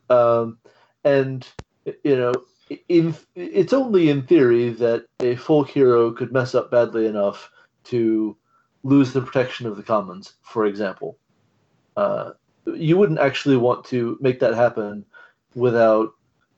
Um, 0.08 0.58
and 1.02 1.44
you 2.04 2.16
know, 2.16 2.32
in 2.88 3.14
it's 3.34 3.72
only 3.72 4.10
in 4.10 4.22
theory 4.22 4.70
that 4.70 5.06
a 5.20 5.36
folk 5.36 5.68
hero 5.68 6.10
could 6.12 6.32
mess 6.32 6.54
up 6.54 6.70
badly 6.70 7.06
enough 7.06 7.50
to 7.84 8.36
lose 8.82 9.12
the 9.12 9.20
protection 9.20 9.66
of 9.66 9.76
the 9.76 9.82
commons, 9.82 10.34
for 10.42 10.66
example. 10.66 11.18
Uh, 11.96 12.32
you 12.66 12.96
wouldn't 12.96 13.18
actually 13.18 13.56
want 13.56 13.84
to 13.84 14.18
make 14.20 14.40
that 14.40 14.54
happen 14.54 15.04
without 15.54 16.10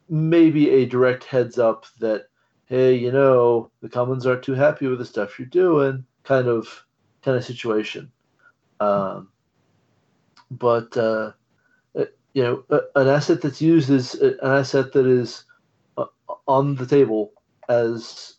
maybe 0.09 0.71
a 0.71 0.87
direct 0.87 1.25
heads 1.25 1.59
up 1.59 1.87
that, 2.01 2.27
hey, 2.67 2.95
you 2.95 3.13
know, 3.13 3.71
the 3.83 3.89
commons 3.89 4.27
aren't 4.27 4.43
too 4.43 4.55
happy 4.55 4.87
with 4.87 4.99
the 4.99 5.05
stuff 5.05 5.39
you're 5.39 5.47
doing, 5.47 6.05
kind 6.25 6.49
of 6.49 6.85
kind 7.23 7.37
of 7.37 7.45
situation. 7.45 8.11
Um, 8.81 9.29
but 10.51 10.97
uh, 10.97 11.33
uh, 11.99 12.05
you 12.33 12.43
know, 12.43 12.81
an 12.95 13.09
asset 13.09 13.43
that's 13.43 13.61
used 13.61 13.91
is 13.91 14.15
uh, 14.15 14.37
an 14.43 14.53
asset 14.53 14.93
that 14.93 15.07
is 15.07 15.45
on 16.49 16.75
the 16.75 16.87
table 16.87 17.33
as 17.69 18.35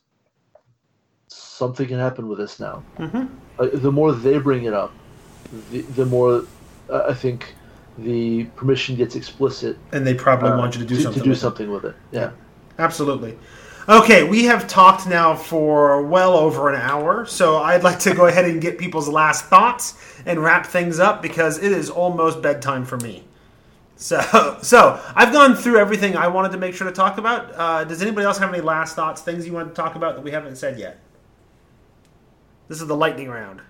something 1.28 1.88
can 1.88 2.00
happen 2.00 2.28
with 2.28 2.40
this 2.40 2.60
now. 2.60 2.84
Mhm. 2.98 3.30
Uh, 3.60 3.68
the 3.74 3.92
more 3.92 4.12
they 4.12 4.40
bring 4.40 4.66
it 4.66 4.74
up, 4.74 4.92
the, 5.72 5.82
the 5.82 6.06
more 6.06 6.44
uh, 6.90 7.06
I 7.08 7.14
think 7.14 7.54
the 7.98 8.46
permission 8.56 8.96
gets 8.96 9.16
explicit. 9.16 9.78
And 9.92 10.06
they 10.06 10.14
probably 10.14 10.50
uh, 10.50 10.58
want 10.58 10.76
you 10.76 10.82
to 10.82 10.88
do 10.88 10.96
to, 10.96 11.02
something. 11.02 11.24
do 11.24 11.30
with 11.30 11.38
it. 11.38 11.42
something 11.42 11.72
with 11.72 11.86
it. 11.86 11.96
Yeah. 12.12 12.32
Absolutely. 12.80 13.38
Okay, 13.88 14.24
we 14.24 14.46
have 14.46 14.68
talked 14.68 15.08
now 15.08 15.36
for 15.36 16.04
well 16.04 16.36
over 16.36 16.70
an 16.70 16.80
hour, 16.80 17.26
so 17.26 17.58
I'd 17.58 17.84
like 17.84 18.00
to 18.00 18.14
go 18.14 18.28
ahead 18.28 18.46
and 18.46 18.62
get 18.62 18.78
people's 18.78 19.10
last 19.10 19.46
thoughts 19.46 19.96
and 20.26 20.44
wrap 20.44 20.66
things 20.66 21.00
up 21.00 21.22
because 21.22 21.58
it 21.58 21.72
is 21.72 21.90
almost 21.90 22.42
bedtime 22.42 22.86
for 22.86 22.98
me. 22.98 23.24
So, 24.00 24.58
so 24.64 25.00
I've 25.14 25.32
gone 25.32 25.56
through 25.56 25.78
everything 25.78 26.16
I 26.16 26.28
wanted 26.30 26.54
to 26.54 26.58
make 26.58 26.74
sure 26.74 26.88
to 26.88 26.94
talk 26.94 27.18
about. 27.20 27.54
Uh, 27.54 27.84
does 27.84 28.02
anybody 28.02 28.26
else 28.26 28.40
have 28.40 28.52
any 28.52 28.62
last 28.62 28.96
thoughts, 28.96 29.22
things 29.22 29.46
you 29.46 29.54
want 29.54 29.70
to 29.70 29.76
talk 29.76 29.96
about 29.96 30.16
that 30.16 30.24
we 30.24 30.32
haven't 30.32 30.56
said 30.56 30.80
yet? 30.80 31.00
This 32.70 32.82
is 32.82 32.88
the 32.88 32.96
lightning 32.96 33.28
round. 33.28 33.62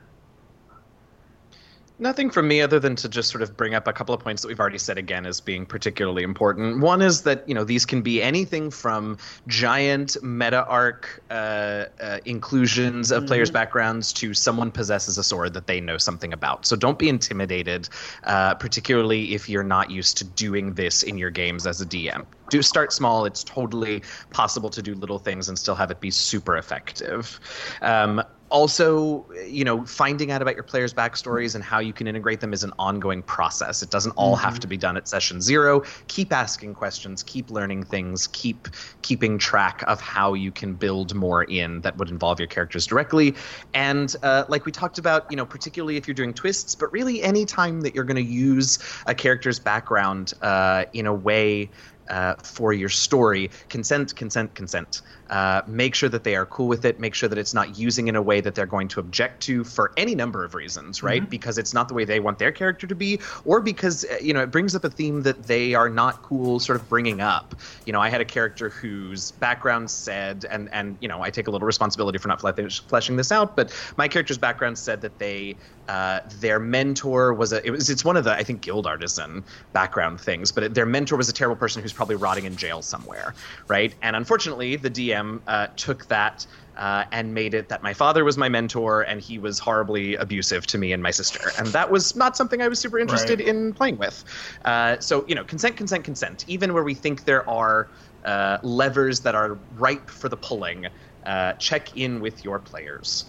Nothing 2.01 2.29
from 2.29 2.47
me 2.47 2.61
other 2.61 2.79
than 2.79 2.95
to 2.95 3.09
just 3.09 3.29
sort 3.29 3.41
of 3.41 3.57
bring 3.57 3.75
up 3.75 3.85
a 3.85 3.91
couple 3.91 4.15
of 4.15 4.21
points 4.21 4.41
that 4.41 4.47
we've 4.47 4.59
already 4.59 4.77
said 4.77 4.97
again 4.97 5.25
as 5.25 5.41
being 5.41 5.65
particularly 5.65 6.23
important. 6.23 6.79
One 6.79 7.01
is 7.01 7.23
that 7.23 7.47
you 7.47 7.53
know 7.53 7.65
these 7.65 7.85
can 7.85 8.01
be 8.01 8.23
anything 8.23 8.71
from 8.71 9.17
giant 9.47 10.15
meta 10.23 10.65
arc 10.65 11.21
uh, 11.29 11.85
uh, 12.01 12.19
inclusions 12.23 13.11
of 13.11 13.27
players' 13.27 13.51
backgrounds 13.51 14.13
to 14.13 14.33
someone 14.33 14.71
possesses 14.71 15.17
a 15.17 15.23
sword 15.23 15.53
that 15.55 15.67
they 15.67 15.81
know 15.81 15.97
something 15.97 16.31
about. 16.31 16.65
So 16.65 16.77
don't 16.77 16.97
be 16.97 17.09
intimidated, 17.09 17.89
uh, 18.23 18.55
particularly 18.55 19.33
if 19.33 19.49
you're 19.49 19.63
not 19.63 19.91
used 19.91 20.17
to 20.19 20.23
doing 20.23 20.75
this 20.75 21.03
in 21.03 21.17
your 21.17 21.31
games 21.31 21.67
as 21.67 21.81
a 21.81 21.85
DM. 21.85 22.25
Do 22.49 22.61
start 22.61 22.91
small. 22.93 23.25
It's 23.25 23.43
totally 23.43 24.03
possible 24.31 24.69
to 24.69 24.81
do 24.81 24.95
little 24.95 25.19
things 25.19 25.49
and 25.49 25.57
still 25.57 25.75
have 25.75 25.91
it 25.91 25.99
be 25.99 26.11
super 26.11 26.57
effective. 26.57 27.39
Um, 27.81 28.23
also, 28.49 29.27
you 29.47 29.63
know, 29.63 29.85
finding 29.85 30.31
out 30.31 30.41
about 30.41 30.55
your 30.55 30.63
players' 30.63 30.93
backstories 30.93 31.55
and 31.55 31.63
how 31.63 31.79
you 31.79 31.93
can 31.93 32.07
integrate 32.07 32.39
them 32.39 32.53
is 32.53 32.63
an 32.63 32.73
ongoing 32.79 33.21
process. 33.21 33.83
It 33.83 33.91
doesn't 33.91 34.11
all 34.13 34.35
have 34.35 34.59
to 34.59 34.67
be 34.67 34.77
done 34.77 34.97
at 34.97 35.07
session 35.07 35.41
zero. 35.41 35.83
Keep 36.07 36.33
asking 36.33 36.73
questions, 36.73 37.23
keep 37.23 37.51
learning 37.51 37.83
things, 37.83 38.27
keep 38.27 38.67
keeping 39.01 39.37
track 39.37 39.83
of 39.87 40.01
how 40.01 40.33
you 40.33 40.51
can 40.51 40.73
build 40.73 41.13
more 41.13 41.43
in 41.43 41.81
that 41.81 41.97
would 41.97 42.09
involve 42.09 42.39
your 42.39 42.47
characters 42.47 42.87
directly. 42.87 43.35
And 43.73 44.15
uh, 44.23 44.45
like 44.49 44.65
we 44.65 44.71
talked 44.71 44.97
about, 44.97 45.29
you 45.29 45.37
know, 45.37 45.45
particularly 45.45 45.97
if 45.97 46.07
you're 46.07 46.15
doing 46.15 46.33
twists, 46.33 46.75
but 46.75 46.91
really 46.91 47.21
any 47.21 47.45
time 47.45 47.81
that 47.81 47.93
you're 47.93 48.03
going 48.03 48.15
to 48.15 48.21
use 48.21 48.79
a 49.05 49.13
character's 49.13 49.59
background 49.59 50.33
uh, 50.41 50.85
in 50.93 51.05
a 51.05 51.13
way 51.13 51.69
uh, 52.09 52.35
for 52.43 52.73
your 52.73 52.89
story, 52.89 53.51
consent, 53.69 54.15
consent, 54.15 54.55
consent. 54.55 55.01
Uh, 55.29 55.61
make 55.67 55.93
sure 55.93 56.09
that 56.09 56.23
they 56.23 56.35
are 56.35 56.45
cool 56.47 56.67
with 56.67 56.85
it. 56.85 56.99
Make 56.99 57.13
sure 57.13 57.29
that 57.29 57.37
it's 57.37 57.53
not 57.53 57.77
using 57.77 58.07
in 58.07 58.15
a 58.15 58.21
way 58.21 58.41
that 58.41 58.55
they're 58.55 58.65
going 58.65 58.87
to 58.89 58.99
object 58.99 59.41
to 59.43 59.63
for 59.63 59.91
any 59.95 60.15
number 60.15 60.43
of 60.43 60.55
reasons, 60.55 61.03
right? 61.03 61.21
Mm-hmm. 61.21 61.29
Because 61.29 61.57
it's 61.57 61.73
not 61.73 61.87
the 61.87 61.93
way 61.93 62.03
they 62.03 62.19
want 62.19 62.39
their 62.39 62.51
character 62.51 62.87
to 62.87 62.95
be, 62.95 63.19
or 63.45 63.61
because 63.61 64.05
uh, 64.05 64.17
you 64.21 64.33
know 64.33 64.41
it 64.41 64.51
brings 64.51 64.75
up 64.75 64.83
a 64.83 64.89
theme 64.89 65.21
that 65.23 65.43
they 65.43 65.75
are 65.75 65.89
not 65.89 66.23
cool, 66.23 66.59
sort 66.59 66.79
of 66.79 66.89
bringing 66.89 67.21
up. 67.21 67.55
You 67.85 67.93
know, 67.93 68.01
I 68.01 68.09
had 68.09 68.21
a 68.21 68.25
character 68.25 68.69
whose 68.69 69.31
background 69.31 69.91
said, 69.91 70.45
and 70.49 70.67
and 70.73 70.97
you 70.99 71.07
know, 71.07 71.21
I 71.21 71.29
take 71.29 71.47
a 71.47 71.51
little 71.51 71.67
responsibility 71.67 72.17
for 72.17 72.27
not 72.27 72.41
fleshing 72.41 73.15
this 73.15 73.31
out, 73.31 73.55
but 73.55 73.71
my 73.97 74.07
character's 74.07 74.37
background 74.37 74.77
said 74.77 75.01
that 75.01 75.19
they 75.19 75.55
uh, 75.89 76.21
their 76.39 76.59
mentor 76.59 77.33
was 77.33 77.51
a 77.51 77.65
it 77.65 77.71
was 77.71 77.89
it's 77.89 78.05
one 78.05 78.15
of 78.15 78.23
the 78.23 78.31
I 78.31 78.43
think 78.43 78.61
guild 78.61 78.85
artisan 78.87 79.43
background 79.73 80.21
things, 80.21 80.51
but 80.51 80.63
it, 80.63 80.73
their 80.73 80.85
mentor 80.85 81.17
was 81.17 81.29
a 81.29 81.33
terrible 81.33 81.55
person 81.55 81.81
who's 81.81 81.93
probably 81.93 82.15
rotting 82.15 82.45
in 82.45 82.55
jail 82.55 82.81
somewhere, 82.81 83.33
right? 83.67 83.93
And 84.01 84.15
unfortunately, 84.15 84.75
the 84.75 84.91
DM 84.91 85.18
uh, 85.47 85.67
took 85.75 86.05
that. 86.07 86.45
Uh, 86.77 87.03
and 87.11 87.33
made 87.33 87.53
it 87.53 87.67
that 87.67 87.83
my 87.83 87.93
father 87.93 88.23
was 88.23 88.37
my 88.37 88.47
mentor 88.47 89.01
and 89.01 89.19
he 89.19 89.37
was 89.37 89.59
horribly 89.59 90.15
abusive 90.15 90.65
to 90.65 90.77
me 90.77 90.93
and 90.93 91.03
my 91.03 91.11
sister. 91.11 91.51
And 91.57 91.67
that 91.67 91.91
was 91.91 92.15
not 92.15 92.37
something 92.37 92.61
I 92.61 92.69
was 92.69 92.79
super 92.79 92.97
interested 92.97 93.39
Right. 93.39 93.49
in 93.49 93.73
playing 93.73 93.97
with. 93.97 94.23
Uh, 94.63 94.97
so, 94.99 95.25
you 95.27 95.35
know, 95.35 95.43
consent, 95.43 95.75
consent, 95.75 96.05
consent. 96.05 96.45
Even 96.47 96.73
where 96.73 96.85
we 96.85 96.93
think 96.93 97.25
there 97.25 97.45
are 97.49 97.89
uh, 98.23 98.59
levers 98.63 99.19
that 99.21 99.35
are 99.35 99.57
ripe 99.75 100.09
for 100.09 100.29
the 100.29 100.37
pulling, 100.37 100.87
uh, 101.25 101.51
check 101.53 101.97
in 101.97 102.21
with 102.21 102.45
your 102.45 102.59
players. 102.59 103.25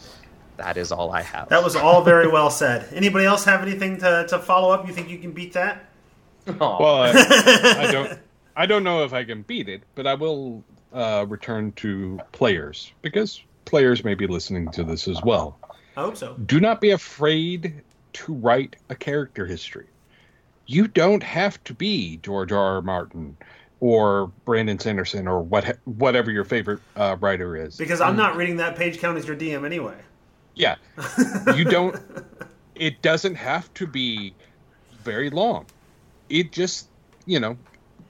That 0.57 0.77
is 0.77 0.93
all 0.93 1.11
I 1.11 1.23
have. 1.23 1.49
That 1.49 1.65
was 1.65 1.75
all 1.75 2.03
very 2.05 2.29
well 2.29 2.51
said. 2.51 2.87
Anybody 2.95 3.25
else 3.25 3.45
have 3.47 3.63
anything 3.63 3.97
to, 3.99 4.27
to 4.29 4.39
follow 4.39 4.71
up? 4.73 4.87
You 4.87 4.95
think 4.95 5.09
you 5.09 5.19
can 5.19 5.33
beat 5.33 5.55
that? 5.55 5.87
Aw. 6.47 6.53
Well, 6.79 7.03
I, 7.03 7.87
I 7.89 7.91
don't. 7.91 8.17
I 8.57 8.67
don't 8.67 8.85
know 8.85 9.05
if 9.05 9.13
I 9.13 9.25
can 9.25 9.43
beat 9.43 9.69
it, 9.69 9.83
but 9.97 10.07
I 10.07 10.15
will 10.15 10.63
uh, 10.93 11.27
return 11.29 11.73
to 11.73 12.21
players 12.33 12.93
because 13.03 13.43
players 13.65 14.05
may 14.05 14.15
be 14.15 14.27
listening 14.27 14.71
to 14.73 14.85
this 14.85 15.09
as 15.09 15.23
well. 15.23 15.59
I 15.97 16.03
hope 16.03 16.17
so. 16.17 16.35
Do 16.35 16.61
not 16.61 16.81
be 16.81 16.91
afraid 16.91 17.83
to 18.15 18.35
write 18.35 18.77
a 18.89 18.95
character 18.95 19.47
history. 19.47 19.87
You 20.67 20.87
don't 20.87 21.23
have 21.23 21.63
to 21.65 21.75
be 21.75 22.19
George 22.19 22.53
R. 22.53 22.77
R. 22.77 22.83
Martin 22.83 23.37
or 23.81 24.29
Brandon 24.45 24.79
Sanderson 24.79 25.27
or 25.27 25.43
what 25.43 25.79
whatever 25.85 26.31
your 26.31 26.45
favorite 26.45 26.81
uh, 26.97 27.17
writer 27.21 27.57
is. 27.57 27.77
Because 27.77 28.01
I'm 28.01 28.17
not 28.17 28.37
reading 28.37 28.57
that 28.57 28.77
page 28.77 28.99
count 28.99 29.19
as 29.19 29.27
your 29.27 29.37
DM 29.37 29.65
anyway. 29.65 29.97
Yeah. 30.55 30.77
You 31.57 31.65
don't 31.65 31.97
it 32.81 33.03
doesn't 33.03 33.35
have 33.37 33.73
to 33.75 33.87
be 33.87 34.35
very 35.03 35.31
long. 35.31 35.67
It 36.29 36.51
just, 36.51 36.89
you 37.27 37.39
know, 37.39 37.59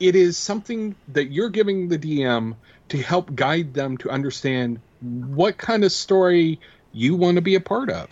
it 0.01 0.16
is 0.16 0.36
something 0.36 0.97
that 1.09 1.31
you're 1.31 1.51
giving 1.51 1.89
the 1.89 1.98
DM 1.98 2.56
to 2.89 2.98
help 2.98 3.35
guide 3.35 3.74
them 3.74 3.97
to 3.98 4.10
understand 4.10 4.81
what 5.01 5.59
kind 5.59 5.85
of 5.85 5.93
story 5.93 6.59
you 6.93 7.14
want 7.14 7.36
to 7.36 7.43
be 7.43 7.55
a 7.55 7.60
part 7.60 7.90
of. 7.90 8.09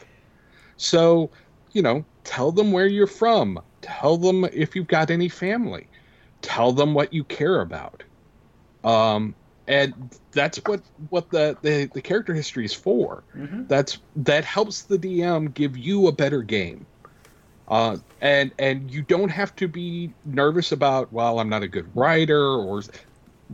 So, 0.77 1.31
you 1.73 1.82
know, 1.82 2.05
tell 2.24 2.52
them 2.52 2.73
where 2.73 2.86
you're 2.86 3.06
from. 3.06 3.60
Tell 3.81 4.16
them 4.16 4.44
if 4.52 4.77
you've 4.77 4.86
got 4.86 5.10
any 5.10 5.28
family. 5.28 5.89
Tell 6.43 6.73
them 6.73 6.94
what 6.94 7.12
you 7.12 7.24
care 7.24 7.60
about. 7.60 8.05
Um, 8.85 9.35
and 9.66 10.16
that's 10.32 10.59
what 10.59 10.81
what 11.10 11.31
the, 11.31 11.56
the, 11.62 11.90
the 11.93 12.01
character 12.01 12.32
history 12.35 12.65
is 12.65 12.73
for. 12.73 13.23
That's 13.66 13.98
that 14.16 14.44
helps 14.44 14.82
the 14.82 14.98
DM 14.98 15.52
give 15.52 15.77
you 15.77 16.06
a 16.06 16.12
better 16.12 16.43
game. 16.43 16.86
Uh, 17.66 17.98
and 18.20 18.53
and 18.59 18.90
you 18.90 19.03
don't 19.03 19.28
have 19.28 19.55
to 19.57 19.69
be 19.69 20.12
nervous 20.24 20.73
about 20.73 21.12
well 21.12 21.39
I'm 21.39 21.49
not 21.49 21.62
a 21.62 21.69
good 21.69 21.89
writer 21.95 22.40
or 22.40 22.82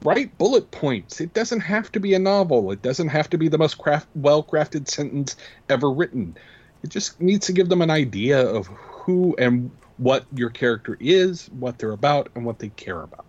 write 0.03 0.37
bullet 0.39 0.71
points. 0.71 1.21
It 1.21 1.35
doesn't 1.35 1.61
have 1.61 1.93
to 1.93 2.01
be 2.01 2.15
a 2.15 2.19
novel. 2.19 2.71
It 2.73 2.83
doesn't 2.83 3.09
have 3.09 3.31
to 3.31 3.39
be 3.39 3.49
the 3.49 3.59
most 3.59 3.79
craft 3.79 4.09
well 4.15 4.43
crafted 4.43 4.89
sentence 4.89 5.37
ever 5.69 5.91
written. 5.91 6.37
It 6.83 6.91
just 6.91 7.21
needs 7.21 7.47
to 7.47 7.53
give 7.53 7.69
them 7.69 7.83
an 7.83 7.91
idea 7.91 8.41
of 8.41 8.67
who 8.67 9.35
and 9.39 9.71
what 9.97 10.27
your 10.35 10.51
character 10.51 10.97
is, 11.01 11.47
what 11.59 11.79
they're 11.79 11.93
about, 11.93 12.29
and 12.35 12.45
what 12.45 12.59
they 12.59 12.69
care 12.71 13.03
about. 13.03 13.27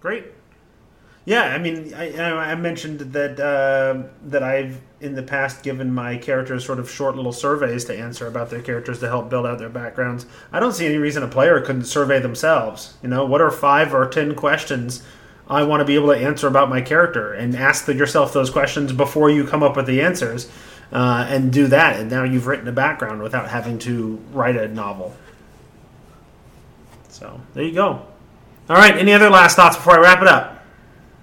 Great. 0.00 0.26
Yeah, 1.30 1.44
I 1.44 1.58
mean, 1.58 1.94
I, 1.94 2.10
I 2.18 2.54
mentioned 2.56 2.98
that 3.12 3.38
uh, 3.38 4.08
that 4.30 4.42
I've 4.42 4.80
in 5.00 5.14
the 5.14 5.22
past 5.22 5.62
given 5.62 5.94
my 5.94 6.16
characters 6.16 6.66
sort 6.66 6.80
of 6.80 6.90
short 6.90 7.14
little 7.14 7.30
surveys 7.32 7.84
to 7.84 7.96
answer 7.96 8.26
about 8.26 8.50
their 8.50 8.60
characters 8.60 8.98
to 8.98 9.06
help 9.06 9.30
build 9.30 9.46
out 9.46 9.60
their 9.60 9.68
backgrounds. 9.68 10.26
I 10.50 10.58
don't 10.58 10.72
see 10.72 10.86
any 10.86 10.96
reason 10.96 11.22
a 11.22 11.28
player 11.28 11.60
couldn't 11.60 11.84
survey 11.84 12.18
themselves. 12.18 12.94
You 13.00 13.10
know, 13.10 13.26
what 13.26 13.40
are 13.40 13.52
five 13.52 13.94
or 13.94 14.08
ten 14.08 14.34
questions 14.34 15.04
I 15.48 15.62
want 15.62 15.78
to 15.82 15.84
be 15.84 15.94
able 15.94 16.08
to 16.08 16.18
answer 16.18 16.48
about 16.48 16.68
my 16.68 16.80
character, 16.80 17.32
and 17.32 17.54
ask 17.54 17.86
yourself 17.86 18.32
those 18.32 18.50
questions 18.50 18.92
before 18.92 19.30
you 19.30 19.46
come 19.46 19.62
up 19.62 19.76
with 19.76 19.86
the 19.86 20.02
answers, 20.02 20.50
uh, 20.90 21.26
and 21.28 21.52
do 21.52 21.68
that. 21.68 22.00
And 22.00 22.10
now 22.10 22.24
you've 22.24 22.48
written 22.48 22.66
a 22.66 22.72
background 22.72 23.22
without 23.22 23.48
having 23.48 23.78
to 23.80 24.20
write 24.32 24.56
a 24.56 24.66
novel. 24.66 25.14
So 27.08 27.40
there 27.54 27.62
you 27.62 27.72
go. 27.72 28.04
All 28.68 28.76
right. 28.76 28.96
Any 28.96 29.12
other 29.12 29.30
last 29.30 29.54
thoughts 29.54 29.76
before 29.76 29.94
I 29.94 30.00
wrap 30.00 30.22
it 30.22 30.26
up? 30.26 30.56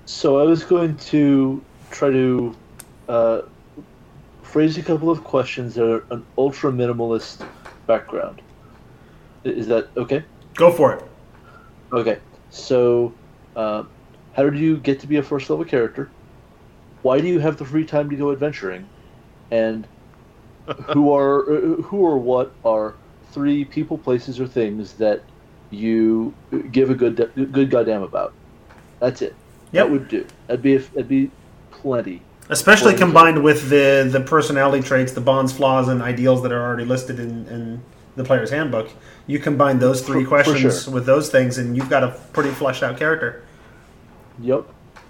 So 0.08 0.40
I 0.40 0.44
was 0.44 0.64
going 0.64 0.96
to 1.12 1.62
try 1.92 2.10
to 2.10 2.56
uh, 3.10 3.42
phrase 4.42 4.78
a 4.78 4.82
couple 4.82 5.10
of 5.10 5.26
questions 5.26 5.76
that 5.76 5.86
are 5.86 6.06
an 6.12 6.26
ultra 6.38 6.72
minimalist 6.72 7.46
background. 7.88 8.42
Is 9.44 9.68
that 9.68 9.90
okay? 9.98 10.24
Go 10.56 10.72
for 10.72 10.94
it. 10.94 11.04
Okay. 11.92 12.20
So, 12.52 13.14
uh, 13.58 13.84
how 14.32 14.44
did 14.44 14.58
you 14.58 14.78
get 14.78 15.02
to 15.02 15.08
be 15.08 15.18
a 15.18 15.24
first 15.24 15.50
level 15.50 15.66
character? 15.66 16.10
Why 17.02 17.20
do 17.20 17.28
you 17.28 17.40
have 17.40 17.58
the 17.58 17.66
free 17.66 17.86
time 17.86 18.10
to 18.10 18.16
go 18.16 18.32
adventuring? 18.32 18.88
And 19.52 19.86
who 20.94 21.14
are 21.14 21.52
uh, 21.52 21.82
who 21.82 21.98
or 21.98 22.18
what 22.18 22.54
are 22.64 22.94
three 23.34 23.66
people, 23.66 23.98
places, 23.98 24.40
or 24.40 24.48
things 24.48 24.94
that 24.94 25.22
you 25.70 26.34
give 26.72 26.92
a 26.92 26.96
good 26.96 27.30
good 27.52 27.70
goddamn 27.70 28.04
about? 28.04 28.34
That's 29.02 29.22
it. 29.22 29.36
Yep. 29.72 29.86
That 29.86 29.92
would 29.92 30.08
do. 30.08 30.26
That'd 30.48 30.62
be 30.62 30.78
that'd 30.78 31.08
be 31.10 31.32
plenty. 31.72 32.22
Especially 32.50 32.94
Well, 32.94 33.00
combined 33.00 33.44
with 33.44 33.70
the 33.70 34.08
the 34.10 34.22
personality 34.22 34.82
traits, 34.86 35.12
the 35.14 35.22
bonds, 35.22 35.52
flaws, 35.52 35.88
and 35.90 36.02
ideals 36.02 36.42
that 36.44 36.52
are 36.52 36.62
already 36.66 36.86
listed 36.86 37.20
in, 37.20 37.46
in 37.48 37.82
the 38.16 38.24
player's 38.24 38.50
handbook. 38.50 38.90
You 39.28 39.40
combine 39.40 39.80
those 39.80 40.02
three 40.02 40.24
For- 40.24 40.30
for 40.42 40.44
questions 40.44 40.84
sure. 40.86 40.94
with 40.94 41.06
those 41.06 41.30
things, 41.30 41.58
and 41.58 41.76
you've 41.76 41.90
got 41.90 42.04
a 42.04 42.10
pretty 42.34 42.52
fleshed 42.52 42.84
out 42.84 42.98
character. 42.98 43.44
Yep. 44.40 44.66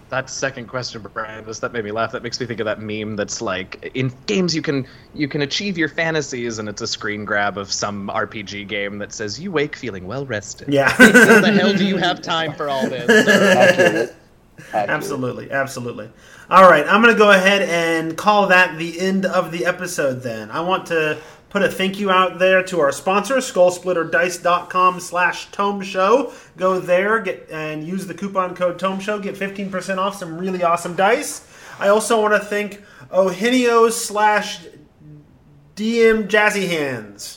That 0.09 0.29
second 0.29 0.67
question, 0.67 1.05
Brian, 1.13 1.45
was 1.45 1.59
that 1.59 1.73
made 1.73 1.83
me 1.83 1.91
laugh. 1.91 2.13
That 2.13 2.23
makes 2.23 2.39
me 2.39 2.45
think 2.45 2.61
of 2.61 2.65
that 2.65 2.79
meme 2.81 3.17
that's 3.17 3.41
like 3.41 3.91
in 3.93 4.09
games 4.25 4.55
you 4.55 4.61
can 4.61 4.87
you 5.13 5.27
can 5.27 5.41
achieve 5.41 5.77
your 5.77 5.89
fantasies, 5.89 6.59
and 6.59 6.69
it's 6.69 6.81
a 6.81 6.87
screen 6.87 7.25
grab 7.25 7.57
of 7.57 7.71
some 7.71 8.07
RPG 8.07 8.67
game 8.69 8.97
that 8.99 9.11
says 9.11 9.37
you 9.39 9.51
wake 9.51 9.75
feeling 9.75 10.07
well 10.07 10.25
rested. 10.25 10.69
Yeah. 10.73 10.89
How 10.89 11.41
the 11.41 11.51
hell 11.51 11.73
do 11.73 11.85
you 11.85 11.97
have 11.97 12.21
time 12.21 12.53
for 12.53 12.69
all 12.69 12.87
this? 12.89 13.09
Accurate. 13.27 14.15
Accurate. 14.59 14.89
Absolutely, 14.89 15.51
absolutely. 15.51 16.09
All 16.49 16.69
right, 16.69 16.85
I'm 16.87 17.01
going 17.01 17.13
to 17.13 17.19
go 17.19 17.31
ahead 17.31 17.61
and 17.63 18.17
call 18.17 18.47
that 18.47 18.77
the 18.77 18.99
end 18.99 19.25
of 19.25 19.51
the 19.51 19.65
episode 19.65 20.21
then. 20.23 20.49
I 20.51 20.61
want 20.61 20.87
to 20.87 21.19
put 21.49 21.61
a 21.61 21.69
thank 21.69 21.99
you 21.99 22.09
out 22.09 22.39
there 22.39 22.63
to 22.63 22.79
our 22.79 22.91
sponsor, 22.91 23.35
skullsplitterdice.com 23.37 24.99
slash 24.99 25.51
tome 25.51 25.81
show. 25.81 26.33
Go 26.57 26.79
there 26.79 27.19
get 27.19 27.49
and 27.51 27.87
use 27.87 28.07
the 28.07 28.13
coupon 28.13 28.55
code 28.55 28.79
tome 28.79 28.99
show, 28.99 29.19
get 29.19 29.35
15% 29.35 29.97
off 29.97 30.15
some 30.15 30.37
really 30.37 30.63
awesome 30.63 30.95
dice. 30.95 31.45
I 31.79 31.89
also 31.89 32.21
want 32.21 32.33
to 32.33 32.47
thank 32.47 32.81
Ohinio 33.11 33.91
slash 33.91 34.65
DM 35.75 36.27
Jazzy 36.27 36.67
Hands. 36.67 37.36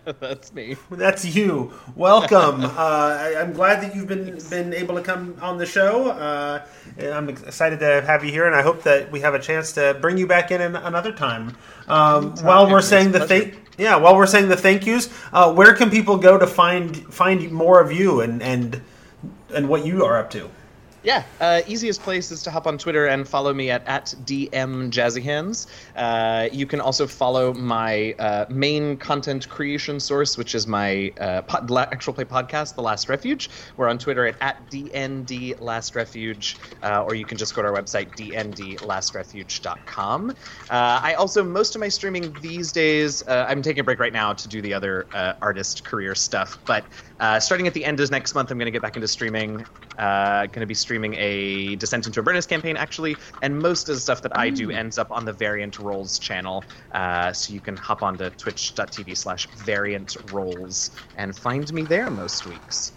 that's 0.20 0.52
me. 0.52 0.76
That's 0.90 1.24
you. 1.24 1.72
Welcome. 1.96 2.64
uh, 2.64 2.70
I, 2.76 3.36
I'm 3.38 3.52
glad 3.52 3.82
that 3.82 3.94
you've 3.94 4.06
been 4.06 4.38
been 4.50 4.72
able 4.72 4.94
to 4.94 5.02
come 5.02 5.36
on 5.40 5.58
the 5.58 5.66
show. 5.66 6.10
Uh, 6.10 6.64
I'm 7.00 7.28
excited 7.28 7.80
to 7.80 8.02
have 8.02 8.24
you 8.24 8.30
here, 8.30 8.46
and 8.46 8.54
I 8.54 8.62
hope 8.62 8.82
that 8.82 9.10
we 9.10 9.20
have 9.20 9.34
a 9.34 9.38
chance 9.38 9.72
to 9.72 9.96
bring 10.00 10.16
you 10.18 10.26
back 10.26 10.50
in 10.50 10.60
an, 10.60 10.76
another 10.76 11.12
time. 11.12 11.56
Um, 11.88 12.32
while 12.42 12.70
we're 12.70 12.82
saying 12.82 13.12
the 13.12 13.26
thank, 13.26 13.56
yeah, 13.78 13.96
while 13.96 14.16
we're 14.16 14.26
saying 14.26 14.48
the 14.48 14.56
thank 14.56 14.86
yous, 14.86 15.08
uh, 15.32 15.52
where 15.52 15.74
can 15.74 15.90
people 15.90 16.16
go 16.16 16.38
to 16.38 16.46
find 16.46 16.96
find 17.12 17.50
more 17.50 17.80
of 17.80 17.92
you 17.92 18.20
and 18.20 18.42
and 18.42 18.80
and 19.54 19.68
what 19.68 19.84
you 19.84 20.04
are 20.04 20.18
up 20.18 20.30
to? 20.30 20.50
Yeah, 21.04 21.24
uh, 21.40 21.62
easiest 21.66 22.00
place 22.02 22.30
is 22.30 22.44
to 22.44 22.52
hop 22.52 22.68
on 22.68 22.78
Twitter 22.78 23.06
and 23.06 23.26
follow 23.26 23.52
me 23.52 23.70
at, 23.70 23.84
at 23.88 24.14
DM 24.24 24.88
Jazzyhands. 24.90 25.66
Uh, 25.96 26.48
you 26.52 26.64
can 26.64 26.80
also 26.80 27.08
follow 27.08 27.52
my 27.52 28.14
uh, 28.20 28.44
main 28.48 28.96
content 28.98 29.48
creation 29.48 29.98
source, 29.98 30.38
which 30.38 30.54
is 30.54 30.68
my 30.68 31.12
uh, 31.18 31.42
pod, 31.42 31.68
actual 31.92 32.12
play 32.12 32.24
podcast, 32.24 32.76
The 32.76 32.82
Last 32.82 33.08
Refuge. 33.08 33.50
We're 33.76 33.88
on 33.88 33.98
Twitter 33.98 34.26
at, 34.26 34.36
at 34.40 34.70
uh, 36.82 37.02
or 37.02 37.14
you 37.14 37.26
can 37.26 37.36
just 37.36 37.54
go 37.54 37.62
to 37.62 37.68
our 37.68 37.74
website, 37.74 38.14
dndlastrefuge.com. 38.14 40.30
Uh, 40.30 40.34
I 40.70 41.14
also, 41.14 41.42
most 41.42 41.74
of 41.74 41.80
my 41.80 41.88
streaming 41.88 42.38
these 42.38 42.70
days, 42.70 43.24
I'm 43.26 43.60
taking 43.60 43.80
a 43.80 43.84
break 43.84 43.98
right 43.98 44.12
now 44.12 44.34
to 44.34 44.46
do 44.46 44.62
the 44.62 44.72
other 44.72 45.08
artist 45.42 45.82
career 45.82 46.14
stuff, 46.14 46.60
but 46.64 46.86
starting 47.38 47.66
at 47.66 47.74
the 47.74 47.84
end 47.84 48.00
of 48.00 48.10
next 48.10 48.34
month, 48.34 48.50
I'm 48.50 48.58
going 48.58 48.66
to 48.66 48.72
get 48.72 48.82
back 48.82 48.96
into 48.96 49.08
streaming. 49.08 49.64
going 49.98 50.50
to 50.50 50.66
be 50.66 50.74
streaming 50.74 50.92
streaming 50.92 51.14
a 51.18 51.76
Descent 51.76 52.06
into 52.06 52.20
Avernus 52.20 52.46
campaign, 52.46 52.76
actually, 52.76 53.16
and 53.40 53.58
most 53.58 53.88
of 53.88 53.94
the 53.94 54.00
stuff 54.00 54.22
that 54.22 54.36
I 54.36 54.50
do 54.50 54.68
mm. 54.68 54.74
ends 54.74 54.98
up 54.98 55.10
on 55.10 55.24
the 55.24 55.32
Variant 55.32 55.78
Rolls 55.78 56.18
channel. 56.18 56.64
Uh, 56.92 57.32
so 57.32 57.52
you 57.52 57.60
can 57.60 57.76
hop 57.76 58.02
onto 58.02 58.28
twitch.tv 58.30 59.16
slash 59.16 59.46
variant 59.64 60.16
rolls 60.32 60.90
and 61.16 61.34
find 61.34 61.72
me 61.72 61.82
there 61.82 62.10
most 62.10 62.46
weeks. 62.46 62.92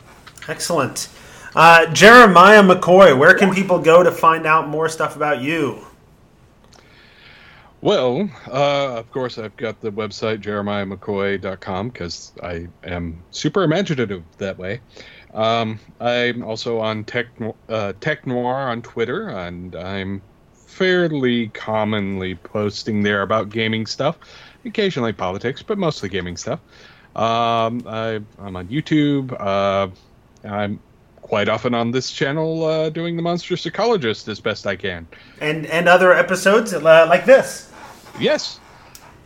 Excellent. 0.47 1.07
Uh, 1.55 1.85
Jeremiah 1.93 2.61
McCoy, 2.61 3.17
where 3.17 3.33
can 3.33 3.53
people 3.53 3.79
go 3.79 4.03
to 4.03 4.11
find 4.11 4.45
out 4.45 4.67
more 4.67 4.89
stuff 4.89 5.15
about 5.15 5.41
you? 5.41 5.85
Well, 7.85 8.31
uh, 8.47 8.95
of 8.97 9.11
course, 9.11 9.37
I've 9.37 9.55
got 9.57 9.79
the 9.79 9.91
website 9.91 10.41
jeremiahmccoy.com 10.41 11.89
because 11.89 12.33
I 12.41 12.67
am 12.83 13.21
super 13.29 13.61
imaginative 13.61 14.23
that 14.39 14.57
way. 14.57 14.81
Um, 15.35 15.79
I'm 15.99 16.43
also 16.43 16.79
on 16.79 17.03
Tech, 17.03 17.27
uh, 17.69 17.93
Tech 18.01 18.25
Noir 18.25 18.55
on 18.55 18.81
Twitter, 18.81 19.29
and 19.29 19.75
I'm 19.75 20.23
fairly 20.55 21.49
commonly 21.49 22.33
posting 22.33 23.03
there 23.03 23.21
about 23.21 23.49
gaming 23.49 23.85
stuff, 23.85 24.17
occasionally 24.65 25.13
politics, 25.13 25.61
but 25.61 25.77
mostly 25.77 26.09
gaming 26.09 26.37
stuff. 26.37 26.61
Um, 27.15 27.83
I, 27.85 28.19
am 28.39 28.55
on 28.55 28.67
YouTube. 28.67 29.39
Uh, 29.39 29.89
I'm 30.43 30.79
quite 31.21 31.49
often 31.49 31.75
on 31.75 31.91
this 31.91 32.09
channel 32.09 32.65
uh, 32.65 32.89
doing 32.89 33.15
the 33.15 33.21
Monster 33.21 33.55
Psychologist 33.55 34.27
as 34.27 34.39
best 34.39 34.65
I 34.65 34.75
can, 34.75 35.07
and 35.39 35.67
and 35.67 35.87
other 35.87 36.13
episodes 36.13 36.73
uh, 36.73 36.79
like 36.81 37.25
this. 37.25 37.71
Yes, 38.19 38.59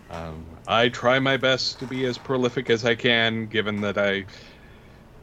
um, 0.10 0.46
I 0.68 0.90
try 0.90 1.20
my 1.20 1.38
best 1.38 1.80
to 1.80 1.86
be 1.86 2.06
as 2.06 2.18
prolific 2.18 2.70
as 2.70 2.86
I 2.86 2.96
can, 2.96 3.46
given 3.46 3.82
that 3.82 3.98
I 3.98 4.26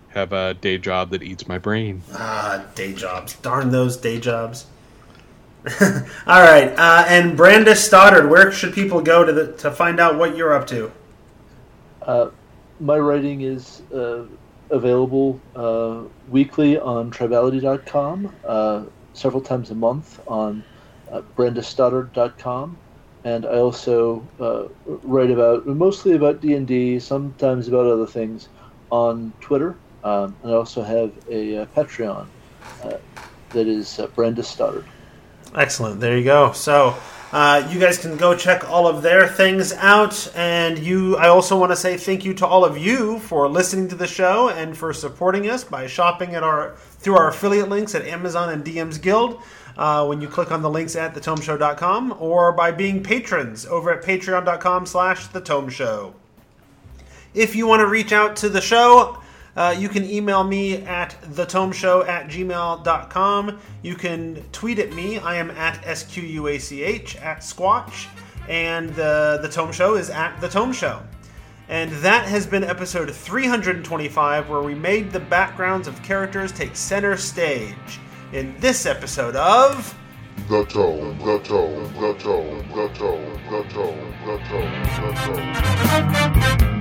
have 0.09 0.33
a 0.33 0.55
day 0.55 0.79
job 0.79 1.11
that 1.11 1.23
eats 1.23 1.47
my 1.49 1.59
brain. 1.59 2.03
Ah, 2.13 2.65
day 2.75 2.95
jobs. 2.95 3.35
Darn 3.37 3.71
those 3.71 3.97
day 3.97 4.19
jobs. 4.19 4.67
All 5.81 6.43
right, 6.43 6.73
uh, 6.79 7.05
and 7.09 7.37
Brandes 7.37 7.83
Stoddard, 7.83 8.31
where 8.31 8.53
should 8.53 8.73
people 8.73 9.01
go 9.01 9.25
to 9.25 9.33
the, 9.33 9.53
to 9.55 9.71
find 9.73 9.99
out 9.99 10.17
what 10.17 10.37
you're 10.37 10.55
up 10.55 10.67
to? 10.69 10.93
Uh, 12.03 12.31
my 12.79 12.97
writing 12.99 13.41
is 13.41 13.83
uh, 13.93 14.27
available 14.71 15.41
uh, 15.57 16.03
weekly 16.29 16.79
on 16.79 17.11
tribality.com, 17.11 18.33
uh, 18.45 18.85
several 19.13 19.43
times 19.43 19.73
a 19.73 19.75
month 19.75 20.21
on 20.29 20.63
uh, 21.11 21.23
brandesstoddard.com, 21.37 22.79
and 23.27 23.45
I 23.45 23.59
also 23.59 24.27
uh, 24.41 24.69
write 24.87 25.31
about 25.31 25.67
mostly 25.67 26.15
about 26.15 26.41
D 26.41 26.55
and 26.55 26.67
D, 26.67 26.99
sometimes 26.99 27.69
about 27.69 27.87
other 27.87 28.07
things 28.07 28.49
on 28.91 29.33
Twitter 29.41 29.77
um, 30.07 30.37
and 30.45 30.53
I 30.53 30.55
also 30.55 30.83
have 30.83 31.13
a, 31.29 31.63
uh, 31.63 31.67
Patreon 31.67 32.29
uh, 32.85 32.97
that 33.51 33.67
is 33.67 33.99
uh, 33.99 34.07
Brandes 34.09 34.47
Stoddard. 34.47 34.85
Excellent. 35.57 35.99
There 35.99 36.17
you 36.17 36.23
go. 36.23 36.53
So 36.53 36.95
uh, 37.33 37.69
you 37.73 37.81
guys 37.81 37.99
can 37.99 38.17
go 38.17 38.37
check 38.37 38.71
all 38.71 38.87
of 38.87 39.03
their 39.03 39.27
things 39.27 39.73
out. 39.73 40.31
And 40.37 40.79
you, 40.79 41.17
I 41.17 41.27
also 41.27 41.59
want 41.59 41.73
to 41.73 41.77
say 41.77 41.97
thank 41.97 42.25
you 42.25 42.35
to 42.35 42.47
all 42.47 42.65
of 42.65 42.79
you 42.79 43.19
for 43.19 43.49
listening 43.49 43.89
to 43.89 43.97
the 43.97 44.07
show 44.07 44.49
and 44.49 44.77
for 44.77 44.93
supporting 44.93 45.51
us 45.51 45.65
by 45.65 45.89
shopping 45.89 46.37
at 46.37 46.45
our 46.45 46.77
through 46.99 47.17
our 47.17 47.29
affiliate 47.29 47.69
links 47.69 47.97
at 47.97 48.03
Amazon 48.07 48.51
and 48.51 48.65
DM's 48.65 48.99
Guild. 48.99 49.43
Uh, 49.77 50.07
when 50.07 50.23
you 50.23 50.29
click 50.29 50.51
on 50.51 50.63
the 50.63 50.71
links 50.71 50.97
at 50.97 51.15
thetomeshow.com 51.15 52.17
or 52.19 52.51
by 52.53 52.71
being 52.71 53.03
patrons 53.03 53.67
over 53.67 53.93
at 53.93 54.03
patreon.com 54.03 54.87
slash 54.87 55.27
the 55.29 55.41
tome 55.41 55.69
show 55.69 56.15
if 57.35 57.55
you 57.55 57.67
want 57.67 57.81
to 57.81 57.87
reach 57.87 58.11
out 58.11 58.35
to 58.37 58.49
the 58.49 58.61
show 58.61 59.21
uh, 59.57 59.75
you 59.77 59.89
can 59.89 60.05
email 60.05 60.45
me 60.45 60.77
at 60.85 61.17
thetomeshow 61.23 62.07
at 62.07 62.29
gmail.com. 62.29 63.59
You 63.83 63.95
can 63.95 64.45
tweet 64.53 64.79
at 64.79 64.93
me. 64.93 65.19
I 65.19 65.37
am 65.37 65.51
at 65.53 65.83
SQUACH 65.97 67.17
at 67.17 67.39
Squatch. 67.39 68.07
And 68.51 68.91
the, 68.91 69.39
the 69.41 69.49
Tome 69.49 69.73
Show 69.73 69.97
is 69.97 70.11
at 70.11 70.39
The 70.41 70.49
Tome 70.49 70.73
Show. 70.73 71.03
And 71.69 71.91
that 71.91 72.29
has 72.29 72.47
been 72.47 72.63
episode 72.63 73.11
325, 73.11 74.49
where 74.49 74.61
we 74.61 74.75
made 74.75 75.11
the 75.11 75.19
backgrounds 75.19 75.89
of 75.89 76.01
characters 76.03 76.53
take 76.53 76.77
center 76.77 77.17
stage. 77.17 77.99
In 78.33 78.57
this 78.59 78.87
episode 78.87 79.37
of. 79.37 79.97
The 80.49 80.65
Tome, 80.65 81.17
The 81.19 81.39
Tome, 81.45 81.93
The 81.95 82.15
Tome, 82.19 82.65
The 82.75 82.89
Tome, 82.99 83.41
The 83.51 83.63
Tome, 83.71 84.13
The 84.27 84.39
Tome, 84.49 84.83
The 86.59 86.76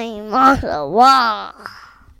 Tome. 0.00 0.34
I'm 0.34 0.34
on 0.34 0.60
the 0.60 0.86
wall. 0.86 1.54